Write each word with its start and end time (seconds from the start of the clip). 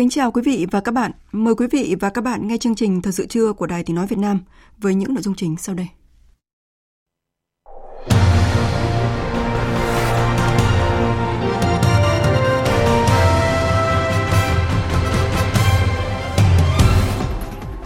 Kính 0.00 0.10
chào 0.10 0.30
quý 0.30 0.42
vị 0.44 0.66
và 0.70 0.80
các 0.80 0.92
bạn. 0.92 1.12
Mời 1.32 1.54
quý 1.54 1.66
vị 1.66 1.96
và 2.00 2.10
các 2.10 2.24
bạn 2.24 2.48
nghe 2.48 2.56
chương 2.56 2.74
trình 2.74 3.02
Thời 3.02 3.12
sự 3.12 3.26
trưa 3.26 3.52
của 3.52 3.66
Đài 3.66 3.84
Tiếng 3.84 3.96
Nói 3.96 4.06
Việt 4.06 4.18
Nam 4.18 4.40
với 4.78 4.94
những 4.94 5.14
nội 5.14 5.22
dung 5.22 5.34
chính 5.34 5.56
sau 5.56 5.74
đây. 5.74 5.86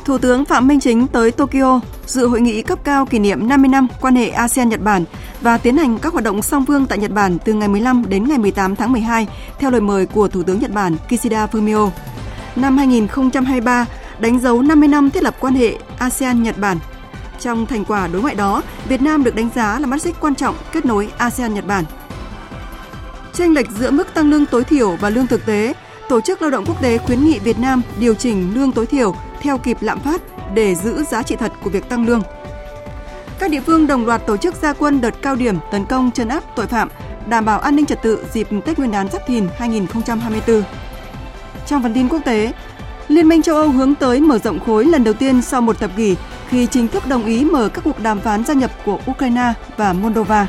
Thủ 0.05 0.19
tướng 0.19 0.45
Phạm 0.45 0.69
Minh 0.69 0.81
Chính 0.81 1.07
tới 1.07 1.31
Tokyo 1.31 1.81
dự 2.07 2.27
hội 2.27 2.41
nghị 2.41 2.63
cấp 2.63 2.79
cao 2.85 3.07
kỷ 3.07 3.19
niệm 3.19 3.49
50 3.49 3.69
năm 3.69 3.89
quan 4.01 4.15
hệ 4.15 4.31
ASEAN-Nhật 4.31 4.83
Bản 4.83 5.05
và 5.45 5.59
tiến 5.59 5.77
hành 5.77 5.99
các 5.99 6.13
hoạt 6.13 6.25
động 6.25 6.43
song 6.43 6.65
phương 6.67 6.87
tại 6.87 6.99
Nhật 6.99 7.11
Bản 7.11 7.39
từ 7.45 7.53
ngày 7.53 7.69
15 7.69 8.09
đến 8.09 8.29
ngày 8.29 8.39
18 8.39 8.77
tháng 8.77 8.93
12 8.93 9.27
theo 9.59 9.71
lời 9.71 9.81
mời 9.81 10.07
của 10.07 10.29
Thủ 10.29 10.43
tướng 10.43 10.61
Nhật 10.61 10.71
Bản 10.71 10.97
Kishida 11.09 11.47
Fumio. 11.47 11.91
Năm 12.57 12.79
2023 12.79 13.87
đánh 14.19 14.41
dấu 14.41 14.63
50 14.63 14.89
năm 14.89 15.11
thiết 15.11 15.23
lập 15.23 15.37
quan 15.41 15.55
hệ 15.55 15.77
ASEAN-Nhật 15.99 16.59
Bản. 16.59 16.79
Trong 17.41 17.67
thành 17.67 17.85
quả 17.85 18.07
đối 18.07 18.23
ngoại 18.23 18.35
đó, 18.35 18.63
Việt 18.89 19.03
Nam 19.03 19.25
được 19.25 19.35
đánh 19.35 19.49
giá 19.55 19.79
là 19.79 19.87
mắt 19.87 20.03
xích 20.03 20.15
quan 20.21 20.35
trọng 20.35 20.55
kết 20.73 20.87
nối 20.87 21.09
ASEAN-Nhật 21.19 21.67
Bản. 21.67 21.85
Chênh 23.33 23.55
lệch 23.55 23.71
giữa 23.71 23.91
mức 23.91 24.15
tăng 24.15 24.31
lương 24.31 24.47
tối 24.47 24.65
thiểu 24.65 24.97
và 25.01 25.11
lương 25.11 25.27
thực 25.27 25.47
tế, 25.47 25.75
Tổ 26.09 26.21
chức 26.21 26.43
Lao 26.43 26.51
động 26.51 26.65
Quốc 26.67 26.83
tế 26.83 26.99
khuyến 26.99 27.25
nghị 27.25 27.39
Việt 27.39 27.59
Nam 27.59 27.83
điều 28.01 28.15
chỉnh 28.15 28.55
lương 28.55 28.73
tối 28.73 28.87
thiểu 28.87 29.17
theo 29.41 29.59
kịp 29.59 29.77
lạm 29.81 30.01
phát 30.01 30.23
để 30.55 30.75
giữ 30.75 31.05
giá 31.11 31.23
trị 31.23 31.37
thật 31.37 31.53
của 31.63 31.71
việc 31.71 31.89
tăng 31.89 32.07
lương. 32.07 32.23
Các 33.39 33.51
địa 33.51 33.61
phương 33.61 33.87
đồng 33.87 34.07
loạt 34.07 34.27
tổ 34.27 34.37
chức 34.37 34.55
gia 34.55 34.73
quân 34.73 35.01
đợt 35.01 35.15
cao 35.23 35.37
điểm 35.37 35.57
tấn 35.73 35.87
công 35.87 36.11
chấn 36.11 36.29
áp 36.29 36.45
tội 36.57 36.67
phạm, 36.67 36.89
đảm 37.27 37.45
bảo 37.45 37.61
an 37.61 37.77
ninh 37.77 37.87
trật 37.87 38.03
tự 38.03 38.25
dịp 38.33 38.49
Tết 38.65 38.79
Nguyên 38.79 38.91
đán 38.91 39.09
Giáp 39.09 39.27
Thìn 39.27 39.49
2024. 39.59 40.63
Trong 41.67 41.83
phần 41.83 41.95
tin 41.95 42.09
quốc 42.09 42.21
tế, 42.25 42.53
Liên 43.09 43.29
minh 43.29 43.43
châu 43.43 43.57
Âu 43.57 43.69
hướng 43.69 43.95
tới 43.95 44.21
mở 44.21 44.39
rộng 44.39 44.61
khối 44.61 44.85
lần 44.85 45.05
đầu 45.05 45.15
tiên 45.15 45.43
sau 45.43 45.61
một 45.61 45.79
thập 45.79 45.97
kỷ 45.97 46.17
khi 46.49 46.67
chính 46.67 46.89
thức 46.89 47.07
đồng 47.07 47.27
ý 47.27 47.45
mở 47.45 47.69
các 47.69 47.85
cuộc 47.85 48.01
đàm 48.03 48.21
phán 48.21 48.45
gia 48.45 48.55
nhập 48.55 48.71
của 48.85 48.99
Ukraine 49.11 49.53
và 49.77 49.93
Moldova. 49.93 50.47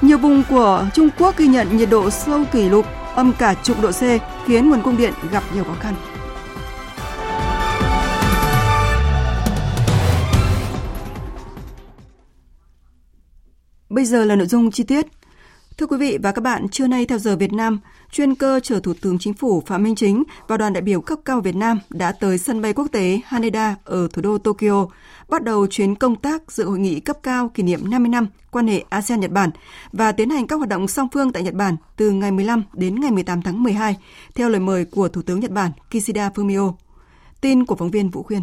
Nhiều 0.00 0.18
vùng 0.18 0.42
của 0.50 0.86
Trung 0.94 1.08
Quốc 1.18 1.36
ghi 1.36 1.46
nhận 1.46 1.76
nhiệt 1.76 1.90
độ 1.90 2.10
sâu 2.10 2.44
kỷ 2.52 2.68
lục 2.68 2.86
âm 3.14 3.32
cả 3.32 3.54
chục 3.54 3.82
độ 3.82 3.90
C 3.90 4.02
khiến 4.46 4.70
nguồn 4.70 4.82
cung 4.82 4.96
điện 4.96 5.12
gặp 5.32 5.42
nhiều 5.54 5.64
khó 5.64 5.74
khăn. 5.80 5.94
Bây 13.90 14.04
giờ 14.04 14.24
là 14.24 14.36
nội 14.36 14.46
dung 14.46 14.70
chi 14.70 14.84
tiết. 14.84 15.06
Thưa 15.78 15.86
quý 15.86 15.96
vị 15.96 16.18
và 16.22 16.32
các 16.32 16.40
bạn, 16.42 16.68
trưa 16.68 16.86
nay 16.86 17.06
theo 17.06 17.18
giờ 17.18 17.36
Việt 17.36 17.52
Nam, 17.52 17.80
chuyên 18.12 18.34
cơ 18.34 18.60
chở 18.62 18.80
Thủ 18.80 18.92
tướng 19.00 19.18
Chính 19.18 19.34
phủ 19.34 19.62
Phạm 19.66 19.82
Minh 19.82 19.94
Chính 19.94 20.24
và 20.48 20.56
đoàn 20.56 20.72
đại 20.72 20.82
biểu 20.82 21.00
cấp 21.00 21.18
cao 21.24 21.40
Việt 21.40 21.56
Nam 21.56 21.80
đã 21.90 22.12
tới 22.12 22.38
sân 22.38 22.62
bay 22.62 22.72
quốc 22.72 22.86
tế 22.92 23.20
Haneda 23.24 23.76
ở 23.84 24.08
thủ 24.12 24.22
đô 24.22 24.38
Tokyo, 24.38 24.86
bắt 25.28 25.44
đầu 25.44 25.66
chuyến 25.66 25.94
công 25.94 26.16
tác 26.16 26.52
dự 26.52 26.64
hội 26.64 26.78
nghị 26.78 27.00
cấp 27.00 27.16
cao 27.22 27.48
kỷ 27.48 27.62
niệm 27.62 27.90
50 27.90 28.08
năm 28.08 28.26
quan 28.50 28.66
hệ 28.66 28.84
ASEAN-Nhật 28.90 29.30
Bản 29.30 29.50
và 29.92 30.12
tiến 30.12 30.30
hành 30.30 30.46
các 30.46 30.56
hoạt 30.56 30.68
động 30.68 30.88
song 30.88 31.08
phương 31.12 31.32
tại 31.32 31.42
Nhật 31.42 31.54
Bản 31.54 31.76
từ 31.96 32.10
ngày 32.10 32.32
15 32.32 32.62
đến 32.72 33.00
ngày 33.00 33.10
18 33.10 33.42
tháng 33.42 33.62
12, 33.62 33.96
theo 34.34 34.48
lời 34.48 34.60
mời 34.60 34.84
của 34.84 35.08
Thủ 35.08 35.22
tướng 35.22 35.40
Nhật 35.40 35.50
Bản 35.50 35.70
Kishida 35.90 36.30
Fumio. 36.34 36.72
Tin 37.40 37.66
của 37.66 37.76
phóng 37.76 37.90
viên 37.90 38.10
Vũ 38.10 38.22
Khuyên. 38.22 38.42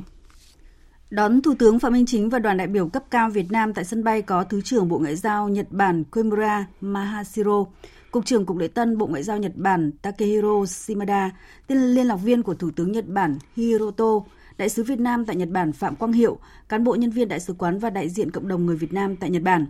Đón 1.09 1.41
Thủ 1.41 1.53
tướng 1.59 1.79
Phạm 1.79 1.93
Minh 1.93 2.05
Chính 2.05 2.29
và 2.29 2.39
đoàn 2.39 2.57
đại 2.57 2.67
biểu 2.67 2.87
cấp 2.87 3.03
cao 3.11 3.29
Việt 3.29 3.51
Nam 3.51 3.73
tại 3.73 3.85
sân 3.85 4.03
bay 4.03 4.21
có 4.21 4.43
Thứ 4.43 4.61
trưởng 4.61 4.89
Bộ 4.89 4.99
Ngoại 4.99 5.15
giao 5.15 5.49
Nhật 5.49 5.67
Bản 5.71 6.03
Kimura 6.03 6.65
Mahashiro, 6.81 7.65
Cục 8.11 8.25
trưởng 8.25 8.45
Cục 8.45 8.57
Lễ 8.57 8.67
Tân 8.67 8.97
Bộ 8.97 9.07
Ngoại 9.07 9.23
giao 9.23 9.37
Nhật 9.37 9.51
Bản 9.55 9.91
Takehiro 10.01 10.65
Shimada, 10.65 11.31
tiên 11.67 11.77
liên 11.77 12.07
lạc 12.07 12.15
viên 12.15 12.43
của 12.43 12.53
Thủ 12.53 12.71
tướng 12.75 12.91
Nhật 12.91 13.07
Bản 13.07 13.37
Hiroto, 13.55 14.19
Đại 14.57 14.69
sứ 14.69 14.83
Việt 14.83 14.99
Nam 14.99 15.25
tại 15.25 15.35
Nhật 15.35 15.49
Bản 15.49 15.73
Phạm 15.73 15.95
Quang 15.95 16.13
Hiệu, 16.13 16.37
cán 16.69 16.83
bộ 16.83 16.95
nhân 16.95 17.11
viên 17.11 17.27
đại 17.27 17.39
sứ 17.39 17.53
quán 17.53 17.79
và 17.79 17.89
đại 17.89 18.09
diện 18.09 18.31
cộng 18.31 18.47
đồng 18.47 18.65
người 18.65 18.75
Việt 18.75 18.93
Nam 18.93 19.15
tại 19.15 19.29
Nhật 19.29 19.43
Bản. 19.43 19.65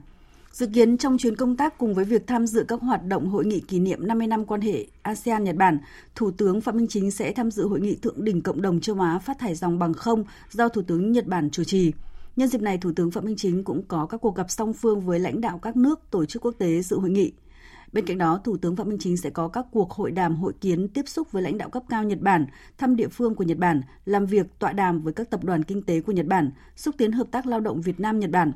Dự 0.58 0.68
kiến 0.68 0.98
trong 0.98 1.18
chuyến 1.18 1.36
công 1.36 1.58
tác 1.58 1.78
cùng 1.78 1.94
với 1.94 2.06
việc 2.06 2.28
tham 2.28 2.48
dự 2.48 2.66
các 2.68 2.82
hoạt 2.82 3.06
động 3.06 3.30
hội 3.30 3.46
nghị 3.46 3.60
kỷ 3.60 3.80
niệm 3.80 4.08
50 4.08 4.28
năm 4.28 4.46
quan 4.46 4.62
hệ 4.62 4.88
ASEAN-Nhật 5.02 5.56
Bản, 5.56 5.80
Thủ 6.16 6.32
tướng 6.32 6.62
Phạm 6.62 6.78
Minh 6.78 6.88
Chính 6.88 7.12
sẽ 7.12 7.32
tham 7.32 7.52
dự 7.52 7.68
hội 7.68 7.80
nghị 7.80 7.96
thượng 7.96 8.24
đỉnh 8.24 8.42
cộng 8.42 8.62
đồng 8.62 8.80
châu 8.80 9.00
Á 9.02 9.20
phát 9.20 9.40
thải 9.40 9.56
dòng 9.56 9.80
bằng 9.80 9.94
không 9.94 10.24
do 10.52 10.70
Thủ 10.70 10.82
tướng 10.82 11.12
Nhật 11.12 11.28
Bản 11.28 11.50
chủ 11.50 11.64
trì. 11.64 11.92
Nhân 12.36 12.48
dịp 12.48 12.62
này, 12.62 12.78
Thủ 12.78 12.92
tướng 12.96 13.12
Phạm 13.12 13.26
Minh 13.26 13.36
Chính 13.36 13.64
cũng 13.64 13.84
có 13.88 14.06
các 14.06 14.22
cuộc 14.22 14.36
gặp 14.36 14.46
song 14.50 14.74
phương 14.74 15.02
với 15.02 15.20
lãnh 15.20 15.42
đạo 15.42 15.60
các 15.62 15.76
nước, 15.76 16.00
tổ 16.12 16.26
chức 16.26 16.46
quốc 16.46 16.56
tế 16.58 16.82
dự 16.82 17.00
hội 17.00 17.10
nghị. 17.10 17.32
Bên 17.94 18.06
cạnh 18.06 18.18
đó, 18.18 18.42
Thủ 18.44 18.58
tướng 18.58 18.76
Phạm 18.76 18.90
Minh 18.90 19.00
Chính 19.00 19.18
sẽ 19.18 19.30
có 19.30 19.48
các 19.48 19.66
cuộc 19.72 19.92
hội 19.92 20.12
đàm 20.12 20.36
hội 20.36 20.54
kiến 20.62 20.88
tiếp 20.88 21.08
xúc 21.08 21.32
với 21.32 21.44
lãnh 21.44 21.58
đạo 21.58 21.70
cấp 21.70 21.84
cao 21.90 22.04
Nhật 22.04 22.22
Bản, 22.22 22.46
thăm 22.78 22.96
địa 22.96 23.08
phương 23.08 23.36
của 23.36 23.44
Nhật 23.44 23.58
Bản, 23.58 23.82
làm 24.06 24.26
việc 24.26 24.60
tọa 24.60 24.74
đàm 24.74 25.02
với 25.02 25.14
các 25.14 25.30
tập 25.30 25.44
đoàn 25.44 25.64
kinh 25.64 25.82
tế 25.82 26.02
của 26.02 26.12
Nhật 26.12 26.26
Bản, 26.26 26.52
xúc 26.76 26.96
tiến 26.98 27.12
hợp 27.12 27.28
tác 27.32 27.46
lao 27.46 27.60
động 27.60 27.82
Việt 27.82 28.00
Nam 28.00 28.20
Nhật 28.20 28.32
Bản. 28.32 28.52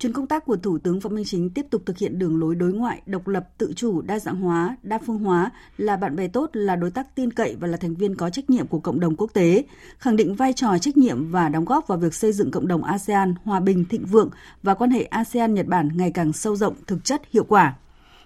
Chuyến 0.00 0.12
công 0.12 0.26
tác 0.26 0.44
của 0.46 0.56
Thủ 0.56 0.78
tướng 0.78 1.00
Phạm 1.00 1.14
Minh 1.14 1.24
Chính 1.24 1.50
tiếp 1.50 1.66
tục 1.70 1.82
thực 1.86 1.98
hiện 1.98 2.18
đường 2.18 2.40
lối 2.40 2.54
đối 2.54 2.72
ngoại 2.72 3.02
độc 3.06 3.28
lập, 3.28 3.48
tự 3.58 3.72
chủ, 3.76 4.02
đa 4.02 4.18
dạng 4.18 4.36
hóa, 4.36 4.76
đa 4.82 4.98
phương 5.06 5.18
hóa, 5.18 5.50
là 5.78 5.96
bạn 5.96 6.16
bè 6.16 6.28
tốt, 6.28 6.50
là 6.52 6.76
đối 6.76 6.90
tác 6.90 7.14
tin 7.14 7.32
cậy 7.32 7.56
và 7.60 7.68
là 7.68 7.76
thành 7.76 7.94
viên 7.94 8.16
có 8.16 8.30
trách 8.30 8.50
nhiệm 8.50 8.66
của 8.66 8.78
cộng 8.78 9.00
đồng 9.00 9.16
quốc 9.16 9.30
tế, 9.32 9.64
khẳng 9.98 10.16
định 10.16 10.34
vai 10.34 10.52
trò 10.52 10.78
trách 10.78 10.96
nhiệm 10.96 11.30
và 11.30 11.48
đóng 11.48 11.64
góp 11.64 11.88
vào 11.88 11.98
việc 11.98 12.14
xây 12.14 12.32
dựng 12.32 12.50
cộng 12.50 12.68
đồng 12.68 12.84
ASEAN 12.84 13.34
hòa 13.44 13.60
bình, 13.60 13.84
thịnh 13.84 14.06
vượng 14.06 14.30
và 14.62 14.74
quan 14.74 14.90
hệ 14.90 15.04
ASEAN-Nhật 15.10 15.66
Bản 15.66 15.88
ngày 15.94 16.10
càng 16.10 16.32
sâu 16.32 16.56
rộng, 16.56 16.74
thực 16.86 17.04
chất, 17.04 17.22
hiệu 17.32 17.44
quả. 17.44 17.74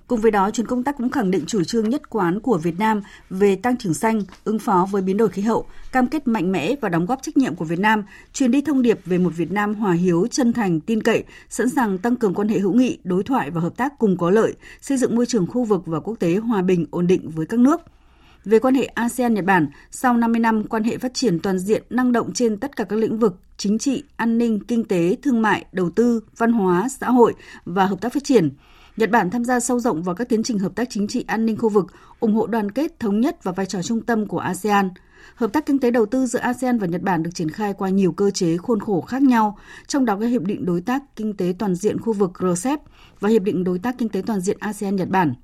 Cùng 0.07 0.21
với 0.21 0.31
đó, 0.31 0.51
chuyến 0.51 0.67
công 0.67 0.83
tác 0.83 0.97
cũng 0.97 1.11
khẳng 1.11 1.31
định 1.31 1.45
chủ 1.47 1.65
trương 1.65 1.89
nhất 1.89 2.11
quán 2.11 2.41
của 2.41 2.59
Việt 2.59 2.79
Nam 2.79 3.03
về 3.31 3.57
tăng 3.57 3.77
trưởng 3.77 3.95
xanh, 3.95 4.23
ứng 4.45 4.59
phó 4.59 4.89
với 4.91 5.03
biến 5.03 5.17
đổi 5.17 5.29
khí 5.29 5.43
hậu, 5.43 5.67
cam 5.93 6.07
kết 6.07 6.29
mạnh 6.29 6.53
mẽ 6.53 6.75
và 6.81 6.89
đóng 6.89 7.07
góp 7.07 7.23
trách 7.23 7.37
nhiệm 7.37 7.55
của 7.55 7.65
Việt 7.65 7.79
Nam, 7.79 8.05
truyền 8.33 8.51
đi 8.51 8.61
thông 8.61 8.83
điệp 8.83 9.01
về 9.05 9.19
một 9.19 9.31
Việt 9.37 9.53
Nam 9.53 9.75
hòa 9.75 9.93
hiếu, 9.93 10.27
chân 10.31 10.53
thành, 10.53 10.81
tin 10.81 11.03
cậy, 11.03 11.25
sẵn 11.49 11.69
sàng 11.71 11.99
tăng 11.99 12.17
cường 12.17 12.35
quan 12.35 12.49
hệ 12.49 12.59
hữu 12.59 12.73
nghị, 12.73 12.99
đối 13.05 13.23
thoại 13.23 13.51
và 13.51 13.61
hợp 13.61 13.77
tác 13.77 13.99
cùng 13.99 14.17
có 14.17 14.31
lợi, 14.31 14.55
xây 14.81 14.99
dựng 14.99 15.17
môi 15.17 15.27
trường 15.27 15.47
khu 15.47 15.65
vực 15.65 15.83
và 15.87 16.01
quốc 16.01 16.15
tế 16.19 16.37
hòa 16.37 16.63
bình, 16.63 16.87
ổn 16.91 17.07
định 17.07 17.31
với 17.31 17.47
các 17.47 17.61
nước. 17.61 17.81
Về 18.45 18.59
quan 18.59 18.75
hệ 18.75 18.85
ASEAN-Nhật 18.95 19.45
Bản, 19.45 19.67
sau 19.91 20.17
50 20.17 20.41
năm 20.41 20.65
quan 20.65 20.85
hệ 20.85 20.99
phát 20.99 21.15
triển 21.15 21.41
toàn 21.41 21.59
diện 21.59 21.83
năng 21.91 22.13
động 22.13 22.33
trên 22.33 22.57
tất 22.57 22.77
cả 22.77 22.85
các 22.85 22.97
lĩnh 22.97 23.19
vực 23.19 23.37
chính 23.57 23.79
trị, 23.79 24.03
an 24.17 24.39
ninh, 24.39 24.61
kinh 24.69 24.85
tế, 24.85 25.17
thương 25.23 25.43
mại, 25.43 25.65
đầu 25.73 25.91
tư, 25.91 26.21
văn 26.37 26.53
hóa, 26.53 26.89
xã 26.89 27.11
hội 27.11 27.35
và 27.65 27.87
hợp 27.87 28.01
tác 28.01 28.13
phát 28.13 28.25
triển– 28.25 28.51
Nhật 28.97 29.11
Bản 29.11 29.31
tham 29.31 29.45
gia 29.45 29.61
sâu 29.61 29.81
rộng 29.81 30.03
vào 30.03 30.15
các 30.15 30.29
tiến 30.29 30.43
trình 30.43 30.59
hợp 30.59 30.73
tác 30.75 30.91
chính 30.91 31.09
trị 31.09 31.25
an 31.27 31.47
ninh 31.47 31.57
khu 31.57 31.69
vực, 31.69 31.87
ủng 32.21 32.35
hộ 32.35 32.47
đoàn 32.47 32.71
kết, 32.71 33.01
thống 33.01 33.21
nhất 33.21 33.45
và 33.45 33.53
vai 33.53 33.67
trò 33.67 33.83
trung 33.83 34.01
tâm 34.01 34.27
của 34.27 34.39
ASEAN. 34.39 34.91
Hợp 35.35 35.53
tác 35.53 35.67
kinh 35.67 35.79
tế 35.79 35.91
đầu 35.91 36.07
tư 36.07 36.27
giữa 36.27 36.39
ASEAN 36.39 36.79
và 36.79 36.87
Nhật 36.87 37.03
Bản 37.03 37.23
được 37.23 37.31
triển 37.35 37.51
khai 37.51 37.73
qua 37.73 37.89
nhiều 37.89 38.13
cơ 38.13 38.31
chế 38.31 38.57
khuôn 38.57 38.81
khổ 38.81 39.01
khác 39.01 39.23
nhau, 39.23 39.59
trong 39.87 40.05
đó 40.05 40.17
có 40.21 40.27
Hiệp 40.27 40.43
định 40.43 40.67
Đối 40.67 40.81
tác 40.81 41.03
Kinh 41.17 41.37
tế 41.37 41.55
Toàn 41.59 41.75
diện 41.75 42.01
khu 42.01 42.13
vực 42.13 42.33
RCEP 42.41 42.81
và 43.21 43.29
Hiệp 43.29 43.43
định 43.43 43.65
Đối 43.65 43.79
tác 43.79 43.99
Kinh 43.99 44.09
tế 44.09 44.23
Toàn 44.27 44.41
diện 44.41 44.57
ASEAN-Nhật 44.61 45.09
Bản. 45.09 45.35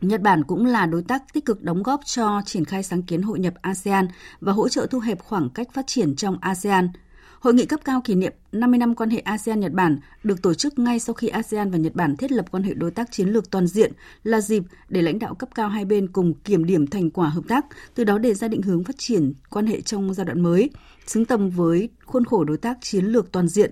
Nhật 0.00 0.20
Bản 0.20 0.44
cũng 0.44 0.66
là 0.66 0.86
đối 0.86 1.02
tác 1.02 1.22
tích 1.32 1.44
cực 1.44 1.62
đóng 1.62 1.82
góp 1.82 2.00
cho 2.04 2.42
triển 2.46 2.64
khai 2.64 2.82
sáng 2.82 3.02
kiến 3.02 3.22
hội 3.22 3.38
nhập 3.38 3.54
ASEAN 3.60 4.08
và 4.40 4.52
hỗ 4.52 4.68
trợ 4.68 4.86
thu 4.86 4.98
hẹp 4.98 5.20
khoảng 5.20 5.50
cách 5.50 5.68
phát 5.72 5.86
triển 5.86 6.16
trong 6.16 6.38
ASEAN– 6.40 6.88
Hội 7.44 7.54
nghị 7.54 7.66
cấp 7.66 7.80
cao 7.84 8.00
kỷ 8.00 8.14
niệm 8.14 8.32
50 8.52 8.78
năm 8.78 8.94
quan 8.94 9.10
hệ 9.10 9.20
ASEAN-Nhật 9.20 9.72
Bản 9.72 9.98
được 10.22 10.42
tổ 10.42 10.54
chức 10.54 10.78
ngay 10.78 10.98
sau 10.98 11.14
khi 11.14 11.28
ASEAN 11.28 11.70
và 11.70 11.78
Nhật 11.78 11.94
Bản 11.94 12.16
thiết 12.16 12.32
lập 12.32 12.44
quan 12.50 12.62
hệ 12.62 12.74
đối 12.74 12.90
tác 12.90 13.12
chiến 13.12 13.28
lược 13.28 13.50
toàn 13.50 13.66
diện 13.66 13.92
là 14.22 14.40
dịp 14.40 14.62
để 14.88 15.02
lãnh 15.02 15.18
đạo 15.18 15.34
cấp 15.34 15.48
cao 15.54 15.68
hai 15.68 15.84
bên 15.84 16.08
cùng 16.08 16.34
kiểm 16.34 16.64
điểm 16.64 16.86
thành 16.86 17.10
quả 17.10 17.28
hợp 17.28 17.44
tác, 17.48 17.66
từ 17.94 18.04
đó 18.04 18.18
đề 18.18 18.34
ra 18.34 18.48
định 18.48 18.62
hướng 18.62 18.84
phát 18.84 18.98
triển 18.98 19.32
quan 19.50 19.66
hệ 19.66 19.80
trong 19.80 20.14
giai 20.14 20.24
đoạn 20.24 20.40
mới, 20.40 20.70
xứng 21.06 21.24
tầm 21.24 21.50
với 21.50 21.88
khuôn 22.04 22.24
khổ 22.24 22.44
đối 22.44 22.56
tác 22.56 22.78
chiến 22.80 23.04
lược 23.04 23.32
toàn 23.32 23.48
diện. 23.48 23.70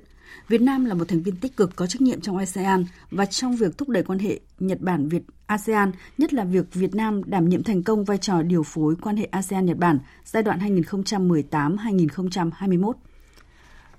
Việt 0.49 0.61
Nam 0.61 0.85
là 0.85 0.95
một 0.95 1.09
thành 1.09 1.23
viên 1.23 1.37
tích 1.37 1.57
cực 1.57 1.77
có 1.77 1.87
trách 1.87 2.03
nhiệm 2.03 2.21
trong 2.21 2.37
ASEAN 2.37 2.85
và 3.11 3.27
trong 3.27 3.57
việc 3.57 3.79
thúc 3.79 3.89
đẩy 3.89 4.03
quan 4.03 4.19
hệ 4.19 4.41
Nhật 4.59 4.81
Bản 4.81 5.09
Việt 5.09 5.23
ASEAN, 5.47 5.93
nhất 6.19 6.35
là 6.35 6.45
việc 6.45 6.75
Việt 6.75 6.95
Nam 6.95 7.23
đảm 7.25 7.49
nhiệm 7.49 7.63
thành 7.63 7.83
công 7.83 8.05
vai 8.05 8.19
trò 8.19 8.43
điều 8.43 8.63
phối 8.63 8.97
quan 9.03 9.17
hệ 9.17 9.25
ASEAN 9.25 9.67
Nhật 9.67 9.79
Bản 9.79 9.99
giai 10.25 10.43
đoạn 10.43 10.59
2018-2021 10.59 12.93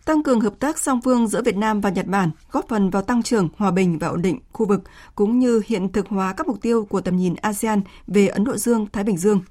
tăng 0.06 0.24
cường 0.24 0.42
hợp 0.42 0.60
tác 0.60 0.80
song 0.80 1.02
phương 1.02 1.28
giữa 1.28 1.42
Việt 1.42 1.58
Nam 1.58 1.82
và 1.82 1.90
Nhật 1.90 2.08
Bản, 2.08 2.32
góp 2.52 2.68
phần 2.68 2.90
vào 2.90 3.02
tăng 3.02 3.24
trưởng, 3.24 3.50
hòa 3.58 3.72
bình 3.72 4.00
và 4.00 4.08
ổn 4.08 4.22
định 4.22 4.40
khu 4.52 4.66
vực, 4.66 4.82
cũng 5.16 5.40
như 5.40 5.62
hiện 5.68 5.92
thực 5.92 6.08
hóa 6.08 6.34
các 6.34 6.48
mục 6.48 6.62
tiêu 6.62 6.86
của 6.86 7.02
tầm 7.02 7.18
nhìn 7.18 7.36
ASEAN 7.36 7.82
về 8.08 8.28
Ấn 8.28 8.44
Độ 8.44 8.58
Dương, 8.58 8.88
Thái 8.94 9.04
Bình 9.04 9.18
Dương. 9.18 9.42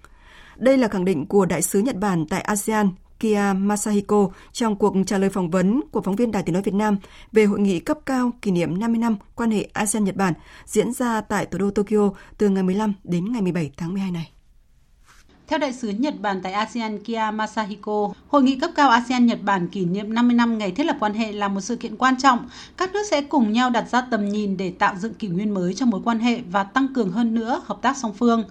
Đây 0.57 0.79
là 0.79 0.89
khẳng 0.89 1.05
định 1.05 1.27
của 1.27 1.47
Đại 1.47 1.63
sứ 1.63 1.81
Nhật 1.81 1.97
Bản 1.97 2.27
tại 2.27 2.41
ASEAN 2.41 2.91
Kia 3.23 3.53
Masahiko 3.57 4.29
trong 4.53 4.77
cuộc 4.77 4.95
trả 5.07 5.19
lời 5.19 5.31
phỏng 5.31 5.51
vấn 5.51 5.81
của 5.91 6.03
phóng 6.03 6.17
viên 6.17 6.31
Đài 6.31 6.43
Tiếng 6.43 6.53
Nói 6.53 6.63
Việt 6.63 6.75
Nam 6.75 6.97
về 7.33 7.45
hội 7.45 7.61
nghị 7.61 7.81
cấp 7.81 7.99
cao 8.07 8.33
kỷ 8.43 8.51
niệm 8.51 8.79
50 8.79 8.99
năm 8.99 9.17
quan 9.35 9.51
hệ 9.51 9.69
ASEAN-Nhật 9.73 10.17
Bản 10.17 10.35
diễn 10.67 10.93
ra 10.93 11.21
tại 11.21 11.47
thủ 11.47 11.59
đô 11.59 11.71
Tokyo 11.71 12.11
từ 12.39 12.49
ngày 12.49 12.63
15 12.63 12.93
đến 13.05 13.33
ngày 13.33 13.43
17 13.43 13.71
tháng 13.77 13.95
12 13.95 14.11
này. 14.11 14.33
Theo 15.47 15.59
đại 15.59 15.73
sứ 15.73 15.89
Nhật 15.89 16.15
Bản 16.21 16.41
tại 16.43 16.53
ASEAN 16.53 16.99
Kia 16.99 17.31
Masahiko, 17.35 18.13
hội 18.29 18.43
nghị 18.43 18.57
cấp 18.57 18.71
cao 18.75 18.91
ASEAN 18.91 19.27
Nhật 19.27 19.39
Bản 19.43 19.69
kỷ 19.69 19.85
niệm 19.85 20.15
50 20.15 20.35
năm 20.37 20.59
ngày 20.59 20.71
thiết 20.71 20.87
lập 20.87 20.97
quan 21.01 21.15
hệ 21.15 21.33
là 21.33 21.49
một 21.49 21.61
sự 21.61 21.77
kiện 21.77 21.97
quan 21.97 22.15
trọng. 22.23 22.49
Các 22.77 22.93
nước 22.93 23.03
sẽ 23.11 23.23
cùng 23.23 23.53
nhau 23.53 23.71
đặt 23.71 23.89
ra 23.91 24.01
tầm 24.01 24.29
nhìn 24.29 24.57
để 24.57 24.71
tạo 24.71 24.95
dựng 24.99 25.15
kỷ 25.15 25.29
nguyên 25.29 25.55
mới 25.55 25.75
cho 25.75 25.87
mối 25.87 26.01
quan 26.05 26.19
hệ 26.19 26.41
và 26.51 26.65
tăng 26.65 26.95
cường 26.95 27.13
hơn 27.13 27.35
nữa 27.35 27.63
hợp 27.65 27.79
tác 27.83 27.97
song 27.97 28.13
phương. 28.13 28.45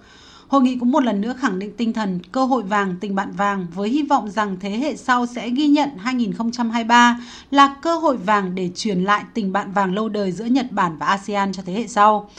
Hội 0.48 0.62
nghị 0.62 0.76
cũng 0.76 0.92
một 0.92 1.04
lần 1.04 1.20
nữa 1.20 1.34
khẳng 1.38 1.58
định 1.58 1.72
tinh 1.76 1.92
thần 1.92 2.20
cơ 2.32 2.44
hội 2.44 2.62
vàng, 2.62 2.96
tình 3.00 3.14
bạn 3.14 3.32
vàng 3.32 3.66
với 3.74 3.88
hy 3.88 4.02
vọng 4.02 4.30
rằng 4.30 4.56
thế 4.60 4.70
hệ 4.70 4.96
sau 4.96 5.26
sẽ 5.26 5.50
ghi 5.50 5.66
nhận 5.66 5.88
2023 5.98 7.20
là 7.50 7.74
cơ 7.82 7.98
hội 7.98 8.16
vàng 8.16 8.54
để 8.54 8.70
truyền 8.74 9.04
lại 9.04 9.24
tình 9.34 9.52
bạn 9.52 9.72
vàng 9.72 9.94
lâu 9.94 10.08
đời 10.08 10.32
giữa 10.32 10.44
Nhật 10.44 10.66
Bản 10.70 10.96
và 10.98 11.06
ASEAN 11.06 11.52
cho 11.52 11.62
thế 11.66 11.72
hệ 11.72 11.86
sau. 11.86 12.30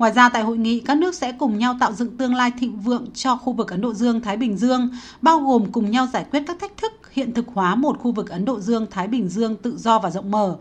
Ngoài 0.00 0.12
ra 0.12 0.28
tại 0.28 0.42
hội 0.42 0.58
nghị, 0.58 0.80
các 0.80 0.96
nước 0.98 1.14
sẽ 1.14 1.32
cùng 1.38 1.58
nhau 1.58 1.76
tạo 1.80 1.92
dựng 1.92 2.16
tương 2.16 2.34
lai 2.34 2.50
thịnh 2.60 2.80
vượng 2.80 3.06
cho 3.14 3.36
khu 3.36 3.52
vực 3.52 3.70
Ấn 3.70 3.80
Độ 3.80 3.94
Dương-Thái 3.94 4.36
Bình 4.36 4.56
Dương, 4.56 4.90
bao 5.22 5.38
gồm 5.38 5.72
cùng 5.72 5.90
nhau 5.90 6.08
giải 6.12 6.24
quyết 6.30 6.42
các 6.46 6.56
thách 6.60 6.76
thức 6.76 6.92
hiện 7.12 7.34
thực 7.34 7.46
hóa 7.54 7.74
một 7.74 7.98
khu 7.98 8.12
vực 8.12 8.30
Ấn 8.30 8.44
Độ 8.44 8.60
Dương-Thái 8.60 9.08
Bình 9.08 9.28
Dương 9.28 9.56
tự 9.56 9.76
do 9.78 9.98
và 9.98 10.10
rộng 10.10 10.30
mở. 10.30 10.56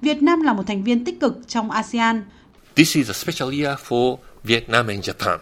Việt 0.00 0.22
Nam 0.22 0.42
là 0.42 0.52
một 0.52 0.62
thành 0.66 0.84
viên 0.84 1.04
tích 1.04 1.20
cực 1.20 1.38
trong 1.48 1.70
ASEAN. 1.70 2.24
This 2.76 2.96
is 2.96 3.10
a 3.10 3.12
special 3.12 3.62
year 3.62 3.78
for 3.88 4.16
Vietnam 4.44 4.86
and 4.86 5.10
Japan. 5.10 5.38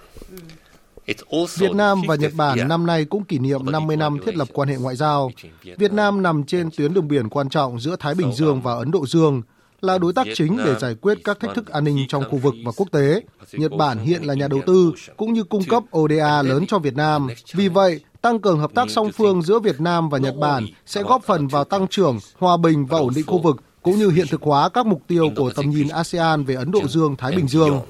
Việt 1.58 1.74
Nam 1.74 2.02
và 2.08 2.16
Nhật 2.16 2.32
Bản 2.34 2.68
năm 2.68 2.86
nay 2.86 3.04
cũng 3.04 3.24
kỷ 3.24 3.38
niệm 3.38 3.60
50 3.72 3.96
năm 3.96 4.18
thiết 4.26 4.36
lập 4.36 4.48
quan 4.52 4.68
hệ 4.68 4.76
ngoại 4.76 4.96
giao. 4.96 5.30
Việt 5.78 5.92
Nam 5.92 6.22
nằm 6.22 6.44
trên 6.44 6.70
tuyến 6.76 6.94
đường 6.94 7.08
biển 7.08 7.28
quan 7.28 7.48
trọng 7.48 7.80
giữa 7.80 7.96
Thái 8.00 8.14
Bình 8.14 8.32
Dương 8.32 8.62
và 8.62 8.74
Ấn 8.74 8.90
Độ 8.90 9.06
Dương, 9.06 9.42
là 9.80 9.98
đối 9.98 10.12
tác 10.12 10.26
chính 10.34 10.56
để 10.64 10.74
giải 10.80 10.94
quyết 10.94 11.18
các 11.24 11.40
thách 11.40 11.54
thức 11.54 11.68
an 11.68 11.84
ninh 11.84 12.06
trong 12.08 12.24
khu 12.30 12.38
vực 12.38 12.54
và 12.64 12.72
quốc 12.76 12.88
tế. 12.92 13.22
Nhật 13.52 13.72
Bản 13.78 13.98
hiện 13.98 14.22
là 14.22 14.34
nhà 14.34 14.48
đầu 14.48 14.60
tư 14.66 14.92
cũng 15.16 15.32
như 15.32 15.44
cung 15.44 15.64
cấp 15.64 15.82
ODA 15.98 16.42
lớn 16.42 16.66
cho 16.68 16.78
Việt 16.78 16.96
Nam. 16.96 17.28
Vì 17.52 17.68
vậy, 17.68 18.00
tăng 18.20 18.40
cường 18.40 18.58
hợp 18.58 18.70
tác 18.74 18.90
song 18.90 19.12
phương 19.12 19.42
giữa 19.42 19.58
Việt 19.58 19.80
Nam 19.80 20.08
và 20.08 20.18
Nhật 20.18 20.34
Bản 20.36 20.66
sẽ 20.86 21.02
góp 21.02 21.24
phần 21.24 21.48
vào 21.48 21.64
tăng 21.64 21.88
trưởng, 21.88 22.18
hòa 22.38 22.56
bình 22.56 22.86
và 22.86 22.98
ổn 22.98 23.12
định 23.16 23.26
khu 23.26 23.42
vực 23.42 23.56
cũng 23.82 23.98
như 23.98 24.10
hiện 24.10 24.26
thực 24.30 24.42
hóa 24.42 24.68
các 24.68 24.86
mục 24.86 25.02
tiêu 25.06 25.30
của 25.36 25.50
tầm 25.50 25.70
nhìn 25.70 25.88
ASEAN 25.88 26.44
về 26.44 26.54
Ấn 26.54 26.70
Độ 26.70 26.88
Dương, 26.88 27.16
Thái 27.16 27.32
Bình 27.32 27.48
Dương. 27.48 27.80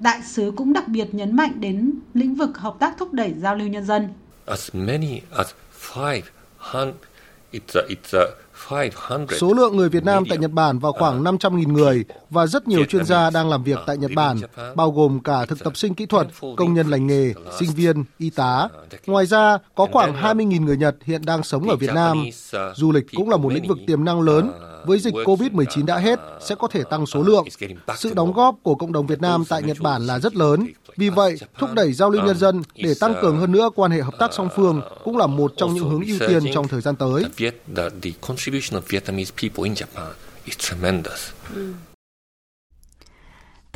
Đại 0.00 0.20
sứ 0.22 0.52
cũng 0.56 0.72
đặc 0.72 0.88
biệt 0.88 1.14
nhấn 1.14 1.36
mạnh 1.36 1.60
đến 1.60 1.92
lĩnh 2.14 2.34
vực 2.34 2.58
hợp 2.58 2.74
tác 2.78 2.94
thúc 2.98 3.12
đẩy 3.12 3.34
giao 3.36 3.54
lưu 3.54 3.68
nhân 3.68 3.84
dân. 3.84 4.08
As 4.46 4.70
many 4.72 5.20
as 5.36 5.46
500 5.96 6.92
it's 7.52 7.74
a, 7.74 7.82
it's 7.88 8.14
a 8.14 8.24
Số 9.38 9.52
lượng 9.52 9.76
người 9.76 9.88
Việt 9.88 10.04
Nam 10.04 10.24
tại 10.28 10.38
Nhật 10.38 10.50
Bản 10.50 10.78
vào 10.78 10.92
khoảng 10.92 11.24
500.000 11.24 11.72
người 11.72 12.04
và 12.30 12.46
rất 12.46 12.68
nhiều 12.68 12.84
chuyên 12.84 13.04
gia 13.04 13.30
đang 13.30 13.48
làm 13.50 13.64
việc 13.64 13.78
tại 13.86 13.96
Nhật 13.96 14.10
Bản, 14.14 14.36
bao 14.74 14.90
gồm 14.90 15.20
cả 15.20 15.44
thực 15.44 15.64
tập 15.64 15.76
sinh 15.76 15.94
kỹ 15.94 16.06
thuật, 16.06 16.26
công 16.56 16.74
nhân 16.74 16.90
lành 16.90 17.06
nghề, 17.06 17.34
sinh 17.58 17.70
viên, 17.70 18.04
y 18.18 18.30
tá. 18.30 18.68
Ngoài 19.06 19.26
ra, 19.26 19.58
có 19.74 19.86
khoảng 19.92 20.14
20.000 20.14 20.64
người 20.64 20.76
Nhật 20.76 20.96
hiện 21.04 21.24
đang 21.24 21.42
sống 21.42 21.68
ở 21.68 21.76
Việt 21.76 21.90
Nam. 21.94 22.24
Du 22.74 22.92
lịch 22.92 23.06
cũng 23.16 23.30
là 23.30 23.36
một 23.36 23.52
lĩnh 23.52 23.68
vực 23.68 23.78
tiềm 23.86 24.04
năng 24.04 24.20
lớn. 24.20 24.52
Với 24.86 24.98
dịch 24.98 25.14
COVID-19 25.14 25.86
đã 25.86 25.98
hết, 25.98 26.18
sẽ 26.40 26.54
có 26.54 26.68
thể 26.68 26.82
tăng 26.90 27.06
số 27.06 27.22
lượng. 27.22 27.44
Sự 27.96 28.14
đóng 28.14 28.32
góp 28.32 28.56
của 28.62 28.74
cộng 28.74 28.92
đồng 28.92 29.06
Việt 29.06 29.20
Nam 29.20 29.44
tại 29.48 29.62
Nhật 29.62 29.76
Bản 29.80 30.06
là 30.06 30.18
rất 30.18 30.36
lớn. 30.36 30.66
Vì 30.96 31.08
vậy, 31.08 31.36
thúc 31.58 31.70
đẩy 31.74 31.92
giao 31.92 32.10
lưu 32.10 32.24
nhân 32.26 32.36
dân 32.36 32.62
để 32.74 32.94
tăng 33.00 33.14
cường 33.22 33.38
hơn 33.38 33.52
nữa 33.52 33.70
quan 33.74 33.90
hệ 33.90 34.00
hợp 34.00 34.14
tác 34.18 34.34
song 34.34 34.48
phương 34.56 34.80
cũng 35.04 35.16
là 35.16 35.26
một 35.26 35.52
trong 35.56 35.74
những 35.74 35.90
hướng 35.90 36.04
ưu 36.06 36.18
tiên 36.28 36.42
trong 36.54 36.68
thời 36.68 36.80
gian 36.80 36.96
tới 36.96 37.24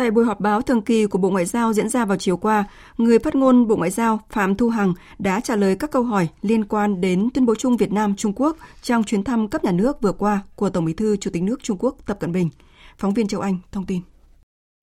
Tại 0.03 0.11
buổi 0.11 0.25
họp 0.25 0.41
báo 0.41 0.63
thường 0.63 0.83
kỳ 0.83 1.07
của 1.07 1.19
Bộ 1.19 1.31
Ngoại 1.31 1.45
giao 1.45 1.73
diễn 1.73 1.89
ra 1.89 2.05
vào 2.05 2.17
chiều 2.19 2.37
qua, 2.37 2.65
người 2.99 3.19
phát 3.19 3.35
ngôn 3.35 3.69
Bộ 3.69 3.77
Ngoại 3.77 3.91
giao 3.91 4.21
Phạm 4.31 4.55
Thu 4.55 4.69
Hằng 4.69 4.95
đã 5.19 5.41
trả 5.41 5.57
lời 5.57 5.77
các 5.77 5.91
câu 5.91 6.03
hỏi 6.03 6.29
liên 6.43 6.65
quan 6.65 7.01
đến 7.01 7.29
tuyên 7.35 7.47
bố 7.47 7.55
chung 7.55 7.77
Việt 7.77 7.93
Nam 7.93 8.17
Trung 8.17 8.33
Quốc 8.37 8.57
trong 8.83 9.05
chuyến 9.05 9.25
thăm 9.25 9.49
cấp 9.49 9.65
nhà 9.65 9.73
nước 9.73 10.01
vừa 10.01 10.13
qua 10.13 10.41
của 10.55 10.71
Tổng 10.71 10.85
Bí 10.85 10.93
thư 10.93 11.17
Chủ 11.17 11.31
tịch 11.31 11.43
nước 11.43 11.63
Trung 11.63 11.77
Quốc 11.81 11.97
Tập 12.07 12.17
Cận 12.21 12.33
Bình. 12.33 12.51
Phóng 12.99 13.15
viên 13.15 13.29
Châu 13.29 13.41
Anh 13.41 13.59
thông 13.73 13.87
tin. 13.87 14.01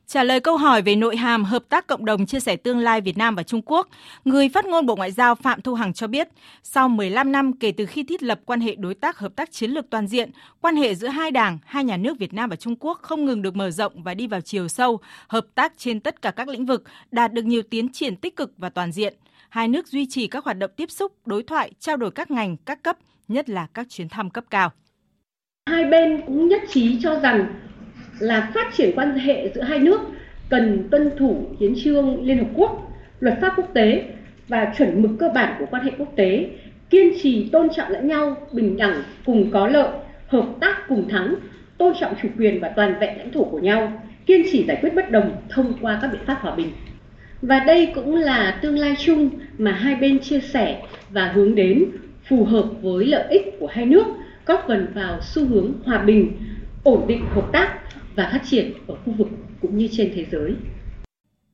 Trả 0.09 0.23
lời 0.23 0.39
câu 0.39 0.57
hỏi 0.57 0.81
về 0.81 0.95
nội 0.95 1.17
hàm 1.17 1.43
hợp 1.43 1.63
tác 1.69 1.87
cộng 1.87 2.05
đồng 2.05 2.25
chia 2.25 2.39
sẻ 2.39 2.55
tương 2.55 2.79
lai 2.79 3.01
Việt 3.01 3.17
Nam 3.17 3.35
và 3.35 3.43
Trung 3.43 3.61
Quốc, 3.65 3.87
người 4.25 4.49
phát 4.49 4.65
ngôn 4.65 4.85
Bộ 4.85 4.95
Ngoại 4.95 5.11
giao 5.11 5.35
Phạm 5.35 5.61
Thu 5.61 5.73
Hằng 5.73 5.93
cho 5.93 6.07
biết, 6.07 6.27
sau 6.63 6.89
15 6.89 7.31
năm 7.31 7.53
kể 7.53 7.71
từ 7.71 7.85
khi 7.85 8.03
thiết 8.03 8.23
lập 8.23 8.39
quan 8.45 8.61
hệ 8.61 8.75
đối 8.75 8.95
tác 8.95 9.17
hợp 9.17 9.35
tác 9.35 9.51
chiến 9.51 9.71
lược 9.71 9.89
toàn 9.89 10.07
diện, 10.07 10.29
quan 10.61 10.75
hệ 10.75 10.95
giữa 10.95 11.07
hai 11.07 11.31
đảng, 11.31 11.57
hai 11.65 11.83
nhà 11.83 11.97
nước 11.97 12.19
Việt 12.19 12.33
Nam 12.33 12.49
và 12.49 12.55
Trung 12.55 12.75
Quốc 12.79 12.99
không 13.01 13.25
ngừng 13.25 13.41
được 13.41 13.55
mở 13.55 13.71
rộng 13.71 14.03
và 14.03 14.13
đi 14.13 14.27
vào 14.27 14.41
chiều 14.41 14.67
sâu, 14.67 14.99
hợp 15.27 15.45
tác 15.55 15.73
trên 15.77 15.99
tất 15.99 16.21
cả 16.21 16.31
các 16.31 16.47
lĩnh 16.47 16.65
vực, 16.65 16.83
đạt 17.11 17.33
được 17.33 17.45
nhiều 17.45 17.61
tiến 17.69 17.89
triển 17.91 18.15
tích 18.15 18.35
cực 18.35 18.51
và 18.57 18.69
toàn 18.69 18.91
diện. 18.91 19.13
Hai 19.49 19.67
nước 19.67 19.87
duy 19.87 20.05
trì 20.09 20.27
các 20.27 20.45
hoạt 20.45 20.57
động 20.57 20.71
tiếp 20.75 20.91
xúc, 20.91 21.13
đối 21.25 21.43
thoại, 21.43 21.71
trao 21.79 21.97
đổi 21.97 22.11
các 22.11 22.31
ngành, 22.31 22.57
các 22.57 22.83
cấp, 22.83 22.97
nhất 23.27 23.49
là 23.49 23.67
các 23.73 23.89
chuyến 23.89 24.09
thăm 24.09 24.29
cấp 24.29 24.43
cao. 24.49 24.71
Hai 25.69 25.85
bên 25.85 26.21
cũng 26.27 26.47
nhất 26.47 26.61
trí 26.69 26.99
cho 27.01 27.19
rằng 27.19 27.68
là 28.19 28.51
phát 28.53 28.73
triển 28.73 28.91
quan 28.95 29.17
hệ 29.17 29.49
giữa 29.55 29.61
hai 29.61 29.79
nước 29.79 30.01
cần 30.49 30.87
tuân 30.91 31.11
thủ 31.17 31.45
hiến 31.59 31.73
trương 31.83 32.23
Liên 32.23 32.37
Hợp 32.37 32.49
Quốc, 32.53 32.91
luật 33.19 33.37
pháp 33.41 33.53
quốc 33.57 33.69
tế 33.73 34.03
và 34.47 34.73
chuẩn 34.77 35.01
mực 35.01 35.11
cơ 35.19 35.29
bản 35.35 35.55
của 35.59 35.65
quan 35.71 35.83
hệ 35.83 35.91
quốc 35.97 36.13
tế, 36.15 36.49
kiên 36.89 37.13
trì 37.21 37.49
tôn 37.51 37.69
trọng 37.75 37.91
lẫn 37.91 38.07
nhau, 38.07 38.37
bình 38.51 38.77
đẳng, 38.77 39.03
cùng 39.25 39.51
có 39.51 39.67
lợi, 39.67 39.89
hợp 40.27 40.45
tác 40.59 40.87
cùng 40.87 41.09
thắng, 41.09 41.35
tôn 41.77 41.93
trọng 41.99 42.13
chủ 42.21 42.27
quyền 42.37 42.59
và 42.59 42.69
toàn 42.69 42.99
vẹn 42.99 43.17
lãnh 43.17 43.31
thổ 43.31 43.43
của 43.43 43.59
nhau, 43.59 44.03
kiên 44.25 44.43
trì 44.51 44.63
giải 44.63 44.77
quyết 44.81 44.95
bất 44.95 45.11
đồng 45.11 45.31
thông 45.49 45.73
qua 45.81 45.99
các 46.01 46.11
biện 46.11 46.21
pháp 46.25 46.37
hòa 46.41 46.55
bình. 46.55 46.71
Và 47.41 47.59
đây 47.59 47.91
cũng 47.95 48.15
là 48.15 48.59
tương 48.61 48.77
lai 48.77 48.95
chung 48.99 49.29
mà 49.57 49.71
hai 49.71 49.95
bên 49.95 50.19
chia 50.19 50.39
sẻ 50.39 50.81
và 51.09 51.27
hướng 51.27 51.55
đến 51.55 51.85
phù 52.29 52.45
hợp 52.45 52.65
với 52.81 53.05
lợi 53.05 53.23
ích 53.29 53.59
của 53.59 53.67
hai 53.67 53.85
nước, 53.85 54.05
góp 54.45 54.63
phần 54.67 54.87
vào 54.93 55.19
xu 55.21 55.45
hướng 55.45 55.73
hòa 55.85 55.97
bình, 55.97 56.31
ổn 56.83 57.05
định 57.07 57.25
hợp 57.33 57.45
tác 57.51 57.79
và 58.15 58.29
phát 58.31 58.41
triển 58.49 58.73
ở 58.87 58.95
khu 59.05 59.13
vực 59.17 59.27
cũng 59.61 59.77
như 59.77 59.87
trên 59.91 60.11
thế 60.15 60.25
giới. 60.31 60.53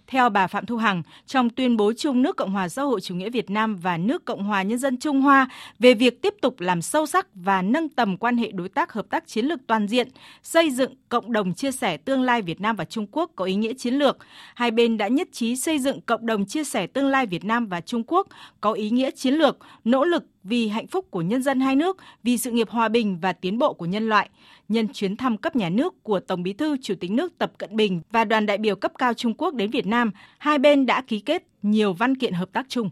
Theo 0.08 0.30
bà 0.30 0.48
Phạm 0.48 0.66
Thu 0.66 0.78
Hằng, 0.78 1.04
trong 1.26 1.50
tuyên 1.50 1.78
bố 1.78 1.94
chung 1.94 2.22
nước 2.22 2.38
Cộng 2.38 2.52
hòa 2.52 2.70
xã 2.70 2.82
hội 2.82 3.02
chủ 3.02 3.16
nghĩa 3.16 3.30
Việt 3.30 3.50
Nam 3.50 3.76
và 3.76 3.98
nước 3.98 4.26
Cộng 4.26 4.44
hòa 4.44 4.64
Nhân 4.64 4.80
dân 4.80 4.98
Trung 4.98 5.22
Hoa 5.22 5.50
về 5.80 5.94
việc 5.94 6.22
tiếp 6.22 6.34
tục 6.42 6.60
làm 6.60 6.82
sâu 6.82 7.06
sắc 7.06 7.28
và 7.34 7.62
nâng 7.62 7.90
tầm 7.90 8.18
quan 8.18 8.38
hệ 8.38 8.52
đối 8.52 8.70
tác 8.70 8.94
hợp 8.94 9.06
tác 9.10 9.28
chiến 9.28 9.46
lược 9.46 9.60
toàn 9.68 9.88
diện, 9.88 10.08
xây 10.44 10.72
dựng 10.72 10.96
cộng 11.10 11.32
đồng 11.32 11.54
chia 11.54 11.72
sẻ 11.72 11.98
tương 11.98 12.22
lai 12.22 12.42
Việt 12.42 12.62
Nam 12.62 12.76
và 12.76 12.86
Trung 12.86 13.08
Quốc 13.12 13.32
có 13.36 13.46
ý 13.46 13.56
nghĩa 13.56 13.74
chiến 13.74 13.94
lược, 13.94 14.18
hai 14.56 14.72
bên 14.72 14.98
đã 14.98 15.08
nhất 15.08 15.28
trí 15.32 15.56
xây 15.56 15.80
dựng 15.80 16.02
cộng 16.02 16.26
đồng 16.26 16.46
chia 16.46 16.64
sẻ 16.64 16.88
tương 16.88 17.08
lai 17.08 17.26
Việt 17.26 17.46
Nam 17.46 17.68
và 17.68 17.82
Trung 17.82 18.04
Quốc 18.08 18.28
có 18.62 18.74
ý 18.74 18.90
nghĩa 18.90 19.12
chiến 19.12 19.34
lược, 19.34 19.58
nỗ 19.84 20.06
lực 20.06 20.24
vì 20.46 20.68
hạnh 20.68 20.88
phúc 20.88 21.06
của 21.12 21.22
nhân 21.22 21.44
dân 21.44 21.60
hai 21.60 21.76
nước, 21.76 21.98
vì 22.24 22.38
sự 22.38 22.52
nghiệp 22.52 22.70
hòa 22.70 22.90
bình 22.90 23.20
và 23.22 23.34
tiến 23.34 23.58
bộ 23.58 23.74
của 23.74 23.86
nhân 23.86 24.10
loại. 24.10 24.30
Nhân 24.70 24.88
chuyến 24.94 25.18
thăm 25.18 25.38
cấp 25.38 25.56
nhà 25.56 25.70
nước 25.70 26.04
của 26.04 26.20
Tổng 26.20 26.44
Bí 26.44 26.54
thư 26.54 26.78
Chủ 26.82 26.94
tịch 27.00 27.12
nước 27.12 27.38
Tập 27.38 27.52
Cận 27.58 27.76
Bình 27.76 28.02
và 28.12 28.26
đoàn 28.26 28.46
đại 28.46 28.58
biểu 28.58 28.76
cấp 28.76 28.92
cao 28.98 29.14
Trung 29.14 29.34
Quốc 29.38 29.54
đến 29.54 29.72
Việt 29.72 29.88
Nam, 29.88 30.12
hai 30.38 30.60
bên 30.60 30.86
đã 30.86 31.02
ký 31.02 31.20
kết 31.20 31.44
nhiều 31.62 31.94
văn 31.94 32.18
kiện 32.18 32.34
hợp 32.34 32.50
tác 32.54 32.66
chung. 32.70 32.90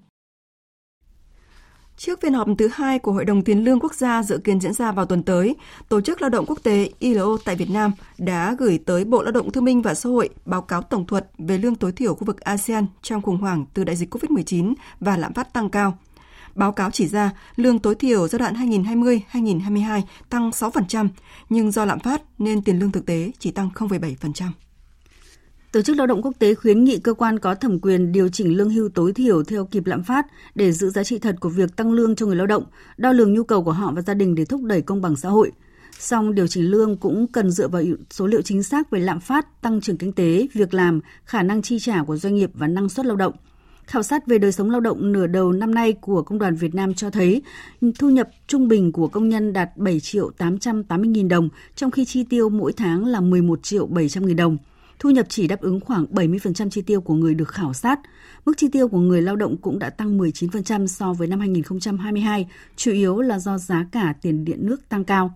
Trước 1.98 2.22
phiên 2.22 2.34
họp 2.34 2.48
thứ 2.58 2.70
hai 2.74 3.00
của 3.00 3.12
Hội 3.12 3.26
đồng 3.26 3.42
Tiền 3.42 3.64
lương 3.64 3.80
Quốc 3.80 3.94
gia 3.94 4.24
dự 4.24 4.38
kiến 4.38 4.60
diễn 4.60 4.74
ra 4.74 4.92
vào 4.92 5.06
tuần 5.06 5.24
tới, 5.24 5.56
Tổ 5.90 6.02
chức 6.02 6.22
Lao 6.22 6.30
động 6.30 6.46
Quốc 6.48 6.60
tế 6.64 6.90
ILO 7.00 7.38
tại 7.46 7.56
Việt 7.56 7.70
Nam 7.70 7.92
đã 8.18 8.56
gửi 8.60 8.80
tới 8.86 9.06
Bộ 9.06 9.22
Lao 9.24 9.32
động 9.32 9.52
Thương 9.52 9.66
minh 9.66 9.82
và 9.82 9.94
Xã 9.94 10.10
hội 10.10 10.30
báo 10.46 10.62
cáo 10.62 10.82
tổng 10.82 11.06
thuật 11.06 11.30
về 11.38 11.58
lương 11.58 11.76
tối 11.76 11.92
thiểu 11.92 12.16
khu 12.16 12.26
vực 12.26 12.42
ASEAN 12.42 12.86
trong 13.02 13.22
khủng 13.22 13.38
hoảng 13.38 13.66
từ 13.74 13.84
đại 13.84 13.96
dịch 13.96 14.16
COVID-19 14.16 14.74
và 15.00 15.18
lạm 15.18 15.34
phát 15.34 15.54
tăng 15.54 15.70
cao. 15.70 15.98
Báo 16.56 16.72
cáo 16.72 16.92
chỉ 16.92 17.08
ra 17.08 17.32
lương 17.56 17.80
tối 17.80 17.96
thiểu 17.96 18.28
giai 18.28 18.40
đoạn 18.40 18.54
2020-2022 18.54 20.02
tăng 20.30 20.50
6%, 20.50 21.08
nhưng 21.50 21.72
do 21.72 21.86
lạm 21.86 22.00
phát 22.00 22.22
nên 22.38 22.62
tiền 22.62 22.80
lương 22.80 22.92
thực 22.92 23.06
tế 23.06 23.32
chỉ 23.40 23.52
tăng 23.52 23.70
0,7%. 23.76 24.50
Tổ 25.72 25.82
chức 25.82 25.98
Lao 25.98 26.08
động 26.08 26.22
Quốc 26.22 26.34
tế 26.40 26.54
khuyến 26.54 26.84
nghị 26.84 27.00
cơ 27.00 27.14
quan 27.14 27.40
có 27.40 27.56
thẩm 27.56 27.80
quyền 27.80 28.12
điều 28.12 28.30
chỉnh 28.30 28.58
lương 28.58 28.70
hưu 28.70 28.90
tối 28.90 29.14
thiểu 29.14 29.44
theo 29.44 29.66
kịp 29.66 29.86
lạm 29.86 30.04
phát 30.04 30.26
để 30.56 30.72
giữ 30.72 30.90
giá 30.90 31.04
trị 31.04 31.20
thật 31.20 31.36
của 31.40 31.50
việc 31.50 31.76
tăng 31.76 31.92
lương 31.92 32.16
cho 32.16 32.26
người 32.26 32.36
lao 32.36 32.48
động, 32.48 32.64
đo 32.98 33.12
lường 33.12 33.34
nhu 33.34 33.44
cầu 33.44 33.64
của 33.64 33.72
họ 33.72 33.92
và 33.96 34.02
gia 34.02 34.14
đình 34.14 34.36
để 34.36 34.46
thúc 34.46 34.64
đẩy 34.64 34.82
công 34.82 35.02
bằng 35.02 35.16
xã 35.16 35.30
hội. 35.30 35.52
Song 36.00 36.36
điều 36.36 36.48
chỉnh 36.48 36.72
lương 36.72 36.98
cũng 36.98 37.28
cần 37.28 37.52
dựa 37.52 37.68
vào 37.68 37.84
số 38.10 38.28
liệu 38.28 38.42
chính 38.42 38.64
xác 38.64 38.92
về 38.92 39.00
lạm 39.00 39.20
phát, 39.20 39.62
tăng 39.62 39.82
trưởng 39.82 39.98
kinh 39.98 40.14
tế, 40.14 40.48
việc 40.54 40.74
làm, 40.74 41.00
khả 41.26 41.44
năng 41.44 41.62
chi 41.62 41.80
trả 41.80 42.04
của 42.04 42.18
doanh 42.18 42.36
nghiệp 42.36 42.52
và 42.54 42.68
năng 42.68 42.90
suất 42.90 43.06
lao 43.06 43.16
động. 43.16 43.34
Khảo 43.88 44.04
sát 44.04 44.28
về 44.28 44.38
đời 44.38 44.52
sống 44.52 44.70
lao 44.70 44.82
động 44.82 45.12
nửa 45.12 45.28
đầu 45.28 45.52
năm 45.52 45.74
nay 45.74 45.94
của 45.94 46.22
Công 46.22 46.40
đoàn 46.40 46.56
Việt 46.56 46.76
Nam 46.76 46.94
cho 46.94 47.10
thấy 47.10 47.42
thu 48.00 48.10
nhập 48.10 48.30
trung 48.48 48.68
bình 48.68 48.92
của 48.92 49.08
công 49.08 49.30
nhân 49.30 49.54
đạt 49.54 49.78
7 49.78 50.00
triệu 50.00 50.32
880 50.38 51.08
nghìn 51.08 51.28
đồng, 51.28 51.50
trong 51.76 51.92
khi 51.92 52.06
chi 52.06 52.24
tiêu 52.24 52.50
mỗi 52.50 52.74
tháng 52.74 53.06
là 53.06 53.22
11 53.22 53.60
triệu 53.64 53.86
700 53.86 54.26
nghìn 54.26 54.36
đồng. 54.36 54.58
Thu 55.00 55.10
nhập 55.10 55.26
chỉ 55.30 55.48
đáp 55.48 55.62
ứng 55.62 55.80
khoảng 55.80 56.06
70% 56.06 56.70
chi 56.70 56.82
tiêu 56.82 57.02
của 57.02 57.14
người 57.14 57.34
được 57.34 57.50
khảo 57.50 57.74
sát. 57.74 58.00
Mức 58.46 58.54
chi 58.58 58.68
tiêu 58.72 58.88
của 58.88 59.00
người 59.00 59.22
lao 59.22 59.36
động 59.36 59.58
cũng 59.58 59.80
đã 59.80 59.90
tăng 59.90 60.18
19% 60.18 60.88
so 60.88 61.14
với 61.14 61.28
năm 61.28 61.40
2022, 61.40 62.48
chủ 62.76 62.92
yếu 62.92 63.22
là 63.22 63.40
do 63.40 63.58
giá 63.58 63.86
cả 63.92 64.14
tiền 64.22 64.46
điện 64.46 64.60
nước 64.62 64.90
tăng 64.90 65.04
cao. 65.04 65.34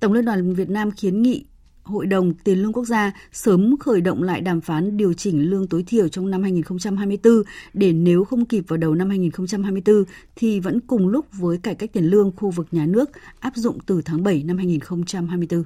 Tổng 0.00 0.12
Liên 0.12 0.24
đoàn 0.24 0.54
Việt 0.54 0.70
Nam 0.70 0.90
kiến 0.90 1.22
nghị 1.22 1.44
Hội 1.88 2.06
đồng 2.06 2.34
Tiền 2.34 2.58
lương 2.58 2.72
Quốc 2.72 2.84
gia 2.84 3.12
sớm 3.32 3.76
khởi 3.80 4.00
động 4.00 4.22
lại 4.22 4.40
đàm 4.40 4.60
phán 4.60 4.96
điều 4.96 5.12
chỉnh 5.12 5.50
lương 5.50 5.66
tối 5.66 5.84
thiểu 5.86 6.08
trong 6.08 6.30
năm 6.30 6.42
2024 6.42 7.42
để 7.72 7.92
nếu 7.92 8.24
không 8.24 8.44
kịp 8.44 8.64
vào 8.68 8.76
đầu 8.76 8.94
năm 8.94 9.08
2024 9.08 10.04
thì 10.36 10.60
vẫn 10.60 10.80
cùng 10.80 11.08
lúc 11.08 11.26
với 11.32 11.58
cải 11.58 11.74
cách 11.74 11.90
tiền 11.92 12.04
lương 12.04 12.32
khu 12.36 12.50
vực 12.50 12.66
nhà 12.70 12.86
nước 12.86 13.10
áp 13.40 13.56
dụng 13.56 13.78
từ 13.86 14.02
tháng 14.02 14.22
7 14.22 14.42
năm 14.42 14.56
2024. 14.56 15.64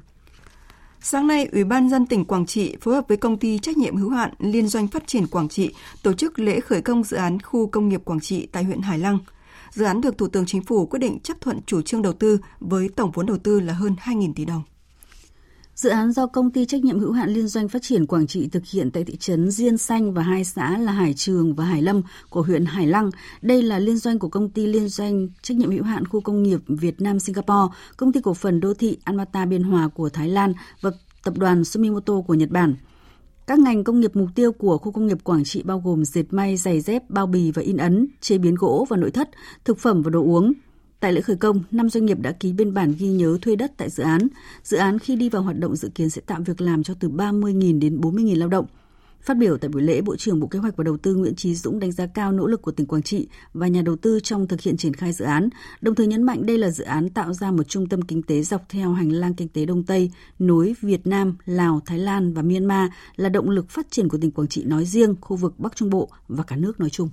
Sáng 1.00 1.26
nay, 1.26 1.48
Ủy 1.52 1.64
ban 1.64 1.90
dân 1.90 2.06
tỉnh 2.06 2.24
Quảng 2.24 2.46
Trị 2.46 2.76
phối 2.80 2.94
hợp 2.94 3.04
với 3.08 3.16
công 3.16 3.36
ty 3.36 3.58
trách 3.58 3.76
nhiệm 3.76 3.96
hữu 3.96 4.10
hạn 4.10 4.30
Liên 4.38 4.68
doanh 4.68 4.88
phát 4.88 5.06
triển 5.06 5.26
Quảng 5.26 5.48
Trị 5.48 5.70
tổ 6.02 6.12
chức 6.12 6.38
lễ 6.38 6.60
khởi 6.60 6.82
công 6.82 7.02
dự 7.02 7.16
án 7.16 7.40
khu 7.40 7.66
công 7.66 7.88
nghiệp 7.88 8.00
Quảng 8.04 8.20
Trị 8.20 8.48
tại 8.52 8.64
huyện 8.64 8.80
Hải 8.80 8.98
Lăng. 8.98 9.18
Dự 9.70 9.84
án 9.84 10.00
được 10.00 10.18
Thủ 10.18 10.28
tướng 10.28 10.46
Chính 10.46 10.62
phủ 10.62 10.86
quyết 10.86 10.98
định 10.98 11.20
chấp 11.20 11.40
thuận 11.40 11.60
chủ 11.66 11.82
trương 11.82 12.02
đầu 12.02 12.12
tư 12.12 12.38
với 12.60 12.88
tổng 12.88 13.10
vốn 13.10 13.26
đầu 13.26 13.38
tư 13.38 13.60
là 13.60 13.72
hơn 13.72 13.96
2.000 14.00 14.32
tỷ 14.34 14.44
đồng. 14.44 14.62
Dự 15.82 15.90
án 15.90 16.12
do 16.12 16.26
công 16.26 16.50
ty 16.50 16.64
trách 16.64 16.84
nhiệm 16.84 16.98
hữu 16.98 17.12
hạn 17.12 17.30
liên 17.30 17.48
doanh 17.48 17.68
phát 17.68 17.82
triển 17.82 18.06
Quảng 18.06 18.26
Trị 18.26 18.48
thực 18.48 18.62
hiện 18.66 18.90
tại 18.90 19.04
thị 19.04 19.16
trấn 19.16 19.50
Diên 19.50 19.78
Xanh 19.78 20.14
và 20.14 20.22
hai 20.22 20.44
xã 20.44 20.78
là 20.78 20.92
Hải 20.92 21.14
Trường 21.14 21.54
và 21.54 21.64
Hải 21.64 21.82
Lâm 21.82 22.02
của 22.30 22.42
huyện 22.42 22.64
Hải 22.64 22.86
Lăng. 22.86 23.10
Đây 23.42 23.62
là 23.62 23.78
liên 23.78 23.96
doanh 23.96 24.18
của 24.18 24.28
công 24.28 24.50
ty 24.50 24.66
liên 24.66 24.88
doanh 24.88 25.28
trách 25.42 25.56
nhiệm 25.56 25.70
hữu 25.70 25.82
hạn 25.84 26.06
khu 26.06 26.20
công 26.20 26.42
nghiệp 26.42 26.60
Việt 26.66 27.00
Nam 27.00 27.20
Singapore, 27.20 27.74
công 27.96 28.12
ty 28.12 28.20
cổ 28.20 28.34
phần 28.34 28.60
đô 28.60 28.74
thị 28.74 28.98
Anmata 29.04 29.44
Biên 29.44 29.62
Hòa 29.62 29.88
của 29.88 30.08
Thái 30.08 30.28
Lan 30.28 30.52
và 30.80 30.90
tập 31.24 31.38
đoàn 31.38 31.64
Sumimoto 31.64 32.20
của 32.20 32.34
Nhật 32.34 32.50
Bản. 32.50 32.74
Các 33.46 33.58
ngành 33.58 33.84
công 33.84 34.00
nghiệp 34.00 34.16
mục 34.16 34.28
tiêu 34.34 34.52
của 34.52 34.78
khu 34.78 34.92
công 34.92 35.06
nghiệp 35.06 35.18
Quảng 35.24 35.44
Trị 35.44 35.62
bao 35.62 35.82
gồm 35.84 36.04
dệt 36.04 36.24
may, 36.30 36.56
giày 36.56 36.80
dép, 36.80 37.10
bao 37.10 37.26
bì 37.26 37.50
và 37.50 37.62
in 37.62 37.76
ấn, 37.76 38.06
chế 38.20 38.38
biến 38.38 38.54
gỗ 38.54 38.86
và 38.88 38.96
nội 38.96 39.10
thất, 39.10 39.30
thực 39.64 39.78
phẩm 39.78 40.02
và 40.02 40.10
đồ 40.10 40.22
uống, 40.22 40.52
Tại 41.02 41.12
lễ 41.12 41.20
khởi 41.20 41.36
công, 41.36 41.62
năm 41.70 41.90
doanh 41.90 42.06
nghiệp 42.06 42.18
đã 42.20 42.32
ký 42.32 42.52
biên 42.52 42.74
bản 42.74 42.94
ghi 42.98 43.08
nhớ 43.08 43.38
thuê 43.42 43.56
đất 43.56 43.72
tại 43.76 43.90
dự 43.90 44.02
án. 44.02 44.28
Dự 44.62 44.76
án 44.76 44.98
khi 44.98 45.16
đi 45.16 45.28
vào 45.28 45.42
hoạt 45.42 45.58
động 45.58 45.76
dự 45.76 45.88
kiến 45.94 46.10
sẽ 46.10 46.20
tạo 46.26 46.40
việc 46.46 46.60
làm 46.60 46.82
cho 46.82 46.94
từ 47.00 47.08
30.000 47.08 47.80
đến 47.80 48.00
40.000 48.00 48.38
lao 48.38 48.48
động. 48.48 48.66
Phát 49.22 49.36
biểu 49.36 49.58
tại 49.58 49.68
buổi 49.68 49.82
lễ, 49.82 50.00
Bộ 50.00 50.16
trưởng 50.16 50.40
Bộ 50.40 50.46
Kế 50.46 50.58
hoạch 50.58 50.76
và 50.76 50.84
Đầu 50.84 50.96
tư 50.96 51.14
Nguyễn 51.14 51.34
Trí 51.34 51.54
Dũng 51.54 51.78
đánh 51.78 51.92
giá 51.92 52.06
cao 52.06 52.32
nỗ 52.32 52.46
lực 52.46 52.62
của 52.62 52.70
tỉnh 52.70 52.86
Quảng 52.86 53.02
Trị 53.02 53.28
và 53.54 53.68
nhà 53.68 53.82
đầu 53.82 53.96
tư 53.96 54.20
trong 54.20 54.46
thực 54.48 54.60
hiện 54.60 54.76
triển 54.76 54.94
khai 54.94 55.12
dự 55.12 55.24
án, 55.24 55.48
đồng 55.80 55.94
thời 55.94 56.06
nhấn 56.06 56.22
mạnh 56.22 56.46
đây 56.46 56.58
là 56.58 56.70
dự 56.70 56.84
án 56.84 57.08
tạo 57.08 57.32
ra 57.32 57.50
một 57.50 57.68
trung 57.68 57.88
tâm 57.88 58.02
kinh 58.02 58.22
tế 58.22 58.42
dọc 58.42 58.68
theo 58.68 58.92
hành 58.92 59.10
lang 59.12 59.34
kinh 59.34 59.48
tế 59.48 59.66
Đông 59.66 59.82
Tây, 59.82 60.10
nối 60.38 60.74
Việt 60.80 61.06
Nam, 61.06 61.36
Lào, 61.44 61.80
Thái 61.86 61.98
Lan 61.98 62.34
và 62.34 62.42
Myanmar 62.42 62.90
là 63.16 63.28
động 63.28 63.50
lực 63.50 63.70
phát 63.70 63.86
triển 63.90 64.08
của 64.08 64.18
tỉnh 64.18 64.30
Quảng 64.30 64.48
Trị 64.48 64.64
nói 64.64 64.84
riêng, 64.84 65.14
khu 65.20 65.36
vực 65.36 65.58
Bắc 65.58 65.76
Trung 65.76 65.90
Bộ 65.90 66.08
và 66.28 66.44
cả 66.44 66.56
nước 66.56 66.80
nói 66.80 66.90
chung. 66.90 67.08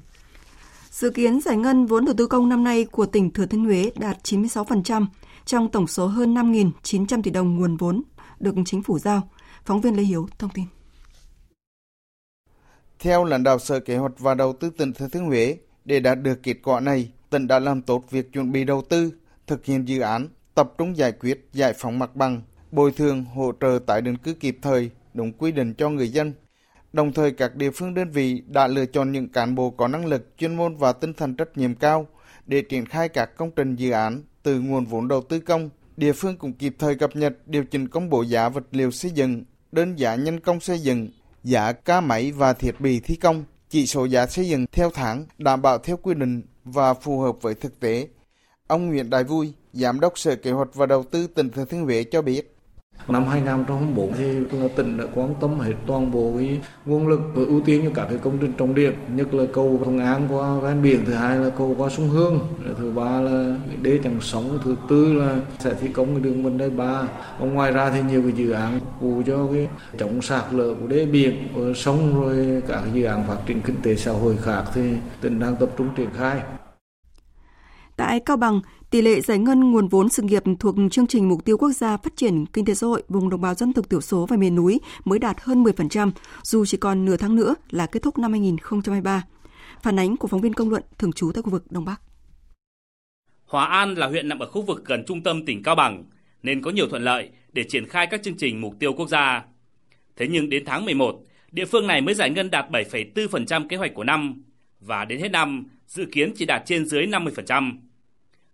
Dự 1.00 1.10
kiến 1.10 1.42
giải 1.42 1.58
ngân 1.58 1.86
vốn 1.86 2.06
đầu 2.06 2.16
tư 2.18 2.28
công 2.28 2.50
năm 2.50 2.64
nay 2.64 2.86
của 2.86 3.06
tỉnh 3.06 3.32
Thừa 3.32 3.46
Thiên 3.46 3.66
Huế 3.66 3.92
đạt 3.96 4.18
96% 4.24 5.06
trong 5.46 5.72
tổng 5.72 5.88
số 5.88 6.08
hơn 6.08 6.34
5.900 6.34 7.22
tỷ 7.22 7.32
đồng 7.32 7.56
nguồn 7.56 7.78
vốn 7.78 8.02
được 8.40 8.56
chính 8.66 8.84
phủ 8.84 9.00
giao. 9.00 9.30
Phóng 9.66 9.82
viên 9.82 9.96
Lê 9.96 10.04
Hiếu 10.04 10.28
thông 10.40 10.50
tin. 10.50 10.66
Theo 13.00 13.26
lãnh 13.26 13.44
đạo 13.44 13.60
Sở 13.60 13.80
Kế 13.80 13.98
hoạch 13.98 14.20
và 14.20 14.36
Đầu 14.36 14.54
tư 14.54 14.70
tỉnh 14.70 14.94
Thừa 14.94 15.08
Thiên 15.08 15.26
Huế, 15.26 15.58
để 15.86 16.00
đạt 16.00 16.22
được 16.22 16.44
kết 16.44 16.56
quả 16.64 16.80
này, 16.80 17.12
tỉnh 17.30 17.48
đã 17.48 17.60
làm 17.60 17.82
tốt 17.82 18.04
việc 18.10 18.34
chuẩn 18.34 18.52
bị 18.52 18.64
đầu 18.64 18.82
tư, 18.90 19.14
thực 19.48 19.66
hiện 19.66 19.88
dự 19.88 20.00
án, 20.00 20.28
tập 20.56 20.74
trung 20.78 20.98
giải 20.98 21.12
quyết 21.12 21.50
giải 21.54 21.74
phóng 21.78 22.00
mặt 22.00 22.16
bằng, 22.16 22.42
bồi 22.72 22.92
thường 22.92 23.26
hỗ 23.26 23.52
trợ 23.62 23.80
tái 23.86 24.02
định 24.02 24.18
cư 24.18 24.34
kịp 24.34 24.58
thời, 24.62 24.90
đúng 25.14 25.32
quy 25.34 25.52
định 25.52 25.74
cho 25.74 25.90
người 25.90 26.10
dân, 26.10 26.34
Đồng 26.94 27.14
thời 27.14 27.32
các 27.32 27.56
địa 27.56 27.72
phương 27.72 27.94
đơn 27.94 28.12
vị 28.12 28.42
đã 28.48 28.68
lựa 28.68 28.86
chọn 28.86 29.12
những 29.12 29.30
cán 29.30 29.56
bộ 29.56 29.70
có 29.70 29.88
năng 29.88 30.06
lực, 30.06 30.28
chuyên 30.38 30.56
môn 30.56 30.76
và 30.76 30.94
tinh 30.94 31.14
thần 31.14 31.36
trách 31.36 31.58
nhiệm 31.58 31.76
cao 31.76 32.08
để 32.46 32.62
triển 32.62 32.86
khai 32.86 33.10
các 33.10 33.38
công 33.38 33.52
trình 33.56 33.76
dự 33.76 33.92
án 33.92 34.24
từ 34.44 34.60
nguồn 34.60 34.86
vốn 34.86 35.08
đầu 35.08 35.22
tư 35.22 35.40
công. 35.40 35.70
Địa 35.98 36.14
phương 36.14 36.38
cũng 36.38 36.54
kịp 36.54 36.76
thời 36.80 36.96
cập 36.96 37.16
nhật 37.16 37.34
điều 37.46 37.64
chỉnh 37.64 37.88
công 37.88 38.10
bố 38.10 38.22
giá 38.22 38.50
vật 38.50 38.64
liệu 38.72 38.92
xây 38.92 39.12
dựng, 39.12 39.44
đơn 39.72 40.00
giá 40.00 40.16
nhân 40.16 40.40
công 40.40 40.60
xây 40.60 40.80
dựng, 40.80 41.10
giá 41.44 41.72
ca 41.72 42.02
máy 42.02 42.32
và 42.32 42.54
thiết 42.54 42.82
bị 42.82 43.00
thi 43.00 43.16
công, 43.16 43.44
chỉ 43.70 43.86
số 43.86 44.06
giá 44.06 44.28
xây 44.28 44.50
dựng 44.50 44.66
theo 44.72 44.90
tháng 44.94 45.26
đảm 45.38 45.62
bảo 45.62 45.78
theo 45.78 45.98
quy 45.98 46.14
định 46.14 46.42
và 46.64 46.94
phù 46.94 47.20
hợp 47.20 47.36
với 47.42 47.54
thực 47.54 47.80
tế. 47.80 48.08
Ông 48.68 48.88
Nguyễn 48.88 49.10
Đại 49.10 49.24
Vui, 49.24 49.54
Giám 49.74 50.00
đốc 50.00 50.20
Sở 50.20 50.36
Kế 50.36 50.52
hoạch 50.52 50.76
và 50.76 50.86
Đầu 50.86 51.04
tư 51.04 51.28
tỉnh 51.28 51.50
Thừa 51.50 51.66
Thiên 51.66 51.82
Huế 51.82 52.04
cho 52.04 52.22
biết. 52.22 52.56
Năm 53.08 53.28
2024 53.28 54.14
thì 54.14 54.58
tỉnh 54.76 54.98
đã 54.98 55.06
quan 55.16 55.36
tâm 55.42 55.60
hết 55.60 55.74
toàn 55.86 56.12
bộ 56.12 56.34
cái 56.38 56.60
nguồn 56.86 57.08
lực 57.08 57.22
và 57.34 57.44
ưu 57.48 57.62
tiên 57.62 57.82
cho 57.84 57.92
các 57.96 58.08
cái 58.10 58.18
công 58.18 58.38
trình 58.42 58.54
trọng 58.58 58.76
điểm, 58.76 58.94
nhất 59.16 59.34
là 59.34 59.44
cầu 59.54 59.82
thông 59.86 60.00
An 60.00 60.28
qua 60.30 60.60
ven 60.60 60.82
biển, 60.82 61.06
thứ 61.06 61.14
hai 61.14 61.38
là 61.38 61.50
cầu 61.58 61.76
qua 61.78 61.90
sông 61.90 62.10
Hương, 62.10 62.40
thứ 62.78 62.92
ba 62.92 63.22
là 63.22 63.56
đê 63.82 64.00
chắn 64.04 64.18
sóng, 64.22 64.60
thứ 64.64 64.76
tư 64.90 65.14
là 65.14 65.36
sẽ 65.60 65.74
thi 65.82 65.88
công 65.88 66.08
cái 66.08 66.20
đường 66.20 66.44
vành 66.44 66.58
đai 66.58 66.70
ba. 66.70 67.04
Còn 67.40 67.54
ngoài 67.54 67.72
ra 67.72 67.92
thì 67.92 68.02
nhiều 68.02 68.22
cái 68.22 68.32
dự 68.32 68.52
án 68.52 68.80
phụ 69.00 69.22
cho 69.26 69.48
cái 69.54 69.68
chống 70.00 70.22
sạt 70.22 70.44
lở 70.52 70.74
của 70.82 70.88
đê 70.88 71.06
biển, 71.06 71.48
của 71.56 71.74
sông 71.76 72.22
rồi 72.22 72.62
các 72.68 72.82
cái 72.84 72.92
dự 72.94 73.04
án 73.04 73.24
phát 73.28 73.38
triển 73.46 73.62
kinh 73.62 73.82
tế 73.84 73.96
xã 73.96 74.12
hội 74.12 74.38
khác 74.38 74.64
thì 74.74 74.82
tỉnh 75.22 75.40
đang 75.40 75.56
tập 75.56 75.70
trung 75.78 75.90
triển 75.96 76.10
khai. 76.18 76.42
Tại 77.96 78.20
Cao 78.20 78.38
Bằng, 78.38 78.62
tỷ 78.90 79.02
lệ 79.02 79.22
giải 79.22 79.38
ngân 79.38 79.72
nguồn 79.72 79.88
vốn 79.88 80.10
sự 80.10 80.24
nghiệp 80.24 80.44
thuộc 80.60 80.76
chương 80.92 81.08
trình 81.08 81.30
mục 81.30 81.46
tiêu 81.46 81.58
quốc 81.58 81.72
gia 81.72 81.98
phát 81.98 82.16
triển 82.16 82.46
kinh 82.46 82.66
tế 82.66 82.74
xã 82.74 82.88
hội 82.88 83.04
vùng 83.10 83.30
đồng 83.30 83.42
bào 83.42 83.54
dân 83.54 83.74
tộc 83.74 83.90
thiểu 83.90 84.02
số 84.02 84.26
và 84.26 84.38
miền 84.38 84.56
núi 84.56 84.80
mới 85.06 85.20
đạt 85.20 85.38
hơn 85.42 85.64
10%, 85.64 86.12
dù 86.44 86.66
chỉ 86.66 86.78
còn 86.78 87.06
nửa 87.06 87.18
tháng 87.18 87.36
nữa 87.36 87.56
là 87.70 87.86
kết 87.86 88.04
thúc 88.04 88.18
năm 88.18 88.32
2023. 88.32 89.24
Phản 89.82 90.00
ánh 90.00 90.18
của 90.18 90.28
phóng 90.28 90.42
viên 90.42 90.54
công 90.54 90.70
luận 90.70 90.84
thường 90.98 91.14
trú 91.14 91.32
tại 91.32 91.42
khu 91.42 91.50
vực 91.50 91.72
Đông 91.72 91.86
Bắc. 91.86 92.02
Hòa 93.46 93.66
An 93.66 93.94
là 93.94 94.08
huyện 94.08 94.28
nằm 94.28 94.40
ở 94.40 94.46
khu 94.46 94.62
vực 94.62 94.86
gần 94.86 95.04
trung 95.08 95.24
tâm 95.24 95.46
tỉnh 95.46 95.64
Cao 95.64 95.76
Bằng, 95.76 96.04
nên 96.44 96.62
có 96.62 96.72
nhiều 96.72 96.88
thuận 96.90 97.04
lợi 97.04 97.30
để 97.54 97.64
triển 97.64 97.88
khai 97.88 98.08
các 98.08 98.24
chương 98.24 98.38
trình 98.38 98.62
mục 98.62 98.76
tiêu 98.80 98.94
quốc 98.94 99.10
gia. 99.10 99.46
Thế 100.16 100.28
nhưng 100.28 100.50
đến 100.50 100.64
tháng 100.66 100.86
11, 100.86 101.20
địa 101.52 101.66
phương 101.66 101.88
này 101.88 102.02
mới 102.02 102.16
giải 102.16 102.30
ngân 102.30 102.52
đạt 102.52 102.72
7,4% 102.72 103.68
kế 103.68 103.78
hoạch 103.78 103.94
của 103.94 104.04
năm 104.04 104.44
và 104.80 105.06
đến 105.06 105.20
hết 105.20 105.30
năm 105.30 105.66
dự 105.88 106.06
kiến 106.12 106.34
chỉ 106.36 106.46
đạt 106.46 106.62
trên 106.66 106.86
dưới 106.86 107.08
50%. 107.08 107.89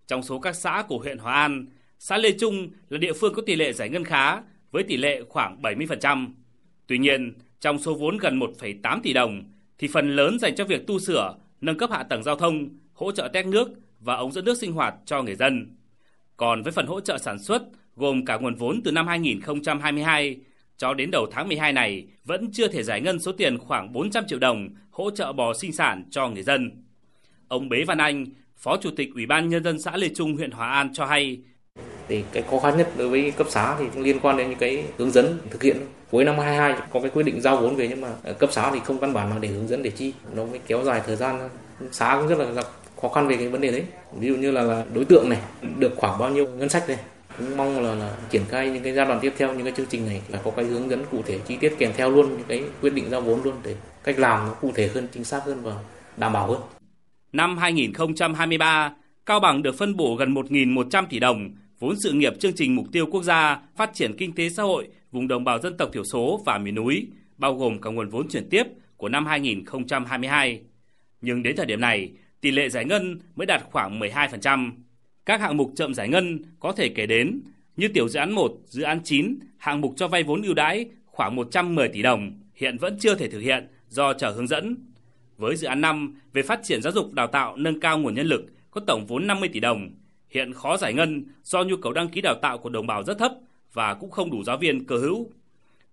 Trong 0.08 0.24
số 0.24 0.40
các 0.40 0.56
xã 0.56 0.84
của 0.88 0.98
huyện 0.98 1.18
Hòa 1.18 1.34
An, 1.34 1.66
xã 2.00 2.18
Lê 2.18 2.32
Trung 2.32 2.70
là 2.90 2.98
địa 2.98 3.14
phương 3.14 3.34
có 3.34 3.42
tỷ 3.46 3.56
lệ 3.56 3.74
giải 3.74 3.90
ngân 3.90 4.04
khá 4.04 4.42
với 4.72 4.84
tỷ 4.84 4.98
lệ 4.98 5.22
khoảng 5.30 5.62
70%. 5.62 6.28
Tuy 6.88 6.98
nhiên, 6.98 7.34
trong 7.60 7.80
số 7.80 7.94
vốn 7.94 8.18
gần 8.18 8.40
1,8 8.40 9.00
tỷ 9.04 9.14
đồng 9.14 9.44
thì 9.78 9.88
phần 9.88 10.16
lớn 10.16 10.40
dành 10.40 10.56
cho 10.56 10.66
việc 10.66 10.88
tu 10.88 11.00
sửa, 11.00 11.36
nâng 11.62 11.78
cấp 11.78 11.90
hạ 11.92 12.04
tầng 12.04 12.24
giao 12.24 12.36
thông, 12.36 12.70
hỗ 12.94 13.12
trợ 13.12 13.28
tét 13.34 13.46
nước 13.46 13.70
và 14.00 14.16
ống 14.16 14.32
dẫn 14.32 14.46
nước 14.46 14.58
sinh 14.58 14.72
hoạt 14.72 14.96
cho 15.06 15.24
người 15.24 15.36
dân. 15.36 15.76
Còn 16.38 16.64
với 16.64 16.72
phần 16.72 16.86
hỗ 16.86 17.00
trợ 17.00 17.18
sản 17.18 17.40
xuất 17.40 17.64
gồm 17.96 18.26
cả 18.26 18.38
nguồn 18.38 18.56
vốn 18.56 18.82
từ 18.84 18.92
năm 18.92 19.08
2022 19.08 20.38
cho 20.78 20.94
đến 20.94 21.12
đầu 21.12 21.28
tháng 21.32 21.48
12 21.48 21.74
này 21.74 22.08
vẫn 22.26 22.52
chưa 22.52 22.68
thể 22.68 22.84
giải 22.84 23.02
ngân 23.02 23.20
số 23.20 23.32
tiền 23.32 23.58
khoảng 23.58 23.94
400 23.94 24.24
triệu 24.28 24.40
đồng 24.40 24.70
hỗ 24.92 25.12
trợ 25.12 25.34
bò 25.34 25.54
sinh 25.54 25.72
sản 25.72 26.04
cho 26.12 26.30
người 26.30 26.44
dân. 26.44 26.84
Ông 27.48 27.70
Bế 27.70 27.84
Văn 27.84 27.98
Anh, 27.98 28.26
Phó 28.66 28.78
Chủ 28.78 28.90
tịch 28.96 29.10
Ủy 29.16 29.26
ban 29.26 29.50
Nhân 29.50 29.64
dân 29.64 29.80
xã 29.80 29.98
Lê 29.98 30.10
Trung, 30.16 30.36
huyện 30.36 30.52
Hòa 30.52 30.68
An 30.72 30.94
cho 30.94 31.06
hay. 31.06 31.40
Thì 32.08 32.24
cái 32.32 32.44
khó 32.52 32.60
khăn 32.60 32.78
nhất 32.78 32.90
đối 32.98 33.10
với 33.10 33.32
cấp 33.32 33.48
xã 33.50 33.76
thì 33.80 33.86
liên 34.02 34.20
quan 34.20 34.38
đến 34.38 34.50
những 34.50 34.60
cái 34.60 34.84
hướng 34.98 35.12
dẫn 35.12 35.38
thực 35.50 35.64
hiện. 35.64 35.78
Cuối 36.12 36.26
năm 36.26 36.40
22 36.40 36.88
có 36.94 37.00
cái 37.00 37.10
quyết 37.10 37.24
định 37.24 37.42
giao 37.42 37.58
vốn 37.58 37.76
về 37.76 37.88
nhưng 37.88 38.02
mà 38.02 38.08
cấp 38.40 38.50
xã 38.54 38.72
thì 38.72 38.80
không 38.86 39.00
văn 39.00 39.14
bản 39.14 39.30
nào 39.30 39.40
để 39.40 39.48
hướng 39.48 39.68
dẫn 39.68 39.84
để 39.84 39.90
chi. 39.90 40.14
Nó 40.36 40.46
mới 40.46 40.60
kéo 40.68 40.84
dài 40.84 41.02
thời 41.06 41.16
gian. 41.16 41.50
Xã 41.92 42.18
cũng 42.20 42.28
rất 42.28 42.38
là 42.38 42.46
gặp 42.46 42.66
khó 43.02 43.10
khăn 43.10 43.28
về 43.28 43.38
cái 43.38 43.48
vấn 43.48 43.62
đề 43.62 43.72
đấy. 43.72 43.84
Ví 44.20 44.28
dụ 44.28 44.36
như 44.36 44.52
là, 44.52 44.62
là 44.62 44.86
đối 44.94 45.06
tượng 45.06 45.30
này 45.30 45.40
được 45.80 45.94
khoảng 45.96 46.20
bao 46.20 46.30
nhiêu 46.30 46.48
ngân 46.48 46.70
sách 46.70 46.90
này 46.90 46.98
cũng 47.38 47.58
mong 47.58 47.84
là, 47.84 47.96
là 47.96 48.16
triển 48.30 48.44
khai 48.50 48.70
những 48.70 48.84
cái 48.84 48.94
giai 48.94 49.06
đoạn 49.06 49.20
tiếp 49.22 49.34
theo 49.38 49.54
những 49.54 49.64
cái 49.64 49.74
chương 49.78 49.88
trình 49.90 50.06
này 50.08 50.22
là 50.30 50.40
có 50.44 50.52
cái 50.52 50.66
hướng 50.66 50.90
dẫn 50.90 51.06
cụ 51.12 51.22
thể 51.26 51.40
chi 51.48 51.58
tiết 51.60 51.76
kèm 51.78 51.92
theo 51.98 52.10
luôn 52.10 52.30
những 52.30 52.48
cái 52.48 52.64
quyết 52.82 52.94
định 52.94 53.10
giao 53.10 53.22
vốn 53.22 53.44
luôn 53.44 53.56
để 53.64 53.76
cách 54.04 54.20
làm 54.20 54.48
nó 54.48 54.54
cụ 54.54 54.72
thể 54.76 54.88
hơn 54.88 55.08
chính 55.14 55.24
xác 55.24 55.42
hơn 55.46 55.62
và 55.64 55.74
đảm 56.18 56.34
bảo 56.34 56.48
hơn 56.48 56.62
Năm 57.36 57.58
2023, 57.58 58.94
Cao 59.26 59.40
Bằng 59.40 59.62
được 59.62 59.78
phân 59.78 59.96
bổ 59.96 60.16
gần 60.16 60.34
1.100 60.34 61.06
tỷ 61.10 61.20
đồng 61.20 61.50
vốn 61.80 61.96
sự 62.00 62.12
nghiệp 62.12 62.34
chương 62.40 62.54
trình 62.56 62.76
mục 62.76 62.88
tiêu 62.92 63.06
quốc 63.12 63.24
gia 63.24 63.62
phát 63.76 63.92
triển 63.94 64.18
kinh 64.18 64.36
tế 64.36 64.50
xã 64.50 64.64
hội 64.64 64.88
vùng 65.12 65.28
đồng 65.28 65.44
bào 65.44 65.60
dân 65.60 65.78
tộc 65.78 65.90
thiểu 65.94 66.04
số 66.04 66.42
và 66.46 66.58
miền 66.58 66.76
núi, 66.76 67.08
bao 67.38 67.56
gồm 67.56 67.82
cả 67.82 67.90
nguồn 67.90 68.10
vốn 68.10 68.30
chuyển 68.30 68.50
tiếp 68.50 68.64
của 68.98 69.10
năm 69.10 69.26
2022. 69.26 70.62
Nhưng 71.22 71.44
đến 71.44 71.56
thời 71.56 71.66
điểm 71.66 71.82
này, 71.82 72.12
tỷ 72.42 72.52
lệ 72.52 72.70
giải 72.70 72.86
ngân 72.86 73.20
mới 73.36 73.46
đạt 73.46 73.64
khoảng 73.72 74.00
12%. 74.00 74.72
Các 75.26 75.42
hạng 75.42 75.58
mục 75.58 75.72
chậm 75.76 75.94
giải 75.94 76.10
ngân 76.10 76.40
có 76.60 76.72
thể 76.72 76.90
kể 76.90 77.06
đến 77.06 77.42
như 77.78 77.88
tiểu 77.88 78.10
dự 78.10 78.20
án 78.20 78.32
1, 78.32 78.52
dự 78.66 78.84
án 78.84 79.00
9, 79.04 79.40
hạng 79.58 79.82
mục 79.82 79.94
cho 79.98 80.08
vay 80.08 80.24
vốn 80.24 80.42
ưu 80.42 80.54
đãi 80.54 80.86
khoảng 81.06 81.36
110 81.36 81.88
tỷ 81.88 82.02
đồng, 82.02 82.40
hiện 82.56 82.78
vẫn 82.78 82.98
chưa 83.00 83.16
thể 83.16 83.30
thực 83.30 83.40
hiện 83.40 83.68
do 83.88 84.14
chờ 84.14 84.32
hướng 84.32 84.48
dẫn. 84.48 84.76
Với 85.38 85.56
dự 85.56 85.68
án 85.68 85.82
5 85.82 86.16
về 86.34 86.42
phát 86.42 86.60
triển 86.64 86.82
giáo 86.82 86.94
dục 86.94 87.14
đào 87.14 87.28
tạo 87.28 87.56
nâng 87.58 87.80
cao 87.80 88.00
nguồn 88.00 88.16
nhân 88.16 88.28
lực 88.28 88.46
có 88.72 88.82
tổng 88.88 89.06
vốn 89.06 89.28
50 89.28 89.50
tỷ 89.54 89.60
đồng, 89.60 89.90
hiện 90.30 90.54
khó 90.54 90.78
giải 90.78 90.94
ngân 90.94 91.26
do 91.44 91.64
nhu 91.64 91.76
cầu 91.78 91.94
đăng 91.94 92.10
ký 92.10 92.22
đào 92.22 92.36
tạo 92.42 92.58
của 92.58 92.70
đồng 92.70 92.88
bào 92.88 93.04
rất 93.04 93.18
thấp 93.18 93.32
và 93.74 93.94
cũng 93.94 94.12
không 94.12 94.32
đủ 94.32 94.44
giáo 94.44 94.58
viên 94.58 94.86
cơ 94.86 94.98
hữu. 94.98 95.32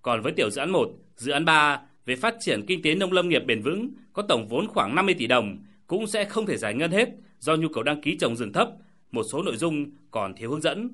Còn 0.03 0.23
với 0.23 0.33
tiểu 0.33 0.51
dự 0.51 0.61
án 0.61 0.71
1, 0.71 0.91
dự 1.17 1.33
án 1.33 1.45
3 1.45 1.81
về 2.07 2.17
phát 2.17 2.35
triển 2.41 2.67
kinh 2.67 2.83
tế 2.83 2.95
nông 2.95 3.13
lâm 3.13 3.29
nghiệp 3.29 3.43
bền 3.47 3.63
vững 3.63 3.91
có 4.13 4.23
tổng 4.23 4.49
vốn 4.49 4.69
khoảng 4.69 4.95
50 4.95 5.15
tỷ 5.15 5.27
đồng 5.27 5.59
cũng 5.87 6.07
sẽ 6.07 6.25
không 6.25 6.47
thể 6.47 6.57
giải 6.57 6.75
ngân 6.75 6.91
hết 6.91 7.09
do 7.39 7.57
nhu 7.57 7.69
cầu 7.69 7.83
đăng 7.83 8.01
ký 8.01 8.17
trồng 8.21 8.37
rừng 8.37 8.53
thấp, 8.53 8.69
một 9.13 9.23
số 9.23 9.43
nội 9.43 9.57
dung 9.57 9.87
còn 10.11 10.35
thiếu 10.35 10.51
hướng 10.51 10.61
dẫn. 10.61 10.89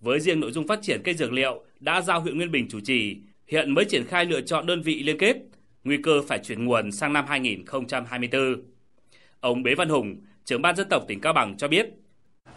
Với 0.00 0.20
riêng 0.20 0.40
nội 0.40 0.52
dung 0.52 0.66
phát 0.66 0.78
triển 0.82 1.00
cây 1.04 1.14
dược 1.14 1.32
liệu 1.32 1.64
đã 1.80 2.00
giao 2.00 2.20
huyện 2.20 2.36
Nguyên 2.36 2.50
Bình 2.50 2.68
chủ 2.68 2.80
trì, 2.80 3.16
hiện 3.46 3.70
mới 3.70 3.84
triển 3.84 4.04
khai 4.04 4.24
lựa 4.24 4.40
chọn 4.40 4.66
đơn 4.66 4.82
vị 4.82 5.02
liên 5.02 5.18
kết, 5.18 5.36
nguy 5.84 5.96
cơ 6.02 6.22
phải 6.28 6.38
chuyển 6.38 6.64
nguồn 6.64 6.92
sang 6.92 7.12
năm 7.12 7.24
2024. 7.28 8.62
Ông 9.40 9.62
Bế 9.62 9.74
Văn 9.74 9.88
Hùng, 9.88 10.16
trưởng 10.44 10.62
ban 10.62 10.76
dân 10.76 10.88
tộc 10.88 11.02
tỉnh 11.08 11.20
Cao 11.20 11.32
Bằng 11.32 11.56
cho 11.56 11.68
biết, 11.68 11.86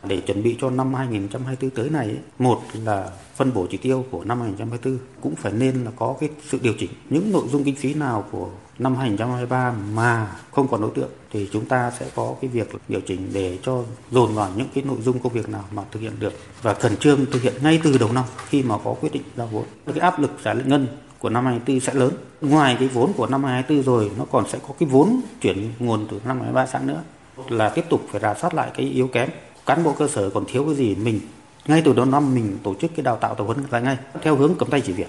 để 0.03 0.21
chuẩn 0.21 0.43
bị 0.43 0.55
cho 0.61 0.69
năm 0.69 0.93
2024 0.93 1.69
tới 1.69 1.89
này, 1.89 2.15
một 2.39 2.61
là 2.83 3.11
phân 3.35 3.53
bổ 3.53 3.67
chỉ 3.69 3.77
tiêu 3.77 4.05
của 4.11 4.23
năm 4.23 4.41
2024 4.41 4.99
cũng 5.21 5.35
phải 5.35 5.53
nên 5.53 5.83
là 5.83 5.91
có 5.95 6.15
cái 6.19 6.29
sự 6.47 6.59
điều 6.61 6.73
chỉnh. 6.79 6.89
Những 7.09 7.31
nội 7.31 7.47
dung 7.47 7.63
kinh 7.63 7.75
phí 7.75 7.93
nào 7.93 8.25
của 8.31 8.49
năm 8.79 8.95
2023 8.95 9.73
mà 9.93 10.35
không 10.51 10.67
còn 10.67 10.81
đối 10.81 10.91
tượng 10.95 11.09
thì 11.31 11.49
chúng 11.51 11.65
ta 11.65 11.91
sẽ 11.99 12.05
có 12.15 12.35
cái 12.41 12.49
việc 12.49 12.67
điều 12.87 13.01
chỉnh 13.01 13.29
để 13.33 13.57
cho 13.63 13.83
dồn 14.11 14.35
vào 14.35 14.51
những 14.57 14.67
cái 14.73 14.83
nội 14.83 14.97
dung 15.01 15.19
công 15.19 15.33
việc 15.33 15.49
nào 15.49 15.63
mà 15.71 15.83
thực 15.91 15.99
hiện 15.99 16.13
được 16.19 16.33
và 16.61 16.73
khẩn 16.73 16.97
trương 16.97 17.25
thực 17.25 17.41
hiện 17.41 17.53
ngay 17.63 17.79
từ 17.83 17.97
đầu 17.97 18.13
năm 18.13 18.25
khi 18.47 18.63
mà 18.63 18.75
có 18.83 18.93
quyết 18.93 19.13
định 19.13 19.23
giao 19.37 19.47
vốn. 19.47 19.65
Cái 19.85 19.99
áp 19.99 20.19
lực 20.19 20.31
giải 20.43 20.55
ngân 20.65 20.87
của 21.19 21.29
năm 21.29 21.45
2024 21.45 21.79
sẽ 21.79 21.93
lớn. 21.93 22.13
Ngoài 22.41 22.75
cái 22.79 22.87
vốn 22.87 23.13
của 23.13 23.27
năm 23.27 23.43
2024 23.43 23.85
rồi 23.85 24.11
nó 24.17 24.25
còn 24.31 24.49
sẽ 24.49 24.59
có 24.67 24.73
cái 24.79 24.89
vốn 24.89 25.21
chuyển 25.41 25.71
nguồn 25.79 26.07
từ 26.11 26.21
năm 26.25 26.39
2023 26.41 26.65
sang 26.65 26.87
nữa 26.87 27.03
là 27.49 27.69
tiếp 27.69 27.85
tục 27.89 28.01
phải 28.11 28.21
rà 28.21 28.33
soát 28.33 28.53
lại 28.53 28.71
cái 28.73 28.85
yếu 28.85 29.07
kém 29.07 29.29
cán 29.65 29.83
bộ 29.83 29.93
cơ 29.93 30.07
sở 30.07 30.29
còn 30.29 30.45
thiếu 30.47 30.65
cái 30.65 30.75
gì 30.75 30.95
mình 30.95 31.19
ngay 31.67 31.81
từ 31.85 31.93
đầu 31.93 32.05
năm 32.05 32.35
mình 32.35 32.57
tổ 32.63 32.75
chức 32.75 32.91
cái 32.95 33.03
đào 33.03 33.15
tạo 33.15 33.35
tập 33.35 33.43
huấn 33.43 33.57
lại 33.71 33.81
ngay 33.81 33.97
theo 34.21 34.35
hướng 34.35 34.55
cầm 34.59 34.69
tay 34.69 34.81
chỉ 34.81 34.93
việc. 34.93 35.07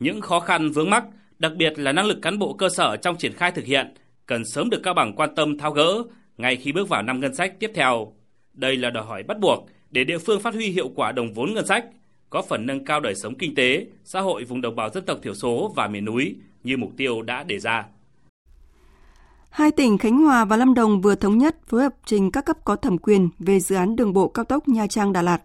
Những 0.00 0.20
khó 0.20 0.40
khăn 0.40 0.70
vướng 0.70 0.90
mắc, 0.90 1.04
đặc 1.38 1.52
biệt 1.56 1.78
là 1.78 1.92
năng 1.92 2.06
lực 2.06 2.18
cán 2.22 2.38
bộ 2.38 2.52
cơ 2.52 2.68
sở 2.68 2.96
trong 2.96 3.16
triển 3.16 3.32
khai 3.32 3.52
thực 3.52 3.64
hiện 3.64 3.94
cần 4.26 4.42
sớm 4.44 4.70
được 4.70 4.80
Cao 4.82 4.94
Bằng 4.94 5.12
quan 5.16 5.34
tâm 5.34 5.58
tháo 5.58 5.72
gỡ 5.72 6.02
ngay 6.38 6.56
khi 6.56 6.72
bước 6.72 6.88
vào 6.88 7.02
năm 7.02 7.20
ngân 7.20 7.34
sách 7.34 7.60
tiếp 7.60 7.70
theo. 7.74 8.12
Đây 8.52 8.76
là 8.76 8.90
đòi 8.90 9.04
hỏi 9.04 9.22
bắt 9.22 9.38
buộc 9.38 9.68
để 9.90 10.04
địa 10.04 10.18
phương 10.18 10.40
phát 10.40 10.54
huy 10.54 10.66
hiệu 10.66 10.90
quả 10.94 11.12
đồng 11.12 11.32
vốn 11.32 11.54
ngân 11.54 11.66
sách, 11.66 11.84
có 12.30 12.42
phần 12.42 12.66
nâng 12.66 12.84
cao 12.84 13.00
đời 13.00 13.14
sống 13.14 13.34
kinh 13.34 13.54
tế, 13.54 13.86
xã 14.04 14.20
hội 14.20 14.44
vùng 14.44 14.60
đồng 14.60 14.76
bào 14.76 14.90
dân 14.90 15.04
tộc 15.04 15.18
thiểu 15.22 15.34
số 15.34 15.72
và 15.76 15.88
miền 15.88 16.04
núi 16.04 16.36
như 16.64 16.76
mục 16.76 16.90
tiêu 16.96 17.22
đã 17.22 17.42
đề 17.42 17.58
ra. 17.58 17.84
Hai 19.50 19.70
tỉnh 19.70 19.98
Khánh 19.98 20.18
Hòa 20.18 20.44
và 20.44 20.56
Lâm 20.56 20.74
Đồng 20.74 21.00
vừa 21.00 21.14
thống 21.14 21.38
nhất 21.38 21.56
phối 21.66 21.82
hợp 21.82 21.94
trình 22.04 22.30
các 22.30 22.44
cấp 22.44 22.56
có 22.64 22.76
thẩm 22.76 22.98
quyền 22.98 23.28
về 23.38 23.60
dự 23.60 23.76
án 23.76 23.96
đường 23.96 24.12
bộ 24.12 24.28
cao 24.28 24.44
tốc 24.44 24.68
Nha 24.68 24.86
Trang 24.86 25.12
Đà 25.12 25.22
Lạt. 25.22 25.42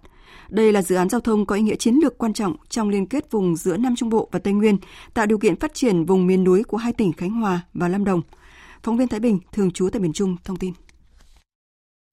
Đây 0.49 0.71
là 0.71 0.81
dự 0.81 0.95
án 0.95 1.09
giao 1.09 1.21
thông 1.21 1.45
có 1.45 1.55
ý 1.55 1.61
nghĩa 1.61 1.75
chiến 1.75 1.99
lược 2.03 2.17
quan 2.17 2.33
trọng 2.33 2.55
trong 2.69 2.89
liên 2.89 3.05
kết 3.05 3.31
vùng 3.31 3.55
giữa 3.55 3.77
Nam 3.77 3.95
Trung 3.95 4.09
Bộ 4.09 4.29
và 4.31 4.39
Tây 4.39 4.53
Nguyên, 4.53 4.77
tạo 5.13 5.25
điều 5.25 5.37
kiện 5.37 5.55
phát 5.55 5.73
triển 5.73 6.05
vùng 6.05 6.27
miền 6.27 6.43
núi 6.43 6.63
của 6.63 6.77
hai 6.77 6.93
tỉnh 6.93 7.13
Khánh 7.13 7.31
Hòa 7.31 7.61
và 7.73 7.87
Lâm 7.87 8.03
Đồng. 8.03 8.21
Phóng 8.83 8.97
viên 8.97 9.07
Thái 9.07 9.19
Bình, 9.19 9.39
thường 9.51 9.71
trú 9.71 9.89
tại 9.89 9.99
miền 9.99 10.13
Trung, 10.13 10.37
thông 10.43 10.57
tin. 10.57 10.73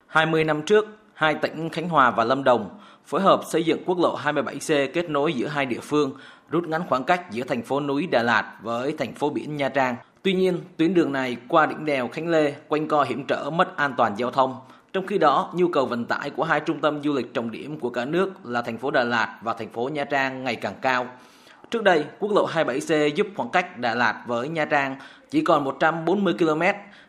20 0.06 0.44
năm 0.44 0.62
trước, 0.66 0.84
hai 1.14 1.34
tỉnh 1.34 1.68
Khánh 1.70 1.88
Hòa 1.88 2.10
và 2.10 2.25
Lâm 2.25 2.44
Đồng 2.44 2.78
phối 3.08 3.20
hợp 3.20 3.40
xây 3.50 3.64
dựng 3.64 3.82
quốc 3.86 3.98
lộ 3.98 4.18
27C 4.18 4.88
kết 4.92 5.10
nối 5.10 5.32
giữa 5.32 5.46
hai 5.46 5.66
địa 5.66 5.80
phương, 5.82 6.12
rút 6.50 6.68
ngắn 6.68 6.82
khoảng 6.88 7.04
cách 7.04 7.30
giữa 7.30 7.44
thành 7.44 7.62
phố 7.62 7.80
núi 7.80 8.06
Đà 8.06 8.22
Lạt 8.22 8.52
với 8.62 8.94
thành 8.98 9.14
phố 9.14 9.30
biển 9.30 9.56
Nha 9.56 9.68
Trang– 9.68 9.96
Tuy 10.22 10.32
nhiên, 10.32 10.60
tuyến 10.76 10.94
đường 10.94 11.12
này 11.12 11.36
qua 11.48 11.66
đỉnh 11.66 11.84
đèo 11.84 12.08
Khánh 12.08 12.28
Lê 12.28 12.54
quanh 12.68 12.88
co 12.88 13.02
hiểm 13.02 13.24
trở 13.28 13.50
mất 13.50 13.76
an 13.76 13.94
toàn 13.96 14.14
giao 14.16 14.30
thông. 14.30 14.56
Trong 14.92 15.06
khi 15.06 15.18
đó, 15.18 15.52
nhu 15.54 15.68
cầu 15.68 15.86
vận 15.86 16.04
tải 16.04 16.30
của 16.30 16.44
hai 16.44 16.60
trung 16.60 16.80
tâm 16.80 17.02
du 17.02 17.12
lịch 17.12 17.34
trọng 17.34 17.50
điểm 17.50 17.80
của 17.80 17.90
cả 17.90 18.04
nước 18.04 18.30
là 18.44 18.62
thành 18.62 18.78
phố 18.78 18.90
Đà 18.90 19.04
Lạt 19.04 19.38
và 19.42 19.52
thành 19.52 19.68
phố 19.68 19.88
Nha 19.92 20.04
Trang 20.04 20.44
ngày 20.44 20.56
càng 20.56 20.75
cao. 20.82 21.06
Trước 21.71 21.84
đây, 21.84 22.04
quốc 22.18 22.32
lộ 22.32 22.47
27C 22.47 23.08
giúp 23.08 23.26
khoảng 23.36 23.50
cách 23.50 23.78
Đà 23.78 23.94
Lạt 23.94 24.25
với 24.26 24.49
Nha 24.49 24.64
Trang 24.64 24.97
chỉ 25.30 25.40
còn 25.40 25.64
140 25.64 26.34
km. 26.38 26.62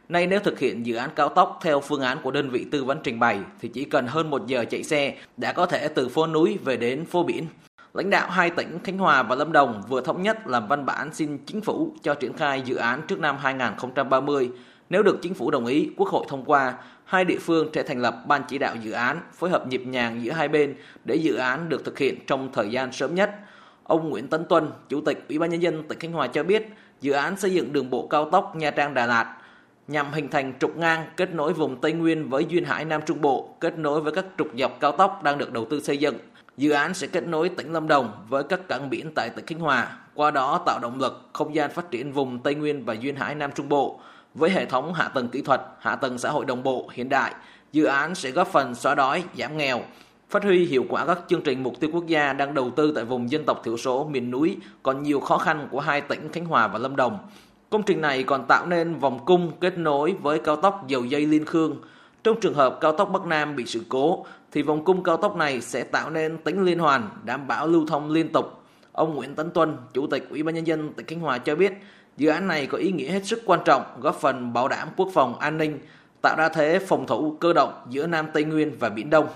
Nay 0.09 0.27
nếu 0.27 0.39
thực 0.39 0.59
hiện 0.59 0.85
dự 0.85 0.95
án 0.95 1.09
cao 1.15 1.29
tốc 1.29 1.59
theo 1.61 1.79
phương 1.79 2.01
án 2.01 2.17
của 2.23 2.31
đơn 2.31 2.49
vị 2.49 2.65
tư 2.71 2.83
vấn 2.83 2.99
trình 3.03 3.19
bày 3.19 3.39
thì 3.59 3.69
chỉ 3.69 3.83
cần 3.83 4.07
hơn 4.07 4.29
một 4.29 4.47
giờ 4.47 4.65
chạy 4.69 4.83
xe 4.83 5.15
đã 5.37 5.53
có 5.53 5.65
thể 5.65 5.87
từ 5.87 6.09
phố 6.09 6.27
núi 6.27 6.57
về 6.65 6.77
đến 6.77 7.05
phố 7.05 7.23
biển 7.23 7.47
lãnh 7.93 8.09
đạo 8.09 8.29
hai 8.29 8.49
tỉnh 8.49 8.79
Khánh 8.83 8.97
Hòa 8.97 9.23
và 9.23 9.35
Lâm 9.35 9.51
Đồng 9.51 9.83
vừa 9.89 10.01
thống 10.01 10.21
nhất 10.21 10.47
làm 10.47 10.67
văn 10.67 10.85
bản 10.85 11.13
xin 11.13 11.37
chính 11.45 11.61
phủ 11.61 11.93
cho 12.03 12.13
triển 12.13 12.33
khai 12.33 12.61
dự 12.65 12.75
án 12.75 13.01
trước 13.07 13.19
năm 13.19 13.37
2030. 13.37 14.49
Nếu 14.89 15.03
được 15.03 15.19
chính 15.21 15.33
phủ 15.33 15.51
đồng 15.51 15.65
ý, 15.65 15.89
Quốc 15.97 16.09
hội 16.09 16.25
thông 16.29 16.45
qua, 16.45 16.73
hai 17.05 17.25
địa 17.25 17.37
phương 17.39 17.69
sẽ 17.73 17.83
thành 17.83 18.01
lập 18.01 18.15
ban 18.27 18.41
chỉ 18.47 18.57
đạo 18.57 18.75
dự 18.83 18.91
án, 18.91 19.19
phối 19.33 19.49
hợp 19.49 19.67
nhịp 19.67 19.81
nhàng 19.85 20.23
giữa 20.23 20.31
hai 20.31 20.47
bên 20.47 20.75
để 21.05 21.15
dự 21.15 21.35
án 21.35 21.69
được 21.69 21.85
thực 21.85 21.97
hiện 21.97 22.15
trong 22.27 22.49
thời 22.53 22.69
gian 22.71 22.91
sớm 22.91 23.15
nhất. 23.15 23.31
Ông 23.83 24.09
Nguyễn 24.09 24.27
Tấn 24.27 24.45
Tuân, 24.45 24.69
Chủ 24.89 25.01
tịch 25.01 25.25
Ủy 25.29 25.39
ban 25.39 25.49
nhân 25.49 25.61
dân 25.61 25.83
tỉnh 25.83 25.99
Khánh 25.99 26.11
Hòa 26.11 26.27
cho 26.27 26.43
biết, 26.43 26.67
dự 27.01 27.11
án 27.11 27.37
xây 27.37 27.53
dựng 27.53 27.73
đường 27.73 27.89
bộ 27.89 28.07
cao 28.07 28.29
tốc 28.31 28.55
Nha 28.55 28.71
Trang 28.71 28.93
Đà 28.93 29.05
Lạt 29.05 29.35
nhằm 29.89 30.11
hình 30.13 30.29
thành 30.29 30.53
trục 30.59 30.77
ngang 30.77 31.05
kết 31.17 31.33
nối 31.33 31.53
vùng 31.53 31.81
Tây 31.81 31.91
Nguyên 31.91 32.29
với 32.29 32.45
duyên 32.49 32.65
hải 32.65 32.85
Nam 32.85 33.01
Trung 33.05 33.21
Bộ, 33.21 33.55
kết 33.59 33.77
nối 33.77 34.01
với 34.01 34.13
các 34.13 34.25
trục 34.37 34.47
dọc 34.57 34.79
cao 34.79 34.91
tốc 34.91 35.23
đang 35.23 35.37
được 35.37 35.53
đầu 35.53 35.65
tư 35.69 35.81
xây 35.81 35.97
dựng. 35.97 36.17
Dự 36.57 36.71
án 36.71 36.93
sẽ 36.93 37.07
kết 37.07 37.27
nối 37.27 37.49
tỉnh 37.49 37.73
Lâm 37.73 37.87
Đồng 37.87 38.25
với 38.29 38.43
các 38.43 38.67
cảng 38.67 38.89
biển 38.89 39.11
tại 39.15 39.29
tỉnh 39.29 39.45
Khánh 39.45 39.59
Hòa, 39.59 39.97
qua 40.15 40.31
đó 40.31 40.63
tạo 40.65 40.79
động 40.81 40.99
lực, 40.99 41.29
không 41.33 41.55
gian 41.55 41.71
phát 41.71 41.91
triển 41.91 42.11
vùng 42.11 42.39
Tây 42.39 42.55
Nguyên 42.55 42.85
và 42.85 42.93
duyên 42.93 43.15
hải 43.15 43.35
Nam 43.35 43.51
Trung 43.55 43.69
Bộ. 43.69 43.99
Với 44.33 44.49
hệ 44.49 44.65
thống 44.65 44.93
hạ 44.93 45.07
tầng 45.07 45.29
kỹ 45.29 45.41
thuật, 45.41 45.61
hạ 45.79 45.95
tầng 45.95 46.17
xã 46.17 46.29
hội 46.29 46.45
đồng 46.45 46.63
bộ 46.63 46.89
hiện 46.93 47.09
đại, 47.09 47.33
dự 47.71 47.85
án 47.85 48.15
sẽ 48.15 48.31
góp 48.31 48.47
phần 48.47 48.75
xóa 48.75 48.95
đói, 48.95 49.23
giảm 49.37 49.57
nghèo, 49.57 49.81
phát 50.29 50.43
huy 50.43 50.65
hiệu 50.65 50.85
quả 50.89 51.05
các 51.05 51.19
chương 51.27 51.41
trình 51.41 51.63
mục 51.63 51.79
tiêu 51.79 51.89
quốc 51.93 52.07
gia 52.07 52.33
đang 52.33 52.53
đầu 52.53 52.71
tư 52.75 52.91
tại 52.95 53.05
vùng 53.05 53.31
dân 53.31 53.43
tộc 53.45 53.61
thiểu 53.63 53.77
số 53.77 54.07
miền 54.11 54.31
núi 54.31 54.57
còn 54.83 55.03
nhiều 55.03 55.19
khó 55.19 55.37
khăn 55.37 55.67
của 55.71 55.79
hai 55.79 56.01
tỉnh 56.01 56.29
Khánh 56.31 56.45
Hòa 56.45 56.67
và 56.67 56.79
Lâm 56.79 56.95
Đồng. 56.95 57.17
Công 57.69 57.83
trình 57.83 58.01
này 58.01 58.23
còn 58.23 58.45
tạo 58.47 58.65
nên 58.65 58.95
vòng 58.95 59.25
cung 59.25 59.51
kết 59.59 59.77
nối 59.77 60.15
với 60.21 60.39
cao 60.39 60.55
tốc 60.55 60.87
dầu 60.87 61.05
dây 61.05 61.25
Liên 61.25 61.45
Khương. 61.45 61.75
Trong 62.23 62.39
trường 62.39 62.53
hợp 62.53 62.77
cao 62.81 62.91
tốc 62.91 63.09
Bắc 63.13 63.25
Nam 63.25 63.55
bị 63.55 63.65
sự 63.65 63.81
cố, 63.89 64.25
thì 64.51 64.61
vòng 64.61 64.85
cung 64.85 65.03
cao 65.03 65.17
tốc 65.17 65.35
này 65.35 65.61
sẽ 65.61 65.83
tạo 65.83 66.09
nên 66.09 66.37
tính 66.37 66.63
liên 66.63 66.79
hoàn, 66.79 67.09
đảm 67.23 67.47
bảo 67.47 67.67
lưu 67.67 67.85
thông 67.87 68.09
liên 68.09 68.31
tục. 68.31 68.45
Ông 68.91 69.15
Nguyễn 69.15 69.35
Tấn 69.35 69.51
Tuân, 69.51 69.77
Chủ 69.93 70.07
tịch 70.07 70.29
Ủy 70.29 70.43
ban 70.43 70.55
nhân 70.55 70.67
dân 70.67 70.93
tỉnh 70.93 71.05
Khánh 71.05 71.19
Hòa 71.19 71.37
cho 71.37 71.55
biết, 71.55 71.73
dự 72.17 72.29
án 72.29 72.47
này 72.47 72.67
có 72.67 72.77
ý 72.77 72.91
nghĩa 72.91 73.09
hết 73.11 73.25
sức 73.25 73.41
quan 73.45 73.59
trọng, 73.65 73.83
góp 73.99 74.15
phần 74.15 74.53
bảo 74.53 74.67
đảm 74.67 74.87
quốc 74.97 75.09
phòng 75.13 75.39
an 75.39 75.57
ninh, 75.57 75.79
tạo 76.21 76.35
ra 76.37 76.49
thế 76.49 76.79
phòng 76.79 77.07
thủ 77.07 77.37
cơ 77.39 77.53
động 77.53 77.73
giữa 77.89 78.07
Nam 78.07 78.27
Tây 78.33 78.43
Nguyên 78.43 78.71
và 78.79 78.89
Biển 78.89 79.09
Đông. 79.09 79.27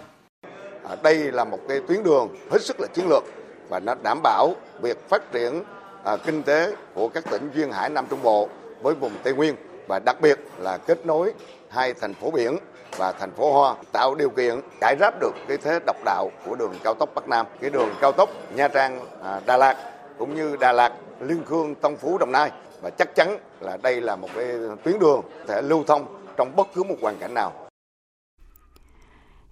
Đây 1.04 1.16
là 1.16 1.46
một 1.46 1.60
cái 1.68 1.80
tuyến 1.88 2.04
đường 2.04 2.28
hết 2.52 2.62
sức 2.62 2.80
là 2.80 2.88
chiến 2.94 3.06
lược 3.10 3.24
và 3.70 3.80
nó 3.80 3.96
đảm 4.04 4.20
bảo 4.24 4.56
việc 4.82 5.10
phát 5.10 5.32
triển 5.32 5.64
à, 6.04 6.18
kinh 6.18 6.44
tế 6.44 6.76
của 6.94 7.08
các 7.08 7.24
tỉnh 7.32 7.50
duyên 7.56 7.72
hải 7.72 7.90
Nam 7.90 8.06
Trung 8.10 8.24
Bộ 8.24 8.50
với 8.82 8.96
vùng 8.96 9.12
Tây 9.24 9.34
Nguyên 9.34 9.56
và 9.88 10.00
đặc 10.00 10.22
biệt 10.22 10.40
là 10.58 10.78
kết 10.78 11.06
nối 11.06 11.34
hai 11.70 11.94
thành 11.94 12.14
phố 12.14 12.32
biển 12.32 12.58
và 12.98 13.12
thành 13.12 13.32
phố 13.32 13.54
Hoa 13.54 13.76
tạo 13.92 14.16
điều 14.16 14.30
kiện 14.30 14.62
giải 14.82 14.96
ráp 15.00 15.20
được 15.20 15.32
cái 15.48 15.58
thế 15.58 15.80
độc 15.86 15.98
đạo 16.06 16.32
của 16.46 16.56
đường 16.56 16.74
cao 16.84 16.94
tốc 16.94 17.10
Bắc 17.16 17.28
Nam, 17.28 17.46
cái 17.62 17.70
đường 17.70 17.90
cao 18.02 18.12
tốc 18.12 18.30
Nha 18.56 18.68
Trang 18.68 19.00
à, 19.24 19.42
Đà 19.46 19.58
Lạt 19.58 19.78
cũng 20.18 20.36
như 20.36 20.56
Đà 20.60 20.72
Lạt 20.72 20.94
Liên 21.20 21.44
Khương 21.46 21.76
Tân 21.76 21.98
Phú 21.98 22.18
Đồng 22.18 22.32
Nai 22.32 22.52
và 22.82 22.90
chắc 22.90 23.16
chắn 23.16 23.38
là 23.60 23.78
đây 23.82 24.02
là 24.02 24.16
một 24.16 24.30
cái 24.36 24.48
tuyến 24.84 25.00
đường 25.00 25.22
thể 25.48 25.62
lưu 25.62 25.84
thông 25.88 26.06
trong 26.38 26.56
bất 26.56 26.68
cứ 26.76 26.84
một 26.84 26.96
hoàn 27.02 27.18
cảnh 27.18 27.34
nào. 27.34 27.63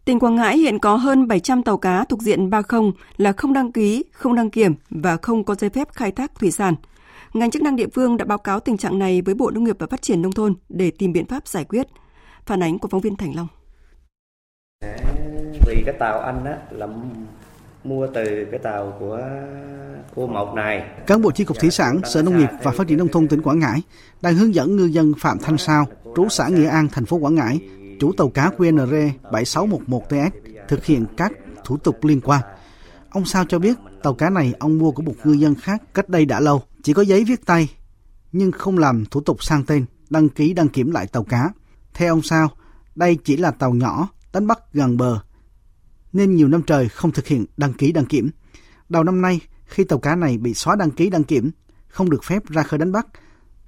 Tỉnh 0.06 0.20
Quảng 0.20 0.36
Ngãi 0.36 0.58
hiện 0.58 0.80
có 0.80 0.96
hơn 0.96 1.28
700 1.28 1.64
tàu 1.64 1.78
cá 1.78 2.04
thuộc 2.04 2.22
diện 2.22 2.50
30 2.50 2.82
là 3.18 3.32
không 3.32 3.54
đăng 3.54 3.72
ký, 3.72 4.04
không 4.12 4.36
đăng 4.36 4.50
kiểm 4.50 4.74
và 4.90 5.18
không 5.18 5.44
có 5.44 5.56
giấy 5.56 5.70
phép 5.70 5.88
khai 5.92 6.12
thác 6.12 6.36
thủy 6.36 6.52
sản. 6.52 6.76
Ngành 7.34 7.52
chức 7.52 7.62
năng 7.62 7.76
địa 7.76 7.88
phương 7.94 8.18
đã 8.18 8.26
báo 8.26 8.38
cáo 8.38 8.60
tình 8.60 8.78
trạng 8.78 9.00
này 9.00 9.22
với 9.22 9.36
Bộ 9.36 9.52
Nông 9.52 9.64
nghiệp 9.64 9.76
và 9.80 9.88
Phát 9.88 10.02
triển 10.02 10.22
Nông 10.22 10.32
thôn 10.32 10.54
để 10.70 10.92
tìm 10.92 11.14
biện 11.14 11.26
pháp 11.26 11.48
giải 11.48 11.64
quyết. 11.64 11.88
Phản 12.46 12.64
ánh 12.64 12.80
của 12.80 12.88
phóng 12.88 13.02
viên 13.02 13.16
Thành 13.16 13.36
Long. 13.36 13.48
Vì 15.68 15.84
cái 15.86 15.96
tàu 16.00 16.20
anh 16.20 16.46
á 16.46 16.58
là 16.72 16.88
mua 17.84 18.08
từ 18.14 18.48
cái 18.52 18.60
tàu 18.60 18.94
của 19.00 19.20
cô 20.16 20.28
Mộc 20.28 20.54
này. 20.56 20.84
Cán 21.08 21.22
bộ 21.22 21.32
chi 21.32 21.44
cục 21.44 21.60
thủy 21.60 21.72
sản, 21.72 22.02
Sở 22.04 22.22
Nông 22.22 22.38
nghiệp 22.38 22.50
và 22.64 22.72
Phát 22.72 22.88
triển 22.88 22.98
nông 22.98 23.08
thôn 23.08 23.28
tỉnh 23.28 23.42
Quảng 23.42 23.60
Ngãi 23.60 23.82
đang 24.22 24.36
hướng 24.36 24.56
dẫn 24.56 24.76
ngư 24.76 24.86
dân 24.86 25.14
Phạm 25.20 25.38
Thanh 25.40 25.58
Sao, 25.58 25.86
trú 26.16 26.30
xã 26.30 26.48
Nghĩa 26.48 26.68
An, 26.68 26.88
thành 26.92 27.06
phố 27.06 27.18
Quảng 27.18 27.36
Ngãi, 27.36 27.60
chủ 28.02 28.12
tàu 28.12 28.30
cá 28.30 28.50
QNR 28.58 29.12
7611TS 29.32 30.30
thực 30.68 30.86
hiện 30.86 31.06
các 31.18 31.32
thủ 31.66 31.78
tục 31.78 32.06
liên 32.06 32.22
quan. 32.22 32.42
Ông 33.10 33.26
Sao 33.26 33.46
cho 33.46 33.60
biết 33.60 33.78
tàu 34.04 34.14
cá 34.14 34.30
này 34.30 34.54
ông 34.60 34.78
mua 34.78 34.92
của 34.92 35.02
một 35.02 35.14
ngư 35.24 35.34
dân 35.34 35.56
khác 35.56 35.84
cách 35.94 36.10
đây 36.10 36.26
đã 36.26 36.40
lâu, 36.40 36.64
chỉ 36.84 36.94
có 36.94 37.02
giấy 37.02 37.24
viết 37.24 37.46
tay 37.46 37.70
nhưng 38.32 38.52
không 38.52 38.78
làm 38.78 39.06
thủ 39.06 39.22
tục 39.22 39.44
sang 39.44 39.64
tên, 39.64 39.86
đăng 40.10 40.30
ký 40.30 40.54
đăng 40.54 40.68
kiểm 40.68 40.92
lại 40.92 41.08
tàu 41.08 41.24
cá. 41.24 41.50
Theo 41.94 42.14
ông 42.14 42.22
Sao, 42.22 42.50
đây 42.96 43.18
chỉ 43.24 43.38
là 43.38 43.52
tàu 43.52 43.74
nhỏ 43.74 44.10
đánh 44.34 44.48
bắt 44.48 44.60
gần 44.74 44.98
bờ. 44.98 45.20
nên 46.14 46.36
nhiều 46.36 46.48
năm 46.48 46.62
trời 46.62 46.90
không 46.90 47.12
thực 47.12 47.28
hiện 47.28 47.46
đăng 47.58 47.74
ký 47.74 47.92
đăng 47.92 48.06
kiểm. 48.06 48.30
Đầu 48.90 49.04
năm 49.04 49.22
nay, 49.22 49.40
khi 49.66 49.84
tàu 49.84 50.00
cá 50.00 50.16
này 50.16 50.38
bị 50.38 50.54
xóa 50.54 50.76
đăng 50.76 50.92
ký 50.92 51.10
đăng 51.10 51.24
kiểm, 51.24 51.52
không 51.88 52.10
được 52.10 52.24
phép 52.24 52.46
ra 52.50 52.64
khơi 52.64 52.78
đánh 52.78 52.92
bắt, 52.92 53.08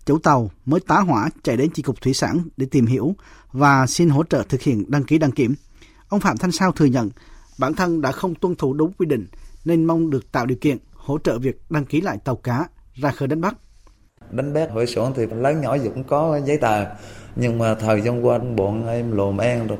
chủ 0.05 0.17
tàu 0.17 0.51
mới 0.65 0.79
tá 0.79 0.99
hỏa 0.99 1.29
chạy 1.43 1.57
đến 1.57 1.69
chi 1.73 1.83
cục 1.83 2.01
thủy 2.01 2.13
sản 2.13 2.39
để 2.57 2.67
tìm 2.71 2.85
hiểu 2.85 3.15
và 3.51 3.87
xin 3.87 4.09
hỗ 4.09 4.23
trợ 4.23 4.43
thực 4.49 4.61
hiện 4.61 4.91
đăng 4.91 5.03
ký 5.03 5.17
đăng 5.17 5.31
kiểm. 5.31 5.55
Ông 6.09 6.19
Phạm 6.19 6.37
Thanh 6.37 6.51
Sao 6.51 6.71
thừa 6.71 6.85
nhận 6.85 7.09
bản 7.57 7.73
thân 7.73 8.01
đã 8.01 8.11
không 8.11 8.35
tuân 8.35 8.55
thủ 8.55 8.73
đúng 8.73 8.93
quy 8.93 9.05
định 9.05 9.27
nên 9.65 9.85
mong 9.85 10.09
được 10.09 10.31
tạo 10.31 10.45
điều 10.45 10.57
kiện 10.61 10.77
hỗ 10.91 11.17
trợ 11.17 11.39
việc 11.39 11.61
đăng 11.69 11.85
ký 11.85 12.01
lại 12.01 12.17
tàu 12.23 12.35
cá 12.35 12.67
ra 12.93 13.11
khơi 13.11 13.27
đánh 13.27 13.41
bắt. 13.41 13.55
Đánh 14.31 14.53
bắt 14.53 14.69
hội 14.71 14.87
xuồng 14.87 15.13
thì 15.15 15.25
lớn 15.25 15.61
nhỏ 15.61 15.77
gì 15.77 15.89
cũng 15.93 16.03
có 16.03 16.39
giấy 16.45 16.57
tờ, 16.57 16.85
nhưng 17.35 17.57
mà 17.57 17.75
thời 17.75 18.01
gian 18.01 18.25
qua 18.25 18.37
bọn 18.37 18.87
em 18.87 19.11
lồm 19.11 19.37
an 19.37 19.67
rồi 19.67 19.77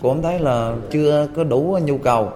cũng 0.00 0.22
thấy 0.22 0.38
là 0.38 0.76
chưa 0.90 1.28
có 1.36 1.44
đủ 1.44 1.78
nhu 1.84 1.98
cầu 1.98 2.32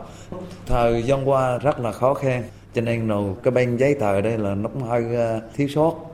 thời 0.67 1.03
gian 1.03 1.29
qua 1.29 1.59
rất 1.59 1.81
là 1.81 1.93
khó 1.93 2.15
khăn, 2.15 2.43
cho 2.75 2.81
nên 2.81 3.09
là 3.09 3.17
cái 3.43 3.51
bên 3.51 3.77
giấy 3.77 3.95
tờ 3.95 4.21
đây 4.21 4.39
là 4.39 4.55
nó 4.55 4.69
cũng 4.69 4.83
hơi 4.83 5.17
ờ, 5.17 5.41
thiếu 5.57 5.69
sót 5.69 6.14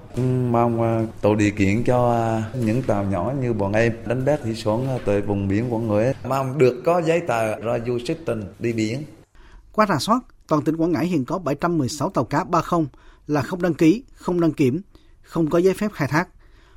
mong 0.50 0.82
à, 0.82 1.06
tạo 1.22 1.34
điều 1.34 1.50
kiện 1.50 1.84
cho 1.84 2.12
à, 2.12 2.50
những 2.54 2.82
tàu 2.82 3.04
nhỏ 3.04 3.32
như 3.40 3.52
bọn 3.52 3.72
em 3.72 3.92
đánh 4.06 4.24
bắt 4.24 4.40
thủy 4.42 4.54
sản 4.54 4.88
à, 4.88 4.98
từ 5.04 5.22
vùng 5.26 5.48
biển 5.48 5.74
Quảng 5.74 5.88
Ngãi 5.88 6.14
mong 6.28 6.58
được 6.58 6.82
có 6.84 7.02
giấy 7.02 7.20
tờ 7.20 7.60
ra 7.60 7.78
du 7.86 7.98
xuất 7.98 8.18
tình 8.26 8.44
đi 8.58 8.72
biển. 8.72 9.04
Qua 9.72 9.86
rà 9.86 9.98
soát, 9.98 10.20
toàn 10.48 10.62
tỉnh 10.62 10.76
Quảng 10.76 10.92
Ngãi 10.92 11.06
hiện 11.06 11.24
có 11.24 11.38
716 11.38 12.10
tàu 12.10 12.24
cá 12.24 12.44
30 12.44 12.86
là 13.26 13.42
không 13.42 13.62
đăng 13.62 13.74
ký, 13.74 14.04
không 14.14 14.40
đăng 14.40 14.52
kiểm, 14.52 14.80
không 15.22 15.50
có 15.50 15.58
giấy 15.58 15.74
phép 15.74 15.92
khai 15.92 16.08
thác. 16.08 16.28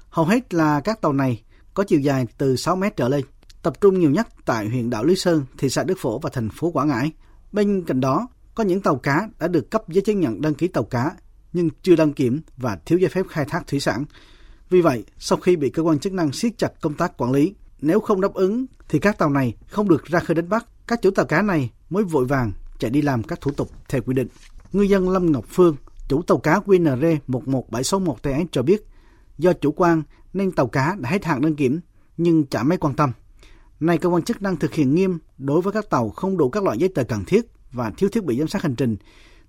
Hầu 0.09 0.25
hết 0.25 0.53
là 0.53 0.79
các 0.79 1.01
tàu 1.01 1.13
này 1.13 1.43
có 1.73 1.83
chiều 1.83 1.99
dài 1.99 2.27
từ 2.37 2.55
6 2.55 2.75
mét 2.75 2.97
trở 2.97 3.09
lên, 3.09 3.25
tập 3.63 3.81
trung 3.81 3.99
nhiều 3.99 4.09
nhất 4.09 4.27
tại 4.45 4.67
huyện 4.67 4.89
đảo 4.89 5.03
Lý 5.03 5.15
Sơn, 5.15 5.45
thị 5.57 5.69
xã 5.69 5.83
Đức 5.83 5.97
Phổ 5.97 6.19
và 6.19 6.29
thành 6.33 6.49
phố 6.49 6.71
Quảng 6.71 6.87
Ngãi. 6.87 7.11
Bên 7.51 7.83
cạnh 7.83 7.99
đó, 7.99 8.27
có 8.55 8.63
những 8.63 8.81
tàu 8.81 8.95
cá 8.95 9.29
đã 9.39 9.47
được 9.47 9.71
cấp 9.71 9.83
giấy 9.89 10.01
chứng 10.01 10.19
nhận 10.19 10.41
đăng 10.41 10.53
ký 10.53 10.67
tàu 10.67 10.83
cá 10.83 11.11
nhưng 11.53 11.69
chưa 11.81 11.95
đăng 11.95 12.13
kiểm 12.13 12.41
và 12.57 12.77
thiếu 12.85 12.99
giấy 12.99 13.09
phép 13.09 13.25
khai 13.29 13.45
thác 13.45 13.67
thủy 13.67 13.79
sản. 13.79 14.05
Vì 14.69 14.81
vậy, 14.81 15.03
sau 15.17 15.37
khi 15.37 15.55
bị 15.55 15.69
cơ 15.69 15.83
quan 15.83 15.99
chức 15.99 16.13
năng 16.13 16.31
siết 16.31 16.57
chặt 16.57 16.71
công 16.81 16.93
tác 16.93 17.17
quản 17.17 17.31
lý, 17.31 17.53
nếu 17.81 17.99
không 17.99 18.21
đáp 18.21 18.33
ứng 18.33 18.65
thì 18.89 18.99
các 18.99 19.17
tàu 19.17 19.29
này 19.29 19.53
không 19.67 19.89
được 19.89 20.05
ra 20.05 20.19
khơi 20.19 20.35
đánh 20.35 20.49
bắt. 20.49 20.65
Các 20.87 21.01
chủ 21.01 21.11
tàu 21.11 21.25
cá 21.25 21.41
này 21.41 21.71
mới 21.89 22.03
vội 22.03 22.25
vàng 22.25 22.51
chạy 22.79 22.91
đi 22.91 23.01
làm 23.01 23.23
các 23.23 23.41
thủ 23.41 23.51
tục 23.51 23.69
theo 23.89 24.01
quy 24.01 24.13
định. 24.13 24.27
Ngư 24.71 24.81
dân 24.81 25.09
Lâm 25.09 25.31
Ngọc 25.31 25.45
Phương, 25.49 25.75
chủ 26.07 26.21
tàu 26.21 26.37
cá 26.37 26.59
QNR 26.59 27.17
11761TS 27.27 28.45
cho 28.51 28.61
biết, 28.61 28.87
do 29.37 29.53
chủ 29.53 29.71
quan 29.71 30.03
nên 30.33 30.51
tàu 30.51 30.67
cá 30.67 30.95
đã 30.99 31.09
hết 31.09 31.25
hạn 31.25 31.41
đăng 31.41 31.55
kiểm 31.55 31.79
nhưng 32.17 32.45
chả 32.45 32.63
mấy 32.63 32.77
quan 32.77 32.95
tâm. 32.95 33.11
Nay 33.79 33.97
cơ 33.97 34.09
quan 34.09 34.23
chức 34.23 34.41
năng 34.41 34.57
thực 34.57 34.73
hiện 34.73 34.95
nghiêm 34.95 35.19
đối 35.37 35.61
với 35.61 35.73
các 35.73 35.89
tàu 35.89 36.09
không 36.09 36.37
đủ 36.37 36.49
các 36.49 36.63
loại 36.63 36.77
giấy 36.77 36.89
tờ 36.95 37.03
cần 37.03 37.25
thiết 37.25 37.45
và 37.71 37.91
thiếu 37.97 38.09
thiết 38.09 38.23
bị 38.23 38.39
giám 38.39 38.47
sát 38.47 38.61
hành 38.61 38.75
trình 38.75 38.95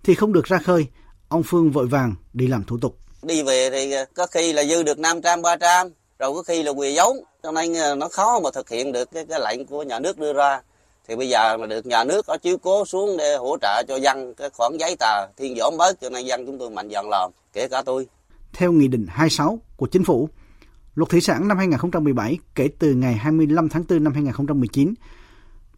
thì 0.05 0.15
không 0.15 0.33
được 0.33 0.45
ra 0.45 0.59
khơi. 0.59 0.87
Ông 1.29 1.43
Phương 1.43 1.71
vội 1.71 1.87
vàng 1.87 2.15
đi 2.33 2.47
làm 2.47 2.65
thủ 2.65 2.79
tục. 2.79 2.99
Đi 3.23 3.43
về 3.43 3.71
thì 3.71 3.95
có 4.15 4.27
khi 4.27 4.53
là 4.53 4.65
dư 4.65 4.83
được 4.83 4.99
500, 4.99 5.43
300, 5.43 5.89
rồi 6.19 6.33
có 6.35 6.43
khi 6.43 6.63
là 6.63 6.71
quỳ 6.71 6.95
giống, 6.95 7.17
cho 7.43 7.53
nên 7.53 7.75
ờ, 7.75 7.95
nó 7.95 8.09
khó 8.09 8.41
mà 8.41 8.51
thực 8.55 8.69
hiện 8.69 8.93
được 8.93 9.11
cái, 9.13 9.27
cái 9.29 9.41
lệnh 9.41 9.67
của 9.67 9.83
nhà 9.83 10.01
nước 10.01 10.19
đưa 10.19 10.33
ra. 10.33 10.61
Thì 11.09 11.17
bây 11.17 11.29
giờ 11.29 11.57
mà 11.57 11.67
được 11.67 11.87
nhà 11.87 12.05
nước 12.05 12.27
có 12.27 12.37
chiếu 12.37 12.59
cố 12.59 12.85
xuống 12.85 13.17
để 13.17 13.37
hỗ 13.37 13.57
trợ 13.63 13.83
cho 13.89 13.97
dân 13.97 14.35
cái 14.35 14.51
khoản 14.51 14.73
giấy 14.81 14.97
tờ 14.99 15.27
thiên 15.37 15.57
giảm 15.59 15.77
bớt 15.79 16.01
cho 16.01 16.11
nên 16.11 16.27
dân 16.27 16.47
chúng 16.47 16.59
tôi 16.59 16.71
mạnh 16.71 16.89
dạn 16.93 17.09
làm, 17.11 17.31
kể 17.53 17.69
cả 17.69 17.83
tôi. 17.83 18.07
Theo 18.53 18.73
Nghị 18.73 18.89
định 18.89 19.07
26 19.09 19.59
của 19.77 19.87
Chính 19.87 20.05
phủ, 20.05 20.29
Luật 20.95 21.11
Thủy 21.11 21.21
sản 21.21 21.49
năm 21.49 21.59
2017 21.59 22.39
kể 22.55 22.69
từ 22.79 22.95
ngày 22.95 23.15
25 23.15 23.69
tháng 23.69 23.85
4 23.89 24.05
năm 24.05 24.13
2019, 24.13 24.95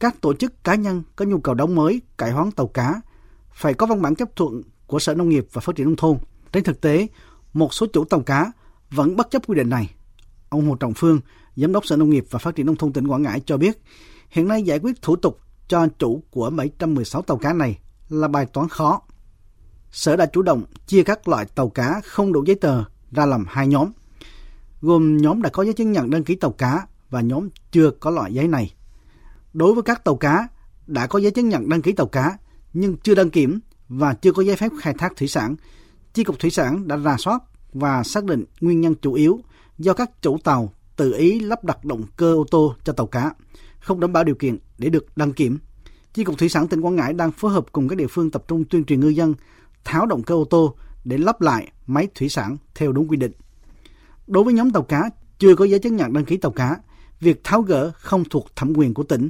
các 0.00 0.20
tổ 0.20 0.35
chức 0.35 0.64
cá 0.64 0.74
nhân 0.74 1.02
có 1.16 1.24
nhu 1.24 1.38
cầu 1.38 1.54
đóng 1.54 1.74
mới, 1.74 2.00
cải 2.18 2.30
hoán 2.30 2.50
tàu 2.50 2.66
cá 2.66 3.00
phải 3.52 3.74
có 3.74 3.87
văn 3.87 4.02
bản 4.02 4.14
chấp 4.14 4.37
thuận 4.37 4.62
của 4.87 4.99
Sở 4.99 5.14
Nông 5.14 5.29
nghiệp 5.29 5.46
và 5.53 5.61
Phát 5.61 5.77
triển 5.77 5.87
Nông 5.87 5.96
thôn. 5.96 6.18
Trên 6.53 6.64
thực 6.64 6.81
tế, 6.81 7.07
một 7.53 7.75
số 7.75 7.87
chủ 7.92 8.05
tàu 8.05 8.20
cá 8.20 8.53
vẫn 8.90 9.16
bất 9.16 9.31
chấp 9.31 9.46
quy 9.46 9.55
định 9.55 9.70
này. 9.70 9.90
Ông 10.49 10.68
Hồ 10.68 10.75
Trọng 10.75 10.94
Phương, 10.94 11.20
Giám 11.57 11.72
đốc 11.72 11.87
Sở 11.87 11.96
Nông 11.96 12.11
nghiệp 12.11 12.25
và 12.31 12.38
Phát 12.38 12.57
triển 12.57 12.66
Nông 12.66 12.77
thôn 12.77 12.92
tỉnh 12.92 13.09
Quảng 13.09 13.22
Ngãi 13.22 13.40
cho 13.46 13.57
biết, 13.57 13.83
hiện 14.31 14.49
nay 14.49 14.62
giải 14.62 14.79
quyết 14.79 15.03
thủ 15.03 15.16
tục 15.16 15.40
cho 15.68 15.87
chủ 15.99 16.22
của 16.31 16.51
716 16.51 17.22
tàu 17.22 17.37
cá 17.37 17.53
này 17.53 17.79
là 18.09 18.29
bài 18.29 18.46
toán 18.46 18.68
khó. 18.68 19.03
Sở 19.90 20.16
đã 20.16 20.27
chủ 20.27 20.42
động 20.42 20.64
chia 20.87 21.03
các 21.03 21.29
loại 21.29 21.44
tàu 21.44 21.68
cá 21.68 22.01
không 22.05 22.33
đủ 22.33 22.44
giấy 22.46 22.57
tờ 22.57 22.85
ra 23.11 23.27
làm 23.27 23.44
hai 23.49 23.66
nhóm– 23.66 23.92
gồm 24.83 25.16
nhóm 25.16 25.42
đã 25.42 25.51
có 25.51 25.62
giấy 25.62 25.72
chứng 25.75 25.92
nhận 25.92 26.11
đăng 26.11 26.25
ký 26.25 26.35
tàu 26.35 26.51
cá 26.51 26.87
và 27.11 27.20
nhóm 27.20 27.49
chưa 27.72 27.90
có 27.90 28.11
loại 28.11 28.35
giấy 28.35 28.49
này. 28.49 28.75
Đối 29.53 29.75
với 29.75 29.83
các 29.83 30.05
tàu 30.05 30.16
cá 30.16 30.49
đã 30.87 31.07
có 31.07 31.18
giấy 31.18 31.31
chứng 31.31 31.49
nhận 31.49 31.68
đăng 31.68 31.83
ký 31.83 31.92
tàu 31.92 32.07
cá 32.07 32.38
nhưng 32.72 32.96
chưa 32.96 33.14
đăng 33.14 33.31
kiểm 33.31 33.61
và 33.88 34.14
chưa 34.14 34.33
có 34.33 34.42
giấy 34.42 34.57
phép 34.57 34.72
khai 34.81 34.94
thác 34.99 35.16
thủy 35.16 35.29
sản, 35.29 35.57
Chi 36.14 36.25
cục 36.25 36.38
Thủy 36.38 36.51
sản 36.51 36.88
đã 36.88 36.96
rà 36.96 37.16
soát 37.18 37.42
và 37.72 38.03
xác 38.03 38.25
định 38.25 38.44
nguyên 38.61 38.81
nhân 38.81 38.94
chủ 39.03 39.12
yếu 39.12 39.40
do 39.79 39.92
các 39.92 40.22
chủ 40.22 40.38
tàu 40.44 40.72
tự 40.96 41.12
ý 41.12 41.40
lắp 41.40 41.64
đặt 41.64 41.85
động 41.85 42.03
cơ 42.16 42.35
ô 42.35 42.44
tô 42.51 42.75
cho 42.85 42.92
tàu 42.92 43.07
cá, 43.07 43.35
không 43.81 44.01
đảm 44.01 44.12
bảo 44.12 44.25
điều 44.25 44.35
kiện 44.35 44.59
để 44.79 44.88
được 44.88 45.07
đăng 45.16 45.33
kiểm. 45.33 45.59
Chi 46.14 46.25
cục 46.25 46.38
Thủy 46.38 46.49
sản 46.49 46.68
tỉnh 46.68 46.81
Quảng 46.81 46.96
Ngãi 46.96 47.12
đang 47.12 47.33
phối 47.33 47.53
hợp 47.53 47.66
cùng 47.72 47.88
các 47.88 47.96
địa 47.99 48.07
phương 48.07 48.31
tập 48.31 48.44
trung 48.49 48.64
tuyên 48.64 48.85
truyền 48.85 49.01
ngư 49.01 49.09
dân 49.09 49.35
tháo 49.85 50.07
động 50.07 50.22
cơ 50.22 50.35
ô 50.35 50.44
tô 50.44 50.75
để 51.05 51.18
lắp 51.18 51.40
lại 51.40 51.72
máy 51.87 52.09
thủy 52.14 52.29
sản 52.29 52.57
theo 52.75 52.92
đúng 52.92 53.09
quy 53.09 53.16
định. 53.16 53.33
Đối 54.27 54.44
với 54.44 54.55
nhóm 54.55 54.70
tàu 54.70 54.83
cá 54.83 55.11
chưa 55.38 55.55
có 55.55 55.64
giấy 55.64 55.79
chứng 55.79 55.96
nhận 55.96 56.12
đăng 56.12 56.25
ký 56.25 56.37
tàu 56.37 56.53
cá, 56.53 56.77
việc 57.20 57.40
tháo 57.44 57.62
gỡ 57.62 57.90
không 57.94 58.25
thuộc 58.31 58.57
thẩm 58.57 58.72
quyền 58.77 58.94
của 58.94 59.03
tỉnh 59.03 59.29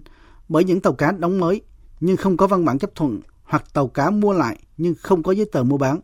bởi 0.48 0.64
những 0.64 0.80
tàu 0.80 0.92
cá 0.92 1.12
đóng 1.12 1.40
mới 1.40 1.60
nhưng 2.00 2.16
không 2.16 2.36
có 2.36 2.46
văn 2.46 2.64
bản 2.64 2.78
chấp 2.78 2.94
thuận 2.94 3.20
hoặc 3.46 3.74
tàu 3.74 3.88
cá 3.88 4.10
mua 4.10 4.32
lại 4.32 4.58
nhưng 4.76 4.94
không 5.00 5.22
có 5.22 5.32
giấy 5.32 5.46
tờ 5.52 5.62
mua 5.62 5.78
bán. 5.78 6.00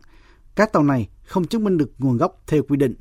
Các 0.55 0.73
tàu 0.73 0.83
này 0.83 1.09
không 1.23 1.45
chứng 1.45 1.63
minh 1.63 1.77
được 1.77 1.91
nguồn 1.97 2.17
gốc 2.17 2.41
theo 2.47 2.63
quy 2.63 2.77
định. 2.77 2.95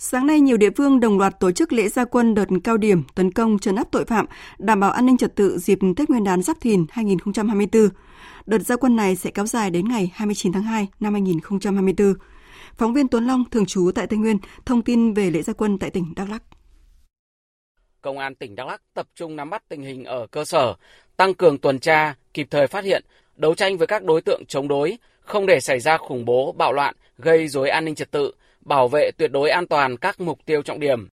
Sáng 0.00 0.26
nay, 0.26 0.40
nhiều 0.40 0.56
địa 0.56 0.70
phương 0.76 1.00
đồng 1.00 1.18
loạt 1.18 1.40
tổ 1.40 1.52
chức 1.52 1.72
lễ 1.72 1.88
gia 1.88 2.04
quân 2.04 2.34
đợt 2.34 2.46
cao 2.64 2.76
điểm 2.76 3.02
tấn 3.14 3.32
công 3.32 3.58
trấn 3.58 3.76
áp 3.76 3.88
tội 3.92 4.04
phạm, 4.04 4.26
đảm 4.58 4.80
bảo 4.80 4.90
an 4.90 5.06
ninh 5.06 5.16
trật 5.16 5.36
tự 5.36 5.58
dịp 5.58 5.78
Tết 5.96 6.10
Nguyên 6.10 6.24
đán 6.24 6.42
Giáp 6.42 6.56
Thìn 6.60 6.86
2024. 6.90 7.88
Đợt 8.46 8.58
gia 8.58 8.76
quân 8.76 8.96
này 8.96 9.16
sẽ 9.16 9.30
kéo 9.30 9.46
dài 9.46 9.70
đến 9.70 9.88
ngày 9.88 10.12
29 10.14 10.52
tháng 10.52 10.62
2 10.62 10.88
năm 11.00 11.12
2024. 11.12 12.14
Phóng 12.76 12.94
viên 12.94 13.08
Tuấn 13.08 13.26
Long, 13.26 13.44
thường 13.50 13.66
trú 13.66 13.90
tại 13.94 14.06
Tây 14.06 14.18
Nguyên, 14.18 14.38
thông 14.66 14.82
tin 14.82 15.14
về 15.14 15.30
lễ 15.30 15.42
gia 15.42 15.52
quân 15.52 15.78
tại 15.78 15.90
tỉnh 15.90 16.14
Đắk 16.16 16.30
Lắk. 16.30 16.42
Công 18.00 18.18
an 18.18 18.34
tỉnh 18.34 18.54
Đắk 18.54 18.66
Lắk 18.66 18.82
tập 18.94 19.08
trung 19.14 19.36
nắm 19.36 19.50
bắt 19.50 19.62
tình 19.68 19.82
hình 19.82 20.04
ở 20.04 20.26
cơ 20.30 20.44
sở, 20.44 20.74
tăng 21.16 21.34
cường 21.34 21.58
tuần 21.58 21.78
tra, 21.78 22.14
kịp 22.34 22.46
thời 22.50 22.66
phát 22.66 22.84
hiện, 22.84 23.04
đấu 23.38 23.54
tranh 23.54 23.76
với 23.76 23.86
các 23.86 24.04
đối 24.04 24.20
tượng 24.20 24.42
chống 24.48 24.68
đối, 24.68 24.98
không 25.20 25.46
để 25.46 25.60
xảy 25.60 25.80
ra 25.80 25.96
khủng 25.96 26.24
bố, 26.24 26.52
bạo 26.52 26.72
loạn, 26.72 26.94
gây 27.18 27.48
rối 27.48 27.68
an 27.70 27.84
ninh 27.84 27.94
trật 27.94 28.10
tự, 28.10 28.32
bảo 28.60 28.88
vệ 28.88 29.10
tuyệt 29.18 29.32
đối 29.32 29.50
an 29.50 29.66
toàn 29.66 29.96
các 29.96 30.20
mục 30.20 30.38
tiêu 30.44 30.62
trọng 30.62 30.80
điểm. 30.80 31.08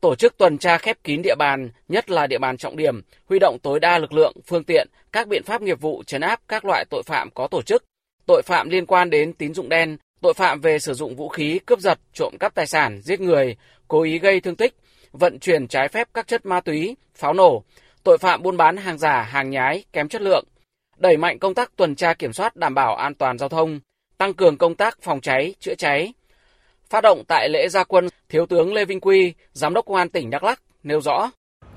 Tổ 0.00 0.14
chức 0.14 0.38
tuần 0.38 0.58
tra 0.58 0.78
khép 0.78 0.96
kín 1.04 1.22
địa 1.22 1.34
bàn, 1.38 1.70
nhất 1.88 2.10
là 2.10 2.26
địa 2.26 2.38
bàn 2.38 2.56
trọng 2.56 2.76
điểm, 2.76 3.02
huy 3.28 3.38
động 3.38 3.58
tối 3.62 3.80
đa 3.80 3.98
lực 3.98 4.12
lượng, 4.12 4.32
phương 4.46 4.64
tiện, 4.64 4.88
các 5.12 5.28
biện 5.28 5.42
pháp 5.42 5.62
nghiệp 5.62 5.80
vụ 5.80 6.02
chấn 6.06 6.20
áp 6.20 6.40
các 6.48 6.64
loại 6.64 6.84
tội 6.90 7.02
phạm 7.02 7.30
có 7.30 7.46
tổ 7.46 7.62
chức, 7.62 7.84
tội 8.26 8.42
phạm 8.42 8.68
liên 8.68 8.86
quan 8.86 9.10
đến 9.10 9.32
tín 9.32 9.54
dụng 9.54 9.68
đen, 9.68 9.96
tội 10.20 10.34
phạm 10.34 10.60
về 10.60 10.78
sử 10.78 10.94
dụng 10.94 11.16
vũ 11.16 11.28
khí, 11.28 11.60
cướp 11.66 11.80
giật, 11.80 11.98
trộm 12.14 12.34
cắp 12.40 12.54
tài 12.54 12.66
sản, 12.66 13.00
giết 13.02 13.20
người, 13.20 13.56
cố 13.88 14.02
ý 14.02 14.18
gây 14.18 14.40
thương 14.40 14.56
tích, 14.56 14.74
vận 15.12 15.38
chuyển 15.38 15.68
trái 15.68 15.88
phép 15.88 16.08
các 16.14 16.26
chất 16.28 16.46
ma 16.46 16.60
túy, 16.60 16.96
pháo 17.14 17.32
nổ, 17.32 17.64
tội 18.04 18.18
phạm 18.18 18.42
buôn 18.42 18.56
bán 18.56 18.76
hàng 18.76 18.98
giả, 18.98 19.22
hàng 19.22 19.50
nhái, 19.50 19.84
kém 19.92 20.08
chất 20.08 20.22
lượng, 20.22 20.44
đẩy 21.02 21.16
mạnh 21.16 21.38
công 21.38 21.54
tác 21.54 21.76
tuần 21.76 21.94
tra 21.94 22.14
kiểm 22.14 22.32
soát 22.32 22.56
đảm 22.56 22.74
bảo 22.74 22.96
an 22.96 23.14
toàn 23.14 23.38
giao 23.38 23.48
thông, 23.48 23.80
tăng 24.18 24.34
cường 24.34 24.58
công 24.58 24.74
tác 24.74 24.98
phòng 25.02 25.20
cháy, 25.20 25.54
chữa 25.60 25.74
cháy. 25.74 26.12
Phát 26.90 27.00
động 27.02 27.22
tại 27.28 27.48
lễ 27.48 27.68
gia 27.68 27.84
quân, 27.84 28.08
Thiếu 28.28 28.46
tướng 28.46 28.74
Lê 28.74 28.84
Vinh 28.84 29.00
Quy, 29.00 29.34
Giám 29.52 29.74
đốc 29.74 29.86
Công 29.86 29.96
an 29.96 30.08
tỉnh 30.08 30.30
Đắk 30.30 30.44
Lắk 30.44 30.60
nêu 30.82 31.00
rõ. 31.00 31.30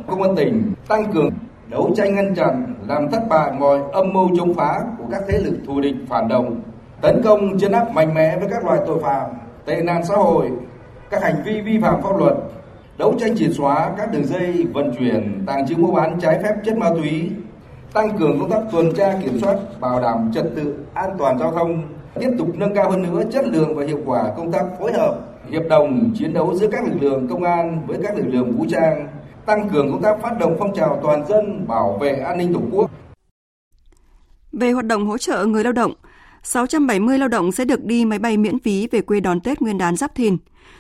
Công 0.08 0.22
an 0.22 0.36
tỉnh 0.36 0.74
tăng 0.88 1.14
cường 1.14 1.30
đấu 1.68 1.94
tranh 1.98 2.16
ngăn 2.16 2.36
chặn, 2.36 2.76
làm 2.88 3.12
thất 3.12 3.22
bại 3.30 3.52
mọi 3.60 3.80
âm 3.94 4.14
mưu 4.14 4.30
chống 4.38 4.54
phá 4.54 4.80
của 4.98 5.06
các 5.12 5.22
thế 5.28 5.38
lực 5.38 5.58
thù 5.68 5.82
địch 5.82 5.96
phản 6.10 6.28
động, 6.28 6.62
tấn 7.02 7.22
công 7.24 7.60
chấn 7.60 7.72
áp 7.72 7.92
mạnh 7.92 8.14
mẽ 8.14 8.38
với 8.40 8.48
các 8.52 8.66
loại 8.66 8.80
tội 8.88 9.00
phạm, 9.04 9.30
tệ 9.66 9.82
nạn 9.82 10.06
xã 10.06 10.16
hội, 10.16 10.50
các 11.10 11.24
hành 11.24 11.44
vi 11.46 11.62
vi 11.62 11.80
phạm 11.82 12.02
pháp 12.04 12.18
luật, 12.18 12.34
đấu 12.98 13.16
tranh 13.20 13.38
triệt 13.38 13.52
xóa 13.58 13.92
các 13.98 14.12
đường 14.12 14.26
dây 14.26 14.66
vận 14.74 14.96
chuyển, 15.00 15.44
tàng 15.48 15.68
trữ 15.68 15.76
mua 15.76 15.92
bán 15.92 16.20
trái 16.22 16.40
phép 16.44 16.54
chất 16.66 16.78
ma 16.78 16.90
túy, 16.90 17.30
tăng 17.96 18.18
cường 18.20 18.40
công 18.40 18.50
tác 18.50 18.62
tuần 18.72 18.94
tra 18.96 19.20
kiểm 19.24 19.40
soát, 19.40 19.56
bảo 19.80 20.02
đảm 20.02 20.32
trật 20.34 20.46
tự 20.56 20.76
an 20.94 21.10
toàn 21.18 21.40
giao 21.40 21.52
thông, 21.52 21.84
tiếp 22.20 22.30
tục 22.38 22.48
nâng 22.54 22.76
cao 22.76 22.92
hơn 22.92 23.04
nữa 23.04 23.24
chất 23.32 23.48
lượng 23.48 23.76
và 23.76 23.86
hiệu 23.86 24.00
quả 24.06 24.34
công 24.38 24.52
tác 24.52 24.64
phối 24.80 24.94
hợp, 24.94 25.20
hiệp 25.50 25.62
đồng 25.70 26.14
chiến 26.16 26.34
đấu 26.34 26.56
giữa 26.56 26.68
các 26.72 26.86
lực 26.86 27.02
lượng 27.02 27.28
công 27.28 27.44
an 27.44 27.88
với 27.88 27.98
các 28.04 28.18
lực 28.18 28.26
lượng 28.28 28.58
vũ 28.58 28.66
trang, 28.70 29.08
tăng 29.46 29.70
cường 29.70 29.92
công 29.92 30.02
tác 30.02 30.22
phát 30.22 30.40
động 30.40 30.56
phong 30.60 30.76
trào 30.76 31.00
toàn 31.04 31.28
dân 31.28 31.68
bảo 31.68 31.98
vệ 32.02 32.12
an 32.12 32.38
ninh 32.38 32.54
Tổ 32.54 32.60
quốc. 32.72 32.92
Về 34.52 34.72
hoạt 34.72 34.86
động 34.86 35.06
hỗ 35.06 35.18
trợ 35.18 35.46
người 35.46 35.64
lao 35.64 35.74
động, 35.74 35.94
670 36.44 37.20
lao 37.20 37.28
động 37.28 37.52
sẽ 37.52 37.66
được 37.66 37.84
đi 37.84 38.06
máy 38.06 38.20
bay 38.20 38.38
miễn 38.38 38.60
phí 38.60 38.88
về 38.92 39.02
quê 39.02 39.20
đón 39.20 39.40
Tết 39.40 39.62
Nguyên 39.62 39.78
đán 39.78 39.96
Giáp 39.96 40.16
Thìn. 40.16 40.38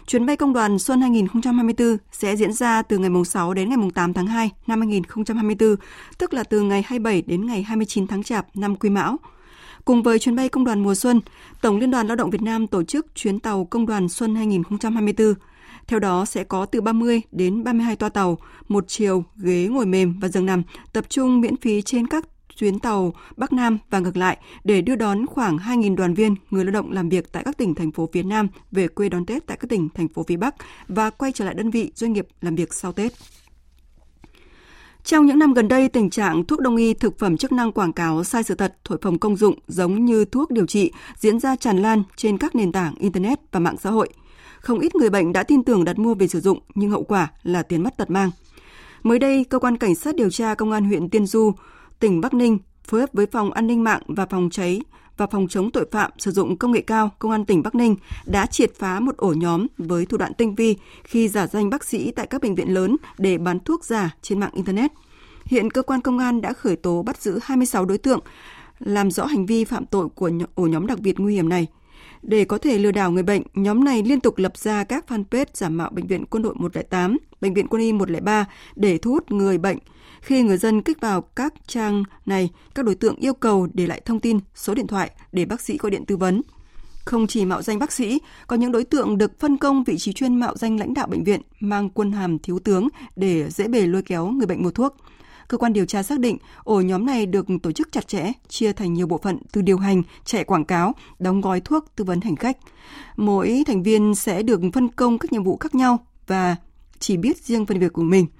Chuyến 0.08 0.26
bay 0.26 0.36
công 0.36 0.54
đoàn 0.54 0.80
Xuân 0.80 1.02
2024 1.02 1.98
sẽ 2.12 2.36
diễn 2.36 2.54
ra 2.54 2.82
từ 2.82 2.98
ngày 2.98 3.10
6 3.26 3.54
đến 3.54 3.70
ngày 3.70 3.78
8 3.96 4.14
tháng 4.14 4.28
2 4.28 4.52
năm 4.68 4.80
2024, 4.80 5.76
tức 6.18 6.34
là 6.34 6.44
từ 6.44 6.62
ngày 6.62 6.82
27 6.82 7.22
đến 7.22 7.46
ngày 7.46 7.64
29 7.64 8.08
tháng 8.08 8.24
Chạp 8.24 8.48
năm 8.56 8.76
Quý 8.76 8.90
Mão. 8.90 9.18
Cùng 9.86 10.04
với 10.04 10.20
chuyến 10.20 10.36
bay 10.36 10.50
công 10.50 10.66
đoàn 10.66 10.84
mùa 10.84 10.96
xuân, 10.96 11.22
Tổng 11.62 11.78
Liên 11.78 11.92
đoàn 11.92 12.08
Lao 12.08 12.16
động 12.16 12.30
Việt 12.30 12.42
Nam 12.42 12.68
tổ 12.68 12.84
chức 12.84 13.16
chuyến 13.16 13.40
tàu 13.40 13.66
công 13.66 13.86
đoàn 13.86 14.10
Xuân 14.10 14.36
2024. 14.36 15.34
Theo 15.88 16.00
đó 16.00 16.26
sẽ 16.26 16.44
có 16.44 16.66
từ 16.66 16.82
30 16.82 17.22
đến 17.32 17.64
32 17.64 17.96
toa 17.96 18.10
tàu, 18.10 18.38
một 18.68 18.84
chiều, 18.88 19.24
ghế 19.36 19.68
ngồi 19.72 19.86
mềm 19.86 20.20
và 20.20 20.28
giường 20.28 20.46
nằm 20.46 20.64
tập 20.94 21.06
trung 21.10 21.42
miễn 21.42 21.58
phí 21.58 21.82
trên 21.82 22.08
các 22.08 22.26
chuyến 22.56 22.80
tàu 22.80 23.14
Bắc 23.38 23.54
Nam 23.54 23.78
và 23.90 24.00
ngược 24.00 24.18
lại 24.18 24.38
để 24.64 24.82
đưa 24.82 24.96
đón 24.96 25.26
khoảng 25.26 25.58
2.000 25.58 25.96
đoàn 25.96 26.14
viên 26.14 26.36
người 26.52 26.66
lao 26.66 26.72
động 26.72 26.92
làm 26.92 27.10
việc 27.10 27.32
tại 27.32 27.44
các 27.44 27.58
tỉnh 27.58 27.76
thành 27.76 27.92
phố 27.92 28.10
phía 28.14 28.24
Nam 28.24 28.48
về 28.72 28.88
quê 28.88 29.10
đón 29.10 29.26
Tết 29.26 29.48
tại 29.48 29.58
các 29.58 29.70
tỉnh 29.70 29.90
thành 29.90 30.08
phố 30.08 30.24
phía 30.24 30.38
Bắc 30.38 30.56
và 30.88 31.10
quay 31.10 31.32
trở 31.32 31.46
lại 31.46 31.54
đơn 31.54 31.70
vị 31.70 31.92
doanh 31.96 32.14
nghiệp 32.14 32.28
làm 32.42 32.56
việc 32.56 32.74
sau 32.74 32.92
Tết. 32.92 33.14
Trong 35.06 35.26
những 35.26 35.40
năm 35.40 35.54
gần 35.54 35.68
đây, 35.68 35.90
tình 35.90 36.10
trạng 36.10 36.46
thuốc 36.46 36.60
đông 36.60 36.76
y 36.76 36.94
thực 36.94 37.20
phẩm 37.20 37.38
chức 37.38 37.52
năng 37.52 37.72
quảng 37.72 37.94
cáo 37.94 38.24
sai 38.24 38.44
sự 38.44 38.56
thật, 38.56 38.78
thổi 38.84 38.98
phồng 39.02 39.20
công 39.20 39.36
dụng 39.36 39.60
giống 39.68 40.06
như 40.06 40.26
thuốc 40.26 40.52
điều 40.52 40.66
trị 40.66 40.92
diễn 41.16 41.40
ra 41.40 41.56
tràn 41.56 41.78
lan 41.78 42.04
trên 42.16 42.38
các 42.38 42.56
nền 42.56 42.72
tảng 42.72 42.96
Internet 43.00 43.40
và 43.52 43.60
mạng 43.60 43.78
xã 43.78 43.90
hội. 43.90 44.10
Không 44.60 44.80
ít 44.80 44.96
người 44.96 45.10
bệnh 45.10 45.34
đã 45.34 45.44
tin 45.44 45.64
tưởng 45.64 45.86
đặt 45.86 46.00
mua 46.00 46.14
về 46.14 46.28
sử 46.28 46.40
dụng 46.40 46.60
nhưng 46.76 46.92
hậu 46.92 47.04
quả 47.04 47.32
là 47.44 47.64
tiền 47.64 47.84
mất 47.84 47.98
tật 47.98 48.10
mang. 48.10 48.32
Mới 49.04 49.20
đây, 49.20 49.44
Cơ 49.44 49.60
quan 49.60 49.78
Cảnh 49.78 49.96
sát 49.96 50.16
điều 50.16 50.30
tra 50.30 50.56
Công 50.56 50.72
an 50.72 50.86
huyện 50.86 51.10
Tiên 51.10 51.26
Du 51.26 51.52
tỉnh 52.00 52.22
Bắc 52.22 52.34
Ninh 52.34 52.58
phối 52.84 53.02
hợp 53.02 53.10
với 53.14 53.26
Phòng 53.26 53.52
An 53.52 53.68
ninh 53.68 53.84
mạng 53.84 54.02
và 54.08 54.26
Phòng 54.26 54.50
cháy 54.50 54.82
và 55.18 55.28
Phòng 55.28 55.48
chống 55.48 55.72
tội 55.72 55.86
phạm 55.92 56.12
sử 56.18 56.32
dụng 56.32 56.58
công 56.58 56.72
nghệ 56.72 56.82
cao 56.82 57.12
Công 57.20 57.32
an 57.32 57.46
tỉnh 57.46 57.64
Bắc 57.64 57.76
Ninh 57.76 57.96
đã 58.26 58.46
triệt 58.46 58.76
phá 58.76 59.00
một 59.00 59.18
ổ 59.18 59.34
nhóm 59.34 59.68
với 59.78 60.06
thủ 60.06 60.18
đoạn 60.18 60.34
tinh 60.34 60.56
vi 60.56 60.76
khi 61.04 61.28
giả 61.28 61.48
danh 61.48 61.70
bác 61.70 61.84
sĩ 61.84 62.12
tại 62.12 62.28
các 62.28 62.42
bệnh 62.42 62.56
viện 62.56 62.74
lớn 62.74 62.98
để 63.18 63.38
bán 63.38 63.60
thuốc 63.60 63.86
giả 63.86 64.16
trên 64.22 64.40
mạng 64.40 64.52
Internet. 64.54 64.92
Hiện 65.46 65.72
cơ 65.72 65.82
quan 65.82 66.02
công 66.02 66.20
an 66.20 66.42
đã 66.42 66.54
khởi 66.54 66.76
tố 66.76 67.04
bắt 67.04 67.22
giữ 67.22 67.40
26 67.44 67.86
đối 67.86 67.98
tượng, 67.98 68.20
làm 68.80 69.12
rõ 69.12 69.26
hành 69.26 69.46
vi 69.46 69.64
phạm 69.64 69.86
tội 69.86 70.10
của 70.10 70.32
ổ 70.56 70.68
nhóm 70.68 70.88
đặc 70.88 71.00
biệt 71.00 71.20
nguy 71.20 71.34
hiểm 71.34 71.50
này. 71.50 71.68
Để 72.22 72.46
có 72.46 72.58
thể 72.58 72.80
lừa 72.80 72.92
đảo 72.92 73.12
người 73.12 73.24
bệnh, 73.24 73.42
nhóm 73.54 73.84
này 73.84 74.04
liên 74.04 74.20
tục 74.20 74.38
lập 74.38 74.58
ra 74.58 74.84
các 74.84 75.06
fanpage 75.08 75.46
giả 75.54 75.70
mạo 75.70 75.90
Bệnh 75.90 76.08
viện 76.08 76.26
Quân 76.26 76.44
đội 76.44 76.56
108, 76.56 77.18
Bệnh 77.42 77.54
viện 77.54 77.68
Quân 77.68 77.82
y 77.82 77.94
103 77.94 78.46
để 78.76 78.98
thu 78.98 79.12
hút 79.12 79.32
người 79.32 79.58
bệnh– 79.58 79.78
khi 80.26 80.44
người 80.44 80.58
dân 80.58 80.82
kích 80.82 81.02
vào 81.02 81.22
các 81.22 81.54
trang 81.68 82.04
này, 82.26 82.50
các 82.76 82.86
đối 82.86 82.96
tượng 82.96 83.16
yêu 83.16 83.34
cầu 83.34 83.68
để 83.74 83.88
lại 83.88 84.02
thông 84.06 84.20
tin, 84.20 84.40
số 84.56 84.74
điện 84.74 84.88
thoại 84.88 85.12
để 85.32 85.46
bác 85.46 85.62
sĩ 85.62 85.78
gọi 85.78 85.92
điện 85.92 86.06
tư 86.06 86.18
vấn. 86.18 86.42
Không 87.06 87.28
chỉ 87.28 87.46
mạo 87.46 87.62
danh 87.62 87.80
bác 87.80 87.92
sĩ, 87.92 88.20
có 88.48 88.56
những 88.56 88.72
đối 88.72 88.84
tượng 88.84 89.18
được 89.18 89.40
phân 89.40 89.58
công 89.58 89.84
vị 89.84 89.98
trí 89.98 90.14
chuyên 90.14 90.36
mạo 90.36 90.58
danh 90.58 90.80
lãnh 90.80 90.94
đạo 90.94 91.08
bệnh 91.08 91.24
viện 91.24 91.42
mang 91.60 91.90
quân 91.90 92.12
hàm 92.12 92.40
thiếu 92.40 92.60
tướng 92.60 92.88
để 93.16 93.50
dễ 93.50 93.68
bề 93.68 93.88
lôi 93.88 94.02
kéo 94.02 94.28
người 94.28 94.48
bệnh 94.48 94.64
mua 94.64 94.72
thuốc. 94.72 94.96
Cơ 95.48 95.58
quan 95.58 95.74
điều 95.74 95.86
tra 95.86 96.04
xác 96.04 96.20
định 96.20 96.38
ổ 96.64 96.82
nhóm 96.82 97.06
này 97.06 97.26
được 97.26 97.46
tổ 97.64 97.72
chức 97.72 97.92
chặt 97.92 98.08
chẽ, 98.08 98.32
chia 98.48 98.74
thành 98.74 98.94
nhiều 98.94 99.08
bộ 99.08 99.18
phận 99.18 99.38
từ 99.52 99.62
điều 99.62 99.78
hành, 99.78 100.04
chạy 100.24 100.44
quảng 100.44 100.66
cáo, 100.66 100.96
đóng 101.20 101.42
gói 101.42 101.62
thuốc, 101.62 101.86
tư 101.96 102.04
vấn 102.04 102.22
hành 102.22 102.36
khách. 102.36 102.58
Mỗi 103.16 103.64
thành 103.68 103.84
viên 103.84 104.16
sẽ 104.16 104.44
được 104.44 104.62
phân 104.74 104.88
công 104.88 105.18
các 105.18 105.32
nhiệm 105.32 105.44
vụ 105.44 105.58
khác 105.58 105.76
nhau 105.76 106.06
và 106.28 106.56
chỉ 107.00 107.18
biết 107.18 107.38
riêng 107.38 107.66
phần 107.66 107.80
việc 107.80 107.94
của 107.94 108.04
mình– 108.04 108.28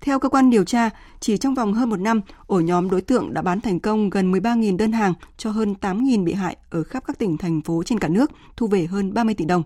theo 0.00 0.18
cơ 0.18 0.28
quan 0.28 0.50
điều 0.50 0.64
tra, 0.64 0.90
chỉ 1.20 1.36
trong 1.36 1.54
vòng 1.54 1.74
hơn 1.74 1.90
một 1.90 2.00
năm, 2.00 2.20
ổ 2.46 2.60
nhóm 2.60 2.90
đối 2.90 3.00
tượng 3.00 3.34
đã 3.34 3.42
bán 3.42 3.60
thành 3.60 3.80
công 3.80 4.10
gần 4.10 4.32
13.000 4.32 4.76
đơn 4.76 4.92
hàng 4.92 5.14
cho 5.36 5.50
hơn 5.50 5.74
8.000 5.80 6.24
bị 6.24 6.32
hại 6.32 6.56
ở 6.70 6.82
khắp 6.82 7.04
các 7.06 7.18
tỉnh, 7.18 7.38
thành 7.38 7.62
phố 7.62 7.82
trên 7.82 7.98
cả 7.98 8.08
nước, 8.08 8.30
thu 8.56 8.66
về 8.66 8.86
hơn 8.86 9.14
30 9.14 9.34
tỷ 9.34 9.44
đồng. 9.44 9.62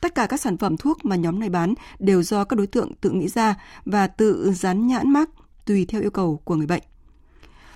Tất 0.00 0.14
cả 0.14 0.26
các 0.26 0.40
sản 0.40 0.56
phẩm 0.56 0.76
thuốc 0.76 1.04
mà 1.04 1.16
nhóm 1.16 1.40
này 1.40 1.48
bán 1.48 1.74
đều 1.98 2.22
do 2.22 2.44
các 2.44 2.56
đối 2.56 2.66
tượng 2.66 2.94
tự 3.00 3.10
nghĩ 3.10 3.28
ra 3.28 3.54
và 3.84 4.06
tự 4.06 4.52
dán 4.52 4.86
nhãn 4.86 5.10
mác 5.10 5.30
tùy 5.66 5.86
theo 5.88 6.00
yêu 6.00 6.10
cầu 6.10 6.40
của 6.44 6.54
người 6.54 6.66
bệnh. 6.66 6.82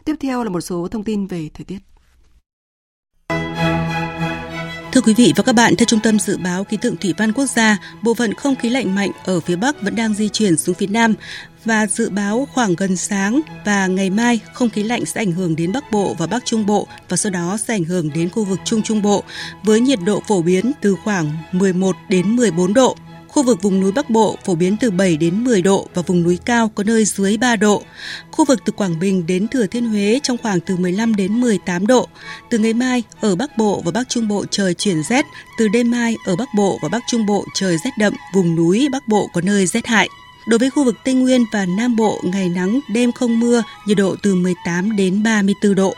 Tiếp 0.05 0.15
theo 0.21 0.45
là 0.45 0.51
một 0.51 0.61
số 0.61 0.89
thông 0.89 1.05
tin 1.05 1.27
về 1.27 1.51
thời 1.55 1.65
tiết. 1.65 1.79
Thưa 4.93 5.01
quý 5.01 5.15
vị 5.15 5.33
và 5.37 5.43
các 5.43 5.55
bạn, 5.55 5.77
theo 5.77 5.87
Trung 5.87 6.01
tâm 6.03 6.19
Dự 6.19 6.37
báo 6.37 6.65
Khí 6.65 6.77
tượng 6.77 6.97
Thủy 6.97 7.15
văn 7.17 7.33
Quốc 7.33 7.47
gia, 7.47 7.79
bộ 8.03 8.15
phận 8.15 8.35
không 8.35 8.57
khí 8.57 8.71
lạnh 8.71 8.95
mạnh 8.95 9.11
ở 9.25 9.41
phía 9.41 9.57
Bắc 9.57 9.83
vẫn 9.83 9.97
đang 9.97 10.15
di 10.15 10.29
chuyển 10.29 10.57
xuống 10.57 10.75
phía 10.75 10.87
Nam 10.87 11.15
và 11.65 11.87
dự 11.87 12.11
báo 12.11 12.49
khoảng 12.53 12.75
gần 12.75 12.97
sáng 12.97 13.41
và 13.65 13.87
ngày 13.87 14.11
mai 14.11 14.41
không 14.53 14.71
khí 14.71 14.83
lạnh 14.83 15.07
sẽ 15.07 15.21
ảnh 15.21 15.33
hưởng 15.33 15.57
đến 15.57 15.73
Bắc 15.73 15.93
Bộ 15.93 16.15
và 16.19 16.27
Bắc 16.27 16.45
Trung 16.45 16.67
Bộ 16.67 16.87
và 17.09 17.17
sau 17.17 17.33
đó 17.33 17.57
sẽ 17.57 17.75
ảnh 17.75 17.85
hưởng 17.85 18.11
đến 18.15 18.31
khu 18.31 18.45
vực 18.45 18.59
Trung 18.65 18.83
Trung 18.83 19.03
Bộ 19.03 19.23
với 19.65 19.81
nhiệt 19.81 19.99
độ 20.05 20.23
phổ 20.29 20.43
biến 20.43 20.73
từ 20.81 20.97
khoảng 21.05 21.33
11 21.53 21.97
đến 22.09 22.37
14 22.37 22.75
độ. 22.75 22.97
Khu 23.29 23.43
vực 23.43 23.63
vùng 23.63 23.81
núi 23.81 23.93
Bắc 23.93 24.11
Bộ 24.11 24.37
phổ 24.45 24.55
biến 24.55 24.77
từ 24.81 24.91
7 24.91 25.17
đến 25.17 25.45
10 25.45 25.63
độ 25.63 25.89
và 25.95 26.03
vùng 26.03 26.23
núi 26.23 26.39
cao 26.45 26.69
có 26.69 26.85
nơi 26.85 27.05
dưới 27.05 27.37
3 27.37 27.57
độ. 27.57 27.83
Khu 28.31 28.45
vực 28.45 28.61
từ 28.65 28.73
Quảng 28.73 28.99
Bình 28.99 29.27
đến 29.27 29.49
Thừa 29.49 29.67
Thiên 29.67 29.89
Huế 29.89 30.21
trong 30.23 30.39
khoảng 30.39 30.61
từ 30.61 30.77
15 30.77 31.17
đến 31.17 31.41
18 31.41 31.87
độ. 31.87 32.09
Từ 32.51 32.59
ngày 32.59 32.75
mai, 32.75 33.03
ở 33.21 33.37
Bắc 33.37 33.59
Bộ 33.59 33.83
và 33.85 33.91
Bắc 33.91 34.09
Trung 34.09 34.29
Bộ 34.29 34.45
trời 34.51 34.75
chuyển 34.75 35.03
rét. 35.03 35.25
Từ 35.59 35.69
đêm 35.69 35.91
mai, 35.91 36.17
ở 36.27 36.37
Bắc 36.37 36.49
Bộ 36.57 36.79
và 36.83 36.89
Bắc 36.89 37.03
Trung 37.09 37.27
Bộ 37.27 37.45
trời 37.55 37.77
rét 37.85 37.91
đậm, 37.99 38.15
vùng 38.35 38.57
núi 38.57 38.89
Bắc 38.93 39.09
Bộ 39.09 39.29
có 39.33 39.41
nơi 39.41 39.67
rét 39.67 39.87
hại. 39.87 40.09
Đối 40.47 40.59
với 40.59 40.71
khu 40.71 40.85
vực 40.85 40.95
Tây 41.05 41.15
Nguyên 41.15 41.45
và 41.53 41.67
Nam 41.67 41.97
Bộ, 41.97 42.21
ngày 42.25 42.49
nắng, 42.49 42.81
đêm 42.89 43.13
không 43.13 43.41
mưa, 43.41 43.63
nhiệt 43.87 43.97
độ 43.97 44.17
từ 44.23 44.35
18 44.35 44.97
đến 44.97 45.23
34 45.23 45.75
độ. 45.75 45.95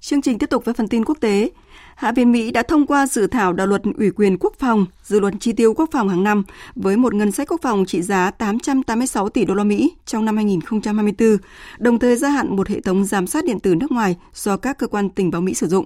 Chương 0.00 0.22
trình 0.22 0.38
tiếp 0.38 0.50
tục 0.50 0.64
với 0.64 0.74
phần 0.74 0.88
tin 0.88 1.04
quốc 1.04 1.16
tế. 1.20 1.50
Hạ 1.94 2.12
viện 2.12 2.32
Mỹ 2.32 2.50
đã 2.50 2.62
thông 2.62 2.86
qua 2.86 3.06
dự 3.06 3.26
thảo 3.26 3.52
đạo 3.52 3.66
luật 3.66 3.82
ủy 3.98 4.10
quyền 4.10 4.36
quốc 4.40 4.52
phòng, 4.58 4.86
dự 5.02 5.20
luật 5.20 5.34
chi 5.40 5.52
tiêu 5.52 5.74
quốc 5.74 5.88
phòng 5.92 6.08
hàng 6.08 6.24
năm 6.24 6.44
với 6.74 6.96
một 6.96 7.14
ngân 7.14 7.32
sách 7.32 7.48
quốc 7.50 7.60
phòng 7.62 7.84
trị 7.86 8.02
giá 8.02 8.30
886 8.30 9.28
tỷ 9.28 9.44
đô 9.44 9.54
la 9.54 9.64
Mỹ 9.64 9.92
trong 10.06 10.24
năm 10.24 10.36
2024, 10.36 11.36
đồng 11.78 11.98
thời 11.98 12.16
gia 12.16 12.28
hạn 12.28 12.56
một 12.56 12.68
hệ 12.68 12.80
thống 12.80 13.04
giám 13.04 13.26
sát 13.26 13.44
điện 13.44 13.60
tử 13.60 13.74
nước 13.74 13.92
ngoài 13.92 14.16
do 14.34 14.56
các 14.56 14.78
cơ 14.78 14.86
quan 14.86 15.10
tình 15.10 15.30
báo 15.30 15.40
Mỹ 15.40 15.54
sử 15.54 15.68
dụng. 15.68 15.84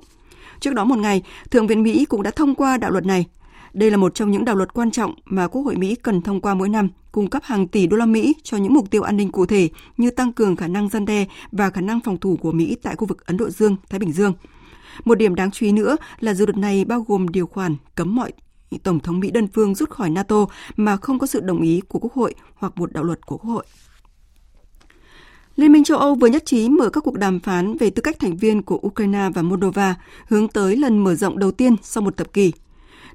Trước 0.61 0.75
đó 0.75 0.85
một 0.85 0.99
ngày, 0.99 1.23
Thượng 1.51 1.67
viện 1.67 1.83
Mỹ 1.83 2.05
cũng 2.05 2.23
đã 2.23 2.31
thông 2.31 2.55
qua 2.55 2.77
đạo 2.77 2.91
luật 2.91 3.07
này. 3.07 3.27
Đây 3.73 3.91
là 3.91 3.97
một 3.97 4.15
trong 4.15 4.31
những 4.31 4.45
đạo 4.45 4.57
luật 4.57 4.75
quan 4.75 4.91
trọng 4.91 5.15
mà 5.25 5.49
Quốc 5.49 5.63
hội 5.63 5.77
Mỹ 5.77 5.95
cần 5.95 6.23
thông 6.23 6.41
qua 6.41 6.55
mỗi 6.55 6.69
năm, 6.69 6.89
cung 7.13 7.31
cấp 7.31 7.43
hàng 7.45 7.69
tỷ 7.69 7.87
đô 7.87 7.97
la 7.97 8.07
Mỹ 8.07 8.35
cho 8.43 8.57
những 8.57 8.75
mục 8.75 8.91
tiêu 8.91 9.03
an 9.03 9.17
ninh 9.17 9.33
cụ 9.33 9.47
thể 9.47 9.69
như 9.97 10.11
tăng 10.11 10.33
cường 10.33 10.57
khả 10.57 10.69
năng 10.69 10.89
gian 10.89 11.05
đe 11.05 11.27
và 11.53 11.71
khả 11.71 11.81
năng 11.81 12.01
phòng 12.01 12.19
thủ 12.19 12.37
của 12.37 12.53
Mỹ 12.53 12.77
tại 12.83 12.97
khu 12.97 13.07
vực 13.07 13.27
Ấn 13.27 13.37
Độ 13.37 13.51
Dương, 13.51 13.77
Thái 13.91 13.99
Bình 13.99 14.13
Dương– 14.13 14.33
một 15.05 15.15
điểm 15.15 15.35
đáng 15.35 15.51
chú 15.51 15.67
ý 15.67 15.73
nữa 15.73 15.97
là 16.21 16.35
dự 16.35 16.47
luật 16.47 16.57
này 16.57 16.85
bao 16.85 17.05
gồm 17.09 17.29
điều 17.29 17.47
khoản 17.47 17.77
cấm 17.95 18.15
mọi 18.15 18.33
Tổng 18.83 19.01
thống 19.01 19.21
Mỹ 19.21 19.31
đơn 19.31 19.49
phương 19.55 19.75
rút 19.75 19.91
khỏi 19.91 20.11
NATO 20.11 20.47
mà 20.77 20.97
không 20.97 21.19
có 21.19 21.27
sự 21.27 21.41
đồng 21.41 21.63
ý 21.63 21.81
của 21.89 21.99
Quốc 21.99 22.13
hội 22.13 22.35
hoặc 22.55 22.79
một 22.79 22.93
đạo 22.93 23.05
luật 23.05 23.27
của 23.27 23.37
Quốc 23.37 23.51
hội. 23.51 23.65
Liên 25.57 25.73
minh 25.73 25.85
châu 25.85 25.99
Âu 25.99 26.15
vừa 26.15 26.27
nhất 26.27 26.43
trí 26.47 26.69
mở 26.69 26.91
các 26.91 27.05
cuộc 27.05 27.19
đàm 27.19 27.41
phán 27.41 27.77
về 27.77 27.91
tư 27.91 28.03
cách 28.03 28.17
thành 28.21 28.37
viên 28.37 28.63
của 28.63 28.81
Ukraine 28.87 29.31
và 29.35 29.43
Moldova, 29.43 29.95
hướng 30.29 30.49
tới 30.49 30.77
lần 30.77 31.05
mở 31.05 31.15
rộng 31.15 31.39
đầu 31.39 31.51
tiên 31.51 31.77
sau 31.83 32.03
một 32.03 32.17
thập 32.17 32.33
kỷ. 32.33 32.53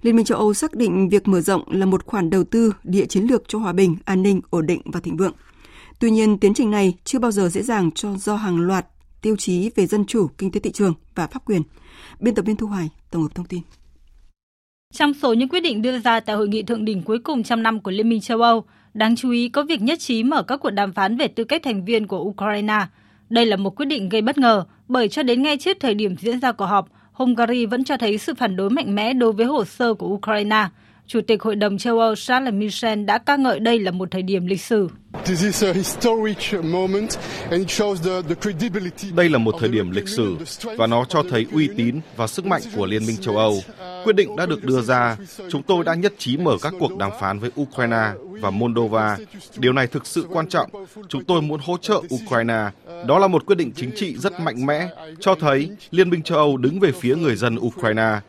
Liên 0.02 0.16
minh 0.16 0.26
châu 0.26 0.38
Âu 0.38 0.54
xác 0.54 0.74
định 0.76 1.10
việc 1.10 1.28
mở 1.28 1.42
rộng 1.42 1.64
là 1.68 1.86
một 1.86 2.06
khoản 2.06 2.30
đầu 2.30 2.44
tư 2.44 2.74
địa 2.84 3.06
chiến 3.06 3.24
lược 3.24 3.44
cho 3.48 3.60
hòa 3.60 3.74
bình, 3.74 3.96
an 4.06 4.24
ninh, 4.24 4.42
ổn 4.50 4.66
định 4.66 4.82
và 4.86 5.00
thịnh 5.00 5.18
vượng. 5.18 5.34
Tuy 6.00 6.12
nhiên, 6.12 6.38
tiến 6.38 6.54
trình 6.54 6.72
này 6.72 6.94
chưa 7.04 7.20
bao 7.20 7.32
giờ 7.32 7.50
dễ 7.50 7.62
dàng 7.62 7.92
cho 7.92 8.16
do 8.16 8.36
hàng 8.36 8.60
loạt 8.60 8.86
tiêu 9.22 9.36
chí 9.36 9.72
về 9.76 9.86
dân 9.86 10.06
chủ, 10.06 10.28
kinh 10.38 10.52
tế 10.52 10.60
thị 10.60 10.72
trường 10.72 10.94
và 11.16 11.28
pháp 11.28 11.46
quyền. 11.46 11.62
Biên 12.20 12.36
tập 12.36 12.46
viên 12.46 12.56
Thu 12.56 12.68
Hoài 12.68 12.90
tổng 13.12 13.22
hợp 13.22 13.36
thông 13.36 13.46
tin. 13.46 13.62
Trong 14.94 15.14
số 15.14 15.34
những 15.34 15.50
quyết 15.50 15.60
định 15.60 15.82
đưa 15.82 16.00
ra 16.00 16.20
tại 16.20 16.36
hội 16.36 16.48
nghị 16.48 16.64
thượng 16.64 16.86
đỉnh 16.86 17.04
cuối 17.04 17.20
cùng 17.20 17.44
trong 17.44 17.64
năm 17.64 17.80
của 17.80 17.92
Liên 17.92 18.10
minh 18.10 18.22
châu 18.22 18.42
Âu, 18.42 18.66
đáng 18.94 19.16
chú 19.16 19.32
ý 19.32 19.50
có 19.50 19.64
việc 19.64 19.82
nhất 19.82 20.00
trí 20.00 20.24
mở 20.24 20.44
các 20.44 20.58
cuộc 20.58 20.70
đàm 20.70 20.94
phán 20.94 21.18
về 21.18 21.28
tư 21.28 21.44
cách 21.44 21.62
thành 21.64 21.86
viên 21.86 22.08
của 22.08 22.20
Ukraine. 22.20 22.86
Đây 23.30 23.46
là 23.46 23.56
một 23.56 23.76
quyết 23.76 23.86
định 23.86 24.10
gây 24.10 24.22
bất 24.22 24.38
ngờ 24.38 24.66
bởi 24.88 25.10
cho 25.10 25.24
đến 25.24 25.44
ngay 25.44 25.58
trước 25.58 25.78
thời 25.80 25.94
điểm 25.94 26.16
diễn 26.18 26.40
ra 26.40 26.52
cuộc 26.52 26.66
họp, 26.66 26.90
Hungary 27.18 27.66
vẫn 27.66 27.84
cho 27.84 27.98
thấy 27.98 28.18
sự 28.18 28.34
phản 28.34 28.56
đối 28.56 28.70
mạnh 28.70 28.96
mẽ 28.96 29.14
đối 29.14 29.32
với 29.32 29.46
hồ 29.46 29.66
sơ 29.66 29.94
của 29.94 30.08
Ukraine. 30.08 30.68
Chủ 31.08 31.22
tịch 31.28 31.44
Hội 31.44 31.56
đồng 31.56 31.78
châu 31.78 32.00
Âu 32.00 32.16
Charles 32.16 32.54
Michel 32.54 33.04
đã 33.04 33.18
ca 33.18 33.36
ngợi 33.36 33.60
đây 33.60 33.80
là 33.80 33.92
một 33.92 34.12
thời 34.12 34.22
điểm 34.22 34.46
lịch 34.46 34.62
sử. 34.62 34.90
Đây 39.16 39.30
là 39.30 39.38
một 39.38 39.56
thời 39.60 39.70
điểm 39.70 39.92
lịch 39.92 40.08
sử 40.08 40.38
và 40.78 40.88
nó 40.88 41.06
cho 41.06 41.24
thấy 41.30 41.46
uy 41.52 41.70
tín 41.78 42.00
và 42.16 42.28
sức 42.28 42.46
mạnh 42.46 42.62
của 42.76 42.86
Liên 42.86 43.06
minh 43.06 43.18
châu 43.22 43.38
Âu. 43.38 43.62
Quyết 44.04 44.16
định 44.16 44.36
đã 44.36 44.46
được 44.46 44.64
đưa 44.64 44.82
ra, 44.82 45.18
chúng 45.50 45.64
tôi 45.64 45.84
đã 45.84 45.94
nhất 45.94 46.14
trí 46.18 46.38
mở 46.38 46.58
các 46.62 46.74
cuộc 46.80 46.98
đàm 46.98 47.12
phán 47.20 47.40
với 47.40 47.52
Ukraine 47.62 48.12
và 48.42 48.50
Moldova. 48.50 49.18
Điều 49.58 49.74
này 49.74 49.88
thực 49.88 50.06
sự 50.06 50.26
quan 50.30 50.48
trọng. 50.48 50.70
Chúng 51.10 51.24
tôi 51.24 51.42
muốn 51.42 51.60
hỗ 51.64 51.78
trợ 51.78 52.02
Ukraine. 52.24 52.70
Đó 53.08 53.20
là 53.20 53.28
một 53.28 53.46
quyết 53.46 53.56
định 53.56 53.72
chính 53.76 53.92
trị 53.96 54.18
rất 54.18 54.40
mạnh 54.40 54.66
mẽ, 54.66 54.90
cho 55.20 55.36
thấy 55.36 55.70
Liên 55.92 56.10
minh 56.10 56.22
châu 56.24 56.38
Âu 56.38 56.58
đứng 56.58 56.80
về 56.80 56.92
phía 56.92 57.16
người 57.16 57.36
dân 57.36 57.58
Ukraine. 57.60 58.20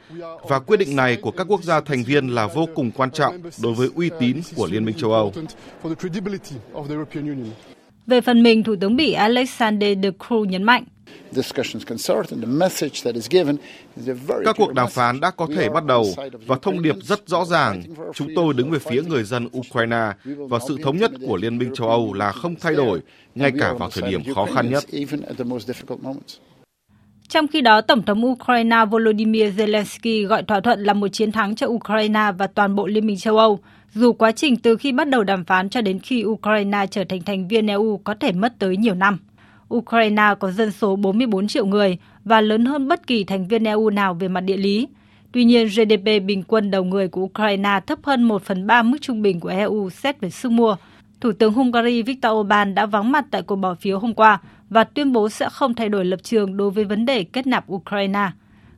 Và 0.48 0.58
quyết 0.58 0.76
định 0.76 0.96
này 0.96 1.16
của 1.16 1.30
các 1.30 1.46
quốc 1.50 1.62
gia 1.62 1.80
thành 1.80 2.04
viên 2.04 2.28
là 2.28 2.46
vô 2.46 2.68
cùng 2.74 2.90
quan 2.90 3.10
trọng 3.10 3.40
đối 3.62 3.74
với 3.74 3.90
uy 3.94 4.10
tín 4.20 4.40
của 4.56 4.66
Liên 4.66 4.84
minh 4.84 4.96
châu 4.98 5.12
Âu. 5.12 5.32
Về 8.06 8.20
phần 8.20 8.42
mình, 8.42 8.62
Thủ 8.62 8.76
tướng 8.80 8.96
Bỉ 8.96 9.12
Alexander 9.12 9.98
De 10.02 10.10
Croo 10.26 10.38
nhấn 10.38 10.62
mạnh. 10.62 10.84
Các 14.44 14.56
cuộc 14.56 14.74
đàm 14.74 14.90
phán 14.90 15.20
đã 15.20 15.30
có 15.30 15.46
thể 15.56 15.68
bắt 15.68 15.84
đầu 15.84 16.06
và 16.46 16.56
thông 16.62 16.82
điệp 16.82 16.96
rất 17.02 17.28
rõ 17.28 17.44
ràng. 17.44 17.82
Chúng 18.14 18.28
tôi 18.36 18.54
đứng 18.54 18.70
về 18.70 18.78
phía 18.78 19.02
người 19.02 19.24
dân 19.24 19.48
Ukraine 19.58 20.12
và 20.24 20.58
sự 20.68 20.78
thống 20.82 20.96
nhất 20.96 21.10
của 21.26 21.36
Liên 21.36 21.58
minh 21.58 21.74
châu 21.74 21.88
Âu 21.88 22.12
là 22.12 22.32
không 22.32 22.54
thay 22.60 22.74
đổi, 22.74 23.00
ngay 23.34 23.52
cả 23.60 23.72
vào 23.72 23.90
thời 23.90 24.10
điểm 24.10 24.34
khó 24.34 24.46
khăn 24.54 24.70
nhất. 24.70 24.84
Trong 27.28 27.48
khi 27.48 27.60
đó, 27.60 27.80
Tổng 27.80 28.02
thống 28.02 28.26
Ukraine 28.26 28.84
Volodymyr 28.90 29.60
Zelensky 29.60 30.26
gọi 30.26 30.42
thỏa 30.42 30.60
thuận 30.60 30.82
là 30.82 30.92
một 30.92 31.08
chiến 31.08 31.32
thắng 31.32 31.54
cho 31.54 31.66
Ukraine 31.66 32.32
và 32.38 32.46
toàn 32.46 32.74
bộ 32.74 32.86
Liên 32.86 33.06
minh 33.06 33.16
châu 33.16 33.38
Âu, 33.38 33.58
dù 33.94 34.12
quá 34.12 34.32
trình 34.32 34.56
từ 34.56 34.76
khi 34.76 34.92
bắt 34.92 35.08
đầu 35.08 35.24
đàm 35.24 35.44
phán 35.44 35.68
cho 35.68 35.80
đến 35.80 35.98
khi 35.98 36.24
Ukraine 36.24 36.86
trở 36.90 37.04
thành 37.04 37.22
thành 37.22 37.48
viên 37.48 37.66
EU 37.66 38.00
có 38.04 38.14
thể 38.14 38.32
mất 38.32 38.52
tới 38.58 38.76
nhiều 38.76 38.94
năm. 38.94 39.18
Ukraine 39.74 40.34
có 40.38 40.50
dân 40.50 40.70
số 40.70 40.96
44 40.96 41.48
triệu 41.48 41.66
người 41.66 41.96
và 42.24 42.40
lớn 42.40 42.64
hơn 42.64 42.88
bất 42.88 43.06
kỳ 43.06 43.24
thành 43.24 43.48
viên 43.48 43.64
EU 43.64 43.90
nào 43.90 44.14
về 44.14 44.28
mặt 44.28 44.40
địa 44.40 44.56
lý. 44.56 44.88
Tuy 45.32 45.44
nhiên, 45.44 45.68
GDP 45.68 46.04
bình 46.26 46.42
quân 46.42 46.70
đầu 46.70 46.84
người 46.84 47.08
của 47.08 47.22
Ukraine 47.22 47.80
thấp 47.86 47.98
hơn 48.02 48.22
1 48.22 48.42
phần 48.42 48.66
3 48.66 48.82
mức 48.82 48.98
trung 49.00 49.22
bình 49.22 49.40
của 49.40 49.48
EU 49.48 49.90
xét 49.90 50.20
về 50.20 50.30
sức 50.30 50.52
mua. 50.52 50.76
Thủ 51.20 51.32
tướng 51.32 51.52
Hungary 51.52 52.02
Viktor 52.02 52.32
Orbán 52.32 52.74
đã 52.74 52.86
vắng 52.86 53.12
mặt 53.12 53.24
tại 53.30 53.42
cuộc 53.42 53.56
bỏ 53.56 53.74
phiếu 53.74 53.98
hôm 53.98 54.14
qua 54.14 54.40
và 54.70 54.84
tuyên 54.84 55.12
bố 55.12 55.28
sẽ 55.28 55.48
không 55.52 55.74
thay 55.74 55.88
đổi 55.88 56.04
lập 56.04 56.20
trường 56.22 56.56
đối 56.56 56.70
với 56.70 56.84
vấn 56.84 57.06
đề 57.06 57.24
kết 57.24 57.46
nạp 57.46 57.72
Ukraine. 57.72 58.30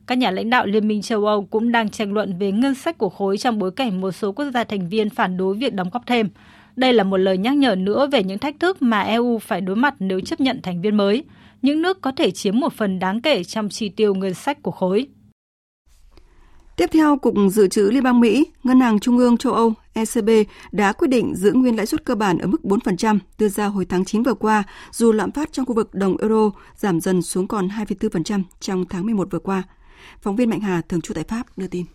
Các 0.07 0.17
nhà 0.17 0.31
lãnh 0.31 0.49
đạo 0.49 0.65
Liên 0.65 0.87
minh 0.87 1.01
châu 1.01 1.25
Âu 1.25 1.45
cũng 1.45 1.71
đang 1.71 1.89
tranh 1.89 2.13
luận 2.13 2.37
về 2.39 2.51
ngân 2.51 2.75
sách 2.75 2.97
của 2.97 3.09
khối 3.09 3.37
trong 3.37 3.59
bối 3.59 3.71
cảnh 3.71 4.01
một 4.01 4.11
số 4.11 4.31
quốc 4.31 4.45
gia 4.53 4.63
thành 4.63 4.89
viên 4.89 5.09
phản 5.09 5.37
đối 5.37 5.55
việc 5.55 5.73
đóng 5.73 5.89
góp 5.91 6.05
thêm. 6.05 6.29
Đây 6.75 6.93
là 6.93 7.03
một 7.03 7.17
lời 7.17 7.37
nhắc 7.37 7.55
nhở 7.55 7.75
nữa 7.75 8.07
về 8.11 8.23
những 8.23 8.39
thách 8.39 8.59
thức 8.59 8.81
mà 8.81 9.01
EU 9.01 9.39
phải 9.39 9.61
đối 9.61 9.75
mặt 9.75 9.95
nếu 9.99 10.19
chấp 10.19 10.39
nhận 10.39 10.61
thành 10.61 10.81
viên 10.81 10.97
mới. 10.97 11.23
Những 11.61 11.81
nước 11.81 12.01
có 12.01 12.11
thể 12.11 12.31
chiếm 12.31 12.59
một 12.59 12.73
phần 12.73 12.99
đáng 12.99 13.21
kể 13.21 13.43
trong 13.43 13.69
chi 13.69 13.89
tiêu 13.89 14.13
ngân 14.15 14.33
sách 14.33 14.63
của 14.63 14.71
khối. 14.71 15.07
Tiếp 16.77 16.89
theo, 16.93 17.17
Cục 17.17 17.33
Dự 17.49 17.67
trữ 17.67 17.89
Liên 17.91 18.03
bang 18.03 18.19
Mỹ, 18.19 18.45
Ngân 18.63 18.79
hàng 18.79 18.99
Trung 18.99 19.17
ương 19.17 19.37
châu 19.37 19.53
Âu 19.53 19.73
ECB 19.93 20.29
đã 20.71 20.93
quyết 20.93 21.07
định 21.07 21.35
giữ 21.35 21.51
nguyên 21.51 21.75
lãi 21.75 21.85
suất 21.85 22.05
cơ 22.05 22.15
bản 22.15 22.37
ở 22.37 22.47
mức 22.47 22.61
4% 22.63 23.19
đưa 23.39 23.49
ra 23.49 23.65
hồi 23.65 23.85
tháng 23.85 24.05
9 24.05 24.23
vừa 24.23 24.33
qua, 24.33 24.63
dù 24.91 25.11
lạm 25.11 25.31
phát 25.31 25.53
trong 25.53 25.65
khu 25.65 25.73
vực 25.73 25.93
đồng 25.93 26.17
euro 26.17 26.51
giảm 26.75 26.99
dần 26.99 27.21
xuống 27.21 27.47
còn 27.47 27.67
2,4% 27.67 28.43
trong 28.59 28.85
tháng 28.85 29.05
11 29.05 29.27
vừa 29.31 29.39
qua. 29.39 29.63
Phóng 30.21 30.35
viên 30.35 30.49
Mạnh 30.49 30.59
Hà, 30.59 30.81
thường 30.81 31.01
trú 31.01 31.13
tại 31.13 31.23
Pháp, 31.23 31.57
đưa 31.57 31.67
tin. 31.67 31.85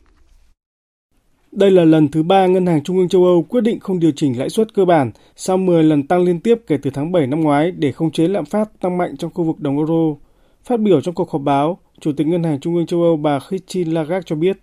Đây 1.52 1.70
là 1.70 1.84
lần 1.84 2.08
thứ 2.08 2.22
ba 2.22 2.46
Ngân 2.46 2.66
hàng 2.66 2.82
Trung 2.82 2.98
ương 2.98 3.08
châu 3.08 3.24
Âu 3.24 3.42
quyết 3.42 3.60
định 3.60 3.80
không 3.80 4.00
điều 4.00 4.12
chỉnh 4.16 4.38
lãi 4.38 4.48
suất 4.48 4.74
cơ 4.74 4.84
bản 4.84 5.10
sau 5.36 5.56
10 5.56 5.82
lần 5.84 6.06
tăng 6.06 6.24
liên 6.24 6.40
tiếp 6.40 6.54
kể 6.66 6.76
từ 6.82 6.90
tháng 6.90 7.12
7 7.12 7.26
năm 7.26 7.40
ngoái 7.40 7.70
để 7.70 7.92
khống 7.92 8.10
chế 8.10 8.28
lạm 8.28 8.44
phát 8.44 8.80
tăng 8.80 8.98
mạnh 8.98 9.16
trong 9.16 9.30
khu 9.34 9.44
vực 9.44 9.60
đồng 9.60 9.76
euro. 9.76 10.16
Phát 10.64 10.80
biểu 10.80 11.00
trong 11.00 11.14
cuộc 11.14 11.30
họp 11.30 11.42
báo, 11.42 11.78
Chủ 12.00 12.12
tịch 12.16 12.26
Ngân 12.26 12.42
hàng 12.42 12.60
Trung 12.60 12.76
ương 12.76 12.86
châu 12.86 13.02
Âu 13.02 13.16
bà 13.16 13.38
Christine 13.48 13.92
Lagarde 13.92 14.26
cho 14.26 14.36
biết. 14.36 14.56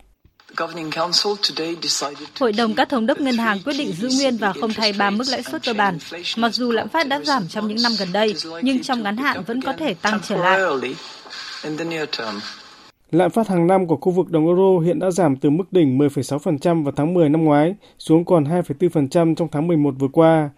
Hội 2.40 2.54
đồng 2.54 2.74
các 2.74 2.90
thống 2.90 3.06
đốc 3.06 3.20
ngân 3.20 3.38
hàng 3.38 3.58
quyết 3.66 3.74
định 3.78 3.92
giữ 3.92 4.10
nguyên 4.18 4.38
và 4.38 4.54
không 4.62 4.74
thay 4.74 4.94
ba 5.00 5.10
mức 5.10 5.24
lãi 5.30 5.44
suất 5.44 5.66
cơ 5.66 5.74
bản. 5.74 5.98
Mặc 6.38 6.54
dù 6.54 6.72
lạm 6.72 6.90
phát 6.90 7.08
đã 7.08 7.20
giảm 7.20 7.48
trong 7.48 7.68
những 7.68 7.82
năm 7.84 7.92
gần 8.00 8.08
đây, 8.14 8.34
nhưng 8.62 8.82
trong 8.82 9.04
ngắn 9.04 9.18
hạn 9.18 9.44
vẫn 9.48 9.62
có 9.62 9.74
thể 9.74 9.94
tăng 9.94 10.20
trở 10.24 10.38
lại. 10.38 10.60
Lạm 13.12 13.32
phát 13.32 13.48
hàng 13.48 13.68
năm 13.68 13.88
của 13.88 13.96
khu 13.96 14.12
vực 14.12 14.30
đồng 14.30 14.46
euro 14.46 14.80
hiện 14.86 15.00
đã 15.00 15.12
giảm 15.12 15.36
từ 15.36 15.50
mức 15.50 15.64
đỉnh 15.72 15.98
10,6% 15.98 16.84
vào 16.84 16.94
tháng 16.96 17.14
10 17.14 17.30
năm 17.30 17.44
ngoái 17.44 17.76
xuống 18.00 18.26
còn 18.26 18.44
2,4% 18.44 19.36
trong 19.36 19.48
tháng 19.52 19.68
11 19.68 19.96
vừa 20.00 20.08
qua. 20.08 20.50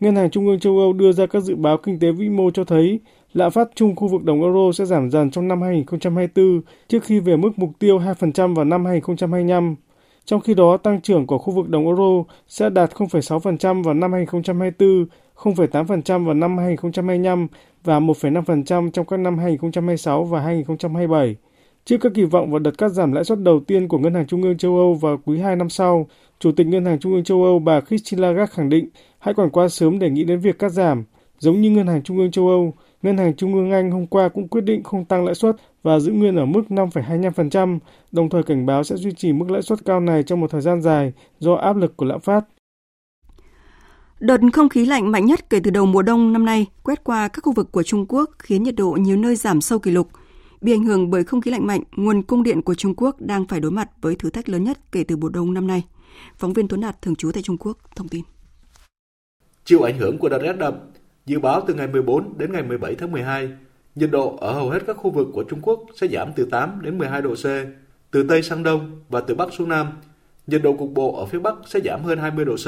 Ngân 0.00 0.16
hàng 0.16 0.30
Trung 0.30 0.46
ương 0.46 0.60
châu 0.60 0.78
Âu 0.78 0.92
đưa 0.92 1.12
ra 1.12 1.26
các 1.26 1.40
dự 1.40 1.54
báo 1.54 1.76
kinh 1.76 1.98
tế 1.98 2.12
vĩ 2.12 2.28
mô 2.28 2.50
cho 2.50 2.64
thấy 2.64 3.00
lạm 3.34 3.50
phát 3.50 3.68
chung 3.74 3.96
khu 3.96 4.08
vực 4.08 4.24
đồng 4.24 4.42
euro 4.42 4.72
sẽ 4.72 4.84
giảm 4.84 5.10
dần 5.10 5.30
trong 5.30 5.48
năm 5.48 5.62
2024 5.62 6.60
trước 6.88 7.04
khi 7.04 7.20
về 7.20 7.36
mức 7.36 7.50
mục 7.56 7.70
tiêu 7.78 7.98
2% 7.98 8.54
vào 8.54 8.64
năm 8.64 8.84
2025. 8.84 9.76
Trong 10.24 10.40
khi 10.40 10.54
đó, 10.54 10.76
tăng 10.76 11.00
trưởng 11.00 11.26
của 11.26 11.38
khu 11.38 11.52
vực 11.52 11.68
đồng 11.68 11.86
euro 11.86 12.24
sẽ 12.48 12.70
đạt 12.70 12.90
0,6% 12.94 13.82
vào 13.82 13.94
năm 13.94 14.12
2024, 14.12 15.06
0,8% 15.36 16.24
vào 16.24 16.34
năm 16.34 16.58
2025 16.58 17.46
và 17.84 18.00
1,5% 18.00 18.90
trong 18.90 19.06
các 19.06 19.16
năm 19.16 19.38
2026 19.38 20.24
và 20.24 20.40
2027. 20.40 21.36
Trước 21.84 21.96
các 22.00 22.12
kỳ 22.14 22.24
vọng 22.24 22.50
vào 22.50 22.58
đợt 22.58 22.78
cắt 22.78 22.88
giảm 22.88 23.12
lãi 23.12 23.24
suất 23.24 23.38
đầu 23.40 23.60
tiên 23.60 23.88
của 23.88 23.98
Ngân 23.98 24.14
hàng 24.14 24.26
Trung 24.26 24.42
ương 24.42 24.58
châu 24.58 24.76
Âu 24.76 24.94
vào 24.94 25.18
quý 25.24 25.38
2 25.38 25.56
năm 25.56 25.68
sau, 25.68 26.06
Chủ 26.38 26.52
tịch 26.52 26.66
Ngân 26.66 26.84
hàng 26.84 26.98
Trung 26.98 27.12
ương 27.12 27.24
châu 27.24 27.44
Âu 27.44 27.58
bà 27.58 27.80
Christine 27.80 28.22
Lagarde 28.22 28.54
khẳng 28.54 28.68
định 28.68 28.88
hãy 29.18 29.34
còn 29.34 29.50
quá 29.50 29.68
sớm 29.68 29.98
để 29.98 30.10
nghĩ 30.10 30.24
đến 30.24 30.40
việc 30.40 30.58
cắt 30.58 30.68
giảm. 30.68 31.04
Giống 31.44 31.60
như 31.60 31.70
Ngân 31.70 31.86
hàng 31.86 32.02
Trung 32.02 32.18
ương 32.18 32.30
châu 32.30 32.48
Âu, 32.48 32.74
Ngân 33.02 33.18
hàng 33.18 33.36
Trung 33.36 33.54
ương 33.54 33.70
Anh 33.70 33.90
hôm 33.90 34.06
qua 34.06 34.28
cũng 34.28 34.48
quyết 34.48 34.60
định 34.60 34.82
không 34.82 35.04
tăng 35.04 35.24
lãi 35.24 35.34
suất 35.34 35.56
và 35.82 35.98
giữ 35.98 36.12
nguyên 36.12 36.36
ở 36.36 36.44
mức 36.44 36.62
5,25%, 36.68 37.78
đồng 38.12 38.28
thời 38.28 38.42
cảnh 38.42 38.66
báo 38.66 38.84
sẽ 38.84 38.96
duy 38.96 39.12
trì 39.12 39.32
mức 39.32 39.50
lãi 39.50 39.62
suất 39.62 39.84
cao 39.84 40.00
này 40.00 40.22
trong 40.22 40.40
một 40.40 40.50
thời 40.50 40.60
gian 40.60 40.82
dài 40.82 41.12
do 41.38 41.54
áp 41.54 41.76
lực 41.76 41.96
của 41.96 42.06
lạm 42.06 42.20
phát. 42.20 42.44
Đợt 44.20 44.40
không 44.52 44.68
khí 44.68 44.86
lạnh 44.86 45.12
mạnh 45.12 45.26
nhất 45.26 45.50
kể 45.50 45.60
từ 45.64 45.70
đầu 45.70 45.86
mùa 45.86 46.02
đông 46.02 46.32
năm 46.32 46.44
nay 46.44 46.66
quét 46.82 47.04
qua 47.04 47.28
các 47.28 47.40
khu 47.44 47.52
vực 47.52 47.72
của 47.72 47.82
Trung 47.82 48.06
Quốc 48.08 48.30
khiến 48.38 48.62
nhiệt 48.62 48.74
độ 48.76 48.90
nhiều 48.90 49.16
nơi 49.16 49.36
giảm 49.36 49.60
sâu 49.60 49.78
kỷ 49.78 49.90
lục– 49.90 50.08
Bị 50.64 50.72
ảnh 50.72 50.84
hưởng 50.84 51.10
bởi 51.10 51.24
không 51.24 51.40
khí 51.40 51.50
lạnh 51.50 51.66
mạnh, 51.66 51.80
nguồn 51.96 52.22
cung 52.22 52.42
điện 52.42 52.62
của 52.62 52.74
Trung 52.74 52.94
Quốc 52.96 53.16
đang 53.20 53.46
phải 53.46 53.60
đối 53.60 53.70
mặt 53.70 53.90
với 54.00 54.16
thử 54.16 54.30
thách 54.30 54.48
lớn 54.48 54.64
nhất 54.64 54.78
kể 54.92 55.04
từ 55.04 55.16
mùa 55.16 55.28
đông 55.28 55.54
năm 55.54 55.66
nay. 55.66 55.82
Phóng 56.36 56.52
viên 56.52 56.68
Tuấn 56.68 56.80
Đạt 56.80 57.02
thường 57.02 57.16
trú 57.16 57.32
tại 57.32 57.42
Trung 57.42 57.58
Quốc 57.58 57.78
thông 57.96 58.08
tin. 58.08 58.24
Chịu 59.64 59.82
ảnh 59.82 59.98
hưởng 59.98 60.18
của 60.18 60.28
đợt 60.28 60.38
rét 60.42 60.52
đậm, 60.52 60.74
dự 61.26 61.38
báo 61.38 61.64
từ 61.66 61.74
ngày 61.74 61.86
14 61.86 62.38
đến 62.38 62.52
ngày 62.52 62.62
17 62.62 62.94
tháng 62.94 63.12
12, 63.12 63.48
nhiệt 63.94 64.10
độ 64.10 64.36
ở 64.36 64.52
hầu 64.52 64.70
hết 64.70 64.82
các 64.86 64.96
khu 64.96 65.10
vực 65.10 65.28
của 65.32 65.44
Trung 65.44 65.60
Quốc 65.62 65.80
sẽ 66.00 66.08
giảm 66.08 66.32
từ 66.36 66.48
8 66.50 66.82
đến 66.82 66.98
12 66.98 67.22
độ 67.22 67.34
C, 67.34 67.44
từ 68.10 68.24
Tây 68.28 68.42
sang 68.42 68.62
Đông 68.62 69.00
và 69.08 69.20
từ 69.20 69.34
Bắc 69.34 69.52
xuống 69.52 69.68
Nam. 69.68 69.86
Nhiệt 70.46 70.62
độ 70.62 70.72
cục 70.72 70.90
bộ 70.94 71.16
ở 71.16 71.26
phía 71.26 71.38
Bắc 71.38 71.54
sẽ 71.66 71.80
giảm 71.84 72.02
hơn 72.02 72.18
20 72.18 72.44
độ 72.44 72.56
C. 72.56 72.66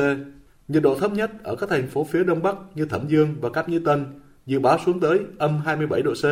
Nhiệt 0.69 0.83
độ 0.83 0.99
thấp 0.99 1.13
nhất 1.13 1.31
ở 1.43 1.57
các 1.57 1.69
thành 1.69 1.89
phố 1.89 2.05
phía 2.05 2.25
Đông 2.25 2.43
Bắc 2.43 2.57
như 2.75 2.85
Thẩm 2.87 3.09
Dương 3.09 3.35
và 3.41 3.51
Cát 3.51 3.69
Như 3.69 3.79
Tân 3.79 4.05
dự 4.47 4.61
báo 4.61 4.79
xuống 4.87 5.01
tới 5.01 5.21
âm 5.39 5.59
27 5.65 6.03
độ 6.03 6.15
C 6.15 6.25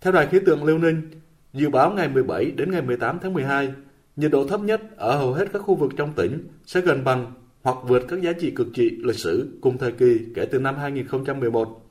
theo 0.00 0.12
Đài 0.12 0.26
khí 0.26 0.38
tượng 0.46 0.64
Liêu 0.64 0.78
Ninh, 0.78 1.10
dự 1.52 1.70
báo 1.70 1.90
ngày 1.90 2.08
17 2.08 2.50
đến 2.50 2.70
ngày 2.70 2.82
18 2.82 3.18
tháng 3.22 3.34
12, 3.34 3.72
nhiệt 4.16 4.30
độ 4.30 4.48
thấp 4.48 4.60
nhất 4.60 4.80
ở 4.96 5.16
hầu 5.16 5.32
hết 5.32 5.44
các 5.52 5.58
khu 5.58 5.74
vực 5.74 5.92
trong 5.96 6.12
tỉnh 6.12 6.48
sẽ 6.66 6.80
gần 6.80 7.04
bằng 7.04 7.32
hoặc 7.62 7.76
vượt 7.82 8.02
các 8.08 8.22
giá 8.22 8.32
trị 8.32 8.50
cực 8.50 8.66
trị 8.74 8.90
lịch 9.02 9.18
sử 9.18 9.58
cùng 9.60 9.78
thời 9.78 9.92
kỳ 9.92 10.20
kể 10.34 10.46
từ 10.46 10.58
năm 10.58 10.76
2011. 10.76 11.86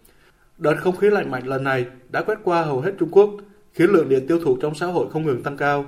Đợt 0.57 0.75
không 0.79 0.95
khí 0.95 1.09
lạnh 1.09 1.31
mạnh 1.31 1.47
lần 1.47 1.63
này 1.63 1.85
đã 2.09 2.21
quét 2.21 2.37
qua 2.43 2.61
hầu 2.61 2.81
hết 2.81 2.91
Trung 2.99 3.09
Quốc, 3.11 3.29
khiến 3.73 3.89
lượng 3.89 4.09
điện 4.09 4.27
tiêu 4.27 4.39
thụ 4.39 4.57
trong 4.57 4.75
xã 4.75 4.85
hội 4.85 5.07
không 5.11 5.25
ngừng 5.25 5.43
tăng 5.43 5.57
cao 5.57 5.85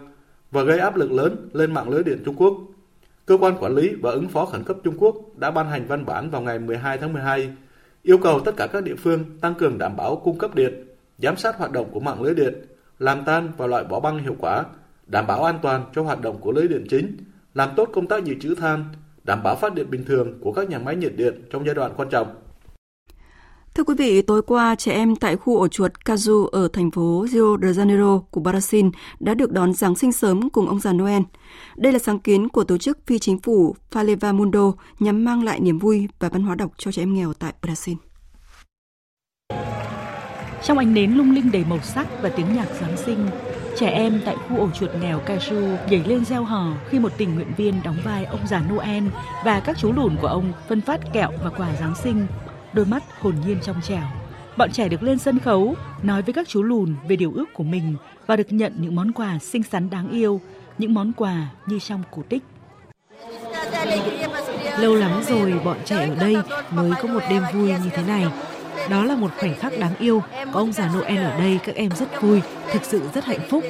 và 0.52 0.64
gây 0.64 0.80
áp 0.80 0.96
lực 0.96 1.12
lớn 1.12 1.50
lên 1.54 1.74
mạng 1.74 1.90
lưới 1.90 2.04
điện 2.04 2.22
Trung 2.26 2.36
Quốc. 2.36 2.58
Cơ 3.26 3.38
quan 3.38 3.58
quản 3.60 3.76
lý 3.76 3.94
và 4.02 4.12
ứng 4.12 4.28
phó 4.28 4.46
khẩn 4.46 4.64
cấp 4.64 4.78
Trung 4.84 4.96
Quốc 4.98 5.16
đã 5.38 5.52
ban 5.52 5.70
hành 5.70 5.86
văn 5.88 6.06
bản 6.06 6.30
vào 6.30 6.42
ngày 6.42 6.60
12 6.60 6.98
tháng 6.98 7.14
12 7.14 7.54
yêu 8.04 8.18
cầu 8.18 8.40
tất 8.40 8.52
cả 8.58 8.68
các 8.68 8.84
địa 8.84 8.96
phương 8.96 9.26
tăng 9.42 9.56
cường 9.56 9.78
đảm 9.78 9.96
bảo 9.96 10.16
cung 10.16 10.38
cấp 10.38 10.56
điện 10.56 10.88
giám 11.18 11.38
sát 11.38 11.58
hoạt 11.58 11.72
động 11.72 11.90
của 11.92 12.00
mạng 12.00 12.22
lưới 12.22 12.36
điện, 12.36 12.54
làm 13.00 13.24
tan 13.26 13.52
và 13.58 13.68
loại 13.68 13.84
bỏ 13.84 14.00
băng 14.00 14.18
hiệu 14.18 14.36
quả, 14.40 14.66
đảm 15.08 15.28
bảo 15.28 15.44
an 15.44 15.60
toàn 15.62 15.86
cho 15.96 16.02
hoạt 16.02 16.22
động 16.22 16.38
của 16.42 16.52
lưới 16.52 16.68
điện 16.68 16.86
chính, 16.90 17.18
làm 17.54 17.70
tốt 17.76 17.90
công 17.94 18.08
tác 18.08 18.24
dự 18.24 18.36
trữ 18.42 18.56
than, 18.56 18.86
đảm 19.24 19.44
bảo 19.44 19.56
phát 19.56 19.74
điện 19.74 19.90
bình 19.90 20.04
thường 20.06 20.40
của 20.42 20.54
các 20.54 20.70
nhà 20.70 20.80
máy 20.80 20.96
nhiệt 20.96 21.14
điện 21.18 21.48
trong 21.52 21.66
giai 21.66 21.76
đoạn 21.76 21.94
quan 21.98 22.10
trọng. 22.10 22.28
Thưa 23.74 23.84
quý 23.84 23.96
vị, 23.98 24.22
tối 24.22 24.42
qua, 24.42 24.76
trẻ 24.76 24.92
em 24.92 25.16
tại 25.16 25.36
khu 25.36 25.58
ổ 25.58 25.68
chuột 25.68 25.92
Kazu 26.06 26.46
ở 26.46 26.68
thành 26.74 26.92
phố 26.92 27.26
Rio 27.30 27.58
de 27.62 27.68
Janeiro 27.68 28.20
của 28.20 28.42
Brazil 28.42 28.92
đã 29.20 29.34
được 29.34 29.52
đón 29.52 29.74
Giáng 29.74 29.96
sinh 29.96 30.12
sớm 30.12 30.50
cùng 30.50 30.68
ông 30.68 30.80
già 30.80 30.94
Noel. 30.94 31.22
Đây 31.76 31.94
là 31.94 32.00
sáng 32.00 32.20
kiến 32.20 32.50
của 32.50 32.64
tổ 32.64 32.78
chức 32.78 32.98
phi 33.06 33.20
chính 33.20 33.40
phủ 33.40 33.76
Faleva 33.92 34.36
Mundo 34.36 34.72
nhằm 35.00 35.26
mang 35.26 35.44
lại 35.44 35.60
niềm 35.60 35.80
vui 35.80 36.08
và 36.20 36.30
văn 36.30 36.44
hóa 36.44 36.56
đọc 36.56 36.72
cho 36.78 36.92
trẻ 36.92 37.02
em 37.02 37.14
nghèo 37.14 37.34
tại 37.34 37.54
Brazil. 37.62 37.96
Trong 40.64 40.78
ánh 40.78 40.94
nến 40.94 41.12
lung 41.12 41.32
linh 41.32 41.52
đầy 41.52 41.66
màu 41.70 41.80
sắc 41.80 42.08
và 42.22 42.30
tiếng 42.30 42.56
nhạc 42.56 42.68
Giáng 42.82 42.98
sinh, 42.98 43.28
trẻ 43.78 43.90
em 43.90 44.22
tại 44.26 44.36
khu 44.36 44.60
ổ 44.60 44.70
chuột 44.72 44.90
nghèo 45.02 45.22
Kaiju 45.26 45.78
nhảy 45.90 46.04
lên 46.06 46.26
gieo 46.26 46.44
hò 46.44 46.74
khi 46.90 47.00
một 47.00 47.12
tình 47.18 47.36
nguyện 47.36 47.52
viên 47.58 47.84
đóng 47.84 47.98
vai 48.04 48.26
ông 48.26 48.48
già 48.48 48.62
Noel 48.74 49.04
và 49.46 49.60
các 49.60 49.78
chú 49.78 49.92
lùn 49.92 50.16
của 50.22 50.28
ông 50.28 50.54
phân 50.68 50.82
phát 50.82 51.14
kẹo 51.14 51.32
và 51.44 51.50
quà 51.50 51.76
Giáng 51.80 51.96
sinh. 51.96 52.28
Đôi 52.74 52.86
mắt 52.86 53.04
hồn 53.22 53.36
nhiên 53.46 53.58
trong 53.64 53.82
trẻo. 53.82 54.04
Bọn 54.58 54.72
trẻ 54.72 54.90
được 54.90 55.04
lên 55.04 55.18
sân 55.18 55.40
khấu, 55.40 55.76
nói 56.04 56.22
với 56.22 56.34
các 56.34 56.48
chú 56.48 56.64
lùn 56.64 56.96
về 57.08 57.16
điều 57.16 57.32
ước 57.36 57.46
của 57.54 57.64
mình 57.64 57.96
và 58.28 58.36
được 58.36 58.48
nhận 58.54 58.74
những 58.80 58.96
món 58.96 59.12
quà 59.12 59.40
xinh 59.40 59.64
xắn 59.64 59.90
đáng 59.90 60.12
yêu, 60.12 60.42
những 60.78 60.94
món 60.94 61.14
quà 61.14 61.48
như 61.66 61.80
trong 61.80 62.04
cổ 62.12 62.24
tích. 62.30 62.44
Lâu 64.80 64.96
lắm 64.96 65.22
rồi 65.28 65.54
bọn 65.66 65.78
trẻ 65.86 66.08
ở 66.10 66.16
đây 66.16 66.36
mới 66.72 66.92
có 67.02 67.08
một 67.08 67.24
đêm 67.30 67.44
vui 67.54 67.68
như 67.70 67.90
thế 67.92 68.04
này. 68.08 68.26
Đó 68.90 69.04
là 69.04 69.16
một 69.16 69.32
khoảnh 69.40 69.56
khắc 69.60 69.80
đáng 69.80 69.94
yêu. 70.00 70.24
Có 70.54 70.60
ông 70.60 70.74
già 70.74 70.90
Noel 70.96 71.24
ở 71.24 71.38
đây 71.38 71.60
các 71.66 71.76
em 71.76 71.92
rất 71.92 72.22
vui, 72.22 72.42
thực 72.72 72.86
sự 72.86 73.02
rất 73.14 73.26
hạnh 73.26 73.48
phúc. 73.50 73.64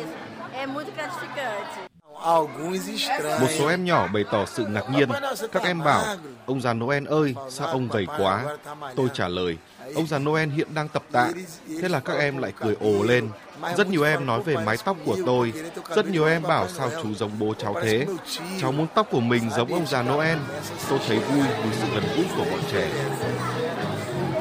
Một 3.41 3.47
số 3.59 3.67
em 3.67 3.85
nhỏ 3.85 4.07
bày 4.13 4.23
tỏ 4.31 4.45
sự 4.45 4.65
ngạc 4.65 4.83
nhiên. 4.91 5.09
Các 5.51 5.63
em 5.63 5.83
bảo, 5.83 6.03
ông 6.45 6.61
già 6.61 6.73
Noel 6.73 7.07
ơi, 7.07 7.35
sao 7.49 7.67
ông 7.67 7.87
gầy 7.87 8.07
quá? 8.17 8.45
Tôi 8.95 9.07
trả 9.13 9.27
lời, 9.27 9.57
ông 9.95 10.07
già 10.07 10.19
Noel 10.19 10.49
hiện 10.49 10.67
đang 10.73 10.87
tập 10.87 11.03
tạ. 11.11 11.29
Thế 11.81 11.89
là 11.89 11.99
các 11.99 12.17
em 12.17 12.37
lại 12.37 12.53
cười 12.59 12.75
ồ 12.81 13.03
lên. 13.03 13.29
Rất 13.77 13.87
nhiều 13.87 14.03
em 14.03 14.25
nói 14.25 14.41
về 14.41 14.55
mái 14.55 14.77
tóc 14.85 14.97
của 15.05 15.17
tôi. 15.25 15.53
Rất 15.95 16.07
nhiều 16.07 16.25
em 16.25 16.43
bảo 16.43 16.67
sao 16.67 16.89
chú 17.03 17.13
giống 17.13 17.31
bố 17.39 17.53
cháu 17.57 17.75
thế. 17.83 18.05
Cháu 18.61 18.71
muốn 18.71 18.87
tóc 18.95 19.07
của 19.11 19.19
mình 19.19 19.49
giống 19.49 19.73
ông 19.73 19.87
già 19.87 20.01
Noel. 20.01 20.37
Tôi 20.89 20.99
thấy 21.07 21.19
vui 21.19 21.45
vì 21.63 21.69
sự 21.81 21.87
gần 21.93 22.03
gũi 22.15 22.25
của 22.37 22.45
bọn 22.51 22.59
trẻ. 22.71 22.87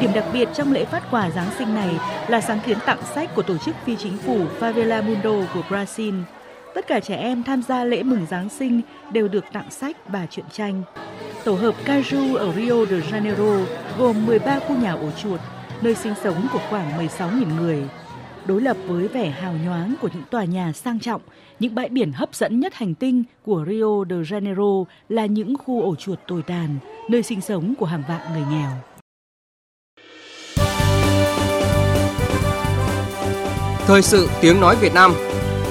Điểm 0.00 0.10
đặc 0.14 0.24
biệt 0.32 0.48
trong 0.54 0.72
lễ 0.72 0.84
phát 0.84 1.02
quà 1.10 1.30
Giáng 1.30 1.50
sinh 1.58 1.74
này 1.74 1.98
là 2.28 2.40
sáng 2.40 2.60
kiến 2.66 2.78
tặng 2.86 2.98
sách 3.14 3.34
của 3.34 3.42
tổ 3.42 3.56
chức 3.58 3.74
phi 3.84 3.96
chính 3.96 4.16
phủ 4.16 4.38
Favela 4.60 5.02
Mundo 5.02 5.46
của 5.54 5.62
Brazil. 5.68 6.22
Tất 6.74 6.86
cả 6.86 7.00
trẻ 7.00 7.16
em 7.16 7.42
tham 7.42 7.62
gia 7.62 7.84
lễ 7.84 8.02
mừng 8.02 8.26
Giáng 8.30 8.48
sinh 8.48 8.80
đều 9.12 9.28
được 9.28 9.44
tặng 9.52 9.70
sách 9.70 9.96
và 10.08 10.26
truyện 10.30 10.46
tranh. 10.52 10.82
Tổ 11.44 11.54
hợp 11.54 11.74
Caju 11.84 12.36
ở 12.36 12.52
Rio 12.52 12.84
de 12.84 12.96
Janeiro 12.96 13.64
gồm 13.98 14.26
13 14.26 14.58
khu 14.58 14.76
nhà 14.76 14.92
ổ 14.92 15.10
chuột, 15.10 15.40
nơi 15.82 15.94
sinh 15.94 16.14
sống 16.22 16.46
của 16.52 16.60
khoảng 16.70 17.06
16.000 17.06 17.60
người. 17.60 17.82
Đối 18.46 18.60
lập 18.60 18.76
với 18.86 19.08
vẻ 19.08 19.30
hào 19.30 19.54
nhoáng 19.64 19.94
của 20.00 20.08
những 20.14 20.24
tòa 20.30 20.44
nhà 20.44 20.72
sang 20.72 21.00
trọng, 21.00 21.22
những 21.58 21.74
bãi 21.74 21.88
biển 21.88 22.12
hấp 22.12 22.34
dẫn 22.34 22.60
nhất 22.60 22.74
hành 22.74 22.94
tinh 22.94 23.24
của 23.44 23.64
Rio 23.68 24.04
de 24.10 24.16
Janeiro 24.16 24.84
là 25.08 25.26
những 25.26 25.56
khu 25.56 25.82
ổ 25.82 25.94
chuột 25.94 26.18
tồi 26.26 26.42
tàn, 26.42 26.76
nơi 27.08 27.22
sinh 27.22 27.40
sống 27.40 27.74
của 27.78 27.86
hàng 27.86 28.02
vạn 28.08 28.32
người 28.32 28.44
nghèo. 28.50 28.70
Thời 33.90 34.02
sự 34.02 34.28
tiếng 34.40 34.60
nói 34.60 34.76
Việt 34.80 34.94
Nam. 34.94 35.12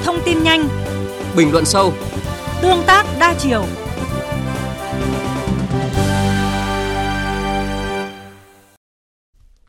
Thông 0.04 0.16
tin 0.26 0.44
nhanh. 0.44 0.68
Bình 1.38 1.52
luận 1.52 1.66
sâu. 1.66 1.94
Tương 2.62 2.84
tác 2.88 3.06
đa 3.20 3.34
chiều. 3.40 3.66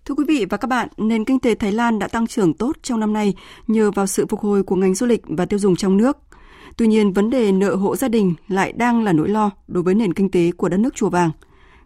Thưa 0.04 0.14
quý 0.14 0.24
vị 0.28 0.46
và 0.50 0.56
các 0.56 0.68
bạn, 0.68 0.88
nền 0.96 1.24
kinh 1.24 1.38
tế 1.38 1.54
Thái 1.54 1.72
Lan 1.72 1.98
đã 1.98 2.08
tăng 2.08 2.26
trưởng 2.26 2.54
tốt 2.54 2.72
trong 2.82 3.00
năm 3.00 3.12
nay 3.12 3.34
nhờ 3.66 3.90
vào 3.90 4.06
sự 4.06 4.26
phục 4.28 4.40
hồi 4.40 4.62
của 4.62 4.76
ngành 4.76 4.94
du 4.94 5.06
lịch 5.06 5.22
và 5.28 5.46
tiêu 5.46 5.58
dùng 5.58 5.76
trong 5.76 5.96
nước. 5.96 6.16
Tuy 6.76 6.86
nhiên, 6.86 7.12
vấn 7.12 7.30
đề 7.30 7.52
nợ 7.52 7.74
hộ 7.74 7.96
gia 7.96 8.08
đình 8.08 8.34
lại 8.48 8.72
đang 8.72 9.04
là 9.04 9.12
nỗi 9.12 9.28
lo 9.28 9.50
đối 9.68 9.82
với 9.82 9.94
nền 9.94 10.14
kinh 10.14 10.30
tế 10.30 10.50
của 10.56 10.68
đất 10.68 10.80
nước 10.80 10.94
chùa 10.94 11.08
vàng– 11.08 11.30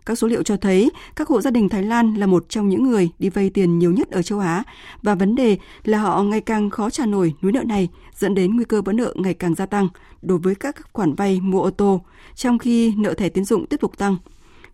các 0.07 0.18
số 0.18 0.26
liệu 0.28 0.42
cho 0.42 0.57
thấy 0.57 0.90
các 1.16 1.28
hộ 1.28 1.40
gia 1.40 1.50
đình 1.50 1.68
Thái 1.68 1.82
Lan 1.82 2.14
là 2.14 2.26
một 2.26 2.46
trong 2.48 2.68
những 2.68 2.82
người 2.82 3.11
đi 3.18 3.28
vay 3.28 3.50
tiền 3.50 3.78
nhiều 3.78 3.92
nhất 3.92 4.11
ở 4.11 4.22
châu 4.22 4.38
Á 4.38 4.62
và 5.02 5.14
vấn 5.14 5.34
đề 5.34 5.59
là 5.84 5.98
họ 5.98 6.22
ngày 6.22 6.40
càng 6.40 6.70
khó 6.70 6.90
trả 6.90 7.07
nổi 7.07 7.34
núi 7.42 7.52
nợ 7.52 7.62
này 7.62 7.88
dẫn 8.14 8.34
đến 8.34 8.57
nguy 8.57 8.64
cơ 8.64 8.82
vỡ 8.82 8.92
nợ 8.92 9.14
ngày 9.16 9.34
càng 9.34 9.55
gia 9.55 9.66
tăng 9.66 9.88
đối 10.22 10.38
với 10.38 10.55
các 10.55 10.76
khoản 10.92 11.14
vay 11.14 11.40
mua 11.40 11.62
ô 11.62 11.70
tô, 11.70 12.00
trong 12.34 12.59
khi 12.59 12.94
nợ 12.96 13.14
thẻ 13.14 13.28
tín 13.28 13.44
dụng 13.44 13.66
tiếp 13.66 13.80
tục 13.80 13.98
tăng. 13.98 14.16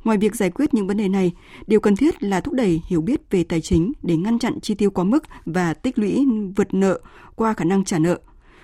Ngoài 0.05 0.18
việc 0.18 0.35
giải 0.35 0.51
quyết 0.51 0.74
những 0.74 0.87
vấn 0.87 0.97
đề 0.97 1.09
này, 1.09 1.33
điều 1.66 1.81
cần 1.81 1.97
thiết 1.97 2.22
là 2.22 2.41
thúc 2.41 2.55
đẩy 2.55 2.83
hiểu 2.87 3.01
biết 3.01 3.31
về 3.31 3.45
tài 3.45 3.61
chính 3.61 3.93
để 4.03 4.16
ngăn 4.16 4.39
chặn 4.39 4.61
chi 4.61 4.74
tiêu 4.74 4.91
quá 4.91 5.05
mức 5.05 5.24
và 5.45 5.74
tích 5.74 5.99
lũy 5.99 6.26
vượt 6.57 6.74
nợ 6.74 7.01
qua 7.35 7.55
khả 7.55 7.64
năng 7.64 7.85
trả 7.85 7.99
nợ. 7.99 8.18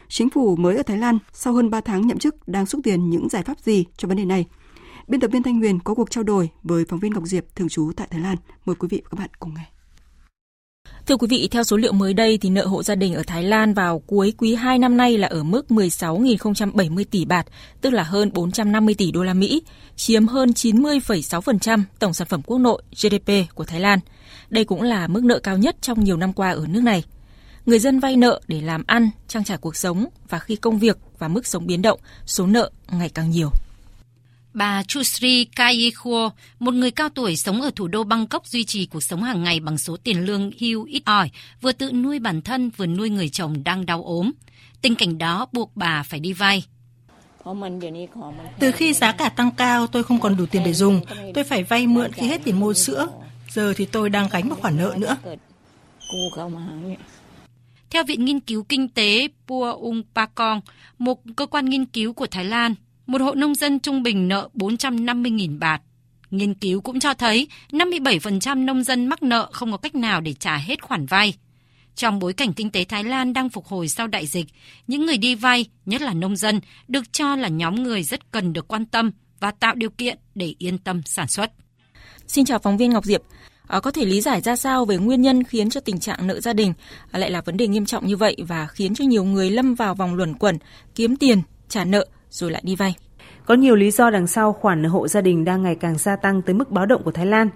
Chính 0.08 0.30
phủ 0.30 0.56
mới 0.56 0.76
ở 0.76 0.82
Thái 0.82 0.98
Lan 0.98 1.18
sau 1.32 1.52
hơn 1.52 1.70
3 1.70 1.80
tháng 1.80 2.06
nhậm 2.06 2.18
chức 2.18 2.48
đang 2.48 2.66
xúc 2.66 2.80
tiền 2.84 3.10
những 3.10 3.28
giải 3.28 3.42
pháp 3.42 3.60
gì 3.60 3.84
cho 3.96 4.08
vấn 4.08 4.16
đề 4.16 4.24
này? 4.24 4.46
Biên 5.08 5.20
tập 5.20 5.30
viên 5.32 5.42
Thanh 5.42 5.58
Huyền 5.58 5.80
có 5.80 5.94
cuộc 5.94 6.10
trao 6.10 6.24
đổi 6.24 6.50
với 6.62 6.84
phóng 6.88 7.00
viên 7.00 7.12
Ngọc 7.12 7.24
Diệp 7.26 7.44
thường 7.56 7.68
trú 7.68 7.92
tại 7.96 8.08
Thái 8.10 8.20
Lan. 8.20 8.36
Mời 8.64 8.76
quý 8.76 8.88
vị 8.90 9.02
và 9.04 9.08
các 9.10 9.18
bạn 9.18 9.30
cùng 9.38 9.54
nghe. 9.54 9.64
Thưa 11.06 11.16
quý 11.16 11.26
vị, 11.30 11.48
theo 11.50 11.64
số 11.64 11.76
liệu 11.76 11.92
mới 11.92 12.14
đây 12.14 12.38
thì 12.38 12.50
nợ 12.50 12.66
hộ 12.66 12.82
gia 12.82 12.94
đình 12.94 13.14
ở 13.14 13.22
Thái 13.26 13.42
Lan 13.42 13.74
vào 13.74 13.98
cuối 13.98 14.32
quý 14.38 14.54
2 14.54 14.78
năm 14.78 14.96
nay 14.96 15.18
là 15.18 15.28
ở 15.28 15.42
mức 15.42 15.66
16.070 15.68 17.04
tỷ 17.10 17.24
bạt, 17.24 17.46
tức 17.80 17.90
là 17.90 18.02
hơn 18.02 18.30
450 18.32 18.94
tỷ 18.94 19.12
đô 19.12 19.22
la 19.22 19.34
Mỹ, 19.34 19.62
chiếm 19.96 20.26
hơn 20.26 20.50
90,6% 20.50 21.82
tổng 21.98 22.14
sản 22.14 22.28
phẩm 22.28 22.42
quốc 22.42 22.58
nội 22.58 22.82
GDP 23.02 23.54
của 23.54 23.64
Thái 23.64 23.80
Lan. 23.80 23.98
Đây 24.50 24.64
cũng 24.64 24.82
là 24.82 25.08
mức 25.08 25.24
nợ 25.24 25.38
cao 25.38 25.58
nhất 25.58 25.76
trong 25.80 26.04
nhiều 26.04 26.16
năm 26.16 26.32
qua 26.32 26.50
ở 26.50 26.66
nước 26.68 26.82
này. 26.82 27.04
Người 27.66 27.78
dân 27.78 28.00
vay 28.00 28.16
nợ 28.16 28.40
để 28.48 28.60
làm 28.60 28.84
ăn, 28.86 29.10
trang 29.28 29.44
trải 29.44 29.58
cuộc 29.58 29.76
sống 29.76 30.06
và 30.28 30.38
khi 30.38 30.56
công 30.56 30.78
việc 30.78 30.98
và 31.18 31.28
mức 31.28 31.46
sống 31.46 31.66
biến 31.66 31.82
động, 31.82 32.00
số 32.26 32.46
nợ 32.46 32.70
ngày 32.90 33.08
càng 33.08 33.30
nhiều. 33.30 33.50
Bà 34.56 34.82
Chusri 34.82 35.44
Kayekhuo, 35.44 36.30
một 36.58 36.74
người 36.74 36.90
cao 36.90 37.08
tuổi 37.08 37.36
sống 37.36 37.62
ở 37.62 37.70
thủ 37.76 37.88
đô 37.88 38.04
Bangkok 38.04 38.46
duy 38.46 38.64
trì 38.64 38.86
cuộc 38.86 39.02
sống 39.02 39.22
hàng 39.22 39.42
ngày 39.42 39.60
bằng 39.60 39.78
số 39.78 39.96
tiền 39.96 40.26
lương 40.26 40.50
hưu 40.60 40.84
ít 40.84 41.02
ỏi, 41.04 41.30
vừa 41.60 41.72
tự 41.72 41.92
nuôi 41.92 42.18
bản 42.18 42.42
thân 42.42 42.70
vừa 42.70 42.86
nuôi 42.86 43.10
người 43.10 43.28
chồng 43.28 43.64
đang 43.64 43.86
đau 43.86 44.02
ốm. 44.04 44.32
Tình 44.82 44.94
cảnh 44.94 45.18
đó 45.18 45.46
buộc 45.52 45.70
bà 45.74 46.02
phải 46.02 46.20
đi 46.20 46.32
vay. 46.32 46.64
Từ 48.58 48.72
khi 48.72 48.92
giá 48.92 49.12
cả 49.12 49.28
tăng 49.28 49.50
cao, 49.50 49.86
tôi 49.86 50.02
không 50.02 50.20
còn 50.20 50.36
đủ 50.36 50.46
tiền 50.46 50.62
để 50.64 50.72
dùng. 50.72 51.00
Tôi 51.34 51.44
phải 51.44 51.62
vay 51.62 51.86
mượn 51.86 52.12
khi 52.12 52.26
hết 52.26 52.40
tiền 52.44 52.60
mua 52.60 52.74
sữa. 52.74 53.08
Giờ 53.48 53.74
thì 53.76 53.84
tôi 53.84 54.10
đang 54.10 54.28
gánh 54.30 54.48
một 54.48 54.56
khoản 54.60 54.76
nợ 54.76 54.94
nữa. 54.98 55.16
Theo 57.90 58.04
Viện 58.04 58.24
Nghiên 58.24 58.40
cứu 58.40 58.62
Kinh 58.62 58.88
tế 58.88 59.28
Pua 59.46 59.72
Ung 59.72 60.02
Pakong, 60.14 60.60
một 60.98 61.20
cơ 61.36 61.46
quan 61.46 61.64
nghiên 61.64 61.84
cứu 61.84 62.12
của 62.12 62.26
Thái 62.26 62.44
Lan, 62.44 62.74
một 63.06 63.20
hộ 63.20 63.34
nông 63.34 63.54
dân 63.54 63.80
trung 63.80 64.02
bình 64.02 64.28
nợ 64.28 64.48
450.000 64.54 65.58
bạt. 65.58 65.82
Nghiên 66.30 66.54
cứu 66.54 66.80
cũng 66.80 67.00
cho 67.00 67.14
thấy 67.14 67.48
57% 67.70 68.64
nông 68.64 68.84
dân 68.84 69.06
mắc 69.06 69.22
nợ 69.22 69.48
không 69.52 69.70
có 69.70 69.76
cách 69.76 69.94
nào 69.94 70.20
để 70.20 70.32
trả 70.32 70.56
hết 70.56 70.82
khoản 70.82 71.06
vay. 71.06 71.34
Trong 71.94 72.18
bối 72.18 72.32
cảnh 72.32 72.52
kinh 72.52 72.70
tế 72.70 72.84
Thái 72.84 73.04
Lan 73.04 73.32
đang 73.32 73.48
phục 73.48 73.66
hồi 73.66 73.88
sau 73.88 74.06
đại 74.06 74.26
dịch, 74.26 74.46
những 74.86 75.06
người 75.06 75.16
đi 75.16 75.34
vay, 75.34 75.66
nhất 75.86 76.02
là 76.02 76.14
nông 76.14 76.36
dân, 76.36 76.60
được 76.88 77.12
cho 77.12 77.36
là 77.36 77.48
nhóm 77.48 77.82
người 77.82 78.02
rất 78.02 78.32
cần 78.32 78.52
được 78.52 78.68
quan 78.68 78.86
tâm 78.86 79.10
và 79.40 79.50
tạo 79.50 79.74
điều 79.74 79.90
kiện 79.90 80.18
để 80.34 80.54
yên 80.58 80.78
tâm 80.78 81.02
sản 81.04 81.28
xuất. 81.28 81.52
Xin 82.26 82.44
chào 82.44 82.58
phóng 82.58 82.76
viên 82.76 82.90
Ngọc 82.90 83.04
Diệp. 83.04 83.22
À, 83.66 83.80
có 83.80 83.90
thể 83.90 84.04
lý 84.04 84.20
giải 84.20 84.40
ra 84.40 84.56
sao 84.56 84.84
về 84.84 84.96
nguyên 84.96 85.22
nhân 85.22 85.44
khiến 85.44 85.70
cho 85.70 85.80
tình 85.80 86.00
trạng 86.00 86.26
nợ 86.26 86.40
gia 86.40 86.52
đình 86.52 86.72
à, 87.10 87.18
lại 87.18 87.30
là 87.30 87.40
vấn 87.40 87.56
đề 87.56 87.68
nghiêm 87.68 87.86
trọng 87.86 88.06
như 88.06 88.16
vậy 88.16 88.36
và 88.38 88.66
khiến 88.66 88.94
cho 88.94 89.04
nhiều 89.04 89.24
người 89.24 89.50
lâm 89.50 89.74
vào 89.74 89.94
vòng 89.94 90.14
luẩn 90.14 90.34
quẩn, 90.34 90.58
kiếm 90.94 91.16
tiền, 91.16 91.42
trả 91.68 91.84
nợ 91.84 92.06
rồi 92.30 92.50
lại 92.50 92.62
đi 92.64 92.76
vay. 92.76 92.94
Có 93.46 93.54
nhiều 93.54 93.74
lý 93.74 93.90
do 93.90 94.10
đằng 94.10 94.26
sau 94.26 94.52
khoản 94.52 94.82
nợ 94.82 94.88
hộ 94.88 95.08
gia 95.08 95.20
đình 95.20 95.44
đang 95.44 95.62
ngày 95.62 95.74
càng 95.74 95.98
gia 95.98 96.16
tăng 96.16 96.42
tới 96.42 96.54
mức 96.54 96.70
báo 96.70 96.86
động 96.86 97.02
của 97.02 97.10
Thái 97.10 97.26
Lan. 97.26 97.48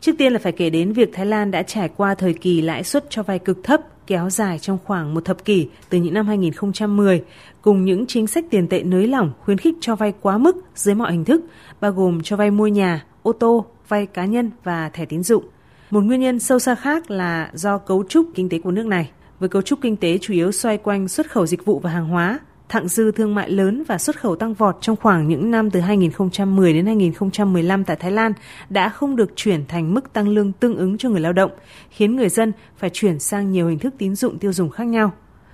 Trước 0.00 0.12
tiên 0.18 0.32
là 0.32 0.38
phải 0.38 0.52
kể 0.52 0.70
đến 0.70 0.92
việc 0.92 1.10
Thái 1.12 1.26
Lan 1.26 1.50
đã 1.50 1.62
trải 1.62 1.88
qua 1.96 2.14
thời 2.14 2.34
kỳ 2.34 2.60
lãi 2.62 2.84
suất 2.84 3.04
cho 3.10 3.22
vay 3.22 3.38
cực 3.38 3.64
thấp 3.64 3.80
kéo 4.06 4.30
dài 4.30 4.58
trong 4.58 4.78
khoảng 4.84 5.14
một 5.14 5.24
thập 5.24 5.44
kỷ 5.44 5.68
từ 5.88 5.98
những 5.98 6.14
năm 6.14 6.26
2010, 6.26 7.22
cùng 7.62 7.84
những 7.84 8.06
chính 8.06 8.26
sách 8.26 8.44
tiền 8.50 8.68
tệ 8.68 8.82
nới 8.82 9.06
lỏng 9.06 9.32
khuyến 9.40 9.58
khích 9.58 9.74
cho 9.80 9.96
vay 9.96 10.12
quá 10.20 10.38
mức 10.38 10.56
dưới 10.74 10.94
mọi 10.94 11.12
hình 11.12 11.24
thức, 11.24 11.40
bao 11.80 11.92
gồm 11.92 12.22
cho 12.22 12.36
vay 12.36 12.50
mua 12.50 12.66
nhà, 12.66 13.04
ô 13.22 13.32
tô, 13.32 13.66
vay 13.88 14.06
cá 14.06 14.24
nhân 14.24 14.50
và 14.64 14.88
thẻ 14.88 15.04
tín 15.04 15.22
dụng. 15.22 15.44
Một 15.90 16.00
nguyên 16.00 16.20
nhân 16.20 16.40
sâu 16.40 16.58
xa 16.58 16.74
khác 16.74 17.10
là 17.10 17.50
do 17.54 17.78
cấu 17.78 18.04
trúc 18.08 18.26
kinh 18.34 18.48
tế 18.48 18.58
của 18.58 18.70
nước 18.70 18.86
này, 18.86 19.10
với 19.38 19.48
cấu 19.48 19.62
trúc 19.62 19.78
kinh 19.82 19.96
tế 19.96 20.18
chủ 20.18 20.34
yếu 20.34 20.52
xoay 20.52 20.78
quanh 20.78 21.08
xuất 21.08 21.30
khẩu 21.30 21.46
dịch 21.46 21.64
vụ 21.64 21.78
và 21.78 21.90
hàng 21.90 22.08
hóa, 22.08 22.38
thặng 22.68 22.88
dư 22.88 23.12
thương 23.12 23.34
mại 23.34 23.50
lớn 23.50 23.82
và 23.86 23.98
xuất 23.98 24.20
khẩu 24.20 24.36
tăng 24.36 24.54
vọt 24.54 24.76
trong 24.80 24.96
khoảng 24.96 25.28
những 25.28 25.50
năm 25.50 25.70
từ 25.70 25.80
2010 25.80 26.72
đến 26.72 26.86
2015 26.86 27.84
tại 27.84 27.96
Thái 27.96 28.10
Lan 28.10 28.32
đã 28.70 28.88
không 28.88 29.16
được 29.16 29.32
chuyển 29.36 29.66
thành 29.66 29.94
mức 29.94 30.12
tăng 30.12 30.28
lương 30.28 30.52
tương 30.52 30.76
ứng 30.76 30.98
cho 30.98 31.08
người 31.08 31.20
lao 31.20 31.32
động, 31.32 31.50
khiến 31.90 32.16
người 32.16 32.28
dân 32.28 32.52
phải 32.76 32.90
chuyển 32.92 33.18
sang 33.18 33.52
nhiều 33.52 33.68
hình 33.68 33.78
thức 33.78 33.94
tín 33.98 34.14
dụng 34.14 34.38
tiêu 34.38 34.52
dùng 34.52 34.70
khác 34.70 34.84
nhau. 34.84 35.12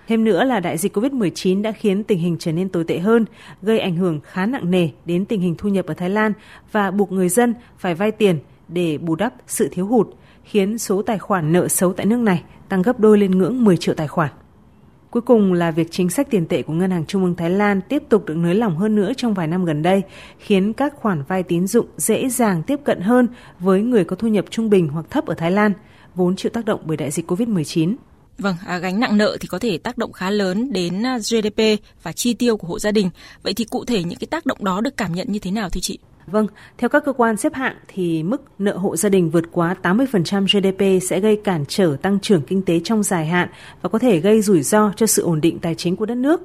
Thêm 0.08 0.24
nữa 0.24 0.44
là 0.44 0.60
đại 0.60 0.78
dịch 0.78 0.96
COVID-19 0.96 1.62
đã 1.62 1.72
khiến 1.72 2.04
tình 2.04 2.18
hình 2.18 2.36
trở 2.38 2.52
nên 2.52 2.68
tồi 2.68 2.84
tệ 2.84 2.98
hơn, 2.98 3.24
gây 3.62 3.78
ảnh 3.78 3.96
hưởng 3.96 4.20
khá 4.20 4.46
nặng 4.46 4.70
nề 4.70 4.88
đến 5.04 5.24
tình 5.24 5.40
hình 5.40 5.54
thu 5.58 5.68
nhập 5.68 5.86
ở 5.86 5.94
Thái 5.94 6.10
Lan 6.10 6.32
và 6.72 6.90
buộc 6.90 7.12
người 7.12 7.28
dân 7.28 7.54
phải 7.78 7.94
vay 7.94 8.10
tiền 8.10 8.38
để 8.68 8.98
bù 8.98 9.14
đắp 9.16 9.34
sự 9.46 9.68
thiếu 9.72 9.86
hụt, 9.86 10.08
khiến 10.44 10.78
số 10.78 11.02
tài 11.02 11.18
khoản 11.18 11.52
nợ 11.52 11.68
xấu 11.68 11.92
tại 11.92 12.06
nước 12.06 12.18
này 12.18 12.42
tăng 12.68 12.82
gấp 12.82 13.00
đôi 13.00 13.18
lên 13.18 13.30
ngưỡng 13.30 13.64
10 13.64 13.76
triệu 13.76 13.94
tài 13.94 14.08
khoản. 14.08 14.30
Cuối 15.12 15.22
cùng 15.22 15.52
là 15.52 15.70
việc 15.70 15.90
chính 15.90 16.10
sách 16.10 16.30
tiền 16.30 16.46
tệ 16.46 16.62
của 16.62 16.72
Ngân 16.72 16.90
hàng 16.90 17.06
Trung 17.06 17.24
ương 17.24 17.36
Thái 17.36 17.50
Lan 17.50 17.80
tiếp 17.88 18.02
tục 18.08 18.26
được 18.26 18.36
nới 18.36 18.54
lỏng 18.54 18.76
hơn 18.76 18.94
nữa 18.94 19.12
trong 19.16 19.34
vài 19.34 19.46
năm 19.46 19.64
gần 19.64 19.82
đây, 19.82 20.02
khiến 20.38 20.72
các 20.72 20.94
khoản 20.96 21.22
vay 21.28 21.42
tín 21.42 21.66
dụng 21.66 21.86
dễ 21.96 22.28
dàng 22.28 22.62
tiếp 22.62 22.80
cận 22.84 23.00
hơn 23.00 23.28
với 23.58 23.82
người 23.82 24.04
có 24.04 24.16
thu 24.16 24.28
nhập 24.28 24.44
trung 24.50 24.70
bình 24.70 24.88
hoặc 24.88 25.06
thấp 25.10 25.26
ở 25.26 25.34
Thái 25.34 25.50
Lan, 25.50 25.72
vốn 26.14 26.36
chịu 26.36 26.50
tác 26.50 26.64
động 26.64 26.80
bởi 26.84 26.96
đại 26.96 27.10
dịch 27.10 27.30
COVID-19. 27.30 27.94
Vâng, 28.38 28.56
à, 28.66 28.78
gánh 28.78 29.00
nặng 29.00 29.18
nợ 29.18 29.36
thì 29.40 29.48
có 29.48 29.58
thể 29.58 29.78
tác 29.78 29.98
động 29.98 30.12
khá 30.12 30.30
lớn 30.30 30.72
đến 30.72 31.06
à, 31.06 31.18
GDP 31.18 31.62
và 32.02 32.12
chi 32.12 32.34
tiêu 32.34 32.56
của 32.56 32.68
hộ 32.68 32.78
gia 32.78 32.90
đình. 32.90 33.10
Vậy 33.42 33.54
thì 33.54 33.64
cụ 33.64 33.84
thể 33.84 34.04
những 34.04 34.18
cái 34.18 34.26
tác 34.26 34.46
động 34.46 34.64
đó 34.64 34.80
được 34.80 34.96
cảm 34.96 35.12
nhận 35.12 35.32
như 35.32 35.38
thế 35.38 35.50
nào 35.50 35.70
thưa 35.70 35.80
chị? 35.80 35.98
Vâng, 36.26 36.46
theo 36.78 36.88
các 36.88 37.04
cơ 37.04 37.12
quan 37.12 37.36
xếp 37.36 37.54
hạng 37.54 37.76
thì 37.88 38.22
mức 38.22 38.42
nợ 38.58 38.76
hộ 38.76 38.96
gia 38.96 39.08
đình 39.08 39.30
vượt 39.30 39.44
quá 39.52 39.74
80% 39.82 40.46
GDP 40.46 41.06
sẽ 41.08 41.20
gây 41.20 41.36
cản 41.44 41.64
trở 41.68 41.96
tăng 42.02 42.20
trưởng 42.20 42.42
kinh 42.42 42.62
tế 42.62 42.80
trong 42.84 43.02
dài 43.02 43.26
hạn 43.26 43.48
và 43.82 43.88
có 43.88 43.98
thể 43.98 44.20
gây 44.20 44.42
rủi 44.42 44.62
ro 44.62 44.92
cho 44.96 45.06
sự 45.06 45.22
ổn 45.22 45.40
định 45.40 45.58
tài 45.58 45.74
chính 45.74 45.96
của 45.96 46.06
đất 46.06 46.14
nước. 46.14 46.40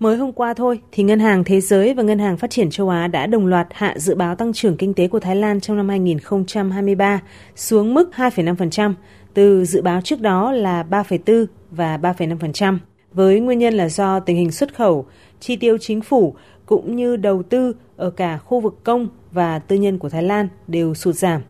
Mới 0.00 0.16
hôm 0.16 0.32
qua 0.32 0.54
thôi 0.54 0.80
thì 0.92 1.02
Ngân 1.02 1.20
hàng 1.20 1.44
Thế 1.44 1.60
giới 1.60 1.94
và 1.94 2.02
Ngân 2.02 2.18
hàng 2.18 2.36
Phát 2.36 2.50
triển 2.50 2.70
châu 2.70 2.88
Á 2.88 3.06
đã 3.06 3.26
đồng 3.26 3.46
loạt 3.46 3.66
hạ 3.70 3.94
dự 3.98 4.14
báo 4.14 4.34
tăng 4.34 4.52
trưởng 4.52 4.76
kinh 4.76 4.94
tế 4.94 5.08
của 5.08 5.20
Thái 5.20 5.36
Lan 5.36 5.60
trong 5.60 5.76
năm 5.76 5.88
2023 5.88 7.20
xuống 7.56 7.94
mức 7.94 8.10
2,5%, 8.16 8.94
từ 9.34 9.64
dự 9.64 9.82
báo 9.82 10.00
trước 10.00 10.20
đó 10.20 10.52
là 10.52 10.84
3,4 10.90 11.46
và 11.70 11.96
3,5%. 11.96 12.78
Với 13.12 13.40
nguyên 13.40 13.58
nhân 13.58 13.74
là 13.74 13.88
do 13.88 14.20
tình 14.20 14.36
hình 14.36 14.52
xuất 14.52 14.74
khẩu, 14.74 15.06
chi 15.40 15.56
tiêu 15.56 15.78
chính 15.80 16.00
phủ 16.00 16.34
cũng 16.66 16.96
như 16.96 17.16
đầu 17.16 17.42
tư 17.42 17.72
ở 17.96 18.10
cả 18.10 18.38
khu 18.38 18.60
vực 18.60 18.84
công 18.84 19.08
và 19.32 19.58
tư 19.58 19.76
nhân 19.76 19.98
của 19.98 20.08
Thái 20.08 20.22
Lan 20.22 20.48
đều 20.66 20.94
sụt 20.94 21.14
giảm. 21.14 21.42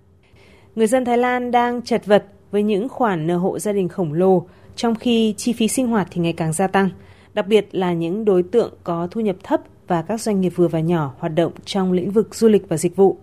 Người 0.74 0.86
dân 0.86 1.04
Thái 1.04 1.18
Lan 1.18 1.50
đang 1.50 1.82
chật 1.82 2.06
vật 2.06 2.24
với 2.50 2.62
những 2.62 2.88
khoản 2.88 3.26
nợ 3.26 3.36
hộ 3.36 3.58
gia 3.58 3.72
đình 3.72 3.88
khổng 3.88 4.12
lồ, 4.12 4.46
trong 4.76 4.94
khi 4.94 5.34
chi 5.36 5.52
phí 5.52 5.68
sinh 5.68 5.86
hoạt 5.86 6.08
thì 6.10 6.20
ngày 6.20 6.32
càng 6.32 6.52
gia 6.52 6.66
tăng, 6.66 6.90
đặc 7.34 7.46
biệt 7.46 7.68
là 7.72 7.92
những 7.92 8.24
đối 8.24 8.42
tượng 8.42 8.74
có 8.84 9.08
thu 9.10 9.20
nhập 9.20 9.36
thấp 9.42 9.60
và 9.86 10.02
các 10.02 10.20
doanh 10.20 10.40
nghiệp 10.40 10.52
vừa 10.56 10.68
và 10.68 10.80
nhỏ 10.80 11.14
hoạt 11.18 11.34
động 11.34 11.52
trong 11.64 11.92
lĩnh 11.92 12.10
vực 12.10 12.34
du 12.34 12.48
lịch 12.48 12.68
và 12.68 12.76
dịch 12.76 12.96
vụ. 12.96 13.18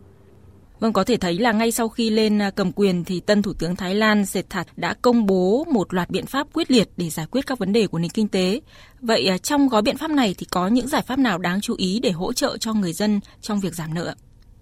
Vâng, 0.84 0.94
có 0.94 1.04
thể 1.04 1.18
thấy 1.18 1.40
là 1.40 1.52
ngay 1.52 1.72
sau 1.72 1.90
khi 1.90 2.10
lên 2.10 2.42
à, 2.42 2.50
cầm 2.50 2.72
quyền 2.72 3.04
thì 3.04 3.20
tân 3.20 3.42
thủ 3.42 3.54
tướng 3.54 3.76
Thái 3.76 3.96
Lan 3.96 4.26
Sethat 4.26 4.68
đã 4.76 4.94
công 5.02 5.26
bố 5.26 5.66
một 5.72 5.94
loạt 5.94 6.10
biện 6.10 6.26
pháp 6.26 6.48
quyết 6.54 6.72
liệt 6.72 6.90
để 6.98 7.10
giải 7.10 7.26
quyết 7.32 7.48
các 7.48 7.60
vấn 7.60 7.74
đề 7.74 7.88
của 7.88 8.00
nền 8.00 8.12
kinh 8.12 8.28
tế. 8.28 8.62
Vậy 9.02 9.28
à, 9.28 9.38
trong 9.38 9.70
gói 9.70 9.82
biện 9.82 9.98
pháp 9.98 10.12
này 10.12 10.36
thì 10.38 10.46
có 10.52 10.68
những 10.68 10.88
giải 10.88 11.02
pháp 11.02 11.20
nào 11.20 11.38
đáng 11.38 11.62
chú 11.62 11.76
ý 11.78 12.00
để 12.00 12.12
hỗ 12.12 12.34
trợ 12.34 12.58
cho 12.58 12.74
người 12.74 12.94
dân 12.94 13.20
trong 13.42 13.60
việc 13.60 13.76
giảm 13.76 13.94
nợ? 13.94 14.16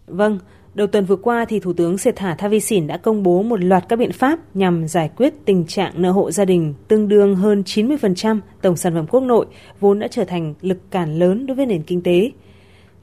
Vâng, 0.08 0.40
Đầu 0.74 0.88
tuần 0.88 1.06
vừa 1.06 1.16
qua 1.16 1.46
thì 1.50 1.60
Thủ 1.60 1.74
tướng 1.74 1.98
Sethar 1.98 2.38
Thavisin 2.38 2.88
đã 2.88 2.98
công 2.98 3.24
bố 3.24 3.44
một 3.44 3.64
loạt 3.64 3.84
các 3.90 4.00
biện 4.00 4.12
pháp 4.12 4.56
nhằm 4.56 4.88
giải 4.88 5.10
quyết 5.18 5.34
tình 5.46 5.66
trạng 5.66 6.02
nợ 6.02 6.12
hộ 6.12 6.32
gia 6.32 6.46
đình 6.46 6.74
tương 6.88 7.08
đương 7.08 7.36
hơn 7.36 7.64
90% 7.66 8.40
tổng 8.62 8.78
sản 8.78 8.94
phẩm 8.94 9.08
quốc 9.08 9.22
nội 9.22 9.46
vốn 9.80 10.00
đã 10.00 10.08
trở 10.08 10.24
thành 10.24 10.54
lực 10.62 10.78
cản 10.92 11.20
lớn 11.20 11.46
đối 11.46 11.56
với 11.56 11.66
nền 11.66 11.84
kinh 11.84 12.04
tế. 12.04 12.32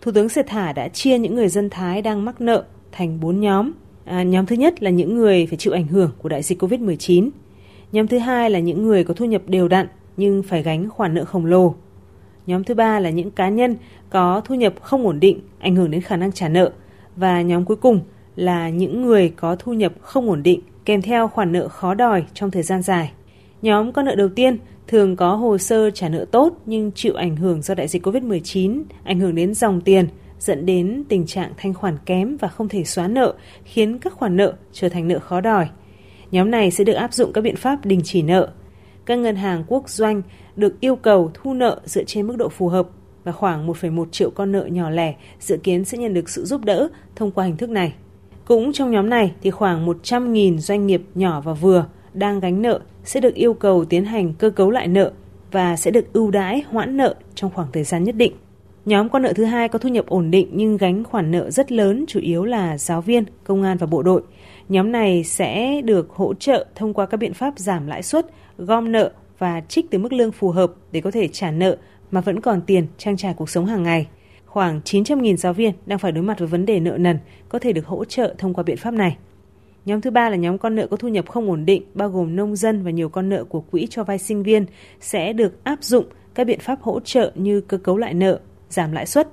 Thủ 0.01 0.13
tướng 0.13 0.29
Sethar 0.29 0.77
đã 0.77 0.89
chia 0.89 1.19
những 1.19 1.35
người 1.35 1.49
dân 1.49 1.71
Thái 1.71 2.03
đang 2.03 2.25
mắc 2.25 2.41
nợ 2.41 2.65
thành 2.93 3.21
4 3.21 3.41
nhóm. 3.41 3.73
À, 4.05 4.23
nhóm 4.23 4.47
thứ 4.47 4.57
nhất 4.57 4.83
là 4.83 4.91
những 4.91 5.15
người 5.15 5.47
phải 5.47 5.57
chịu 5.57 5.73
ảnh 5.73 5.87
hưởng 5.87 6.11
của 6.19 6.29
đại 6.29 6.43
dịch 6.43 6.63
COVID-19. 6.63 7.31
Nhóm 7.93 8.07
thứ 8.07 8.19
hai 8.19 8.51
là 8.51 8.59
những 8.59 8.83
người 8.83 9.05
có 9.05 9.15
thu 9.15 9.25
nhập 9.25 9.43
đều 9.47 9.69
đặn 9.69 9.87
nhưng 10.17 10.43
phải 10.43 10.63
gánh 10.63 10.91
khoản 10.91 11.15
nợ 11.15 11.25
khổng 11.25 11.47
lồ. 11.47 11.75
Nhóm 12.47 12.65
thứ 12.65 12.75
ba 12.75 13.01
là 13.01 13.11
những 13.11 13.31
cá 13.31 13.49
nhân 13.49 13.77
có 14.11 14.41
thu 14.45 14.55
nhập 14.55 14.75
không 14.83 15.07
ổn 15.07 15.21
định, 15.21 15.41
ảnh 15.59 15.77
hưởng 15.77 15.91
đến 15.91 16.01
khả 16.01 16.17
năng 16.17 16.33
trả 16.33 16.49
nợ. 16.49 16.73
Và 17.17 17.43
nhóm 17.43 17.65
cuối 17.65 17.77
cùng 17.77 18.01
là 18.37 18.69
những 18.69 19.03
người 19.03 19.33
có 19.37 19.57
thu 19.59 19.73
nhập 19.73 19.93
không 20.01 20.29
ổn 20.31 20.43
định 20.43 20.61
kèm 20.85 21.03
theo 21.03 21.29
khoản 21.29 21.53
nợ 21.53 21.69
khó 21.69 21.95
đòi 21.95 22.25
trong 22.35 22.51
thời 22.51 22.63
gian 22.63 22.83
dài. 22.83 23.13
Nhóm 23.63 23.93
con 23.93 24.05
nợ 24.05 24.15
đầu 24.15 24.29
tiên 24.29 24.59
thường 24.87 25.17
có 25.17 25.35
hồ 25.35 25.59
sơ 25.59 25.91
trả 25.91 26.09
nợ 26.09 26.25
tốt 26.31 26.53
nhưng 26.67 26.93
chịu 26.93 27.15
ảnh 27.15 27.37
hưởng 27.37 27.63
do 27.63 27.75
đại 27.75 27.89
dịch 27.89 28.07
COVID-19, 28.07 28.83
ảnh 29.05 29.21
hưởng 29.21 29.35
đến 29.35 29.55
dòng 29.55 29.81
tiền, 29.81 30.09
dẫn 30.39 30.67
đến 30.67 31.05
tình 31.09 31.27
trạng 31.27 31.53
thanh 31.57 31.75
khoản 31.75 31.99
kém 32.07 32.37
và 32.37 32.49
không 32.49 32.69
thể 32.69 32.85
xóa 32.85 33.09
nợ, 33.09 33.35
khiến 33.65 33.99
các 33.99 34.13
khoản 34.13 34.37
nợ 34.37 34.55
trở 34.73 34.89
thành 34.89 35.09
nợ 35.09 35.19
khó 35.19 35.41
đòi. 35.41 35.69
Nhóm 36.31 36.51
này 36.51 36.71
sẽ 36.71 36.85
được 36.85 36.93
áp 36.93 37.13
dụng 37.13 37.33
các 37.33 37.41
biện 37.41 37.57
pháp 37.57 37.85
đình 37.85 38.01
chỉ 38.05 38.23
nợ. 38.23 38.51
Các 39.07 39.19
ngân 39.19 39.37
hàng 39.37 39.65
quốc 39.69 39.89
doanh 39.89 40.23
được 40.57 40.81
yêu 40.81 40.97
cầu 40.97 41.31
thu 41.35 41.55
nợ 41.55 41.81
dựa 41.85 42.05
trên 42.05 42.27
mức 42.27 42.37
độ 42.37 42.49
phù 42.49 42.69
hợp 42.69 42.89
và 43.25 43.33
khoảng 43.33 43.67
1,1 43.69 44.05
triệu 44.11 44.31
con 44.31 44.53
nợ 44.53 44.65
nhỏ 44.65 44.91
lẻ 44.91 45.15
dự 45.41 45.57
kiến 45.57 45.85
sẽ 45.85 45.99
nhận 45.99 46.15
được 46.15 46.29
sự 46.29 46.45
giúp 46.45 46.65
đỡ 46.65 46.89
thông 47.17 47.31
qua 47.31 47.45
hình 47.45 47.57
thức 47.57 47.71
này. 47.71 47.95
Cũng 48.45 48.73
trong 48.73 48.91
nhóm 48.91 49.11
này 49.11 49.33
thì 49.43 49.51
khoảng 49.51 49.87
100.000 49.87 50.59
doanh 50.59 50.87
nghiệp 50.87 51.03
nhỏ 51.15 51.41
và 51.41 51.53
vừa 51.53 51.87
đang 52.15 52.41
gánh 52.41 52.63
nợ 52.63 52.81
sẽ 53.05 53.21
được 53.21 53.35
yêu 53.35 53.55
cầu 53.55 53.85
tiến 53.85 54.05
hành 54.05 54.35
cơ 54.35 54.51
cấu 54.51 54.71
lại 54.71 54.89
nợ 54.89 55.13
và 55.53 55.77
sẽ 55.77 55.91
được 55.91 56.13
ưu 56.13 56.31
đãi 56.31 56.63
hoãn 56.71 56.97
nợ 56.97 57.15
trong 57.35 57.51
khoảng 57.55 57.69
thời 57.73 57.85
gian 57.85 58.05
nhất 58.05 58.15
định. 58.15 58.33
Nhóm 58.89 59.09
con 59.09 59.23
nợ 59.23 59.33
thứ 59.33 59.45
hai 59.45 59.69
có 59.69 59.79
thu 59.79 59.89
nhập 59.89 60.07
ổn 60.07 60.31
định 60.31 60.49
nhưng 60.53 60.77
gánh 60.77 61.05
khoản 61.05 61.31
nợ 61.31 61.51
rất 61.51 61.73
lớn 61.73 62.05
chủ 62.09 62.21
yếu 62.21 62.45
là 62.45 62.79
giáo 62.79 63.01
viên, 63.01 63.25
công 63.45 63.63
an 63.63 63.77
và 63.77 63.87
bộ 63.87 64.03
đội. 64.03 64.23
Nhóm 64.69 64.93
này 64.93 65.25
sẽ 65.25 65.81
được 65.85 66.11
hỗ 66.11 66.35
trợ 66.35 66.67
thông 66.75 66.95
qua 66.95 67.07
các 67.07 67.17
biện 67.17 67.35
pháp 67.35 67.59
giảm 67.59 67.87
lãi 67.87 68.03
suất, 68.03 68.27
gom 68.59 68.93
nợ 68.93 69.13
và 69.39 69.61
trích 69.69 69.91
từ 69.91 69.99
mức 69.99 70.13
lương 70.13 70.33
phù 70.33 70.51
hợp 70.51 70.73
để 70.93 71.01
có 71.01 71.11
thể 71.11 71.29
trả 71.29 71.51
nợ 71.51 71.77
mà 72.11 72.21
vẫn 72.21 72.41
còn 72.41 72.61
tiền 72.61 72.87
trang 72.99 73.17
trải 73.17 73.35
cuộc 73.35 73.51
sống 73.51 73.67
hàng 73.67 73.83
ngày. 73.83 74.07
Khoảng 74.47 74.81
900.000 74.85 75.37
giáo 75.37 75.53
viên 75.53 75.73
đang 75.87 75.99
phải 75.99 76.13
đối 76.13 76.25
mặt 76.25 76.39
với 76.39 76.49
vấn 76.49 76.67
đề 76.67 76.81
nợ 76.81 76.97
nần 76.99 77.19
có 77.49 77.59
thể 77.59 77.73
được 77.73 77.87
hỗ 77.87 78.05
trợ 78.05 78.35
thông 78.39 78.55
qua 78.55 78.65
biện 78.65 78.77
pháp 78.77 78.95
này. 78.95 79.17
Nhóm 79.85 80.01
thứ 80.01 80.11
ba 80.11 80.31
là 80.31 80.37
nhóm 80.37 80.59
con 80.59 80.75
nợ 80.75 80.87
có 80.87 80.97
thu 80.97 81.09
nhập 81.09 81.29
không 81.29 81.51
ổn 81.51 81.67
định, 81.67 81.83
bao 81.95 82.09
gồm 82.09 82.37
nông 82.37 82.57
dân 82.57 82.83
và 82.83 82.91
nhiều 82.91 83.09
con 83.09 83.29
nợ 83.29 83.45
của 83.45 83.61
quỹ 83.61 83.87
cho 83.91 84.05
vay 84.05 84.19
sinh 84.19 84.43
viên 84.43 84.67
sẽ 85.01 85.33
được 85.33 85.65
áp 85.65 85.79
dụng 85.83 86.05
các 86.35 86.47
biện 86.47 86.59
pháp 86.61 86.83
hỗ 86.83 87.01
trợ 87.01 87.33
như 87.35 87.61
cơ 87.61 87.77
cấu 87.77 87.97
lại 87.97 88.15
nợ, 88.15 88.41
giảm 88.71 88.93
lãi 88.93 89.07
suất. 89.07 89.29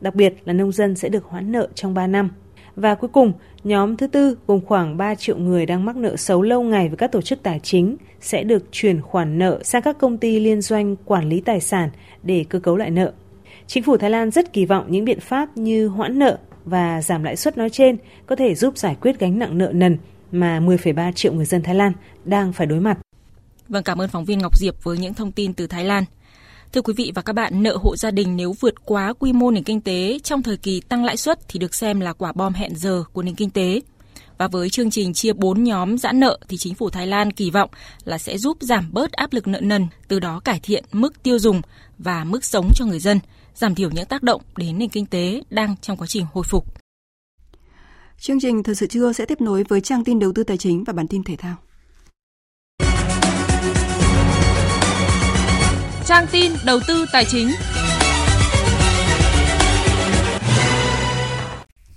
Đặc 0.00 0.14
biệt 0.14 0.34
là 0.44 0.52
nông 0.52 0.72
dân 0.72 0.96
sẽ 0.96 1.08
được 1.08 1.24
hoãn 1.24 1.52
nợ 1.52 1.68
trong 1.74 1.94
3 1.94 2.06
năm. 2.06 2.30
Và 2.76 2.94
cuối 2.94 3.10
cùng, 3.12 3.32
nhóm 3.64 3.96
thứ 3.96 4.06
tư 4.06 4.38
gồm 4.46 4.60
khoảng 4.66 4.96
3 4.96 5.14
triệu 5.14 5.38
người 5.38 5.66
đang 5.66 5.84
mắc 5.84 5.96
nợ 5.96 6.16
xấu 6.16 6.42
lâu 6.42 6.62
ngày 6.62 6.88
với 6.88 6.96
các 6.96 7.12
tổ 7.12 7.20
chức 7.20 7.42
tài 7.42 7.60
chính 7.60 7.96
sẽ 8.20 8.42
được 8.42 8.64
chuyển 8.72 9.02
khoản 9.02 9.38
nợ 9.38 9.60
sang 9.62 9.82
các 9.82 9.98
công 9.98 10.18
ty 10.18 10.40
liên 10.40 10.60
doanh 10.60 10.96
quản 10.96 11.28
lý 11.28 11.40
tài 11.40 11.60
sản 11.60 11.90
để 12.22 12.44
cơ 12.48 12.60
cấu 12.60 12.76
lại 12.76 12.90
nợ. 12.90 13.12
Chính 13.66 13.82
phủ 13.82 13.96
Thái 13.96 14.10
Lan 14.10 14.30
rất 14.30 14.52
kỳ 14.52 14.66
vọng 14.66 14.86
những 14.88 15.04
biện 15.04 15.20
pháp 15.20 15.56
như 15.56 15.88
hoãn 15.88 16.18
nợ 16.18 16.38
và 16.64 17.02
giảm 17.02 17.24
lãi 17.24 17.36
suất 17.36 17.58
nói 17.58 17.70
trên 17.70 17.96
có 18.26 18.36
thể 18.36 18.54
giúp 18.54 18.78
giải 18.78 18.96
quyết 19.00 19.18
gánh 19.18 19.38
nặng 19.38 19.58
nợ 19.58 19.72
nần 19.74 19.98
mà 20.32 20.60
10,3 20.60 21.12
triệu 21.12 21.32
người 21.32 21.44
dân 21.44 21.62
Thái 21.62 21.74
Lan 21.74 21.92
đang 22.24 22.52
phải 22.52 22.66
đối 22.66 22.80
mặt. 22.80 22.98
Vâng, 23.68 23.84
cảm 23.84 24.00
ơn 24.00 24.08
phóng 24.08 24.24
viên 24.24 24.38
Ngọc 24.38 24.58
Diệp 24.58 24.84
với 24.84 24.98
những 24.98 25.14
thông 25.14 25.32
tin 25.32 25.52
từ 25.52 25.66
Thái 25.66 25.84
Lan. 25.84 26.04
Thưa 26.72 26.82
quý 26.82 26.94
vị 26.96 27.12
và 27.14 27.22
các 27.22 27.32
bạn, 27.32 27.62
nợ 27.62 27.76
hộ 27.76 27.96
gia 27.96 28.10
đình 28.10 28.36
nếu 28.36 28.54
vượt 28.60 28.74
quá 28.84 29.12
quy 29.18 29.32
mô 29.32 29.50
nền 29.50 29.64
kinh 29.64 29.80
tế 29.80 30.18
trong 30.22 30.42
thời 30.42 30.56
kỳ 30.56 30.80
tăng 30.80 31.04
lãi 31.04 31.16
suất 31.16 31.48
thì 31.48 31.58
được 31.58 31.74
xem 31.74 32.00
là 32.00 32.12
quả 32.12 32.32
bom 32.32 32.52
hẹn 32.52 32.76
giờ 32.76 33.04
của 33.12 33.22
nền 33.22 33.34
kinh 33.34 33.50
tế. 33.50 33.80
Và 34.38 34.48
với 34.48 34.70
chương 34.70 34.90
trình 34.90 35.12
chia 35.12 35.32
4 35.32 35.64
nhóm 35.64 35.98
giãn 35.98 36.20
nợ 36.20 36.38
thì 36.48 36.56
chính 36.56 36.74
phủ 36.74 36.90
Thái 36.90 37.06
Lan 37.06 37.32
kỳ 37.32 37.50
vọng 37.50 37.70
là 38.04 38.18
sẽ 38.18 38.38
giúp 38.38 38.56
giảm 38.60 38.92
bớt 38.92 39.12
áp 39.12 39.32
lực 39.32 39.46
nợ 39.46 39.60
nần, 39.60 39.86
từ 40.08 40.20
đó 40.20 40.40
cải 40.40 40.60
thiện 40.62 40.84
mức 40.92 41.22
tiêu 41.22 41.38
dùng 41.38 41.62
và 41.98 42.24
mức 42.24 42.44
sống 42.44 42.70
cho 42.74 42.84
người 42.84 43.00
dân, 43.00 43.20
giảm 43.54 43.74
thiểu 43.74 43.90
những 43.90 44.06
tác 44.06 44.22
động 44.22 44.42
đến 44.56 44.78
nền 44.78 44.88
kinh 44.88 45.06
tế 45.06 45.42
đang 45.50 45.74
trong 45.82 45.96
quá 45.96 46.06
trình 46.06 46.26
hồi 46.32 46.44
phục. 46.48 46.64
Chương 48.20 48.40
trình 48.40 48.62
Thời 48.62 48.74
sự 48.74 48.86
trưa 48.86 49.12
sẽ 49.12 49.24
tiếp 49.24 49.40
nối 49.40 49.64
với 49.68 49.80
trang 49.80 50.04
tin 50.04 50.18
đầu 50.18 50.32
tư 50.32 50.44
tài 50.44 50.56
chính 50.56 50.84
và 50.84 50.92
bản 50.92 51.08
tin 51.08 51.24
thể 51.24 51.36
thao. 51.36 51.56
Trang 56.08 56.26
tin 56.32 56.52
đầu 56.64 56.80
tư 56.86 57.06
tài 57.12 57.24
chính. 57.24 57.50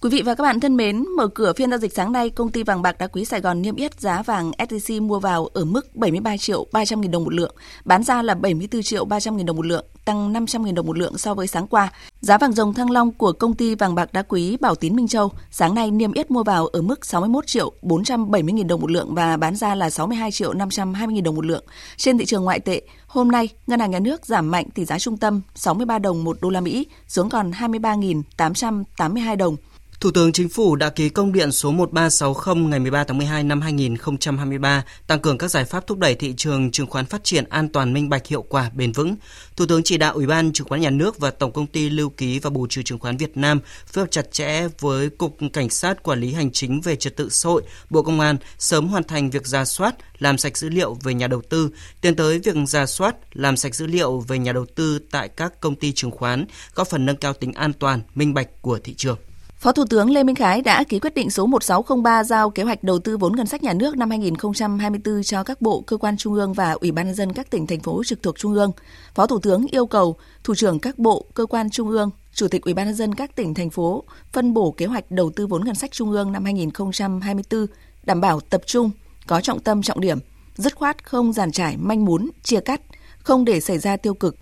Quý 0.01 0.09
vị 0.09 0.21
và 0.21 0.35
các 0.35 0.43
bạn 0.43 0.59
thân 0.59 0.77
mến, 0.77 1.05
mở 1.17 1.27
cửa 1.27 1.53
phiên 1.53 1.69
giao 1.69 1.79
dịch 1.79 1.93
sáng 1.93 2.11
nay, 2.11 2.29
công 2.29 2.51
ty 2.51 2.63
vàng 2.63 2.81
bạc 2.81 2.97
đá 2.99 3.07
quý 3.07 3.25
Sài 3.25 3.41
Gòn 3.41 3.61
niêm 3.61 3.75
yết 3.75 3.99
giá 3.99 4.21
vàng 4.21 4.51
SJC 4.51 5.01
mua 5.01 5.19
vào 5.19 5.45
ở 5.45 5.65
mức 5.65 5.95
73 5.95 6.37
triệu 6.37 6.67
300 6.71 7.01
nghìn 7.01 7.11
đồng 7.11 7.23
một 7.23 7.33
lượng, 7.33 7.55
bán 7.85 8.03
ra 8.03 8.21
là 8.21 8.33
74 8.33 8.81
triệu 8.81 9.05
300 9.05 9.37
nghìn 9.37 9.45
đồng 9.45 9.55
một 9.55 9.65
lượng, 9.65 9.85
tăng 10.05 10.33
500 10.33 10.65
nghìn 10.65 10.75
đồng 10.75 10.87
một 10.87 10.97
lượng 10.97 11.17
so 11.17 11.33
với 11.33 11.47
sáng 11.47 11.67
qua. 11.67 11.93
Giá 12.21 12.37
vàng 12.37 12.53
dòng 12.53 12.73
thăng 12.73 12.91
long 12.91 13.11
của 13.11 13.31
công 13.31 13.53
ty 13.53 13.75
vàng 13.75 13.95
bạc 13.95 14.13
đá 14.13 14.21
quý 14.21 14.57
Bảo 14.57 14.75
Tín 14.75 14.95
Minh 14.95 15.07
Châu 15.07 15.31
sáng 15.51 15.75
nay 15.75 15.91
niêm 15.91 16.13
yết 16.13 16.31
mua 16.31 16.43
vào 16.43 16.67
ở 16.67 16.81
mức 16.81 17.05
61 17.05 17.47
triệu 17.47 17.71
470 17.81 18.53
nghìn 18.53 18.67
đồng 18.67 18.81
một 18.81 18.91
lượng 18.91 19.15
và 19.15 19.37
bán 19.37 19.55
ra 19.55 19.75
là 19.75 19.89
62 19.89 20.31
triệu 20.31 20.53
520 20.53 21.15
nghìn 21.15 21.23
đồng 21.23 21.35
một 21.35 21.45
lượng. 21.45 21.63
Trên 21.97 22.17
thị 22.17 22.25
trường 22.25 22.43
ngoại 22.43 22.59
tệ, 22.59 22.81
hôm 23.11 23.31
nay, 23.31 23.49
Ngân 23.67 23.79
hàng 23.79 23.91
Nhà 23.91 23.99
nước 23.99 24.25
giảm 24.25 24.51
mạnh 24.51 24.65
tỷ 24.75 24.85
giá 24.85 24.99
trung 24.99 25.17
tâm 25.17 25.41
63 25.55 25.99
đồng 25.99 26.23
một 26.23 26.37
đô 26.41 26.49
la 26.49 26.61
Mỹ, 26.61 26.87
xuống 27.07 27.29
còn 27.29 27.51
23.882 27.51 29.35
đồng. 29.35 29.55
Thủ 30.01 30.11
tướng 30.11 30.31
Chính 30.31 30.49
phủ 30.49 30.75
đã 30.75 30.89
ký 30.89 31.09
công 31.09 31.33
điện 31.33 31.51
số 31.51 31.71
1360 31.71 32.69
ngày 32.69 32.79
13 32.79 33.03
tháng 33.03 33.17
12 33.17 33.43
năm 33.43 33.61
2023 33.61 34.83
tăng 35.07 35.19
cường 35.19 35.37
các 35.37 35.47
giải 35.47 35.65
pháp 35.65 35.87
thúc 35.87 35.97
đẩy 35.97 36.15
thị 36.15 36.33
trường 36.37 36.71
chứng 36.71 36.87
khoán 36.87 37.05
phát 37.05 37.23
triển 37.23 37.43
an 37.49 37.69
toàn 37.69 37.93
minh 37.93 38.09
bạch 38.09 38.27
hiệu 38.27 38.41
quả 38.41 38.69
bền 38.75 38.91
vững. 38.91 39.15
Thủ 39.55 39.65
tướng 39.65 39.83
chỉ 39.83 39.97
đạo 39.97 40.13
Ủy 40.13 40.27
ban 40.27 40.53
Chứng 40.53 40.67
khoán 40.67 40.81
Nhà 40.81 40.89
nước 40.89 41.19
và 41.19 41.31
Tổng 41.31 41.51
công 41.51 41.67
ty 41.67 41.89
Lưu 41.89 42.09
ký 42.09 42.39
và 42.39 42.49
Bù 42.49 42.67
trừ 42.67 42.83
chứng 42.83 42.99
khoán 42.99 43.17
Việt 43.17 43.37
Nam 43.37 43.59
phối 43.85 44.03
hợp 44.03 44.11
chặt 44.11 44.31
chẽ 44.31 44.67
với 44.79 45.09
Cục 45.09 45.37
Cảnh 45.53 45.69
sát 45.69 46.03
Quản 46.03 46.19
lý 46.19 46.33
Hành 46.33 46.51
chính 46.51 46.81
về 46.81 46.95
Trật 46.95 47.15
tự 47.15 47.29
xã 47.29 47.49
hội, 47.49 47.61
Bộ 47.89 48.01
Công 48.01 48.19
an 48.19 48.37
sớm 48.57 48.87
hoàn 48.87 49.03
thành 49.03 49.29
việc 49.29 49.47
ra 49.47 49.65
soát, 49.65 49.95
làm 50.19 50.37
sạch 50.37 50.57
dữ 50.57 50.69
liệu 50.69 50.97
về 51.03 51.13
nhà 51.13 51.27
đầu 51.27 51.41
tư, 51.49 51.69
tiến 52.01 52.15
tới 52.15 52.39
việc 52.39 52.55
ra 52.67 52.85
soát, 52.85 53.15
làm 53.33 53.57
sạch 53.57 53.75
dữ 53.75 53.87
liệu 53.87 54.19
về 54.19 54.37
nhà 54.39 54.53
đầu 54.53 54.65
tư 54.75 54.99
tại 55.11 55.27
các 55.27 55.61
công 55.61 55.75
ty 55.75 55.91
chứng 55.91 56.11
khoán, 56.11 56.45
góp 56.75 56.87
phần 56.87 57.05
nâng 57.05 57.17
cao 57.17 57.33
tính 57.33 57.53
an 57.53 57.73
toàn, 57.73 58.01
minh 58.15 58.33
bạch 58.33 58.61
của 58.61 58.79
thị 58.83 58.93
trường. 58.93 59.17
Phó 59.61 59.71
Thủ 59.71 59.85
tướng 59.89 60.09
Lê 60.09 60.23
Minh 60.23 60.35
Khái 60.35 60.61
đã 60.61 60.83
ký 60.83 60.99
quyết 60.99 61.13
định 61.13 61.29
số 61.29 61.45
1603 61.45 62.23
giao 62.23 62.49
kế 62.49 62.63
hoạch 62.63 62.83
đầu 62.83 62.99
tư 62.99 63.17
vốn 63.17 63.35
ngân 63.35 63.45
sách 63.45 63.63
nhà 63.63 63.73
nước 63.73 63.97
năm 63.97 64.09
2024 64.09 65.23
cho 65.23 65.43
các 65.43 65.61
bộ, 65.61 65.81
cơ 65.81 65.97
quan 65.97 66.17
trung 66.17 66.33
ương 66.33 66.53
và 66.53 66.71
Ủy 66.71 66.91
ban 66.91 67.05
nhân 67.05 67.15
dân 67.15 67.33
các 67.33 67.49
tỉnh 67.49 67.67
thành 67.67 67.79
phố 67.79 68.03
trực 68.03 68.23
thuộc 68.23 68.39
trung 68.39 68.53
ương. 68.53 68.71
Phó 69.15 69.27
Thủ 69.27 69.39
tướng 69.39 69.65
yêu 69.71 69.85
cầu 69.85 70.15
thủ 70.43 70.55
trưởng 70.55 70.79
các 70.79 70.99
bộ, 70.99 71.25
cơ 71.33 71.45
quan 71.45 71.69
trung 71.69 71.89
ương, 71.89 72.09
Chủ 72.33 72.47
tịch 72.47 72.61
Ủy 72.61 72.73
ban 72.73 72.85
nhân 72.85 72.95
dân 72.95 73.15
các 73.15 73.35
tỉnh 73.35 73.53
thành 73.53 73.69
phố 73.69 74.03
phân 74.33 74.53
bổ 74.53 74.71
kế 74.71 74.85
hoạch 74.85 75.11
đầu 75.11 75.31
tư 75.35 75.47
vốn 75.47 75.65
ngân 75.65 75.75
sách 75.75 75.91
trung 75.91 76.11
ương 76.11 76.31
năm 76.31 76.43
2024 76.43 77.67
đảm 78.03 78.21
bảo 78.21 78.39
tập 78.39 78.61
trung, 78.65 78.91
có 79.27 79.41
trọng 79.41 79.59
tâm 79.59 79.81
trọng 79.81 79.99
điểm, 79.99 80.19
dứt 80.55 80.75
khoát 80.75 81.05
không 81.05 81.33
giàn 81.33 81.51
trải 81.51 81.77
manh 81.77 82.05
mún, 82.05 82.29
chia 82.43 82.59
cắt, 82.59 82.81
không 83.19 83.45
để 83.45 83.59
xảy 83.59 83.77
ra 83.77 83.97
tiêu 83.97 84.13
cực, 84.13 84.35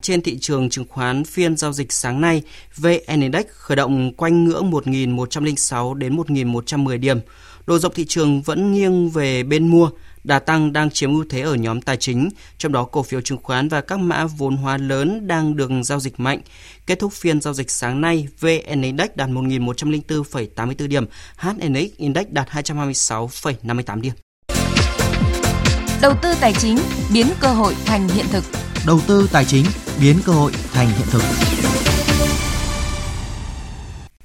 trên 0.00 0.22
thị 0.22 0.38
trường 0.40 0.70
chứng 0.70 0.88
khoán 0.88 1.24
phiên 1.24 1.56
giao 1.56 1.72
dịch 1.72 1.92
sáng 1.92 2.20
nay, 2.20 2.42
VN 2.76 3.20
Index 3.20 3.46
khởi 3.48 3.76
động 3.76 4.12
quanh 4.12 4.44
ngưỡng 4.44 4.70
1.106 4.70 5.94
đến 5.94 6.16
1.110 6.16 7.00
điểm. 7.00 7.18
Độ 7.66 7.78
rộng 7.78 7.94
thị 7.94 8.04
trường 8.08 8.42
vẫn 8.42 8.72
nghiêng 8.72 9.10
về 9.10 9.42
bên 9.42 9.68
mua, 9.68 9.90
Đà 10.24 10.38
tăng 10.38 10.72
đang 10.72 10.90
chiếm 10.90 11.12
ưu 11.12 11.24
thế 11.30 11.40
ở 11.40 11.54
nhóm 11.54 11.80
tài 11.80 11.96
chính, 11.96 12.28
trong 12.58 12.72
đó 12.72 12.84
cổ 12.84 13.02
phiếu 13.02 13.20
chứng 13.20 13.38
khoán 13.42 13.68
và 13.68 13.80
các 13.80 13.98
mã 13.98 14.26
vốn 14.26 14.56
hóa 14.56 14.76
lớn 14.76 15.26
đang 15.26 15.56
được 15.56 15.70
giao 15.84 16.00
dịch 16.00 16.20
mạnh. 16.20 16.40
Kết 16.86 16.98
thúc 16.98 17.12
phiên 17.12 17.40
giao 17.40 17.54
dịch 17.54 17.70
sáng 17.70 18.00
nay, 18.00 18.28
VN 18.40 18.82
Index 18.82 19.10
đạt 19.14 19.28
1.104,84 19.28 20.88
điểm, 20.88 21.06
HNX 21.36 21.96
Index 21.96 22.26
đạt 22.30 22.48
226,58 22.48 24.00
điểm. 24.00 24.12
Đầu 26.02 26.14
tư 26.22 26.34
tài 26.40 26.52
chính 26.52 26.78
biến 27.12 27.26
cơ 27.40 27.48
hội 27.48 27.76
thành 27.84 28.08
hiện 28.08 28.26
thực. 28.32 28.44
Đầu 28.86 29.00
tư 29.06 29.28
tài 29.32 29.44
chính 29.44 29.64
biến 30.00 30.16
cơ 30.26 30.32
hội 30.32 30.52
thành 30.72 30.86
hiện 30.86 31.06
thực. 31.10 31.22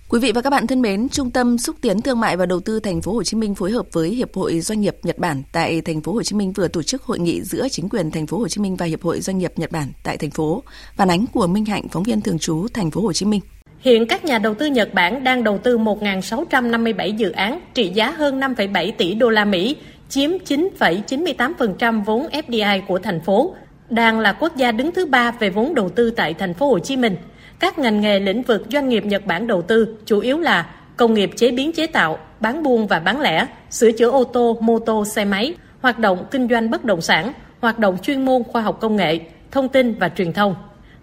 Quý 0.09 0.19
vị 0.19 0.31
và 0.31 0.41
các 0.41 0.49
bạn 0.49 0.67
thân 0.67 0.81
mến, 0.81 1.09
Trung 1.09 1.31
tâm 1.31 1.57
xúc 1.57 1.75
tiến 1.81 2.01
thương 2.01 2.19
mại 2.19 2.37
và 2.37 2.45
đầu 2.45 2.59
tư 2.59 2.79
thành 2.79 3.01
phố 3.01 3.13
Hồ 3.13 3.23
Chí 3.23 3.37
Minh 3.37 3.55
phối 3.55 3.71
hợp 3.71 3.85
với 3.91 4.09
Hiệp 4.09 4.35
hội 4.35 4.59
Doanh 4.59 4.81
nghiệp 4.81 4.95
Nhật 5.03 5.17
Bản 5.17 5.43
tại 5.51 5.81
thành 5.81 6.01
phố 6.01 6.13
Hồ 6.13 6.23
Chí 6.23 6.35
Minh 6.35 6.51
vừa 6.51 6.67
tổ 6.67 6.83
chức 6.83 7.03
hội 7.03 7.19
nghị 7.19 7.41
giữa 7.41 7.67
chính 7.69 7.89
quyền 7.89 8.11
thành 8.11 8.27
phố 8.27 8.37
Hồ 8.37 8.47
Chí 8.47 8.61
Minh 8.61 8.75
và 8.75 8.85
Hiệp 8.85 9.01
hội 9.01 9.21
Doanh 9.21 9.37
nghiệp 9.37 9.51
Nhật 9.55 9.71
Bản 9.71 9.87
tại 10.03 10.17
thành 10.17 10.29
phố. 10.29 10.63
Phản 10.95 11.11
ánh 11.11 11.25
của 11.33 11.47
Minh 11.47 11.65
Hạnh, 11.65 11.87
phóng 11.91 12.03
viên 12.03 12.21
thường 12.21 12.39
trú 12.39 12.67
thành 12.73 12.91
phố 12.91 13.01
Hồ 13.01 13.13
Chí 13.13 13.25
Minh. 13.25 13.41
Hiện 13.79 14.07
các 14.07 14.25
nhà 14.25 14.39
đầu 14.39 14.53
tư 14.53 14.65
Nhật 14.65 14.93
Bản 14.93 15.23
đang 15.23 15.43
đầu 15.43 15.57
tư 15.57 15.77
1.657 15.77 17.15
dự 17.15 17.31
án 17.31 17.59
trị 17.73 17.89
giá 17.89 18.11
hơn 18.11 18.39
5,7 18.39 18.91
tỷ 18.97 19.13
đô 19.13 19.29
la 19.29 19.45
Mỹ, 19.45 19.75
chiếm 20.09 20.31
9,98% 20.31 22.03
vốn 22.03 22.27
FDI 22.31 22.81
của 22.87 22.99
thành 22.99 23.21
phố, 23.21 23.55
đang 23.89 24.19
là 24.19 24.33
quốc 24.33 24.55
gia 24.55 24.71
đứng 24.71 24.91
thứ 24.91 25.05
ba 25.05 25.31
về 25.31 25.49
vốn 25.49 25.75
đầu 25.75 25.89
tư 25.89 26.11
tại 26.11 26.33
thành 26.33 26.53
phố 26.53 26.69
Hồ 26.69 26.79
Chí 26.79 26.97
Minh. 26.97 27.15
Các 27.59 27.79
ngành 27.79 28.01
nghề 28.01 28.19
lĩnh 28.19 28.41
vực 28.41 28.65
doanh 28.71 28.89
nghiệp 28.89 29.05
Nhật 29.05 29.25
Bản 29.25 29.47
đầu 29.47 29.61
tư 29.61 29.97
chủ 30.05 30.19
yếu 30.19 30.39
là 30.39 30.65
công 30.97 31.13
nghiệp 31.13 31.31
chế 31.35 31.51
biến 31.51 31.71
chế 31.71 31.87
tạo, 31.87 32.17
bán 32.39 32.63
buôn 32.63 32.87
và 32.87 32.99
bán 32.99 33.21
lẻ, 33.21 33.47
sửa 33.69 33.91
chữa 33.91 34.09
ô 34.09 34.23
tô, 34.23 34.57
mô 34.61 34.79
tô, 34.79 35.05
xe 35.05 35.25
máy, 35.25 35.55
hoạt 35.81 35.99
động 35.99 36.25
kinh 36.31 36.47
doanh 36.47 36.71
bất 36.71 36.85
động 36.85 37.01
sản, 37.01 37.33
hoạt 37.61 37.79
động 37.79 37.97
chuyên 38.01 38.25
môn 38.25 38.43
khoa 38.43 38.61
học 38.61 38.77
công 38.81 38.95
nghệ, 38.95 39.19
thông 39.51 39.69
tin 39.69 39.93
và 39.93 40.09
truyền 40.09 40.33
thông. 40.33 40.55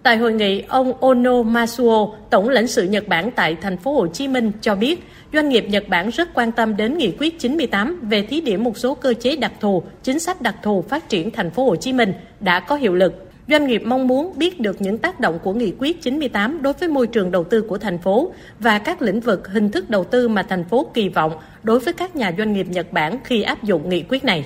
Tại 0.03 0.17
hội 0.17 0.33
nghị, 0.33 0.63
ông 0.69 0.93
Ono 1.01 1.43
Masuo, 1.43 2.15
tổng 2.31 2.49
lãnh 2.49 2.67
sự 2.67 2.85
Nhật 2.85 3.09
Bản 3.09 3.31
tại 3.31 3.57
thành 3.61 3.77
phố 3.77 3.93
Hồ 3.93 4.07
Chí 4.07 4.29
Minh 4.29 4.53
cho 4.61 4.75
biết, 4.75 5.03
doanh 5.33 5.49
nghiệp 5.49 5.65
Nhật 5.69 5.89
Bản 5.89 6.09
rất 6.09 6.35
quan 6.35 6.53
tâm 6.53 6.77
đến 6.77 6.99
nghị 6.99 7.13
quyết 7.19 7.39
98 7.39 8.01
về 8.03 8.23
thí 8.23 8.41
điểm 8.41 8.65
một 8.65 8.79
số 8.79 8.95
cơ 8.95 9.15
chế 9.15 9.37
đặc 9.37 9.53
thù, 9.61 9.83
chính 10.03 10.19
sách 10.19 10.43
đặc 10.43 10.55
thù 10.63 10.83
phát 10.83 11.09
triển 11.09 11.31
thành 11.31 11.51
phố 11.51 11.65
Hồ 11.65 11.77
Chí 11.77 11.93
Minh 11.93 12.13
đã 12.41 12.61
có 12.61 12.77
hiệu 12.77 12.95
lực. 12.95 13.29
Doanh 13.49 13.67
nghiệp 13.67 13.83
mong 13.85 14.09
muốn 14.09 14.33
biết 14.37 14.61
được 14.61 14.83
những 14.83 14.99
tác 14.99 15.21
động 15.21 15.39
của 15.43 15.53
nghị 15.53 15.73
quyết 15.79 16.03
98 16.03 16.63
đối 16.63 16.73
với 16.73 16.89
môi 16.89 17.07
trường 17.07 17.31
đầu 17.31 17.45
tư 17.45 17.63
của 17.63 17.79
thành 17.79 17.99
phố 17.99 18.33
và 18.59 18.79
các 18.79 19.03
lĩnh 19.03 19.21
vực 19.21 19.49
hình 19.49 19.71
thức 19.71 19.91
đầu 19.91 20.05
tư 20.05 20.29
mà 20.29 20.43
thành 20.43 20.65
phố 20.65 20.87
kỳ 20.95 21.09
vọng 21.09 21.33
đối 21.63 21.81
với 21.81 21.93
các 21.93 22.17
nhà 22.17 22.33
doanh 22.39 22.53
nghiệp 22.53 22.67
Nhật 22.71 22.93
Bản 22.93 23.19
khi 23.25 23.43
áp 23.43 23.63
dụng 23.63 23.89
nghị 23.89 24.03
quyết 24.03 24.25
này. 24.25 24.45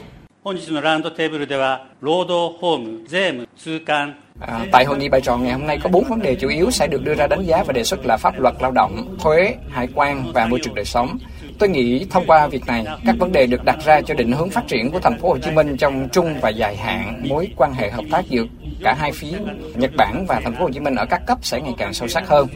À, 4.41 4.67
tại 4.73 4.85
hội 4.85 4.99
nghị 4.99 5.09
bài 5.09 5.21
tròn 5.21 5.43
ngày 5.43 5.53
hôm 5.53 5.67
nay 5.67 5.79
có 5.83 5.91
bốn 5.91 6.05
vấn 6.05 6.23
đề 6.23 6.35
chủ 6.35 6.49
yếu 6.49 6.71
sẽ 6.71 6.87
được 6.87 7.05
đưa 7.05 7.15
ra 7.15 7.27
đánh 7.27 7.43
giá 7.43 7.63
và 7.63 7.73
đề 7.73 7.85
xuất 7.85 8.07
là 8.07 8.17
pháp 8.17 8.41
luật 8.41 8.55
lao 8.61 8.71
động, 8.71 9.17
thuế, 9.21 9.55
hải 9.71 9.89
quan 9.95 10.33
và 10.33 10.47
môi 10.47 10.61
trường 10.63 10.75
đời 10.75 10.85
sống. 10.85 11.19
Tôi 11.59 11.69
nghĩ 11.69 12.07
thông 12.11 12.27
qua 12.27 12.47
việc 12.47 12.67
này, 12.67 12.87
các 13.07 13.17
vấn 13.19 13.33
đề 13.33 13.47
được 13.47 13.65
đặt 13.65 13.77
ra 13.85 14.01
cho 14.01 14.15
định 14.15 14.33
hướng 14.33 14.51
phát 14.51 14.69
triển 14.69 14.91
của 14.91 15.01
thành 15.01 15.19
phố 15.19 15.29
Hồ 15.29 15.39
Chí 15.39 15.51
Minh 15.51 15.77
trong 15.77 16.09
trung 16.13 16.35
và 16.41 16.49
dài 16.49 16.77
hạn, 16.77 17.23
mối 17.29 17.49
quan 17.57 17.73
hệ 17.73 17.91
hợp 17.91 18.05
tác 18.11 18.25
giữa 18.29 18.45
cả 18.83 18.95
hai 18.99 19.13
phía 19.13 19.39
Nhật 19.75 19.91
Bản 19.97 20.25
và 20.29 20.41
thành 20.45 20.55
phố 20.55 20.65
Hồ 20.65 20.71
Chí 20.71 20.81
Minh 20.81 20.95
ở 20.95 21.07
các 21.07 21.23
cấp 21.27 21.39
sẽ 21.43 21.61
ngày 21.61 21.75
càng 21.79 21.95
sâu 21.95 22.09
sắc 22.09 22.29
hơn. 22.29 22.47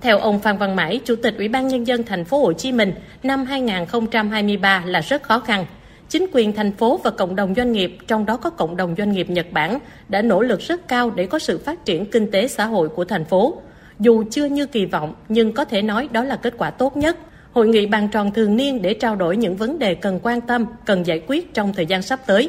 Theo 0.00 0.18
ông 0.18 0.40
Phan 0.40 0.58
Văn 0.58 0.76
Mãi, 0.76 1.00
Chủ 1.04 1.16
tịch 1.16 1.34
Ủy 1.38 1.48
ban 1.48 1.68
nhân 1.68 1.86
dân 1.86 2.02
thành 2.04 2.24
phố 2.24 2.38
Hồ 2.38 2.52
Chí 2.52 2.72
Minh, 2.72 2.94
năm 3.22 3.44
2023 3.44 4.82
là 4.86 5.00
rất 5.00 5.22
khó 5.22 5.40
khăn. 5.40 5.66
Chính 6.12 6.26
quyền 6.32 6.52
thành 6.52 6.72
phố 6.72 7.00
và 7.04 7.10
cộng 7.10 7.36
đồng 7.36 7.54
doanh 7.54 7.72
nghiệp, 7.72 7.96
trong 8.06 8.26
đó 8.26 8.36
có 8.36 8.50
cộng 8.50 8.76
đồng 8.76 8.94
doanh 8.98 9.12
nghiệp 9.12 9.30
Nhật 9.30 9.46
Bản, 9.52 9.78
đã 10.08 10.22
nỗ 10.22 10.42
lực 10.42 10.60
rất 10.60 10.88
cao 10.88 11.10
để 11.10 11.26
có 11.26 11.38
sự 11.38 11.58
phát 11.58 11.84
triển 11.84 12.06
kinh 12.06 12.30
tế 12.30 12.48
xã 12.48 12.66
hội 12.66 12.88
của 12.88 13.04
thành 13.04 13.24
phố. 13.24 13.54
Dù 13.98 14.24
chưa 14.30 14.44
như 14.44 14.66
kỳ 14.66 14.86
vọng, 14.86 15.14
nhưng 15.28 15.52
có 15.52 15.64
thể 15.64 15.82
nói 15.82 16.08
đó 16.12 16.24
là 16.24 16.36
kết 16.36 16.54
quả 16.58 16.70
tốt 16.70 16.96
nhất. 16.96 17.16
Hội 17.52 17.68
nghị 17.68 17.86
bàn 17.86 18.08
tròn 18.12 18.32
thường 18.32 18.56
niên 18.56 18.82
để 18.82 18.94
trao 18.94 19.16
đổi 19.16 19.36
những 19.36 19.56
vấn 19.56 19.78
đề 19.78 19.94
cần 19.94 20.20
quan 20.22 20.40
tâm, 20.40 20.66
cần 20.86 21.06
giải 21.06 21.22
quyết 21.26 21.54
trong 21.54 21.72
thời 21.72 21.86
gian 21.86 22.02
sắp 22.02 22.20
tới. 22.26 22.48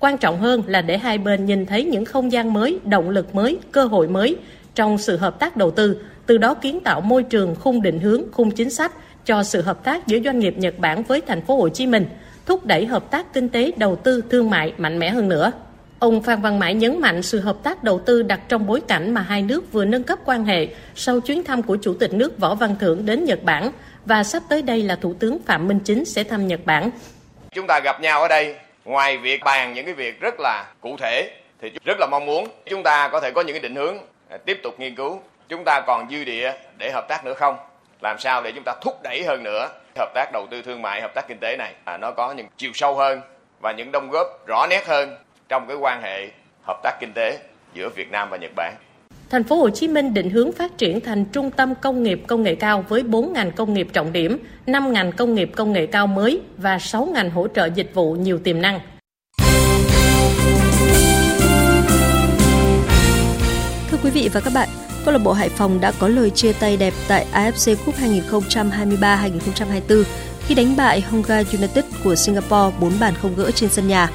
Quan 0.00 0.18
trọng 0.18 0.38
hơn 0.38 0.62
là 0.66 0.82
để 0.82 0.98
hai 0.98 1.18
bên 1.18 1.46
nhìn 1.46 1.66
thấy 1.66 1.84
những 1.84 2.04
không 2.04 2.32
gian 2.32 2.52
mới, 2.52 2.78
động 2.84 3.10
lực 3.10 3.34
mới, 3.34 3.58
cơ 3.72 3.84
hội 3.84 4.08
mới 4.08 4.36
trong 4.74 4.98
sự 4.98 5.16
hợp 5.16 5.38
tác 5.38 5.56
đầu 5.56 5.70
tư, 5.70 5.96
từ 6.26 6.38
đó 6.38 6.54
kiến 6.54 6.80
tạo 6.80 7.00
môi 7.00 7.22
trường 7.22 7.54
khung 7.54 7.82
định 7.82 7.98
hướng, 7.98 8.22
khung 8.32 8.50
chính 8.50 8.70
sách 8.70 8.92
cho 9.26 9.42
sự 9.42 9.60
hợp 9.62 9.84
tác 9.84 10.06
giữa 10.06 10.18
doanh 10.24 10.38
nghiệp 10.38 10.54
Nhật 10.58 10.78
Bản 10.78 11.02
với 11.02 11.20
thành 11.20 11.40
phố 11.40 11.56
Hồ 11.56 11.68
Chí 11.68 11.86
Minh, 11.86 12.06
thúc 12.52 12.66
đẩy 12.66 12.86
hợp 12.86 13.10
tác 13.10 13.32
kinh 13.32 13.48
tế, 13.48 13.72
đầu 13.76 13.96
tư, 13.96 14.22
thương 14.30 14.50
mại 14.50 14.72
mạnh 14.78 14.98
mẽ 14.98 15.10
hơn 15.10 15.28
nữa. 15.28 15.52
Ông 15.98 16.22
Phan 16.22 16.42
Văn 16.42 16.58
Mãi 16.58 16.74
nhấn 16.74 17.00
mạnh 17.00 17.22
sự 17.22 17.40
hợp 17.40 17.56
tác 17.62 17.84
đầu 17.84 17.98
tư 18.06 18.22
đặt 18.22 18.40
trong 18.48 18.66
bối 18.66 18.80
cảnh 18.88 19.14
mà 19.14 19.20
hai 19.20 19.42
nước 19.42 19.72
vừa 19.72 19.84
nâng 19.84 20.04
cấp 20.04 20.18
quan 20.24 20.44
hệ 20.44 20.68
sau 20.94 21.20
chuyến 21.20 21.44
thăm 21.44 21.62
của 21.62 21.76
Chủ 21.82 21.94
tịch 21.94 22.12
nước 22.12 22.38
Võ 22.38 22.54
Văn 22.54 22.76
Thưởng 22.80 23.06
đến 23.06 23.24
Nhật 23.24 23.42
Bản 23.42 23.70
và 24.04 24.24
sắp 24.24 24.42
tới 24.48 24.62
đây 24.62 24.82
là 24.82 24.96
Thủ 24.96 25.14
tướng 25.20 25.38
Phạm 25.46 25.68
Minh 25.68 25.78
Chính 25.84 26.04
sẽ 26.04 26.24
thăm 26.24 26.46
Nhật 26.46 26.60
Bản. 26.64 26.90
Chúng 27.50 27.66
ta 27.66 27.80
gặp 27.84 28.00
nhau 28.00 28.22
ở 28.22 28.28
đây 28.28 28.54
ngoài 28.84 29.18
việc 29.18 29.40
bàn 29.44 29.74
những 29.74 29.84
cái 29.84 29.94
việc 29.94 30.20
rất 30.20 30.34
là 30.40 30.64
cụ 30.80 30.96
thể 30.98 31.30
thì 31.62 31.70
rất 31.84 31.96
là 32.00 32.06
mong 32.10 32.26
muốn 32.26 32.48
chúng 32.70 32.82
ta 32.82 33.08
có 33.12 33.20
thể 33.20 33.30
có 33.30 33.40
những 33.40 33.54
cái 33.54 33.62
định 33.62 33.74
hướng 33.74 33.98
à, 34.28 34.36
tiếp 34.36 34.60
tục 34.62 34.80
nghiên 34.80 34.94
cứu 34.94 35.20
chúng 35.48 35.62
ta 35.64 35.80
còn 35.86 36.10
dư 36.10 36.24
địa 36.24 36.52
để 36.78 36.90
hợp 36.90 37.08
tác 37.08 37.24
nữa 37.24 37.34
không 37.34 37.56
làm 38.02 38.18
sao 38.18 38.42
để 38.42 38.52
chúng 38.54 38.64
ta 38.64 38.74
thúc 38.82 39.02
đẩy 39.02 39.24
hơn 39.24 39.42
nữa 39.42 39.68
hợp 39.96 40.14
tác 40.14 40.32
đầu 40.32 40.46
tư 40.50 40.62
thương 40.62 40.82
mại 40.82 41.00
hợp 41.00 41.14
tác 41.14 41.28
kinh 41.28 41.38
tế 41.40 41.56
này 41.56 41.74
à, 41.84 41.96
nó 41.96 42.10
có 42.10 42.32
những 42.32 42.46
chiều 42.56 42.70
sâu 42.74 42.94
hơn 42.94 43.20
và 43.62 43.72
những 43.72 43.92
đóng 43.92 44.10
góp 44.10 44.26
rõ 44.46 44.66
nét 44.70 44.86
hơn 44.86 45.16
trong 45.48 45.68
cái 45.68 45.76
quan 45.76 46.02
hệ 46.02 46.28
hợp 46.66 46.80
tác 46.82 46.96
kinh 47.00 47.12
tế 47.14 47.38
giữa 47.74 47.88
Việt 47.88 48.10
Nam 48.10 48.28
và 48.30 48.36
Nhật 48.36 48.50
Bản. 48.56 48.74
Thành 49.30 49.44
phố 49.44 49.56
Hồ 49.56 49.70
Chí 49.70 49.88
Minh 49.88 50.14
định 50.14 50.30
hướng 50.30 50.52
phát 50.52 50.78
triển 50.78 51.00
thành 51.00 51.24
trung 51.24 51.50
tâm 51.50 51.74
công 51.74 52.02
nghiệp 52.02 52.22
công 52.26 52.42
nghệ 52.42 52.54
cao 52.54 52.84
với 52.88 53.02
4 53.02 53.32
ngành 53.32 53.52
công 53.52 53.74
nghiệp 53.74 53.88
trọng 53.92 54.12
điểm, 54.12 54.38
5 54.66 54.92
ngành 54.92 55.12
công 55.12 55.34
nghiệp 55.34 55.50
công 55.56 55.72
nghệ 55.72 55.86
cao 55.86 56.06
mới 56.06 56.40
và 56.56 56.78
6 56.78 57.04
ngành 57.04 57.30
hỗ 57.30 57.48
trợ 57.48 57.66
dịch 57.74 57.94
vụ 57.94 58.12
nhiều 58.12 58.38
tiềm 58.44 58.62
năng. 58.62 58.80
Thưa 63.90 63.98
quý 64.02 64.10
vị 64.10 64.30
và 64.32 64.40
các 64.40 64.52
bạn, 64.54 64.68
câu 65.04 65.12
lạc 65.12 65.18
bộ 65.18 65.32
Hải 65.32 65.48
Phòng 65.48 65.80
đã 65.80 65.92
có 65.98 66.08
lời 66.08 66.30
chia 66.30 66.52
tay 66.52 66.76
đẹp 66.76 66.94
tại 67.08 67.26
AFC 67.32 67.76
Cup 67.76 67.94
2023-2024 67.94 70.04
khi 70.46 70.54
đánh 70.54 70.76
bại 70.76 71.00
Honga 71.00 71.36
United 71.36 71.84
của 72.04 72.14
Singapore 72.14 72.76
4 72.80 72.92
bàn 73.00 73.14
không 73.22 73.36
gỡ 73.36 73.50
trên 73.50 73.70
sân 73.70 73.88
nhà. 73.88 74.10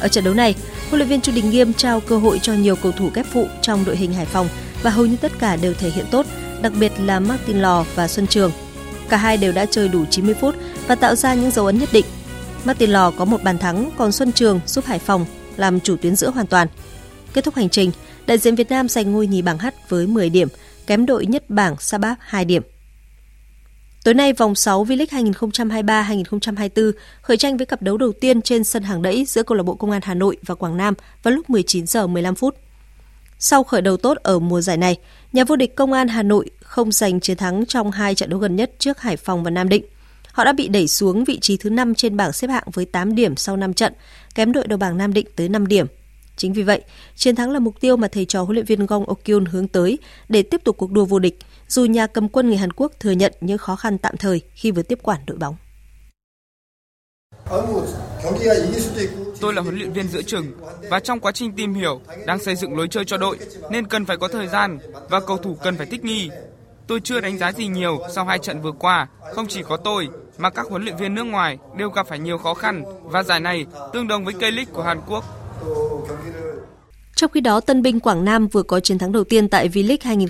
Ở 0.00 0.08
trận 0.08 0.24
đấu 0.24 0.34
này, 0.34 0.54
huấn 0.90 0.98
luyện 0.98 1.08
viên 1.08 1.20
Chu 1.20 1.32
Đình 1.34 1.50
Nghiêm 1.50 1.72
trao 1.72 2.00
cơ 2.00 2.18
hội 2.18 2.38
cho 2.42 2.52
nhiều 2.52 2.76
cầu 2.76 2.92
thủ 2.92 3.10
kép 3.14 3.26
phụ 3.32 3.46
trong 3.62 3.84
đội 3.84 3.96
hình 3.96 4.12
Hải 4.12 4.26
Phòng 4.26 4.48
và 4.82 4.90
hầu 4.90 5.06
như 5.06 5.16
tất 5.16 5.32
cả 5.38 5.56
đều 5.56 5.74
thể 5.74 5.90
hiện 5.90 6.06
tốt, 6.10 6.26
đặc 6.62 6.72
biệt 6.80 6.92
là 6.98 7.20
Martin 7.20 7.58
Lò 7.58 7.84
và 7.94 8.08
Xuân 8.08 8.26
Trường. 8.26 8.52
Cả 9.08 9.16
hai 9.16 9.36
đều 9.36 9.52
đã 9.52 9.66
chơi 9.66 9.88
đủ 9.88 10.04
90 10.10 10.34
phút 10.40 10.54
và 10.86 10.94
tạo 10.94 11.14
ra 11.14 11.34
những 11.34 11.50
dấu 11.50 11.66
ấn 11.66 11.78
nhất 11.78 11.88
định. 11.92 12.04
Martin 12.64 12.90
Lò 12.90 13.10
có 13.10 13.24
một 13.24 13.42
bàn 13.42 13.58
thắng, 13.58 13.90
còn 13.96 14.12
Xuân 14.12 14.32
Trường 14.32 14.60
giúp 14.66 14.84
Hải 14.84 14.98
Phòng 14.98 15.26
làm 15.56 15.80
chủ 15.80 15.96
tuyến 15.96 16.16
giữa 16.16 16.30
hoàn 16.30 16.46
toàn. 16.46 16.68
Kết 17.32 17.44
thúc 17.44 17.54
hành 17.54 17.68
trình, 17.68 17.90
đại 18.26 18.38
diện 18.38 18.54
Việt 18.54 18.70
Nam 18.70 18.88
giành 18.88 19.12
ngôi 19.12 19.26
nhì 19.26 19.42
bảng 19.42 19.58
H 19.58 19.66
với 19.88 20.06
10 20.06 20.30
điểm, 20.30 20.48
kém 20.86 21.06
đội 21.06 21.26
nhất 21.26 21.50
bảng 21.50 21.76
Sabah 21.80 22.18
2 22.20 22.44
điểm. 22.44 22.62
Tối 24.04 24.14
nay, 24.14 24.32
vòng 24.32 24.54
6 24.54 24.84
V-League 24.84 25.32
2023-2024 25.32 26.92
khởi 27.22 27.36
tranh 27.36 27.56
với 27.56 27.66
cặp 27.66 27.82
đấu 27.82 27.96
đầu 27.96 28.12
tiên 28.20 28.42
trên 28.42 28.64
sân 28.64 28.82
hàng 28.82 29.02
đẫy 29.02 29.24
giữa 29.24 29.42
câu 29.42 29.56
lạc 29.56 29.62
bộ 29.62 29.74
Công 29.74 29.90
an 29.90 30.00
Hà 30.04 30.14
Nội 30.14 30.36
và 30.46 30.54
Quảng 30.54 30.76
Nam 30.76 30.94
vào 31.22 31.34
lúc 31.34 31.50
19 31.50 31.86
giờ 31.86 32.06
15 32.06 32.34
phút. 32.34 32.56
Sau 33.38 33.64
khởi 33.64 33.82
đầu 33.82 33.96
tốt 33.96 34.16
ở 34.22 34.38
mùa 34.38 34.60
giải 34.60 34.76
này, 34.76 34.96
nhà 35.32 35.44
vô 35.44 35.56
địch 35.56 35.76
Công 35.76 35.92
an 35.92 36.08
Hà 36.08 36.22
Nội 36.22 36.50
không 36.60 36.92
giành 36.92 37.20
chiến 37.20 37.36
thắng 37.36 37.66
trong 37.66 37.90
hai 37.90 38.14
trận 38.14 38.30
đấu 38.30 38.38
gần 38.38 38.56
nhất 38.56 38.72
trước 38.78 39.00
Hải 39.00 39.16
Phòng 39.16 39.44
và 39.44 39.50
Nam 39.50 39.68
Định. 39.68 39.84
Họ 40.32 40.44
đã 40.44 40.52
bị 40.52 40.68
đẩy 40.68 40.88
xuống 40.88 41.24
vị 41.24 41.38
trí 41.40 41.56
thứ 41.56 41.70
5 41.70 41.94
trên 41.94 42.16
bảng 42.16 42.32
xếp 42.32 42.48
hạng 42.48 42.70
với 42.72 42.84
8 42.84 43.14
điểm 43.14 43.36
sau 43.36 43.56
5 43.56 43.74
trận, 43.74 43.92
kém 44.34 44.52
đội 44.52 44.66
đầu 44.66 44.78
bảng 44.78 44.96
Nam 44.96 45.12
Định 45.12 45.26
tới 45.36 45.48
5 45.48 45.66
điểm. 45.66 45.86
Chính 46.36 46.52
vì 46.52 46.62
vậy, 46.62 46.82
chiến 47.16 47.36
thắng 47.36 47.50
là 47.50 47.58
mục 47.58 47.80
tiêu 47.80 47.96
mà 47.96 48.08
thầy 48.08 48.24
trò 48.24 48.42
huấn 48.42 48.54
luyện 48.54 48.66
viên 48.66 48.86
Gong 48.86 49.04
Okyun 49.04 49.44
hướng 49.44 49.68
tới 49.68 49.98
để 50.28 50.42
tiếp 50.42 50.60
tục 50.64 50.76
cuộc 50.78 50.92
đua 50.92 51.04
vô 51.04 51.18
địch, 51.18 51.38
dù 51.68 51.84
nhà 51.84 52.06
cầm 52.06 52.28
quân 52.28 52.48
người 52.48 52.56
Hàn 52.56 52.72
Quốc 52.72 52.92
thừa 53.00 53.10
nhận 53.10 53.32
những 53.40 53.58
khó 53.58 53.76
khăn 53.76 53.98
tạm 53.98 54.16
thời 54.16 54.40
khi 54.54 54.70
vừa 54.70 54.82
tiếp 54.82 54.98
quản 55.02 55.20
đội 55.26 55.36
bóng. 55.36 55.56
Tôi 59.40 59.54
là 59.54 59.62
huấn 59.62 59.76
luyện 59.78 59.92
viên 59.92 60.08
giữa 60.08 60.22
chừng 60.22 60.52
và 60.90 61.00
trong 61.00 61.20
quá 61.20 61.32
trình 61.32 61.52
tìm 61.52 61.74
hiểu 61.74 62.00
đang 62.26 62.38
xây 62.38 62.56
dựng 62.56 62.76
lối 62.76 62.88
chơi 62.88 63.04
cho 63.04 63.16
đội 63.16 63.38
nên 63.70 63.86
cần 63.86 64.04
phải 64.04 64.16
có 64.16 64.28
thời 64.28 64.48
gian 64.48 64.78
và 65.10 65.20
cầu 65.20 65.36
thủ 65.36 65.56
cần 65.62 65.76
phải 65.76 65.86
thích 65.86 66.04
nghi. 66.04 66.30
Tôi 66.86 67.00
chưa 67.04 67.20
đánh 67.20 67.38
giá 67.38 67.52
gì 67.52 67.66
nhiều 67.66 67.98
sau 68.14 68.24
hai 68.24 68.38
trận 68.38 68.62
vừa 68.62 68.72
qua, 68.72 69.08
không 69.34 69.46
chỉ 69.48 69.62
có 69.62 69.76
tôi 69.76 70.08
mà 70.38 70.50
các 70.50 70.66
huấn 70.66 70.82
luyện 70.84 70.96
viên 70.96 71.14
nước 71.14 71.24
ngoài 71.24 71.58
đều 71.76 71.90
gặp 71.90 72.06
phải 72.08 72.18
nhiều 72.18 72.38
khó 72.38 72.54
khăn 72.54 72.84
và 73.02 73.22
giải 73.22 73.40
này 73.40 73.66
tương 73.92 74.08
đồng 74.08 74.24
với 74.24 74.34
K-League 74.34 74.72
của 74.72 74.82
Hàn 74.82 75.00
Quốc. 75.06 75.24
Trong 77.16 77.30
khi 77.30 77.40
đó, 77.40 77.60
Tân 77.60 77.82
binh 77.82 78.00
Quảng 78.00 78.24
Nam 78.24 78.48
vừa 78.48 78.62
có 78.62 78.80
chiến 78.80 78.98
thắng 78.98 79.12
đầu 79.12 79.24
tiên 79.24 79.48
tại 79.48 79.68
V-League 79.68 80.28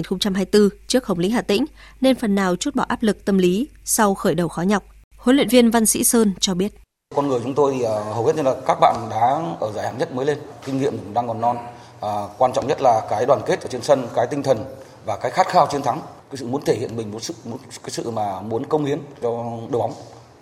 2023-2024 0.00 0.68
trước 0.86 1.06
Hồng 1.06 1.18
Lĩnh 1.18 1.30
Hà 1.30 1.42
Tĩnh, 1.42 1.64
nên 2.00 2.16
phần 2.16 2.34
nào 2.34 2.56
chút 2.56 2.74
bỏ 2.74 2.84
áp 2.88 3.02
lực 3.02 3.24
tâm 3.24 3.38
lý 3.38 3.68
sau 3.84 4.14
khởi 4.14 4.34
đầu 4.34 4.48
khó 4.48 4.62
nhọc. 4.62 4.82
Huấn 5.16 5.36
luyện 5.36 5.48
viên 5.48 5.70
Văn 5.70 5.86
Sĩ 5.86 6.04
Sơn 6.04 6.32
cho 6.40 6.54
biết. 6.54 6.72
Con 7.14 7.28
người 7.28 7.40
chúng 7.42 7.54
tôi 7.54 7.74
thì 7.74 7.82
ờ, 7.82 8.02
hầu 8.02 8.26
hết 8.26 8.36
như 8.36 8.42
là 8.42 8.54
các 8.66 8.78
bạn 8.80 9.06
đã 9.10 9.42
ở 9.60 9.72
giải 9.72 9.86
hạng 9.86 9.98
nhất 9.98 10.14
mới 10.14 10.26
lên, 10.26 10.38
kinh 10.64 10.80
nghiệm 10.80 10.98
cũng 10.98 11.14
đang 11.14 11.28
còn 11.28 11.40
non. 11.40 11.56
À, 12.00 12.10
quan 12.38 12.52
trọng 12.52 12.66
nhất 12.66 12.78
là 12.80 13.06
cái 13.10 13.26
đoàn 13.26 13.40
kết 13.46 13.60
ở 13.60 13.68
trên 13.68 13.82
sân, 13.82 14.08
cái 14.14 14.26
tinh 14.26 14.42
thần 14.42 14.64
và 15.04 15.16
cái 15.16 15.30
khát 15.30 15.48
khao 15.48 15.66
chiến 15.66 15.82
thắng, 15.82 16.00
cái 16.30 16.36
sự 16.36 16.46
muốn 16.46 16.62
thể 16.64 16.76
hiện 16.76 16.96
mình, 16.96 17.10
một 17.10 17.22
sự 17.22 17.34
một 17.44 17.58
cái 17.82 17.90
sự 17.90 18.10
mà 18.10 18.40
muốn 18.40 18.66
công 18.66 18.84
hiến 18.84 18.98
cho 19.22 19.28
đội 19.70 19.80
bóng, 19.80 19.92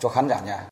cho 0.01 0.09
khán 0.09 0.29
giả 0.29 0.41
nhà. 0.47 0.69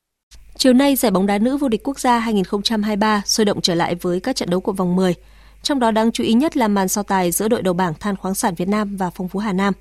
Chiều 0.57 0.73
nay, 0.73 0.97
giải 0.97 1.11
bóng 1.11 1.27
đá 1.27 1.39
nữ 1.39 1.57
vô 1.57 1.69
địch 1.69 1.81
quốc 1.85 2.01
gia 2.01 2.19
2023 2.19 3.23
sôi 3.27 3.45
động 3.45 3.61
trở 3.61 3.75
lại 3.75 3.95
với 3.95 4.21
các 4.21 4.37
trận 4.37 4.51
đấu 4.51 4.61
của 4.61 4.73
vòng 4.73 4.97
10. 4.97 5.15
Trong 5.63 5.79
đó 5.79 5.91
đáng 5.91 6.13
chú 6.13 6.25
ý 6.25 6.33
nhất 6.33 6.57
là 6.57 6.69
màn 6.69 6.89
so 6.89 7.03
tài 7.03 7.31
giữa 7.31 7.49
đội 7.49 7.63
đầu 7.63 7.75
bảng 7.75 7.95
Than 7.95 8.17
khoáng 8.17 8.35
sản 8.35 8.55
Việt 8.55 8.69
Nam 8.69 8.97
và 8.97 9.11
Phong 9.11 9.29
Phú 9.29 9.39
Hà 9.39 9.53
Nam. 9.53 9.75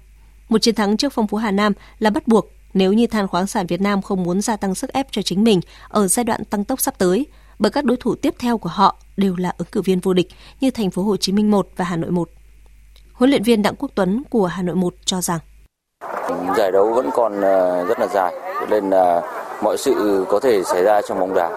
Một 0.49 0.61
chiến 0.61 0.76
thắng 0.76 0.97
trước 0.97 1.13
Phong 1.13 1.28
Phú 1.28 1.38
Hà 1.38 1.51
Nam 1.51 1.74
là 1.99 2.09
bắt 2.09 2.28
buộc 2.28 2.51
nếu 2.74 2.93
như 2.93 3.07
Than 3.07 3.28
khoáng 3.28 3.47
sản 3.47 3.67
Việt 3.67 3.82
Nam 3.82 4.01
không 4.01 4.24
muốn 4.24 4.41
gia 4.41 4.57
tăng 4.57 4.76
sức 4.76 4.93
ép 4.93 5.07
cho 5.11 5.22
chính 5.22 5.43
mình 5.43 5.59
ở 5.88 6.07
giai 6.07 6.24
đoạn 6.24 6.45
tăng 6.45 6.63
tốc 6.63 6.82
sắp 6.82 6.97
tới, 6.97 7.26
bởi 7.59 7.72
các 7.72 7.86
đối 7.86 7.97
thủ 7.97 8.15
tiếp 8.15 8.36
theo 8.39 8.57
của 8.57 8.69
họ 8.69 8.95
đều 9.17 9.36
là 9.36 9.53
ứng 9.57 9.67
cử 9.72 9.82
viên 9.82 9.99
vô 9.99 10.13
địch 10.13 10.28
như 10.61 10.72
Thành 10.72 10.91
phố 10.91 11.03
Hồ 11.03 11.17
Chí 11.17 11.32
Minh 11.32 11.51
1 11.51 11.67
và 11.78 11.86
Hà 11.86 11.95
Nội 11.95 12.11
1. 12.11 12.30
Huấn 13.13 13.30
luyện 13.30 13.43
viên 13.43 13.61
Đặng 13.61 13.76
Quốc 13.76 13.91
Tuấn 13.95 14.24
của 14.30 14.45
Hà 14.45 14.61
Nội 14.61 14.76
1 14.76 14.93
cho 15.05 15.22
rằng 15.22 15.39
giải 16.57 16.72
đấu 16.72 16.93
vẫn 16.93 17.09
còn 17.13 17.41
ờ, 17.41 17.86
rất 17.86 17.99
là 17.99 18.07
dài 18.07 18.34
nên 18.69 18.89
là 18.89 19.22
mọi 19.62 19.78
sự 19.78 20.26
có 20.30 20.39
thể 20.39 20.64
xảy 20.64 20.84
ra 20.84 21.01
trong 21.01 21.20
bóng 21.20 21.34
đá 21.34 21.49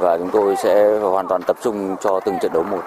và 0.00 0.18
chúng 0.18 0.30
tôi 0.32 0.56
sẽ 0.56 0.98
hoàn 0.98 1.28
toàn 1.28 1.42
tập 1.42 1.56
trung 1.62 1.96
cho 2.02 2.20
từng 2.24 2.38
trận 2.42 2.52
đấu 2.52 2.62
một. 2.62 2.82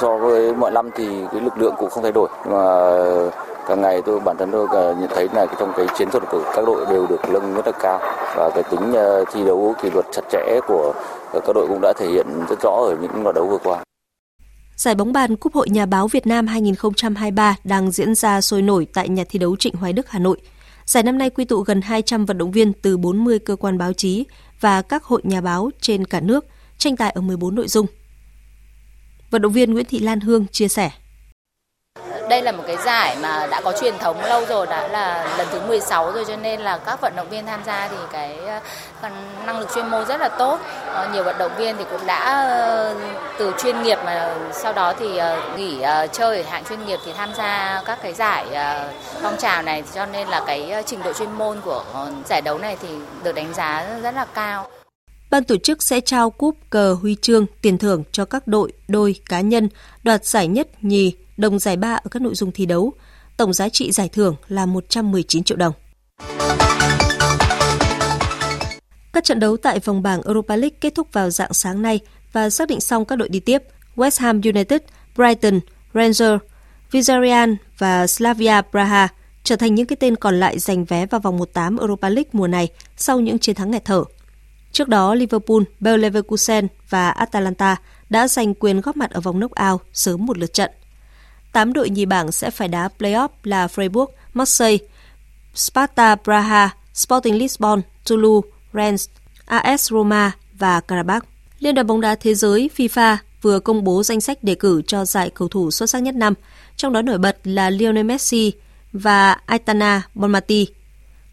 So 0.00 0.16
với 0.16 0.54
mọi 0.54 0.70
năm 0.70 0.90
thì 0.96 1.06
cái 1.32 1.40
lực 1.40 1.58
lượng 1.58 1.74
cũng 1.78 1.90
không 1.90 2.02
thay 2.02 2.12
đổi 2.12 2.28
nhưng 2.44 2.54
mà 2.54 2.90
càng 3.68 3.80
ngày 3.80 4.02
tôi 4.02 4.20
bản 4.20 4.36
thân 4.38 4.50
tôi 4.52 4.68
nhận 4.72 5.08
thấy 5.14 5.28
là 5.34 5.46
trong 5.58 5.72
cái 5.76 5.86
chiến 5.98 6.10
thuật 6.10 6.22
của 6.30 6.52
các 6.56 6.64
đội 6.66 6.86
đều 6.90 7.06
được 7.06 7.30
nâng 7.30 7.54
rất 7.54 7.66
là 7.66 7.72
cao 7.72 7.98
và 8.36 8.50
cái 8.54 8.62
tính 8.70 8.92
ờ, 8.92 9.24
thi 9.32 9.44
đấu 9.44 9.74
kỷ 9.82 9.90
luật 9.90 10.06
chặt 10.12 10.22
chẽ 10.30 10.60
của 10.68 10.92
các 11.32 11.52
đội 11.54 11.66
cũng 11.68 11.80
đã 11.82 11.92
thể 11.98 12.06
hiện 12.08 12.26
rất 12.48 12.58
rõ 12.62 12.70
ở 12.70 12.96
những 13.00 13.22
loạt 13.22 13.34
đấu 13.34 13.46
vừa 13.46 13.58
qua. 13.58 13.84
Giải 14.76 14.94
bóng 14.94 15.12
bàn 15.12 15.36
Cúp 15.36 15.54
hội 15.54 15.68
Nhà 15.68 15.86
báo 15.86 16.08
Việt 16.08 16.26
Nam 16.26 16.46
2023 16.46 17.56
đang 17.64 17.90
diễn 17.90 18.14
ra 18.14 18.40
sôi 18.40 18.62
nổi 18.62 18.86
tại 18.94 19.08
nhà 19.08 19.24
thi 19.28 19.38
đấu 19.38 19.56
Trịnh 19.56 19.74
Hoài 19.74 19.92
Đức, 19.92 20.08
Hà 20.08 20.18
Nội. 20.18 20.36
Giải 20.90 21.02
năm 21.02 21.18
nay 21.18 21.30
quy 21.30 21.44
tụ 21.44 21.60
gần 21.60 21.80
200 21.80 22.26
vận 22.26 22.38
động 22.38 22.52
viên 22.52 22.72
từ 22.72 22.96
40 22.96 23.38
cơ 23.38 23.56
quan 23.56 23.78
báo 23.78 23.92
chí 23.92 24.24
và 24.60 24.82
các 24.82 25.04
hội 25.04 25.20
nhà 25.24 25.40
báo 25.40 25.70
trên 25.80 26.04
cả 26.04 26.20
nước, 26.20 26.46
tranh 26.78 26.96
tài 26.96 27.10
ở 27.10 27.20
14 27.20 27.54
nội 27.54 27.68
dung. 27.68 27.86
Vận 29.30 29.42
động 29.42 29.52
viên 29.52 29.72
Nguyễn 29.72 29.84
Thị 29.84 29.98
Lan 29.98 30.20
Hương 30.20 30.46
chia 30.46 30.68
sẻ. 30.68 30.90
Đây 32.30 32.42
là 32.42 32.52
một 32.52 32.64
cái 32.66 32.76
giải 32.84 33.16
mà 33.22 33.46
đã 33.50 33.60
có 33.60 33.72
truyền 33.80 33.98
thống 33.98 34.24
lâu 34.24 34.44
rồi, 34.46 34.66
đã 34.66 34.88
là 34.88 35.34
lần 35.38 35.46
thứ 35.50 35.60
16 35.60 36.12
rồi 36.12 36.24
cho 36.28 36.36
nên 36.36 36.60
là 36.60 36.78
các 36.78 37.00
vận 37.00 37.12
động 37.16 37.28
viên 37.30 37.46
tham 37.46 37.60
gia 37.66 37.88
thì 37.88 37.96
cái 38.12 38.38
ờ, 39.02 39.08
năng 39.46 39.58
lực 39.58 39.68
chuyên 39.74 39.90
môn 39.90 40.06
rất 40.06 40.20
là 40.20 40.28
tốt. 40.28 40.60
Ờ, 40.86 41.08
nhiều 41.12 41.24
vận 41.24 41.38
động 41.38 41.52
viên 41.58 41.76
thì 41.76 41.84
cũng 41.90 42.06
đã 42.06 42.46
ờ, 42.48 42.94
từ 43.38 43.52
chuyên 43.62 43.82
nghiệp 43.82 43.98
mà 44.04 44.34
sau 44.52 44.72
đó 44.72 44.94
thì 44.98 45.20
nghỉ 45.56 45.84
chơi 46.12 46.42
ở 46.42 46.50
hạng 46.50 46.64
chuyên 46.64 46.86
nghiệp 46.86 46.98
thì 47.04 47.12
tham 47.12 47.30
gia 47.38 47.82
các 47.84 47.98
cái 48.02 48.12
giải 48.12 48.46
phong 49.22 49.36
trào 49.36 49.62
này 49.62 49.82
cho 49.94 50.06
nên 50.06 50.28
là 50.28 50.44
cái 50.46 50.74
trình 50.86 51.00
độ 51.04 51.12
chuyên 51.12 51.32
môn 51.32 51.60
của 51.60 51.84
giải 52.28 52.40
đấu 52.40 52.58
này 52.58 52.76
thì 52.82 52.88
được 53.22 53.32
đánh 53.32 53.54
giá 53.54 53.86
rất 54.02 54.14
là 54.14 54.24
cao. 54.24 54.70
Ban 55.30 55.44
tổ 55.44 55.56
chức 55.56 55.82
sẽ 55.82 56.00
trao 56.00 56.30
cúp 56.30 56.56
cờ 56.70 56.96
huy 57.02 57.16
chương 57.22 57.46
tiền 57.62 57.78
thưởng 57.78 58.04
cho 58.12 58.24
các 58.24 58.46
đội, 58.46 58.72
đôi, 58.88 59.14
cá 59.28 59.40
nhân 59.40 59.68
đoạt 60.02 60.24
giải 60.24 60.48
nhất, 60.48 60.68
nhì, 60.82 61.12
đồng 61.40 61.58
giải 61.58 61.76
ba 61.76 61.92
ở 61.92 62.08
các 62.10 62.22
nội 62.22 62.34
dung 62.34 62.52
thi 62.52 62.66
đấu. 62.66 62.92
Tổng 63.36 63.52
giá 63.52 63.68
trị 63.68 63.92
giải 63.92 64.08
thưởng 64.08 64.36
là 64.48 64.66
119 64.66 65.44
triệu 65.44 65.56
đồng. 65.56 65.72
Các 69.12 69.24
trận 69.24 69.40
đấu 69.40 69.56
tại 69.56 69.78
vòng 69.78 70.02
bảng 70.02 70.22
Europa 70.22 70.56
League 70.56 70.76
kết 70.80 70.94
thúc 70.94 71.12
vào 71.12 71.30
dạng 71.30 71.52
sáng 71.52 71.82
nay 71.82 72.00
và 72.32 72.50
xác 72.50 72.68
định 72.68 72.80
xong 72.80 73.04
các 73.04 73.16
đội 73.16 73.28
đi 73.28 73.40
tiếp 73.40 73.62
West 73.96 74.22
Ham 74.22 74.40
United, 74.44 74.80
Brighton, 75.16 75.60
Rangers, 75.94 76.42
Villarreal 76.90 77.52
và 77.78 78.06
Slavia 78.06 78.60
Praha 78.70 79.08
trở 79.44 79.56
thành 79.56 79.74
những 79.74 79.86
cái 79.86 79.96
tên 79.96 80.16
còn 80.16 80.40
lại 80.40 80.58
giành 80.58 80.84
vé 80.84 81.06
vào 81.06 81.20
vòng 81.20 81.38
1/8 81.38 81.78
Europa 81.78 82.08
League 82.08 82.30
mùa 82.32 82.46
này 82.46 82.68
sau 82.96 83.20
những 83.20 83.38
chiến 83.38 83.56
thắng 83.56 83.70
nghẹt 83.70 83.84
thở. 83.84 84.04
Trước 84.72 84.88
đó, 84.88 85.14
Liverpool, 85.14 85.62
Bayer 85.80 86.00
Leverkusen 86.00 86.68
và 86.88 87.10
Atalanta 87.10 87.76
đã 88.10 88.28
giành 88.28 88.54
quyền 88.54 88.80
góp 88.80 88.96
mặt 88.96 89.10
ở 89.10 89.20
vòng 89.20 89.40
knock-out 89.40 89.78
sớm 89.92 90.26
một 90.26 90.38
lượt 90.38 90.52
trận. 90.52 90.70
8 91.52 91.72
đội 91.72 91.90
nhì 91.90 92.06
bảng 92.06 92.32
sẽ 92.32 92.50
phải 92.50 92.68
đá 92.68 92.88
playoff 92.98 93.28
là 93.44 93.66
Freiburg, 93.66 94.06
Marseille, 94.34 94.86
Sparta 95.54 96.16
Praha, 96.16 96.70
Sporting 96.94 97.38
Lisbon, 97.38 97.80
Toulouse, 98.08 98.48
Rennes, 98.74 99.08
AS 99.44 99.90
Roma 99.90 100.32
và 100.58 100.80
Karabakh. 100.80 101.24
Liên 101.58 101.74
đoàn 101.74 101.86
bóng 101.86 102.00
đá 102.00 102.14
thế 102.14 102.34
giới 102.34 102.70
FIFA 102.76 103.16
vừa 103.42 103.60
công 103.60 103.84
bố 103.84 104.02
danh 104.02 104.20
sách 104.20 104.44
đề 104.44 104.54
cử 104.54 104.82
cho 104.86 105.04
giải 105.04 105.30
cầu 105.30 105.48
thủ 105.48 105.70
xuất 105.70 105.90
sắc 105.90 106.02
nhất 106.02 106.14
năm, 106.14 106.34
trong 106.76 106.92
đó 106.92 107.02
nổi 107.02 107.18
bật 107.18 107.38
là 107.44 107.70
Lionel 107.70 108.04
Messi 108.04 108.52
và 108.92 109.32
Aitana 109.32 110.02
Bonmati. 110.14 110.66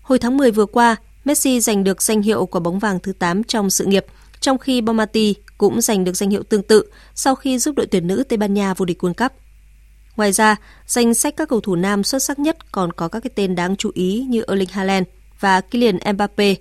Hồi 0.02 0.20
tháng 0.20 0.38
10 0.38 0.52
vừa 0.52 0.66
qua, 0.66 0.96
Messi 1.26 1.60
giành 1.60 1.84
được 1.84 2.02
danh 2.02 2.22
hiệu 2.22 2.46
quả 2.46 2.60
bóng 2.60 2.80
vàng 2.80 3.00
thứ 3.00 3.14
8 3.14 3.44
trong 3.44 3.70
sự 3.70 3.86
nghiệp, 3.86 4.06
trong 4.40 4.58
khi 4.58 4.82
Bonmati 4.82 5.36
cũng 5.58 5.82
giành 5.82 6.04
được 6.04 6.18
danh 6.18 6.30
hiệu 6.30 6.44
tương 6.44 6.64
tự 6.64 6.84
sau 7.16 7.36
khi 7.36 7.60
giúp 7.60 7.76
đội 7.76 7.88
tuyển 7.88 8.08
nữ 8.08 8.24
Tây 8.30 8.38
Ban 8.38 8.54
Nha 8.54 8.74
vô 8.74 8.86
địch 8.86 9.04
World 9.04 9.14
Cup. 9.14 9.32
Ngoài 10.18 10.32
ra, 10.32 10.56
danh 10.88 11.14
sách 11.14 11.36
các 11.38 11.50
cầu 11.50 11.62
thủ 11.62 11.76
nam 11.76 12.04
xuất 12.04 12.24
sắc 12.24 12.40
nhất 12.40 12.72
còn 12.72 12.94
có 12.94 13.08
các 13.08 13.20
cái 13.20 13.32
tên 13.36 13.56
đáng 13.56 13.76
chú 13.76 13.92
ý 13.94 14.26
như 14.30 14.44
Erling 14.48 14.70
Haaland 14.70 15.08
và 15.40 15.62
Kylian 15.62 15.98
Mbappe. 16.14 16.56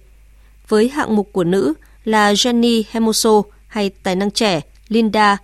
Với 0.69 0.89
hạng 0.89 1.17
mục 1.17 1.29
của 1.33 1.45
nữ 1.45 1.75
là 2.05 2.33
Jenny 2.33 2.83
Hermoso 2.91 3.43
hay 3.67 3.91
tài 4.03 4.17
năng 4.17 4.31
trẻ 4.31 4.61
Linda 4.89 5.37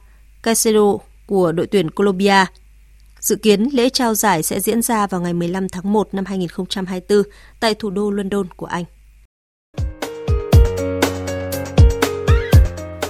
Caicedo 0.43 0.99
của 1.27 1.53
đội 1.53 1.67
tuyển 1.67 1.91
Colombia. 1.91 2.45
Dự 3.21 3.37
kiến 3.37 3.69
lễ 3.73 3.89
trao 3.89 4.15
giải 4.15 4.43
sẽ 4.43 4.61
diễn 4.61 4.83
ra 4.83 5.07
vào 5.07 5.21
ngày 5.21 5.33
15 5.33 5.69
tháng 5.69 5.93
1 5.93 6.09
năm 6.15 6.25
2024 6.25 7.23
tại 7.61 7.75
thủ 7.75 7.91
đô 7.91 8.11
London 8.11 8.47
của 8.57 8.67
Anh. 8.67 8.85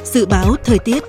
Dự 0.05 0.27
báo 0.27 0.57
thời 0.65 0.79
tiết 0.79 1.03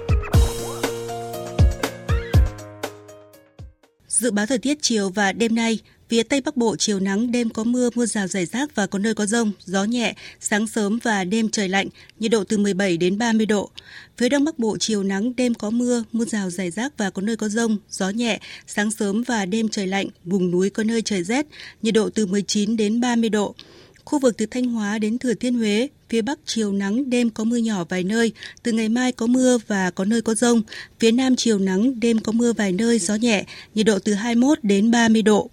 Dự 4.13 4.31
báo 4.31 4.45
thời 4.45 4.57
tiết 4.57 4.77
chiều 4.81 5.09
và 5.09 5.31
đêm 5.31 5.55
nay, 5.55 5.79
phía 6.09 6.23
Tây 6.23 6.41
Bắc 6.41 6.57
Bộ 6.57 6.75
chiều 6.75 6.99
nắng, 6.99 7.31
đêm 7.31 7.49
có 7.49 7.63
mưa, 7.63 7.89
mưa 7.95 8.05
rào 8.05 8.27
rải 8.27 8.45
rác 8.45 8.75
và 8.75 8.87
có 8.87 8.99
nơi 8.99 9.13
có 9.13 9.25
rông, 9.25 9.51
gió 9.65 9.83
nhẹ, 9.83 10.13
sáng 10.39 10.67
sớm 10.67 10.99
và 11.03 11.23
đêm 11.23 11.49
trời 11.49 11.69
lạnh, 11.69 11.87
nhiệt 12.19 12.31
độ 12.31 12.43
từ 12.43 12.57
17 12.57 12.97
đến 12.97 13.17
30 13.17 13.45
độ. 13.45 13.69
Phía 14.17 14.29
Đông 14.29 14.43
Bắc 14.43 14.59
Bộ 14.59 14.77
chiều 14.79 15.03
nắng, 15.03 15.35
đêm 15.35 15.53
có 15.53 15.69
mưa, 15.69 16.03
mưa 16.11 16.25
rào 16.25 16.49
rải 16.49 16.71
rác 16.71 16.97
và 16.97 17.09
có 17.09 17.21
nơi 17.21 17.35
có 17.35 17.49
rông, 17.49 17.77
gió 17.89 18.09
nhẹ, 18.09 18.39
sáng 18.67 18.91
sớm 18.91 19.23
và 19.23 19.45
đêm 19.45 19.69
trời 19.69 19.87
lạnh, 19.87 20.07
vùng 20.25 20.51
núi 20.51 20.69
có 20.69 20.83
nơi 20.83 21.01
trời 21.01 21.23
rét, 21.23 21.45
nhiệt 21.81 21.93
độ 21.93 22.09
từ 22.09 22.25
19 22.25 22.77
đến 22.77 23.01
30 23.01 23.29
độ. 23.29 23.55
Khu 24.05 24.19
vực 24.19 24.37
từ 24.37 24.45
Thanh 24.45 24.65
Hóa 24.65 24.97
đến 24.99 25.17
Thừa 25.17 25.33
Thiên 25.33 25.55
Huế, 25.55 25.87
phía 26.09 26.21
Bắc 26.21 26.39
chiều 26.45 26.71
nắng, 26.73 27.09
đêm 27.09 27.29
có 27.29 27.43
mưa 27.43 27.57
nhỏ 27.57 27.83
vài 27.89 28.03
nơi, 28.03 28.31
từ 28.63 28.71
ngày 28.71 28.89
mai 28.89 29.11
có 29.11 29.27
mưa 29.27 29.57
và 29.67 29.91
có 29.91 30.05
nơi 30.05 30.21
có 30.21 30.35
rông. 30.35 30.61
Phía 30.99 31.11
Nam 31.11 31.35
chiều 31.35 31.59
nắng, 31.59 31.99
đêm 31.99 32.19
có 32.19 32.31
mưa 32.31 32.53
vài 32.53 32.71
nơi, 32.71 32.99
gió 32.99 33.15
nhẹ, 33.15 33.45
nhiệt 33.75 33.85
độ 33.85 33.99
từ 33.99 34.13
21 34.13 34.59
đến 34.63 34.91
30 34.91 35.21
độ. 35.21 35.49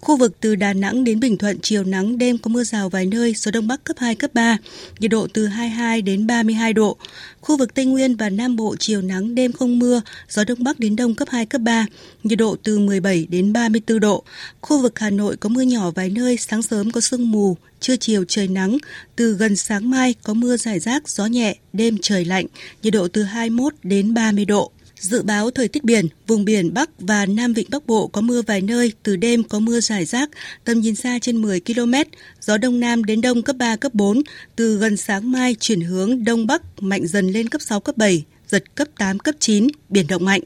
Khu 0.00 0.16
vực 0.16 0.32
từ 0.40 0.54
Đà 0.54 0.72
Nẵng 0.72 1.04
đến 1.04 1.20
Bình 1.20 1.36
Thuận 1.36 1.58
chiều 1.62 1.84
nắng 1.84 2.18
đêm 2.18 2.38
có 2.38 2.48
mưa 2.48 2.64
rào 2.64 2.88
vài 2.88 3.06
nơi, 3.06 3.34
gió 3.36 3.50
đông 3.50 3.68
bắc 3.68 3.84
cấp 3.84 3.96
2 3.98 4.14
cấp 4.14 4.30
3, 4.34 4.58
nhiệt 4.98 5.10
độ 5.10 5.26
từ 5.34 5.46
22 5.46 6.02
đến 6.02 6.26
32 6.26 6.72
độ. 6.72 6.96
Khu 7.40 7.56
vực 7.56 7.74
Tây 7.74 7.84
Nguyên 7.84 8.16
và 8.16 8.30
Nam 8.30 8.56
Bộ 8.56 8.76
chiều 8.78 9.02
nắng 9.02 9.34
đêm 9.34 9.52
không 9.52 9.78
mưa, 9.78 10.02
gió 10.28 10.44
đông 10.44 10.64
bắc 10.64 10.78
đến 10.78 10.96
đông 10.96 11.14
cấp 11.14 11.28
2 11.30 11.46
cấp 11.46 11.60
3, 11.60 11.86
nhiệt 12.22 12.38
độ 12.38 12.56
từ 12.62 12.78
17 12.78 13.26
đến 13.30 13.52
34 13.52 14.00
độ. 14.00 14.24
Khu 14.60 14.82
vực 14.82 14.98
Hà 14.98 15.10
Nội 15.10 15.36
có 15.36 15.48
mưa 15.48 15.62
nhỏ 15.62 15.90
vài 15.90 16.10
nơi, 16.10 16.36
sáng 16.36 16.62
sớm 16.62 16.90
có 16.90 17.00
sương 17.00 17.30
mù, 17.30 17.56
trưa 17.80 17.96
chiều 17.96 18.24
trời 18.28 18.48
nắng, 18.48 18.78
từ 19.16 19.34
gần 19.34 19.56
sáng 19.56 19.90
mai 19.90 20.14
có 20.22 20.34
mưa 20.34 20.56
rải 20.56 20.78
rác, 20.78 21.08
gió 21.08 21.26
nhẹ, 21.26 21.56
đêm 21.72 21.96
trời 22.02 22.24
lạnh, 22.24 22.46
nhiệt 22.82 22.92
độ 22.92 23.08
từ 23.08 23.22
21 23.22 23.74
đến 23.82 24.14
30 24.14 24.44
độ. 24.44 24.72
Dự 25.00 25.22
báo 25.22 25.50
thời 25.50 25.68
tiết 25.68 25.84
biển, 25.84 26.08
vùng 26.26 26.44
biển 26.44 26.74
Bắc 26.74 26.90
và 26.98 27.26
Nam 27.26 27.52
Vịnh 27.52 27.66
Bắc 27.70 27.86
Bộ 27.86 28.06
có 28.06 28.20
mưa 28.20 28.42
vài 28.42 28.60
nơi, 28.60 28.92
từ 29.02 29.16
đêm 29.16 29.44
có 29.44 29.58
mưa 29.58 29.80
rải 29.80 30.04
rác, 30.04 30.30
tầm 30.64 30.80
nhìn 30.80 30.94
xa 30.94 31.18
trên 31.18 31.42
10 31.42 31.60
km, 31.60 31.94
gió 32.40 32.58
Đông 32.58 32.80
Nam 32.80 33.04
đến 33.04 33.20
Đông 33.20 33.42
cấp 33.42 33.56
3, 33.56 33.76
cấp 33.76 33.94
4, 33.94 34.22
từ 34.56 34.78
gần 34.78 34.96
sáng 34.96 35.32
mai 35.32 35.56
chuyển 35.60 35.80
hướng 35.80 36.24
Đông 36.24 36.46
Bắc 36.46 36.62
mạnh 36.82 37.06
dần 37.06 37.28
lên 37.28 37.48
cấp 37.48 37.62
6, 37.62 37.80
cấp 37.80 37.96
7, 37.96 38.24
giật 38.48 38.74
cấp 38.74 38.88
8, 38.98 39.18
cấp 39.18 39.34
9, 39.38 39.66
biển 39.88 40.06
động 40.06 40.24
mạnh. 40.24 40.40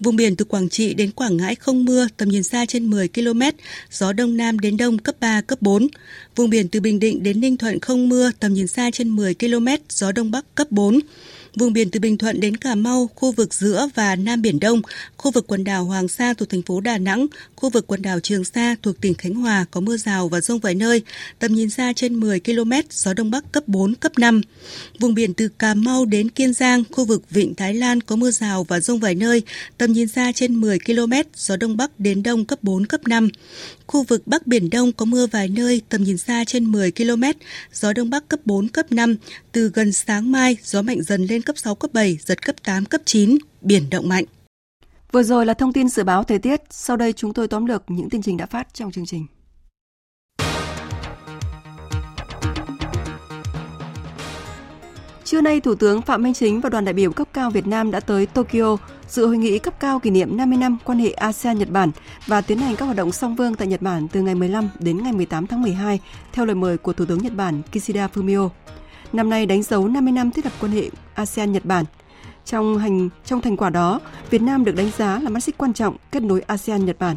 Vùng 0.00 0.16
biển 0.16 0.36
từ 0.36 0.44
Quảng 0.44 0.68
Trị 0.68 0.94
đến 0.94 1.10
Quảng 1.10 1.36
Ngãi 1.36 1.54
không 1.54 1.84
mưa, 1.84 2.06
tầm 2.16 2.28
nhìn 2.28 2.42
xa 2.42 2.66
trên 2.66 2.90
10 2.90 3.08
km, 3.08 3.42
gió 3.90 4.12
đông 4.12 4.36
nam 4.36 4.58
đến 4.58 4.76
đông 4.76 4.98
cấp 4.98 5.14
3, 5.20 5.40
cấp 5.40 5.62
4. 5.62 5.86
Vùng 6.36 6.50
biển 6.50 6.68
từ 6.68 6.80
Bình 6.80 7.00
Định 7.00 7.22
đến 7.22 7.40
Ninh 7.40 7.56
Thuận 7.56 7.80
không 7.80 8.08
mưa, 8.08 8.30
tầm 8.40 8.54
nhìn 8.54 8.66
xa 8.66 8.90
trên 8.90 9.08
10 9.08 9.34
km, 9.34 9.66
gió 9.88 10.12
đông 10.12 10.30
bắc 10.30 10.54
cấp 10.54 10.66
4. 10.70 11.00
Vùng 11.60 11.72
biển 11.72 11.90
từ 11.90 12.00
Bình 12.00 12.18
Thuận 12.18 12.40
đến 12.40 12.56
Cà 12.56 12.74
Mau, 12.74 13.10
khu 13.14 13.32
vực 13.32 13.54
giữa 13.54 13.88
và 13.94 14.16
Nam 14.16 14.42
Biển 14.42 14.60
Đông, 14.60 14.82
khu 15.16 15.30
vực 15.30 15.46
quần 15.46 15.64
đảo 15.64 15.84
Hoàng 15.84 16.08
Sa 16.08 16.34
thuộc 16.34 16.48
thành 16.48 16.62
phố 16.62 16.80
Đà 16.80 16.98
Nẵng, 16.98 17.26
khu 17.56 17.70
vực 17.70 17.86
quần 17.86 18.02
đảo 18.02 18.20
Trường 18.20 18.44
Sa 18.44 18.76
thuộc 18.82 19.00
tỉnh 19.00 19.14
Khánh 19.14 19.34
Hòa 19.34 19.64
có 19.70 19.80
mưa 19.80 19.96
rào 19.96 20.28
và 20.28 20.40
rông 20.40 20.58
vài 20.58 20.74
nơi, 20.74 21.02
tầm 21.38 21.52
nhìn 21.52 21.70
xa 21.70 21.92
trên 21.96 22.14
10 22.14 22.40
km, 22.40 22.72
gió 22.90 23.14
Đông 23.14 23.30
Bắc 23.30 23.52
cấp 23.52 23.68
4, 23.68 23.94
cấp 23.94 24.12
5. 24.18 24.40
Vùng 24.98 25.14
biển 25.14 25.34
từ 25.34 25.48
Cà 25.48 25.74
Mau 25.74 26.04
đến 26.04 26.28
Kiên 26.28 26.52
Giang, 26.52 26.84
khu 26.90 27.04
vực 27.04 27.30
Vịnh 27.30 27.54
Thái 27.54 27.74
Lan 27.74 28.00
có 28.00 28.16
mưa 28.16 28.30
rào 28.30 28.64
và 28.64 28.80
rông 28.80 29.00
vài 29.00 29.14
nơi, 29.14 29.42
tầm 29.78 29.92
nhìn 29.92 30.08
xa 30.08 30.32
trên 30.32 30.54
10 30.54 30.78
km, 30.78 31.12
gió 31.36 31.56
Đông 31.56 31.76
Bắc 31.76 32.00
đến 32.00 32.22
Đông 32.22 32.44
cấp 32.44 32.58
4, 32.62 32.86
cấp 32.86 33.00
5. 33.08 33.28
Khu 33.90 34.02
vực 34.02 34.22
Bắc 34.26 34.46
Biển 34.46 34.70
Đông 34.70 34.92
có 34.92 35.04
mưa 35.04 35.26
vài 35.26 35.48
nơi, 35.48 35.82
tầm 35.88 36.02
nhìn 36.02 36.18
xa 36.18 36.44
trên 36.46 36.72
10 36.72 36.92
km, 36.92 37.22
gió 37.72 37.92
Đông 37.92 38.10
Bắc 38.10 38.28
cấp 38.28 38.40
4, 38.44 38.68
cấp 38.68 38.92
5. 38.92 39.16
Từ 39.52 39.70
gần 39.74 39.92
sáng 39.92 40.32
mai, 40.32 40.56
gió 40.62 40.82
mạnh 40.82 41.02
dần 41.02 41.24
lên 41.24 41.42
cấp 41.42 41.58
6, 41.58 41.74
cấp 41.74 41.90
7, 41.94 42.18
giật 42.20 42.46
cấp 42.46 42.56
8, 42.64 42.84
cấp 42.84 43.00
9, 43.04 43.38
biển 43.60 43.90
động 43.90 44.08
mạnh. 44.08 44.24
Vừa 45.12 45.22
rồi 45.22 45.46
là 45.46 45.54
thông 45.54 45.72
tin 45.72 45.88
dự 45.88 46.04
báo 46.04 46.24
thời 46.24 46.38
tiết, 46.38 46.60
sau 46.70 46.96
đây 46.96 47.12
chúng 47.12 47.34
tôi 47.34 47.48
tóm 47.48 47.66
lược 47.66 47.82
những 47.88 48.10
tin 48.10 48.22
trình 48.22 48.36
đã 48.36 48.46
phát 48.46 48.74
trong 48.74 48.92
chương 48.92 49.06
trình. 49.06 49.26
Trưa 55.24 55.40
nay, 55.40 55.60
Thủ 55.60 55.74
tướng 55.74 56.02
Phạm 56.02 56.22
Minh 56.22 56.34
Chính 56.34 56.60
và 56.60 56.68
đoàn 56.68 56.84
đại 56.84 56.92
biểu 56.92 57.12
cấp 57.12 57.28
cao 57.32 57.50
Việt 57.50 57.66
Nam 57.66 57.90
đã 57.90 58.00
tới 58.00 58.26
Tokyo 58.26 58.76
dự 59.10 59.26
hội 59.26 59.38
nghị 59.38 59.58
cấp 59.58 59.74
cao 59.80 59.98
kỷ 59.98 60.10
niệm 60.10 60.36
50 60.36 60.58
năm 60.58 60.78
quan 60.84 60.98
hệ 60.98 61.10
ASEAN-Nhật 61.10 61.70
Bản 61.70 61.90
và 62.26 62.40
tiến 62.40 62.58
hành 62.58 62.76
các 62.76 62.84
hoạt 62.84 62.96
động 62.96 63.12
song 63.12 63.36
phương 63.36 63.54
tại 63.54 63.68
Nhật 63.68 63.82
Bản 63.82 64.08
từ 64.08 64.22
ngày 64.22 64.34
15 64.34 64.68
đến 64.78 65.02
ngày 65.02 65.12
18 65.12 65.46
tháng 65.46 65.62
12 65.62 66.00
theo 66.32 66.44
lời 66.44 66.54
mời 66.54 66.78
của 66.78 66.92
Thủ 66.92 67.04
tướng 67.04 67.22
Nhật 67.22 67.32
Bản 67.36 67.62
Kishida 67.72 68.08
Fumio. 68.14 68.48
Năm 69.12 69.30
nay 69.30 69.46
đánh 69.46 69.62
dấu 69.62 69.88
50 69.88 70.12
năm 70.12 70.30
thiết 70.30 70.44
lập 70.44 70.52
quan 70.60 70.72
hệ 70.72 70.90
ASEAN-Nhật 71.14 71.64
Bản. 71.64 71.84
Trong 72.44 72.78
hành 72.78 73.08
trong 73.24 73.40
thành 73.40 73.56
quả 73.56 73.70
đó, 73.70 74.00
Việt 74.30 74.42
Nam 74.42 74.64
được 74.64 74.76
đánh 74.76 74.90
giá 74.98 75.18
là 75.18 75.30
mắt 75.30 75.40
xích 75.40 75.58
quan 75.58 75.72
trọng 75.72 75.96
kết 76.12 76.22
nối 76.22 76.42
ASEAN-Nhật 76.46 76.96
Bản. 76.98 77.16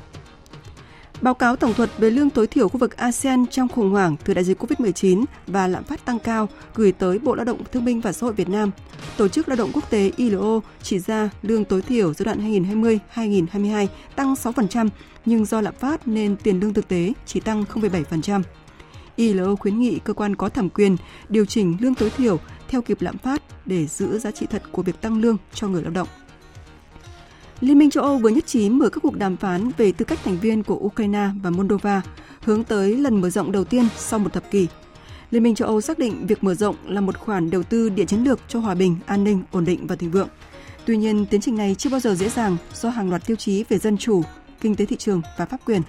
Báo 1.24 1.34
cáo 1.34 1.56
tổng 1.56 1.74
thuật 1.74 1.90
về 1.98 2.10
lương 2.10 2.30
tối 2.30 2.48
thiểu 2.48 2.70
khu 2.70 2.78
vực 2.78 2.98
ASEAN 2.98 3.46
trong 3.48 3.68
khủng 3.68 3.92
hoảng 3.92 4.16
từ 4.26 4.34
đại 4.34 4.44
dịch 4.44 4.62
COVID-19 4.62 5.26
và 5.48 5.68
lạm 5.68 5.84
phát 5.84 6.06
tăng 6.06 6.20
cao 6.20 6.50
gửi 6.76 6.92
tới 6.92 7.20
Bộ 7.20 7.36
Lao 7.36 7.46
động 7.46 7.62
Thương 7.72 7.86
binh 7.86 8.02
và 8.02 8.12
Xã 8.12 8.26
hội 8.26 8.34
Việt 8.34 8.50
Nam. 8.50 8.72
Tổ 9.18 9.28
chức 9.28 9.50
Lao 9.50 9.56
động 9.56 9.72
Quốc 9.74 9.90
tế 9.90 10.12
ILO 10.18 10.60
chỉ 10.82 11.00
ra 11.00 11.30
lương 11.42 11.66
tối 11.66 11.82
thiểu 11.82 12.14
giai 12.14 12.26
đoạn 12.26 12.64
2020-2022 13.16 13.88
tăng 14.16 14.34
6%, 14.34 14.90
nhưng 15.26 15.46
do 15.46 15.62
lạm 15.62 15.74
phát 15.76 16.08
nên 16.08 16.36
tiền 16.36 16.60
lương 16.60 16.74
thực 16.74 16.88
tế 16.88 17.14
chỉ 17.26 17.40
tăng 17.40 17.64
0,7%. 17.74 18.42
ILO 19.16 19.56
khuyến 19.56 19.80
nghị 19.80 20.00
cơ 20.00 20.14
quan 20.14 20.36
có 20.36 20.50
thẩm 20.50 20.70
quyền 20.70 20.98
điều 21.30 21.46
chỉnh 21.46 21.78
lương 21.80 21.96
tối 21.96 22.10
thiểu 22.10 22.40
theo 22.68 22.82
kịp 22.82 23.02
lạm 23.02 23.18
phát 23.18 23.44
để 23.66 23.88
giữ 23.88 24.20
giá 24.20 24.32
trị 24.32 24.46
thật 24.50 24.64
của 24.72 24.82
việc 24.82 25.02
tăng 25.02 25.22
lương 25.22 25.38
cho 25.54 25.68
người 25.68 25.84
lao 25.84 25.92
động. 25.92 26.08
Liên 27.64 27.78
minh 27.78 27.90
châu 27.90 28.04
Âu 28.04 28.18
vừa 28.18 28.30
nhất 28.30 28.46
trí 28.48 28.70
mở 28.70 28.90
các 28.90 29.00
cuộc 29.04 29.16
đàm 29.16 29.38
phán 29.38 29.72
về 29.78 29.92
tư 29.92 30.06
cách 30.06 30.20
thành 30.24 30.40
viên 30.40 30.64
của 30.64 30.76
Ukraine 30.76 31.30
và 31.44 31.50
Moldova, 31.50 32.02
hướng 32.42 32.64
tới 32.64 32.98
lần 32.98 33.22
mở 33.22 33.30
rộng 33.30 33.52
đầu 33.52 33.64
tiên 33.64 33.88
sau 33.98 34.20
một 34.20 34.34
thập 34.34 34.52
kỷ. 34.52 34.68
Liên 35.32 35.44
minh 35.44 35.56
châu 35.56 35.68
Âu 35.68 35.82
xác 35.82 36.00
định 36.00 36.28
việc 36.28 36.44
mở 36.44 36.56
rộng 36.56 36.76
là 36.86 37.02
một 37.02 37.18
khoản 37.18 37.50
đầu 37.50 37.64
tư 37.64 37.90
địa 37.90 38.06
chiến 38.06 38.24
lược 38.24 38.40
cho 38.48 38.60
hòa 38.60 38.76
bình, 38.76 38.98
an 39.06 39.24
ninh, 39.24 39.44
ổn 39.52 39.66
định 39.66 39.88
và 39.88 39.96
thịnh 39.96 40.12
vượng. 40.12 40.28
Tuy 40.86 40.98
nhiên, 40.98 41.26
tiến 41.26 41.42
trình 41.42 41.58
này 41.58 41.76
chưa 41.76 41.90
bao 41.90 42.00
giờ 42.00 42.16
dễ 42.16 42.30
dàng 42.30 42.58
do 42.74 42.90
hàng 42.90 43.10
loạt 43.10 43.26
tiêu 43.26 43.36
chí 43.36 43.64
về 43.70 43.78
dân 43.78 43.98
chủ, 43.98 44.22
kinh 44.62 44.76
tế 44.76 44.86
thị 44.86 44.96
trường 44.96 45.22
và 45.38 45.46
pháp 45.46 45.58
quyền. 45.66 45.82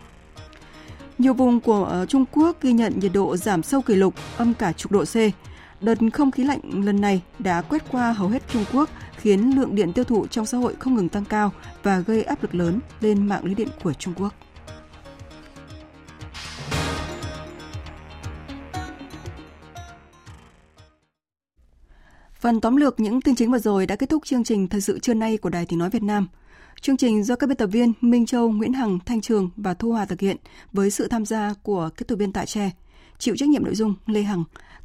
Nhiều 1.19 1.35
vùng 1.35 1.61
của 1.61 1.85
ờ, 1.85 2.07
Trung 2.07 2.25
Quốc 2.33 2.63
ghi 2.63 2.73
nhận 2.73 2.99
nhiệt 2.99 3.13
độ 3.15 3.37
giảm 3.37 3.63
sâu 3.63 3.83
kỷ 3.83 3.95
lục 3.95 4.15
âm 4.37 4.55
cả 4.55 4.73
chục 4.73 4.93
độ 4.93 5.05
C. 5.05 5.17
Đợt 5.85 5.99
không 6.13 6.31
khí 6.31 6.45
lạnh 6.45 6.61
lần 6.85 7.01
này 7.01 7.23
đã 7.39 7.63
quét 7.63 7.83
qua 7.91 8.13
hầu 8.13 8.29
hết 8.29 8.43
Trung 8.49 8.65
Quốc, 8.73 8.91
khiến 9.17 9.57
lượng 9.57 9.75
điện 9.75 9.93
tiêu 9.93 10.05
thụ 10.05 10.27
trong 10.27 10.47
xã 10.47 10.59
hội 10.59 10.75
không 10.79 10.95
ngừng 10.95 11.09
tăng 11.09 11.25
cao 11.25 11.53
và 11.83 11.99
gây 11.99 12.23
áp 12.23 12.43
lực 12.43 12.55
lớn 12.55 12.81
lên 13.01 13.27
mạng 13.27 13.45
lưới 13.45 13.55
điện 13.55 13.69
của 13.83 13.93
Trung 13.93 14.15
Quốc. 14.17 14.35
Phần 22.41 22.61
tóm 22.61 22.77
lược 22.77 23.01
những 23.01 23.21
tin 23.21 23.35
chính 23.35 23.53
vừa 23.53 23.59
rồi 23.59 23.87
đã 23.87 23.97
kết 23.97 24.09
thúc 24.09 24.25
chương 24.25 24.45
trình 24.45 24.69
thời 24.69 24.81
sự 24.81 24.99
trưa 24.99 25.15
nay 25.15 25.37
của 25.37 25.49
Đài 25.49 25.67
Tiếng 25.67 25.79
Nói 25.79 25.91
Việt 25.91 26.03
Nam. 26.03 26.29
Chương 26.81 26.97
trình 26.97 27.25
do 27.25 27.37
các 27.37 27.47
biên 27.47 27.57
tập 27.57 27.67
viên 27.67 27.93
Minh 28.01 28.27
Châu, 28.27 28.51
Nguyễn 28.51 28.73
Hằng, 28.73 28.99
Thanh 29.07 29.21
Trường 29.21 29.51
và 29.57 29.75
Thu 29.75 29.93
Hòa 29.93 30.05
thực 30.05 30.21
hiện 30.21 30.37
với 30.73 30.91
sự 30.91 31.09
tham 31.09 31.25
gia 31.25 31.55
của 31.63 31.91
kết 31.97 32.09
thủ 32.09 32.17
viên 32.17 32.33
Tại 32.33 32.47
Tre. 32.47 32.71
Chịu 33.19 33.37
trách 33.37 33.49
nhiệm 33.49 33.65
nội 33.65 33.75
dung 33.75 33.95
Lê 34.07 34.23
Hằng. 34.23 34.45